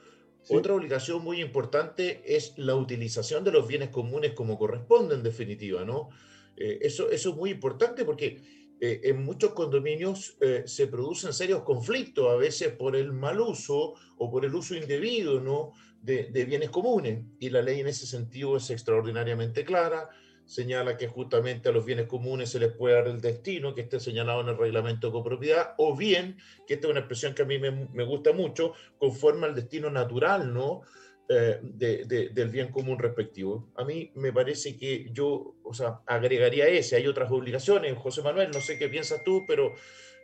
Otra 0.49 0.76
obligación 0.76 1.23
muy 1.23 1.41
importante 1.41 2.22
es 2.36 2.53
la 2.57 2.76
utilización 2.76 3.44
de 3.44 3.52
los 3.52 3.68
bienes 3.68 3.90
comunes 3.90 4.34
como 4.34 4.60
corresponde, 4.60 5.15
en 5.15 5.23
definitiva, 5.23 5.84
¿no? 5.84 6.10
Eh, 6.56 6.80
eso, 6.82 7.10
eso 7.10 7.32
es 7.32 7.36
muy 7.36 7.49
importante 7.49 8.06
porque 8.06 8.41
eh, 8.80 9.02
en 9.03 9.23
muchos 9.23 9.53
condominios 9.53 10.38
eh, 10.41 10.64
se 10.65 10.88
producen 10.88 11.34
serios 11.34 11.64
conflictos, 11.64 12.30
a 12.30 12.36
veces 12.36 12.73
por 12.73 12.95
el 12.95 13.14
mal 13.14 13.40
uso 13.40 13.94
o 14.18 14.30
por 14.30 14.44
el 14.44 14.53
uso 14.53 14.76
indebido 14.76 15.40
¿no? 15.40 15.72
de, 16.02 16.45
bienes 16.45 16.69
comunes. 16.69 17.23
Y 17.40 17.49
la 17.49 17.61
ley 17.61 17.80
en 17.80 17.88
ese 17.88 18.06
sentido 18.06 18.57
es 18.57 18.69
extraordinariamente 18.69 19.64
clara, 19.64 20.10
señala 20.45 20.97
que 20.97 21.07
justamente 21.07 21.69
a 21.69 21.72
los 21.72 21.85
bienes 21.85 22.07
comunes 22.07 22.49
se 22.49 22.59
les 22.59 22.72
puede 22.72 22.95
dar 22.95 23.07
el 23.07 23.22
destino 23.22 23.73
que 23.73 23.81
esté 23.81 23.99
señalado 23.99 24.41
en 24.41 24.49
el 24.49 24.57
reglamento 24.57 25.07
de 25.07 25.13
copropiedad, 25.13 25.73
o 25.77 25.95
bien, 25.95 26.38
que 26.67 26.76
esta 26.76 26.88
es 26.88 26.91
una 26.91 26.99
expresión 27.01 27.34
que 27.34 27.41
a 27.41 27.45
mí 27.45 27.59
me, 27.59 28.03
gusta 28.03 28.31
mucho, 28.34 28.73
conforme 28.97 29.47
al 29.47 29.55
destino 29.55 29.89
natural, 29.89 30.53
¿no? 30.53 30.81
Eh, 31.27 31.59
del 31.61 32.49
bien 32.49 32.72
común 32.72 32.99
respectivo. 32.99 33.72
A 33.76 33.84
mí 33.84 34.11
me 34.13 34.31
parece 34.31 34.77
que 34.77 35.09
yo, 35.11 35.55
o 35.63 35.73
sea, 35.73 36.01
agregaría 36.05 36.67
ese. 36.67 36.97
Hay 36.97 37.07
otras 37.07 37.31
obligaciones, 37.31 37.97
José 37.97 38.22
Manuel, 38.22 38.51
no 38.51 38.61
sé 38.61 38.77
qué 38.77 38.89
piensas 38.89 39.23
tú, 39.23 39.43
pero 39.47 39.73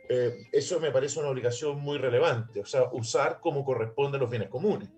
eh, 0.08 0.46
eso 0.52 0.78
me 0.78 0.92
parece 0.92 1.18
una 1.18 1.30
obligación 1.30 1.80
muy 1.80 1.98
relevante, 1.98 2.60
o 2.60 2.66
sea, 2.66 2.84
usar 2.92 3.40
como 3.40 3.64
corresponde 3.64 4.18
los 4.18 4.30
bienes 4.30 4.48
comunes. 4.48 4.90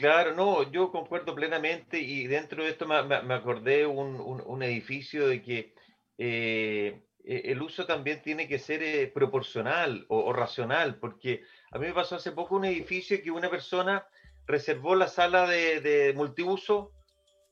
Claro, 0.00 0.34
no, 0.34 0.70
yo 0.72 0.90
concuerdo 0.90 1.34
plenamente 1.34 1.98
y 1.98 2.26
dentro 2.26 2.64
de 2.64 2.70
esto 2.70 2.86
me, 2.86 3.34
acordé 3.34 3.84
un, 3.86 4.18
un, 4.18 4.62
edificio 4.62 5.28
de 5.28 5.42
que 5.42 5.74
eh, 6.16 7.02
e, 7.22 7.52
el 7.52 7.60
uso 7.60 7.84
también 7.84 8.22
tiene 8.22 8.48
que 8.48 8.58
ser 8.58 9.12
proporcional 9.12 10.06
o, 10.08 10.20
o, 10.20 10.32
racional, 10.32 10.98
porque 10.98 11.42
a 11.70 11.78
mí 11.78 11.86
me 11.86 11.92
pasó 11.92 12.16
hace 12.16 12.32
poco 12.32 12.56
un 12.56 12.64
edificio 12.64 13.22
que 13.22 13.30
una 13.30 13.50
persona 13.50 14.06
reservó 14.46 14.94
la 14.94 15.06
sala 15.06 15.46
de, 15.46 16.14
multiuso 16.16 16.92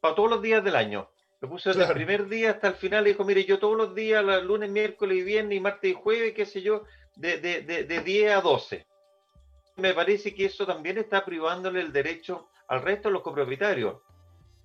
para 0.01 0.15
todos 0.15 0.31
los 0.31 0.41
días 0.41 0.65
del 0.65 0.77
año. 0.77 1.11
Lo 1.43 1.51
puso 1.51 1.69
desde 1.69 1.85
el 1.85 1.93
primer 1.93 2.29
día 2.29 2.53
hasta 2.53 2.69
el 2.69 2.75
final 2.77 3.07
y 3.07 3.11
dijo, 3.11 3.25
mire, 3.25 3.45
yo 3.45 3.59
todos 3.59 3.77
los 3.77 3.95
días, 3.95 4.25
lunes, 4.43 4.71
miércoles 4.71 5.19
y 5.19 5.23
viernes 5.23 5.59
y 5.59 5.61
martes 5.61 5.91
y 5.91 5.95
jueves, 5.95 6.33
qué 6.33 6.47
sé 6.47 6.63
yo, 6.63 6.85
de, 7.15 7.39
de, 7.39 7.85
de, 7.85 8.01
10 8.01 8.33
a 8.33 8.41
12. 8.41 8.87
Me 9.79 9.95
parece 9.95 10.35
que 10.35 10.45
eso 10.45 10.67
también 10.67 10.99
está 10.99 11.25
privándole 11.25 11.81
el 11.81 11.93
derecho 11.93 12.49
al 12.69 12.83
resto 12.83 13.09
de 13.09 13.15
los 13.15 13.23
copropietarios. 13.23 13.97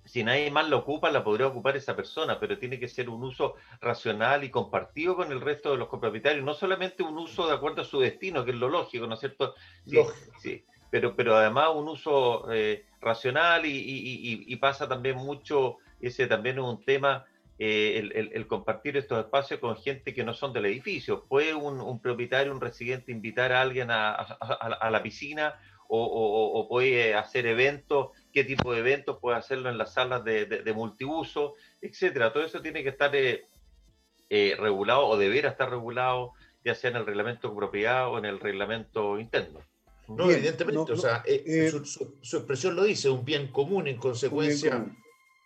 Si 0.04 0.22
nadie 0.22 0.50
más 0.50 0.68
lo 0.68 0.78
ocupa, 0.78 1.10
la 1.10 1.24
podría 1.24 1.46
ocupar 1.46 1.76
esa 1.76 1.96
persona, 1.96 2.38
pero 2.38 2.58
tiene 2.58 2.78
que 2.78 2.88
ser 2.88 3.08
un 3.08 3.24
uso 3.24 3.54
racional 3.80 4.44
y 4.44 4.50
compartido 4.50 5.16
con 5.16 5.32
el 5.32 5.40
resto 5.40 5.70
de 5.70 5.78
los 5.78 5.88
copropietarios, 5.88 6.44
no 6.44 6.52
solamente 6.52 7.02
un 7.02 7.16
uso 7.16 7.46
de 7.46 7.54
acuerdo 7.54 7.80
a 7.80 7.86
su 7.86 8.00
destino, 8.00 8.44
que 8.44 8.50
es 8.50 8.56
lo 8.58 8.68
lógico, 8.68 9.06
¿no 9.06 9.14
es 9.14 9.20
cierto? 9.20 9.54
Sí, 9.86 9.98
sí 10.38 10.64
pero, 10.94 11.16
pero 11.16 11.34
además 11.34 11.70
un 11.74 11.88
uso 11.88 12.46
eh, 12.52 12.86
racional 13.00 13.62
y, 13.66 14.56
pasa 14.60 14.88
también 14.88 15.16
mucho, 15.16 15.78
ese 16.00 16.28
también 16.28 16.58
es 16.58 16.62
un 16.62 16.84
tema, 16.84 17.24
eh, 17.58 18.30
el, 18.32 18.46
compartir 18.46 18.96
estos 18.96 19.18
espacios 19.18 19.60
con 19.60 19.76
gente 19.76 20.12
que 20.12 20.24
no 20.24 20.34
son 20.34 20.52
del 20.52 20.66
edificio. 20.66 21.24
¿Puede 21.24 21.54
un, 21.54 22.00
propietario, 22.00 22.52
un 22.52 22.60
residente 22.60 23.12
invitar 23.12 23.52
a 23.52 23.60
alguien 23.60 23.88
a, 23.90 24.90
la 24.90 25.02
piscina 25.02 25.54
o, 25.88 26.66
puede 26.68 27.14
hacer 27.14 27.46
eventos? 27.46 28.08
¿Qué 28.32 28.44
tipo 28.44 28.72
de 28.72 28.80
eventos? 28.80 29.18
¿Puede 29.20 29.36
hacerlo 29.36 29.70
en 29.70 29.78
las 29.78 29.94
salas 29.94 30.24
de, 30.24 30.72
multiuso? 30.74 31.54
Etcétera. 31.80 32.32
Todo 32.32 32.44
eso 32.44 32.60
tiene 32.60 32.82
que 32.82 32.88
estar 32.90 33.12
eh, 33.14 34.56
regulado 34.58 35.06
o 35.06 35.16
deberá 35.16 35.50
estar 35.50 35.70
regulado 35.70 36.32
ya 36.64 36.74
sea 36.74 36.90
en 36.90 36.96
el 36.96 37.06
reglamento 37.06 37.50
de 37.50 37.56
propiedad 37.56 38.08
o 38.08 38.18
en 38.18 38.24
el 38.24 38.40
reglamento 38.40 39.18
interno. 39.20 39.60
No, 40.08 40.30
evidentemente, 40.30 40.92
o 40.92 40.96
sea, 40.96 41.22
eh, 41.26 41.42
eh, 41.46 41.70
su, 41.84 42.36
expresión 42.36 42.76
lo 42.76 42.84
dice, 42.84 43.08
un 43.08 43.24
bien 43.24 43.48
común, 43.48 43.86
en 43.86 43.96
consecuencia, 43.96 44.86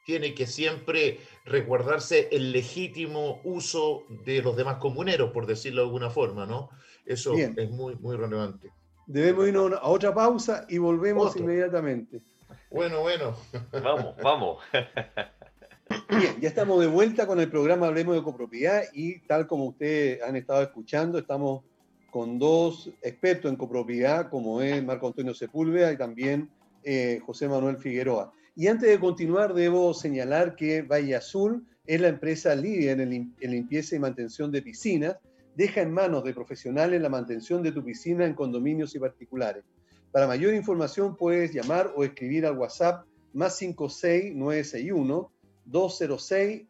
tiene 0.08 0.32
que 0.32 0.46
siempre 0.46 1.18
recordarse 1.44 2.30
el 2.32 2.50
legítimo 2.50 3.42
uso 3.44 4.04
de 4.24 4.40
los 4.40 4.56
demás 4.56 4.78
comuneros, 4.78 5.32
por 5.32 5.44
decirlo 5.44 5.82
de 5.82 5.88
alguna 5.88 6.08
forma, 6.08 6.46
¿no? 6.46 6.70
Eso 7.04 7.34
es 7.34 7.70
muy, 7.70 7.94
muy 7.96 8.16
relevante. 8.16 8.72
Debemos 9.06 9.48
irnos 9.48 9.72
a 9.74 9.86
otra 9.86 10.14
pausa 10.14 10.64
y 10.70 10.78
volvemos 10.78 11.36
inmediatamente. 11.36 12.22
Bueno, 12.70 13.02
bueno. 13.02 13.36
Vamos, 13.70 14.14
vamos. 14.22 14.64
Bien, 16.08 16.40
ya 16.40 16.48
estamos 16.48 16.80
de 16.80 16.86
vuelta 16.86 17.26
con 17.26 17.38
el 17.38 17.50
programa 17.50 17.88
Hablemos 17.88 18.14
de 18.14 18.22
Copropiedad 18.22 18.84
y 18.94 19.18
tal 19.26 19.46
como 19.46 19.66
ustedes 19.66 20.22
han 20.22 20.36
estado 20.36 20.62
escuchando, 20.62 21.18
estamos 21.18 21.64
con 22.10 22.38
dos 22.38 22.90
expertos 23.02 23.50
en 23.50 23.58
copropiedad, 23.58 24.30
como 24.30 24.62
es 24.62 24.82
Marco 24.82 25.08
Antonio 25.08 25.34
Sepúlveda 25.34 25.92
y 25.92 25.98
también 25.98 26.48
eh, 26.82 27.20
José 27.26 27.46
Manuel 27.46 27.76
Figueroa. 27.76 28.32
Y 28.58 28.66
antes 28.66 28.90
de 28.90 28.98
continuar, 28.98 29.54
debo 29.54 29.94
señalar 29.94 30.56
que 30.56 30.82
Valle 30.82 31.14
Azul 31.14 31.64
es 31.86 32.00
la 32.00 32.08
empresa 32.08 32.56
líder 32.56 33.00
en, 33.00 33.32
en 33.38 33.50
limpieza 33.52 33.94
y 33.94 34.00
mantención 34.00 34.50
de 34.50 34.62
piscinas. 34.62 35.16
Deja 35.54 35.80
en 35.80 35.92
manos 35.92 36.24
de 36.24 36.34
profesionales 36.34 37.00
la 37.00 37.08
mantención 37.08 37.62
de 37.62 37.70
tu 37.70 37.84
piscina 37.84 38.26
en 38.26 38.34
condominios 38.34 38.96
y 38.96 38.98
particulares. 38.98 39.62
Para 40.10 40.26
mayor 40.26 40.54
información 40.54 41.14
puedes 41.14 41.54
llamar 41.54 41.92
o 41.94 42.02
escribir 42.02 42.46
al 42.46 42.58
WhatsApp 42.58 43.06
más 43.32 43.56
56961 43.58 45.30
206 45.64 46.66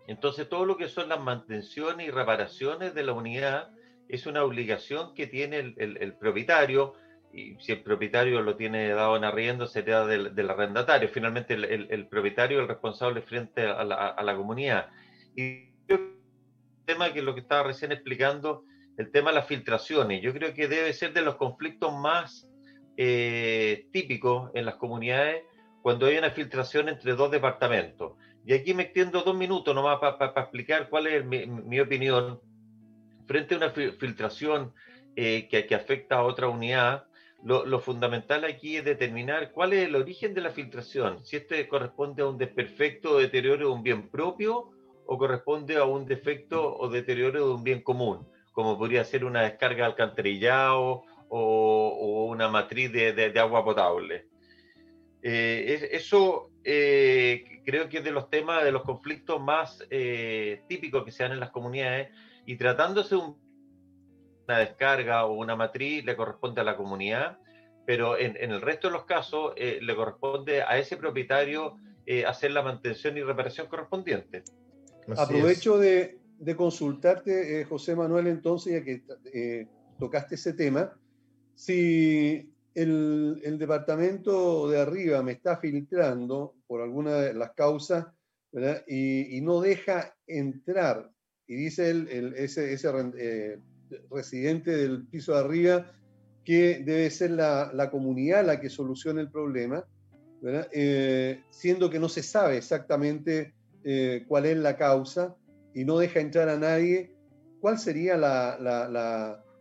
Entonces, 0.06 0.48
todo 0.48 0.64
lo 0.64 0.76
que 0.76 0.86
son 0.86 1.08
las 1.08 1.18
mantenciones 1.18 2.06
y 2.06 2.10
reparaciones 2.12 2.94
de 2.94 3.02
la 3.02 3.14
unidad 3.14 3.72
es 4.08 4.26
una 4.26 4.42
obligación 4.42 5.14
que 5.14 5.26
tiene 5.26 5.74
el, 5.76 6.14
propietario, 6.14 6.94
y 7.32 7.56
si 7.60 7.72
el 7.72 7.82
propietario 7.82 8.40
lo 8.42 8.56
tiene 8.56 8.88
dado 8.88 9.16
en 9.16 9.24
arriendo, 9.24 9.66
sería 9.66 10.04
del, 10.06 10.50
arrendatario. 10.50 11.08
Finalmente, 11.08 11.54
el, 11.54 12.06
propietario 12.08 12.58
es 12.58 12.62
el 12.62 12.68
responsable 12.68 13.22
frente 13.22 13.66
a 13.66 13.84
la, 13.84 14.08
a 14.08 14.22
la 14.22 14.36
comunidad. 14.36 14.88
Y 15.36 15.68
el 15.88 16.18
tema 16.86 17.12
que 17.12 17.22
lo 17.22 17.34
que 17.34 17.40
estaba 17.40 17.62
recién 17.62 17.92
explicando 17.92 18.64
el 18.98 19.12
tema 19.12 19.30
de 19.30 19.36
las 19.36 19.46
filtraciones. 19.46 20.20
Yo 20.20 20.32
creo 20.34 20.52
que 20.52 20.66
debe 20.66 20.92
ser 20.92 21.12
de 21.12 21.22
los 21.22 21.36
conflictos 21.36 21.92
más 21.94 22.50
eh, 22.96 23.86
típicos 23.92 24.50
en 24.54 24.66
las 24.66 24.74
comunidades 24.74 25.44
cuando 25.82 26.06
hay 26.06 26.18
una 26.18 26.30
filtración 26.30 26.88
entre 26.88 27.14
dos 27.14 27.30
departamentos. 27.30 28.14
Y 28.44 28.54
aquí 28.54 28.74
me 28.74 28.82
extiendo 28.82 29.22
dos 29.22 29.36
minutos 29.36 29.72
nomás 29.74 30.00
para 30.00 30.32
explicar 30.40 30.88
cuál 30.88 31.06
es 31.06 31.24
mi, 31.24 31.78
opinión 31.80 32.40
frente 33.28 33.54
a 33.54 33.58
una 33.58 33.70
filtración 33.70 34.72
eh, 35.14 35.46
que, 35.48 35.74
afecta 35.74 36.16
a 36.16 36.24
otra 36.24 36.48
unidad. 36.48 37.04
Lo, 37.44 37.64
lo, 37.64 37.78
fundamental 37.78 38.44
aquí 38.44 38.78
es 38.78 38.84
determinar 38.84 39.52
cuál 39.52 39.72
es 39.72 39.86
el 39.86 39.94
origen 39.94 40.34
de 40.34 40.40
la 40.40 40.50
filtración, 40.50 41.24
si 41.24 41.36
este 41.36 41.68
corresponde 41.68 42.22
a 42.22 42.26
un 42.26 42.36
desperfecto 42.36 43.12
o 43.12 43.18
deterioro 43.18 43.68
de 43.68 43.72
un 43.72 43.84
bien 43.84 44.08
propio 44.08 44.70
o 45.06 45.16
corresponde 45.16 45.76
a 45.76 45.84
un 45.84 46.04
defecto 46.04 46.76
o 46.76 46.88
deterioro 46.88 47.46
de 47.46 47.54
un 47.54 47.62
bien 47.62 47.80
común 47.82 48.26
como 48.58 48.76
podría 48.76 49.04
ser 49.04 49.24
una 49.24 49.42
descarga 49.42 49.84
de 49.84 49.90
alcantarillado 49.92 51.04
o, 51.28 52.26
una 52.28 52.48
matriz 52.48 52.90
de, 52.90 53.32
agua 53.38 53.64
potable. 53.64 54.26
Eh, 55.22 55.90
eso 55.92 56.50
eh, 56.64 57.60
creo 57.64 57.88
que 57.88 57.98
es 57.98 58.04
de 58.04 58.10
los 58.10 58.28
temas, 58.28 58.64
de 58.64 58.72
los 58.72 58.82
conflictos 58.82 59.40
más 59.40 59.86
eh, 59.90 60.62
típicos 60.68 61.04
que 61.04 61.12
se 61.12 61.22
dan 61.22 61.34
en 61.34 61.38
las 61.38 61.50
comunidades 61.50 62.08
y 62.48 62.56
tratándose 62.56 63.14
de 63.14 63.20
una 63.20 64.58
descarga 64.58 65.26
o 65.26 65.34
una 65.34 65.54
matriz 65.54 66.04
le 66.04 66.16
corresponde 66.16 66.62
a 66.62 66.64
la 66.64 66.76
comunidad, 66.76 67.38
pero 67.86 68.18
en, 68.18 68.36
el 68.36 68.60
resto 68.60 68.88
de 68.88 68.94
los 68.94 69.04
casos 69.04 69.52
le 69.56 69.94
corresponde 69.94 70.62
a 70.62 70.78
ese 70.78 70.96
propietario 70.96 71.76
hacer 72.26 72.52
la 72.52 72.62
mantención 72.62 73.16
y 73.18 73.22
reparación 73.22 73.66
correspondiente. 73.66 74.44
Aprovecho 75.16 75.78
de, 75.78 76.18
de 76.38 76.56
consultarte, 76.56 77.60
eh, 77.60 77.64
José 77.64 77.96
Manuel, 77.96 78.28
entonces, 78.28 78.72
ya 78.74 78.84
que 78.84 79.02
eh, 79.32 79.66
tocaste 79.98 80.36
ese 80.36 80.52
tema, 80.52 80.96
si 81.54 82.52
el, 82.74 83.58
departamento 83.58 84.68
de 84.68 84.80
arriba 84.80 85.22
me 85.22 85.32
está 85.32 85.56
filtrando 85.56 86.54
por 86.66 86.80
alguna 86.80 87.14
de 87.16 87.34
las 87.34 87.52
causas 87.52 88.06
Y, 88.86 89.40
no 89.42 89.60
deja 89.60 90.14
entrar, 90.26 91.10
y 91.48 91.56
dice 91.56 91.90
el, 91.90 92.34
ese, 92.36 92.72
ese 92.72 92.88
eh, 93.18 93.58
residente 94.10 94.76
del 94.76 95.06
piso 95.06 95.32
de 95.32 95.38
arriba 95.40 95.92
que 96.44 96.82
debe 96.84 97.10
ser 97.10 97.32
la, 97.32 97.88
comunidad 97.90 98.46
la 98.46 98.60
que 98.60 98.70
solucione 98.70 99.20
el 99.20 99.30
problema, 99.30 99.84
siendo 101.50 101.90
que 101.90 101.98
no 101.98 102.08
se 102.08 102.22
sabe 102.22 102.56
exactamente 102.56 103.52
cuál 104.28 104.46
es 104.46 104.56
la 104.56 104.76
causa, 104.76 105.36
y 105.74 105.84
no 105.84 105.98
deja 105.98 106.20
entrar 106.20 106.48
a 106.48 106.58
nadie, 106.58 107.12
¿cuál 107.60 107.78
sería 107.78 108.16
la, 108.16 108.58
la, 108.60 108.88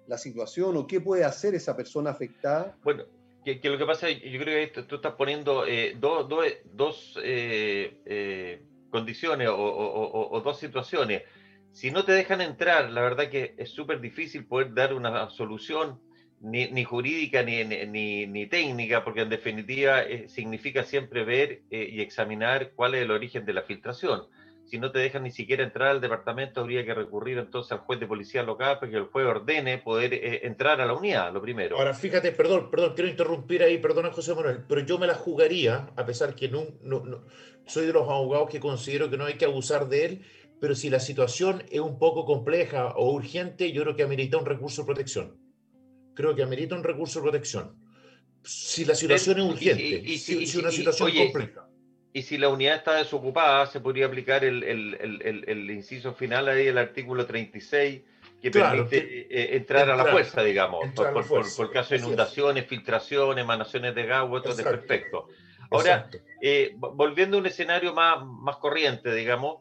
la, 0.07 0.18
situación 0.18 0.76
o 0.77 0.88
qué 0.88 0.99
puede 0.99 1.23
hacer 1.23 1.53
esa 1.53 1.76
persona 1.76 2.09
afectada? 2.09 2.76
Bueno, 2.84 3.03
que, 3.43 3.59
lo 3.64 3.77
que 3.77 3.85
pasa, 3.85 4.09
yo 4.09 4.39
creo 4.39 4.72
que 4.73 4.81
tú 4.81 4.95
estás 4.95 5.14
poniendo 5.14 5.68
eh, 5.68 5.95
dos, 5.99 6.27
dos 6.73 7.19
eh, 7.23 8.01
eh, 8.05 8.61
condiciones 8.89 9.47
o, 9.49 9.55
o, 9.57 10.41
dos 10.41 10.57
situaciones. 10.59 11.22
Si 11.72 11.91
no 11.91 12.06
te 12.06 12.11
dejan 12.11 12.41
entrar, 12.41 12.89
la 12.89 13.02
verdad 13.02 13.30
que 13.30 13.53
es 13.57 13.69
súper 13.69 14.02
difícil 14.02 14.45
poder 14.45 14.73
dar 14.73 14.94
una 14.94 15.30
solución 15.30 15.99
ni, 16.41 16.69
ni 16.69 16.84
jurídica 16.84 17.44
ni, 17.44 17.64
ni, 17.64 18.26
ni, 18.26 18.48
técnica, 18.48 19.03
porque 19.03 19.22
en 19.22 19.30
definitiva 19.30 20.03
significa 20.27 20.84
siempre 20.84 21.23
ver 21.23 21.61
y 21.69 22.02
examinar 22.02 22.72
cuál 22.76 22.95
es 22.95 23.03
el 23.03 23.11
origen 23.11 23.45
de 23.45 23.53
la 23.53 23.61
filtración 23.61 24.23
si 24.68 24.80
no 24.80 24.91
te 24.91 24.99
dejan 24.99 25.23
ni 25.23 25.31
siquiera 25.31 25.64
entrar 25.64 25.89
al 25.89 26.02
departamento, 26.02 26.60
habría 26.60 26.85
que 26.85 26.94
recurrir 26.94 27.38
entonces 27.38 27.72
al 27.72 27.80
juez 27.80 27.99
de 27.99 28.07
policía 28.07 28.44
local 28.44 28.80
para 28.80 28.91
que 28.91 28.98
el 28.98 29.06
juez 29.06 29.26
ordene 29.26 29.77
poder 29.77 30.14
eh, 30.14 30.41
entrar 30.44 30.81
a 30.81 30.85
la 30.85 30.94
unidad, 30.94 31.34
lo 31.34 31.41
primero. 31.41 31.77
Ahora, 31.77 31.94
fíjate, 31.94 32.34
perdón, 32.34 32.69
perdón, 32.69 32.94
quiero 32.94 33.10
interrumpir 33.10 33.64
ahí, 33.64 33.77
perdona 33.77 34.11
José 34.11 34.35
Manuel, 34.35 34.64
pero 34.68 34.81
yo 34.81 34.98
me 34.98 35.07
la 35.07 35.15
jugaría, 35.15 35.89
a 35.95 36.06
pesar 36.06 36.35
que 36.35 36.49
no, 36.49 36.65
no, 36.84 37.23
soy 37.65 37.85
de 37.85 37.94
los 37.94 38.03
abogados 38.10 38.49
que 38.49 38.60
considero 38.60 39.10
que 39.10 39.18
no 39.18 39.26
hay 39.26 39.35
que 39.35 39.45
abusar 39.45 39.88
de 39.88 40.06
él, 40.06 40.26
pero 40.60 40.76
si 40.76 40.90
la 40.90 41.00
situación 41.00 41.64
es 41.70 41.80
un 41.80 42.00
poco 42.00 42.26
compleja 42.26 42.94
o 42.96 43.12
urgente, 43.12 43.72
yo 43.72 43.84
creo 43.84 43.96
que 43.96 44.04
amerita 44.04 44.38
un 44.38 44.46
recurso 44.46 44.82
de 44.82 44.86
protección. 44.88 45.38
Creo 46.14 46.36
que 46.36 46.44
amerita 46.44 46.76
un 46.76 46.84
recurso 46.84 47.20
de 47.20 47.24
protección. 47.24 47.76
Si 48.44 48.86
la 48.86 48.96
situación 48.96 49.40
es 49.40 49.46
urgente, 49.46 49.84
y, 49.84 50.18
si, 50.18 50.48
si, 50.48 50.58
una 50.58 50.72
situación 50.72 51.12
compleja 51.12 51.68
y 52.18 52.24
si 52.24 52.40
la 52.40 52.50
unidad 52.50 52.78
está 52.78 52.96
desocupada, 52.96 53.68
se 53.68 53.80
podría 53.80 54.08
aplicar 54.08 54.44
el, 54.44 54.64
el, 54.64 55.44
el, 55.46 55.70
inciso 55.70 56.16
final 56.16 56.48
ahí 56.48 56.66
del 56.66 56.80
artículo 56.80 57.28
36 57.28 58.02
que 58.42 58.50
permite 58.50 58.98
eh, 58.98 59.28
eh, 59.30 59.50
entrar, 59.58 59.88
a 59.90 59.96
la 59.96 60.06
fuerza, 60.06 60.42
digamos, 60.42 60.84
por, 60.96 61.28
por, 61.28 61.72
caso 61.72 61.94
de 61.94 62.00
inundaciones, 62.00 62.66
filtraciones, 62.66 63.44
emanaciones 63.44 63.94
de 63.94 64.08
gas 64.08 64.28
u 64.28 64.34
otros 64.34 64.58
desperfectos. 64.58 65.26
Ahora, 65.70 66.10
eh, 66.42 66.74
volviendo 66.76 67.38
a 67.38 67.40
un 67.42 67.46
escenario 67.46 67.94
más, 67.94 68.26
más 68.26 68.58
corriente, 68.58 69.14
digamos, 69.14 69.58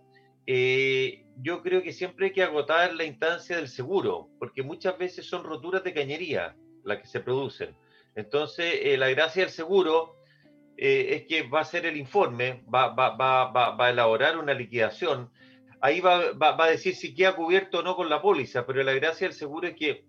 yo 0.47 1.63
creo 1.63 1.83
que 1.83 1.93
siempre 1.93 2.27
hay 2.27 2.33
que 2.33 2.43
agotar 2.43 2.95
la 2.95 3.05
instancia 3.05 3.57
del 3.57 3.69
seguro, 3.69 4.29
porque 4.39 4.63
muchas 4.63 4.97
veces 4.97 5.27
son 5.27 5.45
roturas 5.45 5.83
de 5.83 5.93
cañería 5.93 6.57
las 6.85 7.01
que 7.01 7.07
se 7.07 7.21
producen. 7.21 7.77
Entonces, 8.15 8.99
la 8.99 9.09
gracia 9.11 9.43
del 9.43 9.51
seguro 9.51 10.17
eh, 10.79 11.15
es 11.15 11.27
que 11.27 11.49
va 11.49 11.61
a 11.61 11.63
hacer 11.63 11.87
el 11.87 11.97
informe, 11.97 12.63
va, 12.73 12.89
va, 12.89 13.17
va, 13.17 13.51
va, 13.51 13.87
a 13.87 13.91
elaborar 13.91 14.37
una 14.37 14.53
liquidación. 14.53 15.31
Ahí 15.81 16.01
va, 16.01 16.33
a 16.39 16.69
decir 16.69 16.95
si 16.95 17.15
queda 17.15 17.35
cubierto 17.35 17.79
o 17.79 17.83
no 17.83 17.97
con 17.97 18.11
la 18.11 18.21
póliza, 18.21 18.67
pero 18.67 18.83
la 18.83 18.93
gracia 18.93 19.27
del 19.27 19.37
seguro 19.37 19.69
es 19.69 19.75
que 19.75 20.05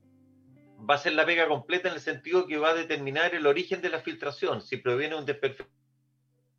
va 0.89 0.95
a 0.95 0.97
ser 0.97 1.13
la 1.13 1.25
pega 1.25 1.47
completa 1.47 1.87
en 1.87 1.95
el 1.95 2.01
sentido 2.01 2.47
que 2.47 2.57
va 2.57 2.71
a 2.71 2.73
determinar 2.73 3.33
el 3.33 3.47
origen 3.47 3.81
de 3.81 3.89
la 3.89 3.99
filtración, 3.99 4.61
si 4.61 4.77
proviene 4.77 5.15
de 5.15 5.21
un 5.21 5.25
desperfecto 5.25 5.73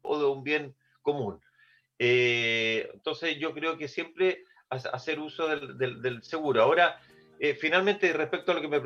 o 0.03 0.19
de 0.19 0.27
un 0.27 0.43
bien 0.43 0.75
común. 1.03 1.41
Eh, 1.99 2.89
entonces 2.95 3.39
yo 3.39 3.53
creo 3.53 3.77
que 3.77 3.89
siempre 3.89 4.45
hacer 4.70 5.19
uso 5.19 5.49
del, 5.49 6.23
seguro. 6.23 6.62
Ahora, 6.62 7.01
eh, 7.41 7.55
finalmente, 7.55 8.12
respecto 8.12 8.53
a 8.53 8.55
lo 8.55 8.61
que 8.61 8.69
me, 8.69 8.81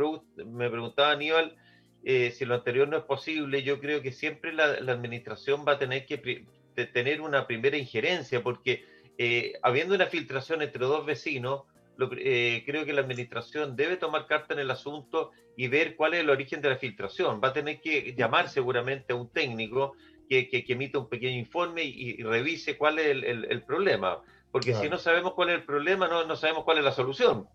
me 0.44 0.70
preguntaba 0.70 1.12
Aníbal, 1.12 1.56
eh, 2.04 2.30
si 2.30 2.44
lo 2.44 2.54
anterior 2.54 2.88
no 2.88 2.96
es 2.96 3.04
posible, 3.04 3.62
yo 3.62 3.80
creo 3.80 4.00
que 4.00 4.12
siempre 4.12 4.52
la, 4.52 4.64
administración 4.64 5.64
va 5.66 5.72
a 5.72 5.78
tener 5.78 6.06
que 6.06 6.46
tener 6.92 7.20
una 7.20 7.46
primera 7.46 7.76
injerencia, 7.76 8.42
porque 8.42 8.84
habiendo 9.62 9.94
una 9.94 10.06
filtración 10.06 10.62
entre 10.62 10.84
dos 10.84 11.04
vecinos, 11.04 11.62
creo 11.96 12.84
que 12.84 12.92
la 12.92 13.02
administración 13.02 13.76
debe 13.76 13.96
tomar 13.96 14.26
carta 14.26 14.54
en 14.54 14.60
el 14.60 14.70
asunto 14.70 15.30
y 15.56 15.68
ver 15.68 15.96
cuál 15.96 16.14
es 16.14 16.20
el 16.20 16.30
origen 16.30 16.60
de 16.60 16.70
la 16.70 16.76
filtración. 16.76 17.40
Va 17.42 17.48
a 17.48 17.52
tener 17.52 17.80
que 17.80 18.14
llamar 18.16 18.48
seguramente 18.48 19.12
a 19.12 19.16
un 19.16 19.28
técnico 19.28 19.94
que, 20.28 20.64
emita 20.68 20.98
un 20.98 21.08
pequeño 21.08 21.38
informe 21.38 21.84
y, 21.84 22.22
revise 22.22 22.76
cuál 22.76 22.98
es 22.98 23.08
el, 23.08 23.62
problema. 23.62 24.20
Porque 24.50 24.74
si 24.74 24.88
no 24.88 24.98
sabemos 24.98 25.32
cuál 25.34 25.50
es 25.50 25.54
el 25.56 25.64
problema, 25.64 26.08
no, 26.08 26.26
no 26.26 26.36
sabemos 26.36 26.64
cuál 26.64 26.78
es 26.78 26.84
la 26.84 26.92
solución. 26.92 27.48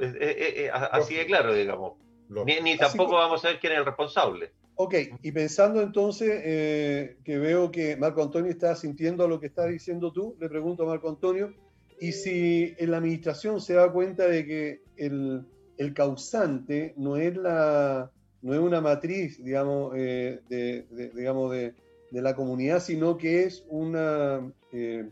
así 0.91 1.15
de 1.15 1.25
claro, 1.25 1.53
digamos. 1.53 1.93
Ni, 2.29 2.77
tampoco 2.77 3.15
vamos 3.15 3.43
a 3.45 3.49
ver 3.49 3.59
quién 3.59 3.73
es 3.73 3.79
el 3.79 3.85
responsable. 3.85 4.51
Ok, 4.75 4.93
y 5.23 5.31
pensando 5.31 5.81
entonces 5.81 6.29
eh, 6.43 7.17
que 7.23 7.39
veo 7.39 7.71
que 7.71 7.97
Marco 7.97 8.21
Antonio 8.21 8.51
está 8.51 8.75
sintiendo 8.75 9.27
lo 9.27 9.39
que 9.39 9.47
estás 9.47 9.69
diciendo 9.69 10.11
tú, 10.11 10.35
le 10.39 10.49
pregunto 10.49 10.83
a 10.83 10.87
Marco 10.87 11.09
Antonio, 11.09 11.53
y 11.99 12.11
si 12.11 12.75
en 12.77 12.91
la 12.91 12.97
administración 12.97 13.59
se 13.59 13.73
da 13.73 13.91
cuenta 13.91 14.27
de 14.27 14.45
que 14.45 14.81
el, 14.97 15.47
el 15.77 15.93
causante 15.95 16.93
no 16.95 17.17
es, 17.17 17.35
la, 17.35 18.11
no 18.43 18.53
es 18.53 18.59
una 18.59 18.79
matriz, 18.79 19.43
digamos, 19.43 19.93
eh, 19.95 20.41
de, 20.47 20.85
digamos 21.15 21.51
de, 21.53 21.73
de 22.11 22.21
la 22.21 22.35
comunidad, 22.35 22.81
sino 22.81 23.17
que 23.17 23.43
es 23.43 23.65
una, 23.69 24.51
eh, 24.71 25.09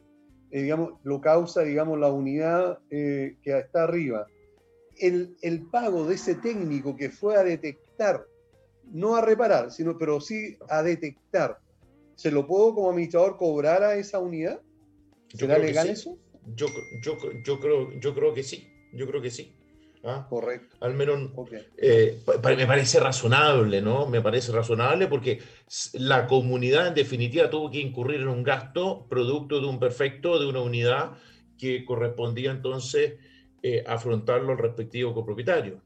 eh, 0.51 0.61
digamos, 0.61 0.93
lo 1.03 1.21
causa, 1.21 1.61
digamos, 1.61 1.99
la 1.99 2.11
unidad 2.11 2.79
eh, 2.89 3.37
que 3.41 3.57
está 3.57 3.83
arriba. 3.83 4.27
El, 4.97 5.35
el, 5.41 5.63
pago 5.63 6.05
de 6.07 6.15
ese 6.15 6.35
técnico 6.35 6.95
que 6.95 7.09
fue 7.09 7.35
a 7.35 7.43
detectar, 7.43 8.25
no 8.91 9.15
a 9.15 9.21
reparar, 9.21 9.71
sino, 9.71 9.97
pero 9.97 10.21
sí 10.21 10.57
a 10.69 10.83
detectar, 10.83 11.59
¿se 12.15 12.31
lo 12.31 12.47
puedo 12.47 12.73
como 12.73 12.89
administrador 12.89 13.35
cobrar 13.35 13.83
a 13.83 13.95
esa 13.95 14.19
unidad? 14.19 14.61
¿Será 15.33 15.57
legal 15.57 15.89
eso? 15.89 16.17
Yo, 16.55 16.67
yo, 17.01 17.17
yo, 17.43 17.59
creo, 17.59 17.91
yo 17.99 18.13
creo 18.13 18.33
que 18.33 18.43
sí, 18.43 18.69
yo 18.93 19.07
creo 19.07 19.21
que 19.21 19.31
sí. 19.31 19.53
¿Ah? 20.05 20.27
Correcto. 20.29 20.77
Al 20.79 20.93
menos 20.93 21.31
eh, 21.77 22.21
me 22.57 22.67
parece 22.67 22.99
razonable, 22.99 23.81
¿no? 23.81 24.07
Me 24.07 24.21
parece 24.21 24.51
razonable 24.51 25.07
porque 25.07 25.41
la 25.93 26.27
comunidad 26.27 26.87
en 26.87 26.93
definitiva 26.93 27.49
tuvo 27.49 27.71
que 27.71 27.79
incurrir 27.79 28.21
en 28.21 28.27
un 28.27 28.43
gasto 28.43 29.07
producto 29.09 29.59
de 29.59 29.67
un 29.67 29.79
perfecto, 29.79 30.39
de 30.39 30.45
una 30.45 30.61
unidad 30.61 31.11
que 31.57 31.85
correspondía 31.85 32.51
entonces 32.51 33.15
eh, 33.61 33.83
afrontarlo 33.87 34.51
al 34.51 34.59
respectivo 34.59 35.13
copropietario. 35.13 35.81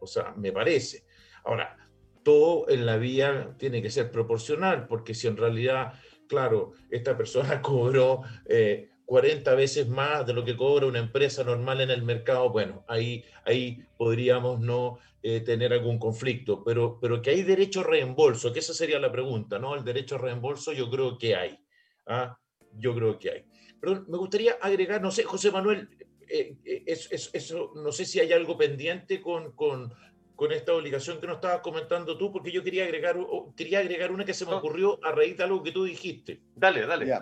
O 0.00 0.06
sea, 0.06 0.34
me 0.36 0.52
parece. 0.52 1.04
Ahora, 1.44 1.76
todo 2.22 2.68
en 2.68 2.86
la 2.86 2.96
vía 2.96 3.54
tiene 3.58 3.80
que 3.80 3.90
ser 3.90 4.10
proporcional, 4.10 4.86
porque 4.88 5.14
si 5.14 5.28
en 5.28 5.36
realidad, 5.36 5.94
claro, 6.28 6.72
esta 6.90 7.16
persona 7.16 7.62
cobró 7.62 8.22
eh, 8.46 8.90
40 9.06 9.54
veces 9.54 9.88
más 9.88 10.26
de 10.26 10.34
lo 10.34 10.44
que 10.44 10.56
cobra 10.56 10.86
una 10.86 10.98
empresa 10.98 11.44
normal 11.44 11.80
en 11.80 11.90
el 11.90 12.02
mercado, 12.02 12.50
bueno, 12.50 12.84
ahí, 12.88 13.24
ahí 13.44 13.84
podríamos 13.96 14.60
no 14.60 14.98
eh, 15.22 15.40
tener 15.40 15.72
algún 15.72 15.98
conflicto, 15.98 16.62
pero, 16.64 16.98
pero 17.00 17.22
que 17.22 17.30
hay 17.30 17.42
derecho 17.42 17.80
a 17.80 17.84
reembolso, 17.84 18.52
que 18.52 18.58
esa 18.58 18.74
sería 18.74 18.98
la 18.98 19.10
pregunta, 19.10 19.58
¿no? 19.58 19.74
El 19.74 19.84
derecho 19.84 20.16
a 20.16 20.18
reembolso 20.18 20.72
yo 20.72 20.90
creo 20.90 21.16
que 21.18 21.36
hay. 21.36 21.58
¿ah? 22.06 22.38
Yo 22.72 22.94
creo 22.94 23.18
que 23.18 23.30
hay. 23.30 23.44
Pero 23.80 24.04
me 24.08 24.18
gustaría 24.18 24.52
agregar, 24.60 25.00
no 25.00 25.10
sé, 25.10 25.22
José 25.22 25.52
Manuel, 25.52 25.88
eh, 26.28 26.56
eh, 26.64 26.84
eso, 26.86 27.72
no 27.76 27.92
sé 27.92 28.04
si 28.04 28.18
hay 28.18 28.32
algo 28.32 28.58
pendiente 28.58 29.20
con, 29.20 29.52
con, 29.52 29.94
con 30.34 30.52
esta 30.52 30.74
obligación 30.74 31.20
que 31.20 31.28
nos 31.28 31.36
estabas 31.36 31.60
comentando 31.60 32.18
tú, 32.18 32.32
porque 32.32 32.50
yo 32.50 32.64
quería 32.64 32.84
agregar, 32.84 33.16
quería 33.56 33.78
agregar 33.78 34.10
una 34.10 34.24
que 34.24 34.34
se 34.34 34.46
me 34.46 34.54
ocurrió 34.54 34.98
a 35.04 35.12
raíz 35.12 35.36
de 35.36 35.44
algo 35.44 35.62
que 35.62 35.72
tú 35.72 35.84
dijiste. 35.84 36.40
Dale, 36.54 36.86
dale. 36.86 37.12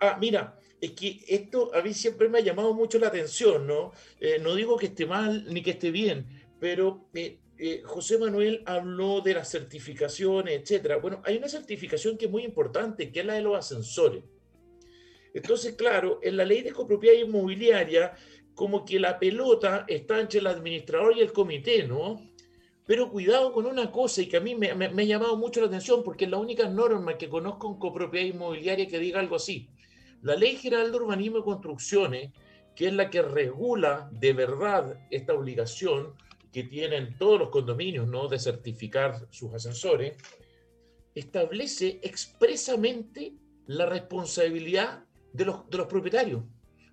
Ah, 0.00 0.16
mira, 0.20 0.58
es 0.80 0.92
que 0.92 1.20
esto 1.28 1.70
a 1.74 1.82
mí 1.82 1.92
siempre 1.92 2.28
me 2.28 2.38
ha 2.38 2.42
llamado 2.42 2.72
mucho 2.72 2.98
la 2.98 3.08
atención, 3.08 3.66
¿no? 3.66 3.92
Eh, 4.18 4.38
no 4.40 4.54
digo 4.54 4.76
que 4.76 4.86
esté 4.86 5.06
mal 5.06 5.44
ni 5.52 5.62
que 5.62 5.72
esté 5.72 5.90
bien, 5.90 6.26
pero 6.58 7.08
eh, 7.14 7.38
eh, 7.58 7.82
José 7.84 8.18
Manuel 8.18 8.62
habló 8.64 9.20
de 9.20 9.34
las 9.34 9.50
certificaciones, 9.50 10.58
etcétera. 10.60 10.96
Bueno, 10.96 11.20
hay 11.24 11.36
una 11.36 11.48
certificación 11.48 12.16
que 12.16 12.26
es 12.26 12.30
muy 12.30 12.44
importante, 12.44 13.12
que 13.12 13.20
es 13.20 13.26
la 13.26 13.34
de 13.34 13.42
los 13.42 13.58
ascensores. 13.58 14.24
Entonces, 15.34 15.74
claro, 15.74 16.18
en 16.22 16.36
la 16.36 16.44
ley 16.44 16.62
de 16.62 16.72
copropiedad 16.72 17.14
inmobiliaria, 17.14 18.14
como 18.54 18.84
que 18.84 18.98
la 18.98 19.18
pelota 19.18 19.84
está 19.86 20.18
entre 20.18 20.40
el 20.40 20.46
administrador 20.46 21.16
y 21.16 21.20
el 21.20 21.32
comité, 21.32 21.86
¿no? 21.86 22.26
Pero 22.86 23.10
cuidado 23.10 23.52
con 23.52 23.66
una 23.66 23.92
cosa 23.92 24.22
y 24.22 24.26
que 24.26 24.38
a 24.38 24.40
mí 24.40 24.54
me, 24.54 24.74
me 24.74 25.02
ha 25.02 25.06
llamado 25.06 25.36
mucho 25.36 25.60
la 25.60 25.66
atención 25.66 26.02
porque 26.02 26.24
es 26.24 26.30
la 26.30 26.38
única 26.38 26.68
norma 26.68 27.16
que 27.16 27.28
conozco 27.28 27.68
en 27.68 27.78
copropiedad 27.78 28.26
inmobiliaria 28.26 28.88
que 28.88 28.98
diga 28.98 29.20
algo 29.20 29.36
así. 29.36 29.68
La 30.22 30.36
Ley 30.36 30.56
General 30.56 30.90
de 30.90 30.96
Urbanismo 30.96 31.38
y 31.38 31.42
Construcciones, 31.42 32.32
que 32.74 32.88
es 32.88 32.92
la 32.92 33.10
que 33.10 33.22
regula 33.22 34.08
de 34.12 34.32
verdad 34.32 35.06
esta 35.10 35.34
obligación 35.34 36.14
que 36.52 36.64
tienen 36.64 37.16
todos 37.18 37.38
los 37.38 37.50
condominios 37.50 38.08
¿no? 38.08 38.28
de 38.28 38.38
certificar 38.38 39.26
sus 39.30 39.52
ascensores, 39.54 40.16
establece 41.14 42.00
expresamente 42.02 43.34
la 43.66 43.86
responsabilidad 43.86 45.04
de 45.32 45.44
los, 45.44 45.62
propietarios. 45.88 46.42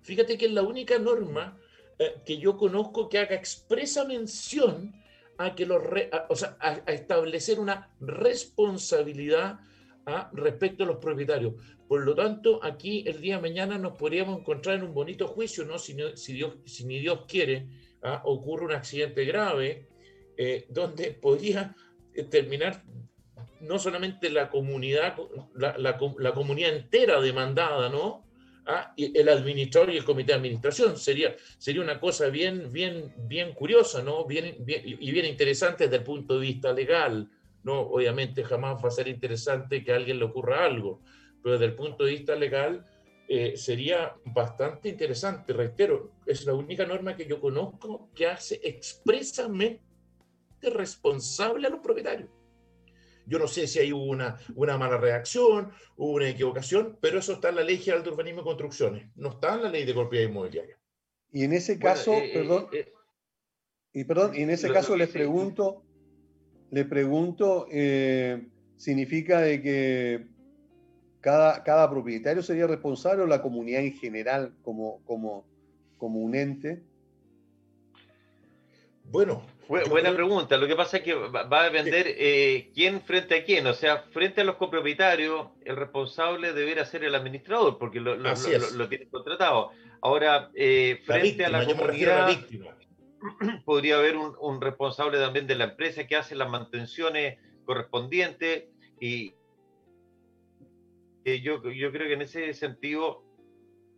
Fíjate 0.02 0.38
que 0.38 0.46
es 0.46 0.52
la 0.52 0.62
única 0.62 0.98
norma 0.98 1.58
eh, 1.98 2.16
que 2.24 2.38
yo 2.38 2.56
conozco 2.56 3.08
que 3.08 3.18
haga 3.18 3.34
expresa 3.34 4.04
mención 4.04 4.94
a 5.38 5.54
que 5.54 5.66
los 5.66 5.82
o 6.28 6.36
sea, 6.36 6.56
a, 6.60 6.72
establecer 6.92 7.60
una 7.60 7.90
responsabilidad 8.00 9.60
respecto 10.32 10.84
a 10.84 10.86
los 10.86 10.96
propietarios. 10.96 11.54
Por 11.88 12.04
lo 12.04 12.14
tanto, 12.14 12.60
aquí 12.62 13.02
el 13.06 13.20
día 13.20 13.36
de 13.36 13.42
mañana 13.42 13.78
nos 13.78 13.96
podríamos 13.96 14.40
encontrar 14.40 14.76
en 14.76 14.82
un 14.82 14.92
bonito 14.92 15.26
juicio, 15.26 15.64
¿no? 15.64 15.78
Si, 15.78 15.96
si, 16.14 16.34
Dios, 16.34 16.56
si 16.66 16.84
ni 16.84 16.98
Dios 16.98 17.20
quiere, 17.26 17.66
¿ah? 18.02 18.20
ocurre 18.26 18.66
un 18.66 18.72
accidente 18.72 19.24
grave, 19.24 19.88
eh, 20.36 20.66
donde 20.68 21.12
podría 21.12 21.74
eh, 22.14 22.24
terminar 22.24 22.84
no 23.60 23.78
solamente 23.78 24.28
la 24.30 24.50
comunidad, 24.50 25.16
la, 25.54 25.76
la, 25.78 26.32
comunidad 26.34 26.76
entera 26.76 27.20
demandada, 27.20 27.88
¿no? 27.88 28.24
¿Ah? 28.66 28.92
Y 28.94 29.18
el 29.18 29.28
administrador 29.30 29.90
y 29.90 29.96
el 29.96 30.04
comité 30.04 30.32
de 30.32 30.38
administración. 30.38 30.98
Sería, 30.98 31.34
sería 31.56 31.80
una 31.80 31.98
cosa 31.98 32.28
bien, 32.28 32.70
bien, 32.70 33.14
bien 33.16 33.54
curiosa, 33.54 34.02
¿no? 34.02 34.26
Bien, 34.26 34.56
bien, 34.60 34.82
y 34.84 35.10
bien 35.10 35.24
interesante 35.24 35.84
desde 35.84 35.96
el 35.96 36.04
punto 36.04 36.34
de 36.34 36.40
vista 36.40 36.72
legal. 36.72 37.30
¿no? 37.62 37.80
Obviamente 37.80 38.44
jamás 38.44 38.82
va 38.82 38.88
a 38.88 38.92
ser 38.92 39.08
interesante 39.08 39.82
que 39.82 39.92
a 39.92 39.96
alguien 39.96 40.18
le 40.18 40.24
ocurra 40.24 40.64
algo, 40.64 41.00
pero 41.42 41.54
desde 41.54 41.66
el 41.66 41.74
punto 41.74 42.04
de 42.04 42.12
vista 42.12 42.34
legal 42.34 42.84
eh, 43.30 43.58
sería 43.58 44.16
bastante 44.24 44.88
interesante. 44.88 45.52
Reitero, 45.52 46.12
es 46.24 46.46
la 46.46 46.54
única 46.54 46.86
norma 46.86 47.14
que 47.14 47.26
yo 47.26 47.38
conozco 47.38 48.08
que 48.14 48.26
hace 48.26 48.58
expresamente 48.64 49.82
responsable 50.62 51.66
a 51.66 51.70
los 51.70 51.80
propietarios. 51.80 52.30
Yo 53.26 53.38
no 53.38 53.46
sé 53.46 53.66
si 53.66 53.80
hay 53.80 53.92
una, 53.92 54.38
una 54.54 54.78
mala 54.78 54.96
reacción, 54.96 55.70
hubo 55.98 56.12
una 56.12 56.30
equivocación, 56.30 56.96
pero 57.02 57.18
eso 57.18 57.34
está 57.34 57.50
en 57.50 57.56
la 57.56 57.64
Ley 57.64 57.76
General 57.76 58.02
de 58.02 58.10
Urbanismo 58.10 58.40
y 58.40 58.44
Construcciones, 58.44 59.10
no 59.14 59.28
está 59.32 59.56
en 59.56 59.64
la 59.64 59.68
Ley 59.68 59.84
de 59.84 59.92
Propiedad 59.92 60.26
Inmobiliaria. 60.26 60.78
Y 61.30 61.44
en 61.44 61.52
ese 61.52 61.78
caso, 61.78 62.14
eh, 62.14 62.30
perdón, 62.32 62.68
eh, 62.72 62.90
y 63.92 64.04
perdón, 64.04 64.34
y 64.34 64.40
en 64.40 64.48
ese 64.48 64.72
caso 64.72 64.96
les 64.96 65.10
pregunto, 65.10 65.84
le 66.70 66.86
pregunto, 66.86 67.66
¿significa 68.78 69.42
de 69.42 69.60
que 69.60 70.37
cada, 71.20 71.62
cada 71.64 71.90
propietario 71.90 72.42
sería 72.42 72.66
responsable 72.66 73.22
o 73.22 73.26
la 73.26 73.42
comunidad 73.42 73.82
en 73.82 73.94
general 73.94 74.54
como, 74.62 75.02
como, 75.04 75.44
como 75.96 76.20
un 76.20 76.34
ente? 76.34 76.82
Bueno. 79.04 79.42
Buena 79.68 80.14
pregunta. 80.14 80.56
Lo 80.56 80.66
que 80.66 80.74
pasa 80.74 80.96
es 80.96 81.02
que 81.02 81.14
va 81.14 81.60
a 81.60 81.64
depender 81.64 82.06
eh, 82.08 82.70
quién 82.74 83.02
frente 83.02 83.36
a 83.36 83.44
quién. 83.44 83.66
O 83.66 83.74
sea, 83.74 83.98
frente 83.98 84.40
a 84.40 84.44
los 84.44 84.56
copropietarios, 84.56 85.48
el 85.62 85.76
responsable 85.76 86.54
debería 86.54 86.86
ser 86.86 87.04
el 87.04 87.14
administrador, 87.14 87.76
porque 87.76 88.00
lo, 88.00 88.16
lo, 88.16 88.32
lo, 88.74 88.88
tiene 88.88 89.08
contratado. 89.08 89.72
Ahora, 90.00 90.50
eh, 90.54 91.02
frente 91.04 91.44
a 91.44 91.50
la 91.50 91.66
comunidad, 91.66 92.30
podría 93.66 93.98
haber 93.98 94.16
un, 94.16 94.34
un, 94.40 94.58
responsable 94.58 95.18
también 95.18 95.46
de 95.46 95.56
la 95.56 95.64
empresa 95.64 96.06
que 96.06 96.16
hace 96.16 96.34
las 96.34 96.48
mantenciones 96.48 97.38
correspondientes 97.66 98.64
y, 99.00 99.34
yo, 101.36 101.60
creo 101.62 101.92
que 101.92 102.12
en 102.12 102.22
ese 102.22 102.52
sentido 102.54 103.24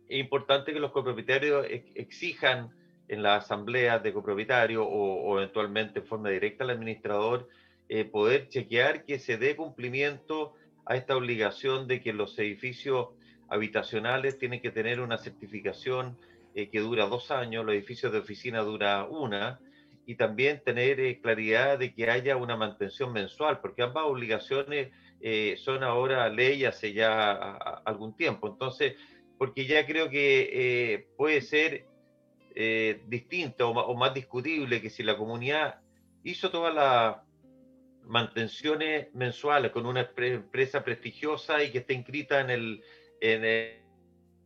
es 0.07 0.19
importante 0.19 0.73
que 0.73 0.79
los 0.79 0.91
copropietarios 0.91 1.65
exijan 1.95 2.71
en 3.07 3.23
la 3.23 3.35
asamblea 3.35 3.99
de 3.99 4.13
copropietarios 4.13 4.85
o, 4.87 5.37
eventualmente 5.37 5.99
en 5.99 6.05
forma 6.05 6.29
directa 6.29 6.63
al 6.63 6.71
administrador, 6.71 7.49
eh, 7.89 8.05
poder 8.05 8.47
chequear 8.47 9.03
que 9.05 9.19
se 9.19 9.37
dé 9.37 9.55
cumplimiento 9.55 10.53
a 10.85 10.95
esta 10.95 11.15
obligación 11.15 11.87
de 11.87 12.01
que 12.01 12.13
los 12.13 12.37
edificios 12.39 13.09
habitacionales 13.49 14.37
tienen 14.39 14.61
que 14.61 14.71
tener 14.71 15.01
una 15.01 15.17
certificación 15.17 16.17
eh, 16.55 16.69
que 16.69 16.79
dura 16.79 17.05
dos 17.05 17.31
años, 17.31 17.65
los 17.65 17.75
edificios 17.75 18.11
de 18.11 18.19
oficina 18.19 18.61
dura 18.61 19.05
una, 19.05 19.59
y 20.05 20.15
también 20.15 20.61
tener 20.63 20.99
eh, 20.99 21.19
claridad 21.21 21.79
de 21.79 21.93
que 21.93 22.09
haya 22.09 22.35
una 22.37 22.55
mantención 22.57 23.13
mensual, 23.13 23.59
porque 23.59 23.83
ambas 23.83 24.05
obligaciones 24.05 24.89
son 25.57 25.83
ahora 25.83 26.29
ley 26.29 26.65
hace 26.65 26.93
ya 26.93 27.31
algún 27.85 28.15
tiempo. 28.15 28.47
Entonces, 28.47 28.95
porque 29.37 29.65
ya 29.65 29.85
creo 29.85 30.09
que 30.09 31.07
puede 31.17 31.41
ser 31.41 31.85
eh, 32.53 33.01
distinta 33.07 33.65
o, 33.65 33.95
más 33.95 34.13
discutible 34.13 34.81
que 34.81 34.89
si 34.89 35.03
la 35.03 35.17
comunidad 35.17 35.79
hizo 36.21 36.51
todas 36.51 36.75
las 36.75 37.15
mantenciones 38.03 39.07
mensuales 39.13 39.71
con 39.71 39.85
una 39.85 40.11
empresa 40.17 40.83
prestigiosa 40.83 41.63
y 41.63 41.71
que 41.71 41.77
está 41.77 41.93
inscrita 41.93 42.41
en 42.41 42.49
el 42.49 42.83
en 43.21 43.79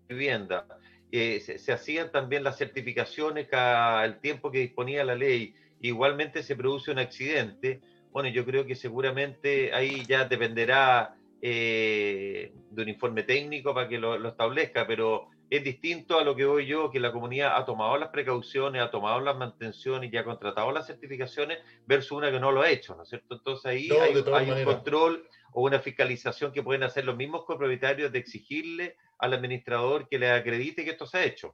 vivienda. 0.07 0.67
Eh, 1.11 1.39
se, 1.39 1.71
hacían 1.71 2.11
también 2.11 2.43
las 2.43 2.57
certificaciones 2.57 3.47
el 3.51 4.19
tiempo 4.19 4.51
que 4.51 4.59
disponía 4.59 5.03
la 5.03 5.15
ley. 5.15 5.55
Igualmente 5.81 6.43
se 6.43 6.55
produce 6.55 6.91
un 6.91 6.99
accidente. 6.99 7.81
Bueno, 8.15 8.29
yo 8.29 8.45
creo 8.45 8.65
que 8.65 8.75
seguramente 8.75 9.73
ahí 9.73 10.05
ya 10.07 10.23
dependerá 10.23 11.17
eh, 11.41 12.53
de 12.71 12.81
un 12.81 12.87
informe 12.87 13.23
técnico 13.23 13.73
para 13.73 13.89
que 13.89 13.97
lo, 13.97 14.17
lo 14.17 14.29
establezca, 14.29 14.87
pero 14.87 15.27
es 15.49 15.61
distinto 15.61 16.17
a 16.17 16.23
lo 16.23 16.33
que 16.33 16.45
voy 16.45 16.65
yo, 16.65 16.89
que 16.89 17.01
la 17.01 17.11
comunidad 17.11 17.57
ha 17.57 17.65
tomado 17.65 17.97
las 17.97 18.11
precauciones, 18.11 18.81
ha 18.81 18.89
tomado 18.89 19.19
las 19.19 19.35
mantenciones 19.35 20.13
y 20.13 20.15
ha 20.15 20.23
contratado 20.23 20.71
las 20.71 20.87
certificaciones 20.87 21.57
versus 21.85 22.13
una 22.13 22.31
que 22.31 22.39
no 22.39 22.53
lo 22.53 22.61
ha 22.61 22.69
hecho, 22.69 22.95
¿no 22.95 23.03
es 23.03 23.09
cierto? 23.09 23.35
Entonces 23.35 23.65
ahí 23.65 23.89
hay, 23.91 24.15
un 24.15 24.63
control 24.63 25.27
o 25.51 25.63
una 25.63 25.79
fiscalización 25.79 26.53
que 26.53 26.63
pueden 26.63 26.83
hacer 26.83 27.03
los 27.03 27.17
mismos 27.17 27.43
copropietarios 27.43 28.13
de 28.13 28.19
exigirle 28.19 28.95
al 29.17 29.33
administrador 29.33 30.07
que 30.07 30.19
le 30.19 30.31
acredite 30.31 30.85
que 30.85 30.91
esto 30.91 31.05
se 31.05 31.17
ha 31.17 31.25
hecho. 31.25 31.53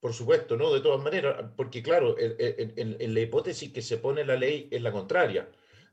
Por 0.00 0.12
supuesto, 0.12 0.56
¿no? 0.56 0.72
De 0.72 0.80
todas 0.80 1.02
maneras, 1.02 1.52
porque 1.56 1.84
claro, 1.84 2.16
en, 2.18 3.14
la 3.14 3.20
hipótesis 3.20 3.72
que 3.72 3.82
se 3.82 3.98
pone 3.98 4.24
la 4.24 4.36
ley 4.36 4.68
es 4.72 4.82
la 4.82 4.92
contraria, 4.92 5.48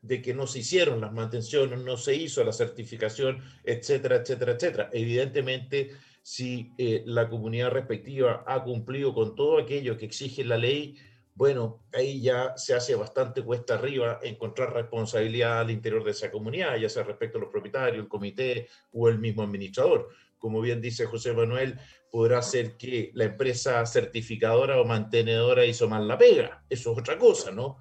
de 0.07 0.21
que 0.21 0.33
no 0.33 0.45
se 0.47 0.59
hicieron 0.59 1.01
las 1.01 1.11
mantenciones, 1.11 1.79
no 1.79 1.97
se 1.97 2.15
hizo 2.15 2.43
la 2.43 2.51
certificación, 2.51 3.41
etcétera, 3.63 4.17
etcétera, 4.17 4.53
etcétera. 4.53 4.89
Evidentemente, 4.93 5.91
si 6.21 6.71
eh, 6.77 7.03
la 7.05 7.29
comunidad 7.29 7.71
respectiva 7.71 8.43
ha 8.47 8.63
cumplido 8.63 9.13
con 9.13 9.35
todo 9.35 9.59
aquello 9.59 9.97
que 9.97 10.05
exige 10.05 10.43
la 10.43 10.57
ley, 10.57 10.97
bueno, 11.33 11.83
ahí 11.93 12.21
ya 12.21 12.55
se 12.55 12.73
hace 12.73 12.95
bastante 12.95 13.41
cuesta 13.43 13.73
arriba 13.73 14.19
encontrar 14.23 14.73
responsabilidad 14.73 15.59
al 15.59 15.71
interior 15.71 16.03
de 16.03 16.11
esa 16.11 16.31
comunidad, 16.31 16.77
ya 16.77 16.87
sea 16.87 17.03
respecto 17.03 17.37
a 17.37 17.41
los 17.41 17.49
propietarios, 17.49 18.03
el 18.03 18.07
comité 18.07 18.69
o 18.93 19.09
el 19.09 19.19
mismo 19.19 19.43
administrador. 19.43 20.09
Como 20.37 20.61
bien 20.61 20.81
dice 20.81 21.05
José 21.05 21.33
Manuel, 21.33 21.77
podrá 22.09 22.41
ser 22.41 22.77
que 22.77 23.11
la 23.15 23.25
empresa 23.25 23.85
certificadora 23.85 24.79
o 24.79 24.85
mantenedora 24.85 25.65
hizo 25.65 25.89
mal 25.89 26.07
la 26.07 26.17
pega. 26.17 26.63
Eso 26.69 26.93
es 26.93 26.99
otra 26.99 27.17
cosa, 27.17 27.51
¿no? 27.51 27.77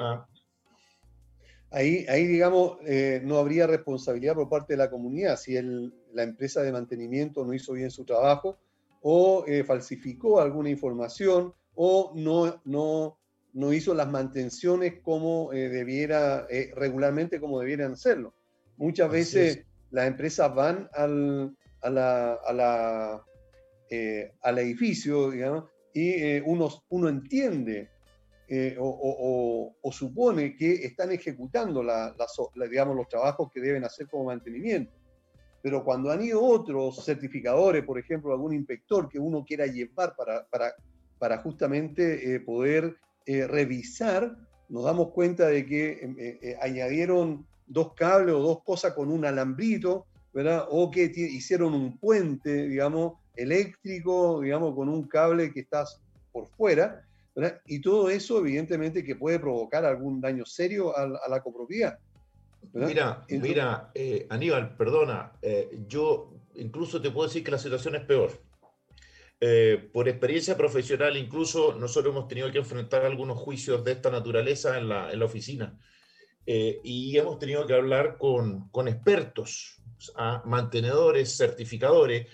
Ah, 0.00 0.26
Ahí, 1.70 2.06
ahí 2.08 2.26
digamos, 2.26 2.78
eh, 2.86 3.20
no 3.24 3.38
habría 3.38 3.66
responsabilidad 3.66 4.34
por 4.34 4.48
parte 4.48 4.74
de 4.74 4.78
la 4.78 4.90
comunidad 4.90 5.36
si 5.36 5.54
la 6.12 6.22
empresa 6.22 6.62
de 6.62 6.72
mantenimiento 6.72 7.44
no 7.44 7.52
hizo 7.52 7.72
bien 7.72 7.90
su 7.90 8.04
trabajo 8.04 8.58
o 9.02 9.44
eh, 9.46 9.64
falsificó 9.64 10.40
alguna 10.40 10.70
información 10.70 11.52
o 11.74 12.12
no, 12.14 12.62
no, 12.64 13.18
no 13.52 13.72
hizo 13.72 13.94
las 13.94 14.08
mantenciones 14.08 15.00
como 15.02 15.52
eh, 15.52 15.68
debiera, 15.68 16.46
regularmente 16.76 17.40
como 17.40 17.60
debieran 17.60 17.92
hacerlo. 17.92 18.32
Muchas 18.76 19.10
veces 19.10 19.64
las 19.90 20.06
empresas 20.06 20.54
van 20.54 20.88
al, 20.92 21.56
a 21.80 21.90
la, 21.90 22.34
a 22.34 22.52
la, 22.52 23.24
al 24.42 24.58
edificio, 24.58 25.30
digamos, 25.30 25.64
y 25.92 26.40
uno, 26.40 26.68
uno 26.90 27.08
entiende 27.08 27.90
eh, 28.48 28.76
o, 28.78 29.74
supone 29.90 30.56
que 30.56 30.84
están 30.84 31.10
ejecutando 31.10 31.82
la, 31.82 32.14
digamos, 32.70 32.96
los 32.96 33.08
trabajos 33.08 33.50
que 33.52 33.60
deben 33.60 33.84
hacer 33.84 34.08
como 34.08 34.24
mantenimiento. 34.24 34.92
Pero 35.62 35.84
cuando 35.84 36.10
han 36.10 36.22
ido 36.22 36.42
otros 36.42 37.04
certificadores, 37.04 37.84
por 37.84 37.98
ejemplo, 37.98 38.32
algún 38.32 38.54
inspector 38.54 39.08
que 39.08 39.18
uno 39.18 39.44
quiera 39.44 39.66
llevar 39.66 40.14
para, 40.14 40.46
para, 40.46 40.74
para 41.18 41.38
justamente 41.38 42.34
eh, 42.34 42.40
poder 42.40 42.96
eh, 43.24 43.46
revisar, 43.46 44.36
nos 44.68 44.84
damos 44.84 45.12
cuenta 45.12 45.46
de 45.48 45.64
que 45.64 46.56
añadieron 46.60 47.46
dos 47.66 47.94
cables 47.94 48.34
o 48.34 48.40
dos 48.40 48.62
cosas 48.64 48.94
con 48.94 49.10
un 49.10 49.24
alambrito, 49.24 50.06
¿verdad? 50.32 50.66
O 50.70 50.90
que 50.90 51.04
hicieron 51.04 51.74
un 51.74 51.98
puente, 51.98 52.68
digamos, 52.68 53.14
eléctrico, 53.36 54.40
digamos, 54.40 54.74
con 54.74 54.88
un 54.88 55.06
cable 55.08 55.52
que 55.52 55.60
está 55.60 55.84
por 56.32 56.48
fuera, 56.48 57.06
y 57.66 57.80
todo 57.80 58.08
eso, 58.08 58.38
evidentemente, 58.38 59.04
que 59.04 59.16
puede 59.16 59.38
provocar 59.38 59.84
algún 59.84 60.20
daño 60.20 60.46
serio 60.46 60.96
a, 60.96 61.28
la 61.28 61.42
copropiedad. 61.42 61.98
Mira, 62.72 63.24
mira, 63.28 63.90
eh, 63.94 64.26
Aníbal, 64.28 64.76
perdona, 64.76 65.32
eh, 65.42 65.78
yo 65.86 66.32
incluso 66.56 67.00
te 67.00 67.10
puedo 67.10 67.28
decir 67.28 67.44
que 67.44 67.50
la 67.50 67.58
situación 67.58 67.94
es 67.96 68.02
peor. 68.02 68.32
Eh, 69.38 69.90
por 69.92 70.08
experiencia 70.08 70.56
profesional, 70.56 71.16
incluso 71.16 71.74
nosotros 71.74 72.12
hemos 72.14 72.26
tenido 72.26 72.50
que 72.50 72.58
enfrentar 72.58 73.04
algunos 73.04 73.38
juicios 73.38 73.84
de 73.84 73.92
esta 73.92 74.10
naturaleza 74.10 74.78
en 74.78 74.88
la, 74.88 75.12
en 75.12 75.18
la 75.18 75.24
oficina. 75.26 75.78
y 76.46 77.18
hemos 77.18 77.38
tenido 77.38 77.66
que 77.66 77.74
hablar 77.74 78.18
con, 78.18 78.68
con 78.70 78.86
expertos, 78.88 79.82
a 80.14 80.42
mantenedores, 80.44 81.36
certificadores, 81.36 82.28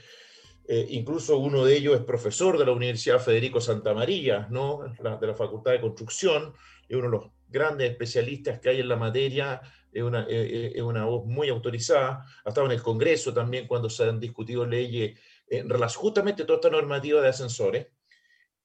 eh, 0.75 0.87
incluso 0.89 1.37
uno 1.37 1.67
de 1.67 1.77
ellos 1.77 1.95
es 1.97 2.01
profesor 2.03 2.57
de 2.57 2.65
la 2.65 2.73
Universidad 2.73 3.21
Federico 3.21 3.61
Santa 3.61 3.93
María, 3.93 4.47
¿no? 4.49 4.81
de 5.21 5.27
la 5.27 5.35
Facultad 5.35 5.73
de 5.73 5.83
Construcción, 5.83 6.55
es 6.89 6.97
uno 6.97 7.11
de 7.11 7.11
los 7.11 7.27
grandes 7.47 7.91
especialistas 7.91 8.59
que 8.59 8.71
hay 8.71 8.81
en 8.81 8.89
la 8.89 8.97
materia, 8.97 9.61
es 9.93 10.03
una, 10.03 10.23
eh, 10.31 10.73
eh, 10.75 10.81
voz 10.81 11.27
muy 11.27 11.51
autorizada, 11.51 12.25
ha 12.43 12.49
estado 12.49 12.69
en 12.69 12.73
el 12.73 12.83
Congreso 12.83 13.35
también 13.35 13.67
cuando 13.67 13.91
se 13.91 14.05
han 14.05 14.19
discutido 14.19 14.65
leyes 14.65 15.21
en 15.47 15.69
relación 15.69 16.05
justamente 16.05 16.45
a 16.45 16.47
toda 16.47 16.57
esta 16.57 16.71
normativa 16.71 17.21
de 17.21 17.29
ascensores. 17.29 17.89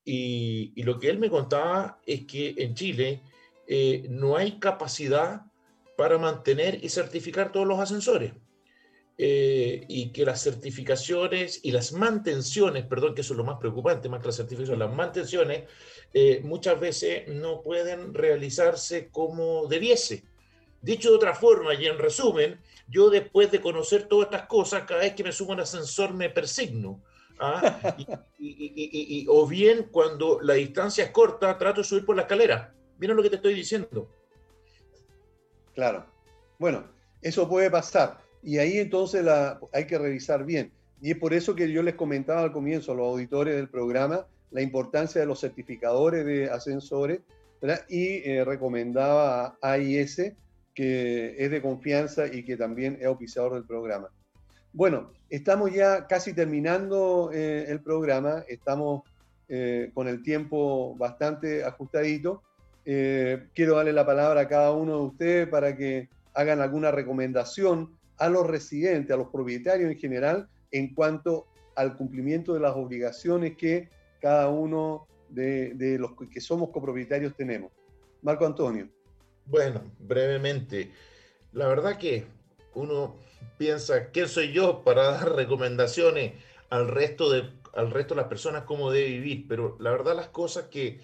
Y, 0.06 0.82
lo 0.84 1.00
que 1.00 1.10
él 1.10 1.20
me 1.20 1.30
contaba 1.30 2.00
es 2.06 2.26
que 2.26 2.56
en 2.58 2.74
Chile 2.74 3.22
no 4.08 4.38
hay 4.38 4.60
capacidad 4.60 5.42
para 5.98 6.18
mantener 6.18 6.82
y 6.82 6.88
certificar 6.88 7.52
todos 7.52 7.68
los 7.68 7.80
ascensores. 7.80 8.32
Eh, 9.20 9.84
y 9.88 10.10
que 10.10 10.24
las 10.26 10.44
certificaciones 10.44 11.60
y 11.64 11.72
las 11.72 11.92
mantenciones, 11.92 12.86
perdón, 12.86 13.16
que 13.16 13.22
eso 13.22 13.34
es 13.34 13.38
lo 13.38 13.44
más 13.44 13.58
preocupante, 13.58 14.10
más 14.10 14.20
que 14.22 14.28
las 14.28 14.36
certificaciones, 14.36 14.78
las 14.78 14.96
mantenciones, 14.96 15.64
eh, 16.14 16.42
muchas 16.44 16.80
veces 16.80 17.28
no 17.28 17.64
pueden 17.64 18.14
realizarse 18.14 19.10
como 19.10 19.66
debiese. 19.66 20.24
Dicho 20.84 21.10
de 21.10 21.16
otra 21.16 21.34
forma, 21.34 21.74
y 21.74 21.88
en 21.88 21.98
resumen, 21.98 22.60
yo 22.88 23.10
después 23.10 23.52
de 23.52 23.60
conocer 23.60 24.04
todas 24.04 24.28
estas 24.28 24.48
cosas, 24.48 24.84
cada 24.84 25.00
vez 25.00 25.16
que 25.16 25.24
me 25.24 25.32
subo 25.32 25.54
un 25.54 25.62
ascensor 25.62 26.14
me 26.14 26.30
persigno. 26.30 27.02
¿ah? 27.40 27.96
Y, 28.40 29.26
o 29.30 29.48
bien 29.48 29.90
cuando 29.92 30.40
la 30.42 30.54
distancia 30.54 31.06
es 31.06 31.10
corta, 31.10 31.58
trato 31.58 31.82
de 31.82 31.88
subir 31.88 32.06
por 32.06 32.16
la 32.16 32.22
escalera. 32.22 32.74
¿Vieron 32.98 33.18
lo 33.18 33.24
que 33.24 33.32
te 33.32 33.38
estoy 33.38 33.56
diciendo? 33.56 34.08
Claro. 35.74 36.06
Bueno, 36.60 36.88
eso 37.22 37.50
puede 37.50 37.72
pasar. 37.72 38.27
Y 38.44 38.58
ahí 38.60 38.78
entonces 38.78 39.26
hay 39.74 39.88
que 39.88 39.98
revisar 39.98 40.46
bien. 40.46 40.72
Y 41.02 41.12
es 41.12 41.18
por 41.18 41.34
eso 41.34 41.56
que 41.56 41.72
yo 41.72 41.84
les 41.84 41.96
comentaba 41.96 42.42
al 42.42 42.52
comienzo 42.52 42.92
a 42.92 42.96
los 42.96 43.08
auditores 43.08 43.56
del 43.56 43.70
programa 43.70 44.26
la 44.52 44.62
importancia 44.62 45.22
de 45.22 45.28
los 45.28 45.40
certificadores 45.40 46.26
de 46.26 46.50
ascensores 46.50 47.22
y 47.90 48.30
eh, 48.30 48.44
recomendaba 48.46 49.58
a 49.62 49.72
AIS, 49.72 50.34
que 50.74 51.36
es 51.38 51.52
de 51.52 51.62
confianza 51.62 52.28
y 52.28 52.44
que 52.44 52.56
también 52.56 52.98
es 53.02 53.08
oficiador 53.08 53.56
del 53.56 53.66
programa. 53.66 54.10
Bueno, 54.74 55.12
estamos 55.30 55.74
ya 55.74 56.06
casi 56.08 56.34
terminando 56.34 57.32
eh, 57.34 57.66
el 57.68 57.82
programa, 57.82 58.44
estamos 58.48 59.02
eh, 59.50 59.92
con 59.94 60.08
el 60.08 60.22
tiempo 60.22 60.96
bastante 60.98 61.64
ajustadito. 61.64 62.44
quiero 62.84 63.76
darle 63.76 63.92
la 63.92 64.06
palabra 64.06 64.42
a 64.42 64.48
cada 64.48 64.72
uno 64.72 64.98
de 65.00 65.06
ustedes 65.08 65.48
para 65.50 65.76
que 65.76 66.08
hagan 66.34 66.62
alguna 66.62 66.92
recomendación 66.92 67.97
a 68.18 68.30
los 68.30 68.48
residentes, 68.48 69.14
a 69.14 69.18
los 69.18 69.30
propietarios 69.30 69.92
en 69.92 69.98
general, 69.98 70.50
en 70.72 70.94
cuanto 70.94 71.48
al 71.76 71.96
cumplimiento 71.96 72.54
de 72.54 72.60
las 72.60 72.76
obligaciones 72.76 73.56
que 73.56 73.90
cada 74.20 74.50
uno 74.50 75.08
de, 75.30 75.98
los 76.00 76.12
que 76.32 76.42
somos 76.42 76.70
copropietarios 76.72 77.36
tenemos. 77.36 77.72
Marco 78.22 78.46
Antonio. 78.46 78.90
Bueno, 79.46 79.82
brevemente. 80.00 80.92
La 81.54 81.68
verdad 81.68 81.98
que 81.98 82.26
uno 82.74 83.16
piensa, 83.58 84.10
¿quién 84.12 84.28
soy 84.28 84.52
yo 84.52 84.84
para 84.84 85.12
dar 85.12 85.36
recomendaciones 85.36 86.34
al 86.70 86.88
resto 86.88 87.32
de 87.32 87.50
al 87.78 87.92
resto 87.92 88.16
de 88.16 88.22
las 88.22 88.30
personas 88.30 88.64
cómo 88.64 88.92
debe 88.92 89.10
vivir, 89.10 89.46
pero 89.48 89.78
la 89.80 89.92
verdad 89.92 90.16
las 90.16 90.30
cosas 90.30 90.66
que 90.66 91.00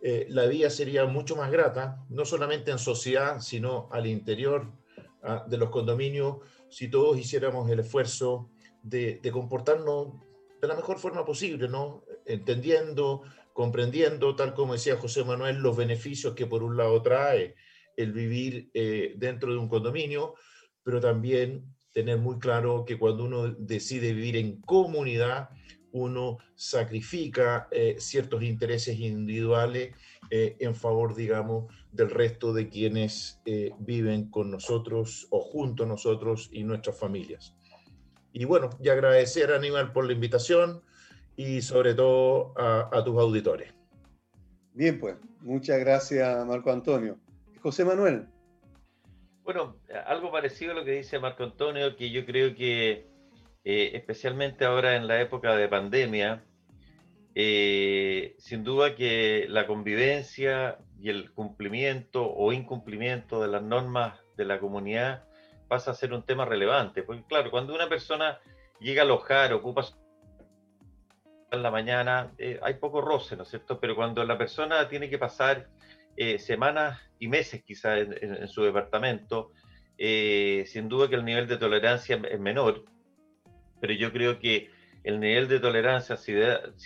eh, 0.00 0.26
la 0.30 0.46
vida 0.46 0.70
sería 0.70 1.06
mucho 1.06 1.34
más 1.34 1.50
grata, 1.50 2.04
no 2.08 2.24
solamente 2.24 2.70
en 2.70 2.78
sociedad, 2.78 3.40
sino 3.40 3.88
al 3.90 4.06
interior 4.06 4.68
ah, 5.24 5.44
de 5.48 5.58
los 5.58 5.70
condominios, 5.70 6.38
si 6.68 6.88
todos 6.88 7.18
hiciéramos 7.18 7.70
el 7.70 7.80
esfuerzo 7.80 8.50
de, 8.82 9.20
comportarnos 9.32 10.14
de 10.60 10.68
la 10.68 10.74
mejor 10.74 10.98
forma 10.98 11.24
posible, 11.24 11.68
¿no? 11.68 12.04
Entendiendo, 12.26 13.22
comprendiendo, 13.52 14.36
tal 14.36 14.54
como 14.54 14.74
decía 14.74 14.96
José 14.96 15.24
Manuel, 15.24 15.56
los 15.56 15.76
beneficios 15.76 16.34
que 16.34 16.46
por 16.46 16.62
un 16.62 16.76
lado 16.76 17.02
trae 17.02 17.54
el 17.96 18.12
vivir 18.12 18.70
eh, 18.74 19.14
dentro 19.16 19.52
de 19.52 19.58
un 19.58 19.68
condominio, 19.68 20.34
pero 20.82 21.00
también 21.00 21.64
tener 21.92 22.18
muy 22.18 22.38
claro 22.38 22.84
que 22.84 22.98
cuando 22.98 23.24
uno 23.24 23.48
decide 23.48 24.12
vivir 24.12 24.36
en 24.36 24.60
comunidad, 24.60 25.50
uno 25.92 26.38
sacrifica 26.56 27.68
eh, 27.70 27.96
ciertos 27.98 28.42
intereses 28.42 28.98
individuales 28.98 29.94
eh, 30.28 30.56
en 30.58 30.74
favor, 30.74 31.14
digamos, 31.14 31.72
del 31.94 32.10
resto 32.10 32.52
de 32.52 32.68
quienes 32.68 33.40
viven 33.78 34.30
con 34.30 34.50
nosotros 34.50 35.26
o 35.30 35.40
junto 35.40 35.84
a 35.84 35.86
nosotros 35.86 36.50
y 36.52 36.64
nuestras 36.64 36.98
familias. 36.98 37.56
Y 38.32 38.44
bueno, 38.44 38.70
y 38.80 38.88
agradecer 38.88 39.52
a 39.52 39.56
Aníbal 39.56 39.92
por 39.92 40.06
la 40.06 40.12
invitación 40.12 40.82
y 41.36 41.62
sobre 41.62 41.94
todo 41.94 42.52
a, 42.58 42.90
a 42.92 43.04
tus 43.04 43.18
auditores. 43.18 43.72
Bien, 44.72 44.98
pues, 44.98 45.16
muchas 45.40 45.78
gracias, 45.78 46.44
Marco 46.46 46.72
Antonio. 46.72 47.18
José 47.62 47.84
Manuel. 47.84 48.26
Bueno, 49.44 49.76
algo 50.06 50.32
parecido 50.32 50.72
a 50.72 50.74
lo 50.74 50.84
que 50.84 50.92
dice 50.92 51.18
Marco 51.18 51.44
Antonio, 51.44 51.96
que 51.96 52.10
yo 52.10 52.24
creo 52.24 52.54
que 52.54 53.06
eh, 53.64 53.92
especialmente 53.94 54.64
ahora 54.64 54.96
en 54.96 55.06
la 55.06 55.20
época 55.20 55.56
de 55.56 55.68
pandemia, 55.68 56.44
eh, 57.34 58.34
sin 58.38 58.64
duda 58.64 58.94
que 58.94 59.46
la 59.48 59.66
convivencia 59.66 60.78
y 61.00 61.10
el 61.10 61.32
cumplimiento 61.32 62.30
o 62.30 62.52
incumplimiento 62.52 63.42
de 63.42 63.48
las 63.48 63.62
normas 63.62 64.18
de 64.36 64.44
la 64.44 64.58
comunidad 64.58 65.24
pasa 65.68 65.90
a 65.90 65.94
ser 65.94 66.12
un 66.12 66.24
tema 66.24 66.44
relevante. 66.44 67.02
Porque 67.02 67.24
claro, 67.24 67.50
cuando 67.50 67.74
una 67.74 67.88
persona 67.88 68.38
llega 68.80 69.02
a 69.02 69.04
alojar, 69.04 69.52
ocupa 69.52 69.84
en 71.50 71.62
la 71.62 71.70
mañana, 71.70 72.32
eh, 72.38 72.58
hay 72.62 72.74
poco 72.74 73.00
roce, 73.00 73.36
¿no 73.36 73.44
es 73.44 73.48
cierto? 73.48 73.78
Pero 73.80 73.94
cuando 73.94 74.24
la 74.24 74.36
persona 74.36 74.88
tiene 74.88 75.08
que 75.08 75.18
pasar 75.18 75.68
eh, 76.16 76.38
semanas 76.38 77.00
y 77.18 77.28
meses 77.28 77.62
quizás 77.64 78.06
en, 78.20 78.48
su 78.48 78.62
departamento, 78.62 79.52
eh, 79.98 80.64
sin 80.66 80.88
duda 80.88 81.08
que 81.08 81.14
el 81.14 81.24
nivel 81.24 81.46
de 81.46 81.56
tolerancia 81.56 82.20
es 82.30 82.40
menor, 82.40 82.84
pero 83.80 83.92
yo 83.92 84.12
creo 84.12 84.38
que 84.38 84.70
el 85.04 85.20
nivel 85.20 85.48
de 85.48 85.60
tolerancia, 85.60 86.16
si, 86.16 86.32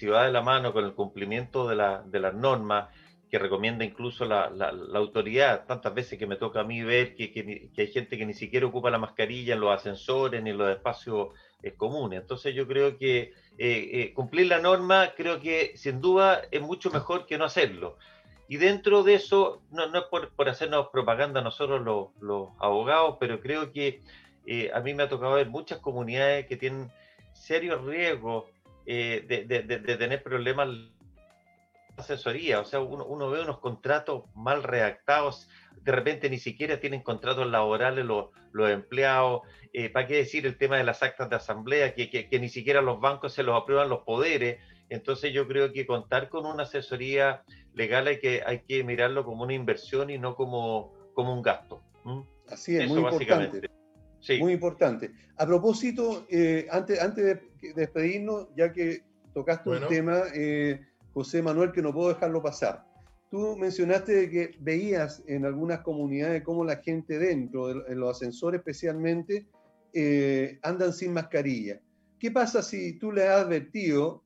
va 0.06 0.24
de 0.24 0.32
la 0.32 0.42
mano 0.42 0.72
con 0.72 0.84
el 0.84 0.94
cumplimiento 0.94 1.68
de, 1.68 1.76
las 1.76 2.34
normas, 2.34 2.88
que 3.30 3.38
recomienda 3.38 3.84
incluso 3.84 4.24
la, 4.24 4.50
autoridad, 4.94 5.66
tantas 5.66 5.94
veces 5.94 6.18
que 6.18 6.26
me 6.26 6.36
toca 6.36 6.60
a 6.60 6.64
mí 6.64 6.82
ver 6.82 7.14
que, 7.14 7.70
hay 7.76 7.86
gente 7.88 8.16
que 8.16 8.26
ni 8.26 8.34
siquiera 8.34 8.66
ocupa 8.66 8.90
la 8.90 8.98
mascarilla 8.98 9.54
en 9.54 9.60
los 9.60 9.74
ascensores 9.74 10.42
ni 10.42 10.50
en 10.50 10.58
los 10.58 10.70
espacios 10.70 11.28
eh, 11.62 11.74
comunes. 11.74 12.20
Entonces 12.20 12.54
yo 12.54 12.66
creo 12.66 12.96
que 12.96 13.32
cumplir 14.14 14.46
la 14.46 14.60
norma, 14.60 15.12
creo 15.16 15.40
que 15.40 15.76
sin 15.76 16.00
duda 16.00 16.42
es 16.50 16.62
mucho 16.62 16.90
mejor 16.90 17.26
que 17.26 17.38
no 17.38 17.44
hacerlo. 17.44 17.98
Y 18.48 18.56
dentro 18.56 19.02
de 19.02 19.14
eso, 19.14 19.60
no, 19.70 19.84
es 19.84 20.04
por, 20.04 20.48
hacernos 20.48 20.88
propaganda 20.88 21.42
nosotros 21.42 21.82
los, 22.20 22.48
abogados, 22.58 23.18
pero 23.20 23.40
creo 23.40 23.72
que 23.72 24.00
eh, 24.46 24.70
a 24.72 24.80
mí 24.80 24.94
me 24.94 25.02
ha 25.02 25.08
tocado 25.08 25.34
ver 25.34 25.50
muchas 25.50 25.80
comunidades 25.80 26.46
que 26.46 26.56
tienen 26.56 26.90
serios 27.34 27.84
riesgos 27.84 28.46
eh, 28.86 29.22
de, 29.46 29.96
tener 29.98 30.22
problemas 30.22 30.68
de 30.68 30.88
asesoría. 31.98 32.60
O 32.60 32.64
sea, 32.64 32.80
uno, 32.80 33.30
ve 33.30 33.42
unos 33.42 33.58
contratos 33.58 34.24
mal 34.34 34.62
redactados, 34.62 35.48
de 35.82 35.92
repente 35.92 36.30
ni 36.30 36.38
siquiera 36.38 36.80
tienen 36.80 37.02
contratos 37.02 37.46
laborales 37.46 38.04
los, 38.04 38.28
empleados. 38.70 39.42
Eh, 39.72 39.90
¿Para 39.90 40.06
qué 40.06 40.16
decir 40.16 40.46
el 40.46 40.56
tema 40.56 40.76
de 40.76 40.84
las 40.84 41.02
actas 41.02 41.28
de 41.30 41.36
asamblea, 41.36 41.94
que, 41.94 42.08
que 42.10 42.40
ni 42.40 42.48
siquiera 42.48 42.80
los 42.80 43.00
bancos 43.00 43.34
se 43.34 43.42
los 43.42 43.60
aprueban 43.60 43.88
los 43.88 44.00
poderes? 44.00 44.58
Entonces 44.90 45.32
yo 45.32 45.46
creo 45.46 45.72
que 45.72 45.86
contar 45.86 46.28
con 46.28 46.46
una 46.46 46.62
asesoría 46.62 47.44
legal 47.74 48.06
hay 48.06 48.18
que, 48.18 48.42
hay 48.44 48.60
que 48.60 48.82
mirarlo 48.84 49.24
como 49.24 49.44
una 49.44 49.54
inversión 49.54 50.10
y 50.10 50.18
no 50.18 50.34
como, 50.34 50.92
como 51.14 51.32
un 51.32 51.42
gasto. 51.42 51.82
Así 52.48 52.76
es, 52.76 52.88
muy 52.88 53.00
importante. 53.00 53.68
Sí. 54.20 54.38
Muy 54.38 54.52
importante. 54.52 55.12
A 55.36 55.46
propósito, 55.46 56.26
eh, 56.30 56.66
antes, 56.70 57.00
antes 57.00 57.24
de 57.24 57.72
despedirnos, 57.74 58.48
ya 58.56 58.72
que 58.72 59.02
tocaste 59.32 59.70
un 59.70 59.86
tema, 59.86 60.22
eh, 60.34 60.80
José 61.14 61.42
Manuel, 61.42 61.72
que 61.72 61.82
no 61.82 61.92
puedo 61.92 62.10
dejarlo 62.10 62.42
pasar. 62.42 62.84
Tú 63.30 63.56
mencionaste 63.56 64.30
que 64.30 64.56
veías 64.60 65.22
en 65.26 65.44
algunas 65.44 65.80
comunidades 65.80 66.42
cómo 66.42 66.64
la 66.64 66.76
gente 66.76 67.18
dentro, 67.18 67.68
de, 67.68 67.92
en 67.92 68.00
los 68.00 68.16
ascensores 68.16 68.60
especialmente, 68.60 69.46
eh, 69.92 70.58
andan 70.62 70.92
sin 70.92 71.12
mascarilla. 71.12 71.80
¿Qué 72.18 72.30
pasa 72.30 72.62
si 72.62 72.98
tú 72.98 73.12
le 73.12 73.28
has 73.28 73.44
advertido 73.44 74.24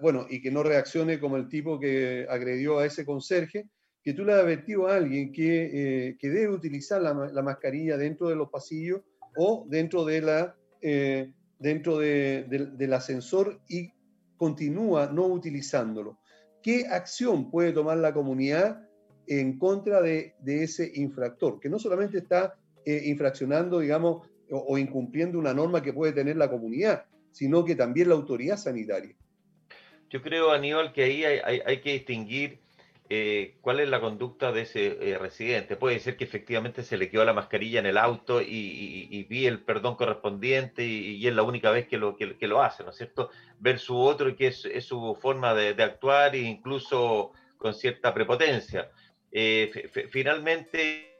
bueno, 0.00 0.26
y 0.28 0.40
que 0.42 0.50
no 0.50 0.62
reaccione 0.62 1.20
como 1.20 1.36
el 1.36 1.48
tipo 1.48 1.78
que 1.78 2.26
agredió 2.28 2.78
a 2.78 2.86
ese 2.86 3.04
conserje, 3.04 3.68
que 4.02 4.14
tú 4.14 4.24
le 4.24 4.32
has 4.32 4.40
advertido 4.40 4.88
a 4.88 4.96
alguien 4.96 5.32
que, 5.32 6.08
eh, 6.10 6.16
debe 6.20 6.48
utilizar 6.48 7.00
la, 7.00 7.14
la, 7.32 7.42
mascarilla 7.42 7.96
dentro 7.96 8.28
de 8.28 8.36
los 8.36 8.50
pasillos 8.50 9.02
o 9.36 9.66
dentro, 9.68 10.04
de 10.04 10.22
la, 10.22 10.56
eh, 10.80 11.32
dentro 11.58 11.98
de, 11.98 12.46
del 12.48 12.92
ascensor 12.92 13.60
y 13.68 13.92
continúa 14.40 15.10
no 15.12 15.26
utilizándolo. 15.26 16.18
¿Qué 16.62 16.86
acción 16.86 17.50
puede 17.50 17.72
tomar 17.72 17.98
la 17.98 18.14
comunidad 18.14 18.88
en 19.26 19.58
contra 19.58 20.00
de, 20.00 20.34
ese 20.46 20.90
infractor? 20.94 21.60
Que 21.60 21.68
no 21.68 21.78
solamente 21.78 22.16
está 22.16 22.54
eh, 22.86 23.02
infraccionando, 23.04 23.80
digamos, 23.80 24.26
o, 24.50 24.56
o 24.56 24.78
incumpliendo 24.78 25.38
una 25.38 25.52
norma 25.52 25.82
que 25.82 25.92
puede 25.92 26.14
tener 26.14 26.38
la 26.38 26.48
comunidad, 26.48 27.04
sino 27.32 27.66
que 27.66 27.74
también 27.74 28.08
la 28.08 28.14
autoridad 28.14 28.56
sanitaria. 28.56 29.14
Yo 30.08 30.22
creo, 30.22 30.52
Aníbal, 30.52 30.94
que 30.94 31.04
ahí 31.04 31.22
hay, 31.22 31.80
que 31.82 31.92
distinguir 31.92 32.60
eh, 33.12 33.56
cuál 33.60 33.80
es 33.80 33.88
la 33.88 34.00
conducta 34.00 34.52
de 34.52 34.62
ese 34.62 34.96
eh, 35.00 35.18
residente. 35.18 35.74
Puede 35.74 35.98
ser 35.98 36.16
que 36.16 36.22
efectivamente 36.22 36.84
se 36.84 36.96
le 36.96 37.10
quedó 37.10 37.24
la 37.24 37.32
mascarilla 37.32 37.80
en 37.80 37.86
el 37.86 37.98
auto 37.98 38.40
y, 38.40 39.26
vi 39.28 39.46
el 39.46 39.58
perdón 39.58 39.96
correspondiente 39.96 40.84
y, 40.84 41.26
es 41.26 41.34
la 41.34 41.42
única 41.42 41.72
vez 41.72 41.88
que 41.88 41.98
lo, 41.98 42.16
que, 42.16 42.36
lo 42.46 42.62
hace, 42.62 42.84
¿no 42.84 42.90
es 42.90 42.96
cierto? 42.96 43.30
Ver 43.58 43.80
su 43.80 43.98
otro, 43.98 44.36
que 44.36 44.46
es, 44.46 44.68
su 44.86 45.18
forma 45.20 45.54
de, 45.54 45.82
actuar 45.82 46.36
e 46.36 46.42
incluso 46.42 47.32
con 47.58 47.74
cierta 47.74 48.14
prepotencia. 48.14 48.92
Eh, 49.32 49.90
finalmente, 50.08 51.12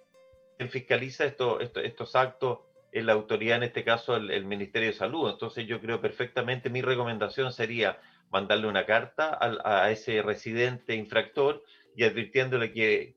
él 0.59 0.69
fiscaliza 0.69 1.25
estos 1.25 2.15
actos 2.15 2.61
en 2.93 3.07
la 3.07 3.15
autoridad, 3.15 3.57
en 3.57 3.65
este 3.65 3.83
caso 3.83 4.15
el 4.15 4.45
Ministerio 4.45 4.91
de 4.91 4.95
Salud. 4.95 5.29
Entonces 5.29 5.67
yo 5.67 5.81
creo 5.81 6.01
perfectamente, 6.01 6.71
mi 6.71 6.83
recomendación 6.83 7.53
sería 7.53 7.99
mandarle 8.31 8.69
una 8.69 8.87
carta 8.87 9.39
a, 9.41 9.91
ese 9.91 10.23
residente 10.23 10.95
infractor 10.95 11.63
y 11.97 12.05
advirtiéndole 12.05 12.73
que, 12.73 13.15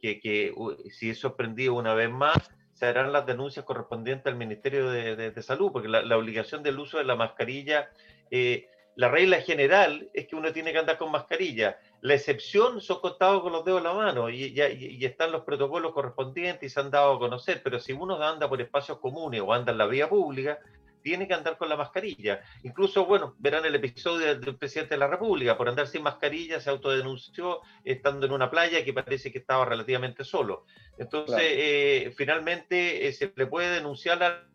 si 0.91 1.09
es 1.09 1.19
sorprendido 1.19 1.73
una 1.73 1.93
vez 1.93 2.09
más, 2.09 2.51
se 2.73 2.85
harán 2.85 3.13
las 3.13 3.25
denuncias 3.25 3.65
correspondientes 3.65 4.27
al 4.27 4.35
Ministerio 4.35 4.89
de, 4.89 5.41
Salud, 5.41 5.71
porque 5.71 5.87
la, 5.87 6.17
obligación 6.17 6.63
del 6.63 6.79
uso 6.79 6.97
de 6.97 7.03
la 7.03 7.15
mascarilla, 7.15 7.89
eh, 8.31 8.67
la 8.95 9.09
regla 9.09 9.41
general 9.41 10.09
es 10.13 10.27
que 10.27 10.35
uno 10.35 10.51
tiene 10.51 10.71
que 10.71 10.79
andar 10.79 10.97
con 10.97 11.11
mascarilla. 11.11 11.79
La 12.01 12.13
excepción 12.13 12.81
son 12.81 12.99
contados 12.99 13.41
con 13.41 13.51
los 13.51 13.65
dedos 13.65 13.81
de 13.81 13.87
la 13.87 13.95
mano 13.95 14.29
y, 14.29 14.53
y, 14.55 15.05
están 15.05 15.31
los 15.31 15.43
protocolos 15.43 15.93
correspondientes 15.93 16.71
y 16.71 16.73
se 16.73 16.79
han 16.79 16.91
dado 16.91 17.13
a 17.13 17.19
conocer, 17.19 17.61
pero 17.63 17.79
si 17.79 17.93
uno 17.93 18.21
anda 18.21 18.49
por 18.49 18.61
espacios 18.61 18.99
comunes 18.99 19.41
o 19.41 19.53
anda 19.53 19.71
en 19.71 19.77
la 19.77 19.87
vía 19.87 20.09
pública, 20.09 20.59
tiene 21.03 21.27
que 21.27 21.33
andar 21.33 21.57
con 21.57 21.69
la 21.69 21.75
mascarilla. 21.75 22.41
Incluso, 22.63 23.05
bueno, 23.05 23.35
verán 23.37 23.65
el 23.65 23.75
episodio 23.75 24.39
del, 24.39 24.55
presidente 24.57 24.95
de 24.95 24.99
la 24.99 25.07
República, 25.07 25.57
por 25.57 25.69
andar 25.69 25.87
sin 25.87 26.01
mascarilla 26.01 26.59
se 26.59 26.69
autodenunció 26.69 27.59
estando 27.83 28.25
en 28.25 28.31
una 28.31 28.49
playa 28.49 28.83
que 28.83 28.93
parece 28.93 29.31
que 29.31 29.39
estaba 29.39 29.65
relativamente 29.65 30.23
solo. 30.23 30.65
Entonces, 30.97 31.41
eh, 31.41 32.13
finalmente 32.15 33.07
eh, 33.07 33.13
se 33.13 33.31
le 33.35 33.45
puede 33.45 33.75
denunciar 33.75 34.23
a... 34.23 34.47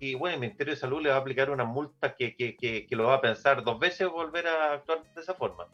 Y 0.00 0.14
bueno, 0.14 0.34
el 0.34 0.40
Ministerio 0.40 0.74
de 0.74 0.80
Salud 0.80 1.02
le 1.02 1.10
va 1.10 1.16
a 1.16 1.18
aplicar 1.18 1.50
una 1.50 1.64
multa 1.64 2.14
que, 2.16 2.34
que, 2.34 2.56
que, 2.56 2.86
que 2.86 2.96
lo 2.96 3.04
va 3.04 3.14
a 3.14 3.20
pensar 3.20 3.64
dos 3.64 3.78
veces 3.78 4.08
volver 4.08 4.46
a 4.46 4.74
actuar 4.74 5.02
de 5.14 5.20
esa 5.20 5.34
forma. 5.34 5.66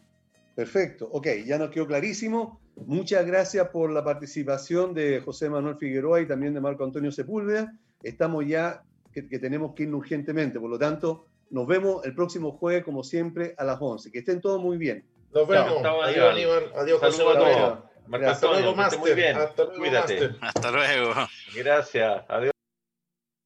Perfecto, 0.57 1.09
ok, 1.13 1.27
ya 1.45 1.59
nos 1.59 1.71
quedó 1.71 1.87
clarísimo. 1.87 2.61
Muchas 2.77 3.27
gracias 3.27 3.69
por 3.69 3.91
la 3.91 4.03
participación 4.03 4.95
de 4.95 5.21
José 5.21 5.51
Manuel 5.51 5.77
Figueroa 5.77 6.21
y 6.21 6.27
también 6.27 6.55
de 6.55 6.61
Marco 6.61 6.85
Antonio 6.85 7.13
Sepúlveda 7.13 7.73
estamos 8.05 8.47
ya 8.47 8.83
que, 9.13 9.23
tenemos 9.39 9.75
que 9.75 9.85
ir 9.85 9.95
urgentemente. 9.95 10.59
Por 10.59 10.71
lo 10.71 10.79
tanto, 10.79 11.27
nos 11.51 11.67
vemos 11.67 12.05
el 12.05 12.15
próximo 12.15 12.53
jueves, 12.53 12.85
como 12.85 13.05
siempre, 13.05 13.55
a 13.59 13.65
las 13.65 13.79
11. 13.81 14.11
Que 14.11 14.19
estén 14.19 14.41
todos 14.41 14.61
muy 14.61 14.77
bien. 14.77 15.05
Nos 15.33 15.47
vemos. 15.49 15.85
adiós, 15.85 16.33
Aníbal. 16.33 16.73
Adiós, 16.77 17.01
José 17.01 17.23
Hasta 17.23 17.23
luego, 17.23 17.79
Hasta 18.27 18.47
luego, 18.49 18.75
Hasta 18.81 18.97
luego. 18.97 20.37
Hasta 20.41 20.71
luego. 20.71 21.15
Gracias. 21.55 22.25
Adiós. 22.29 22.54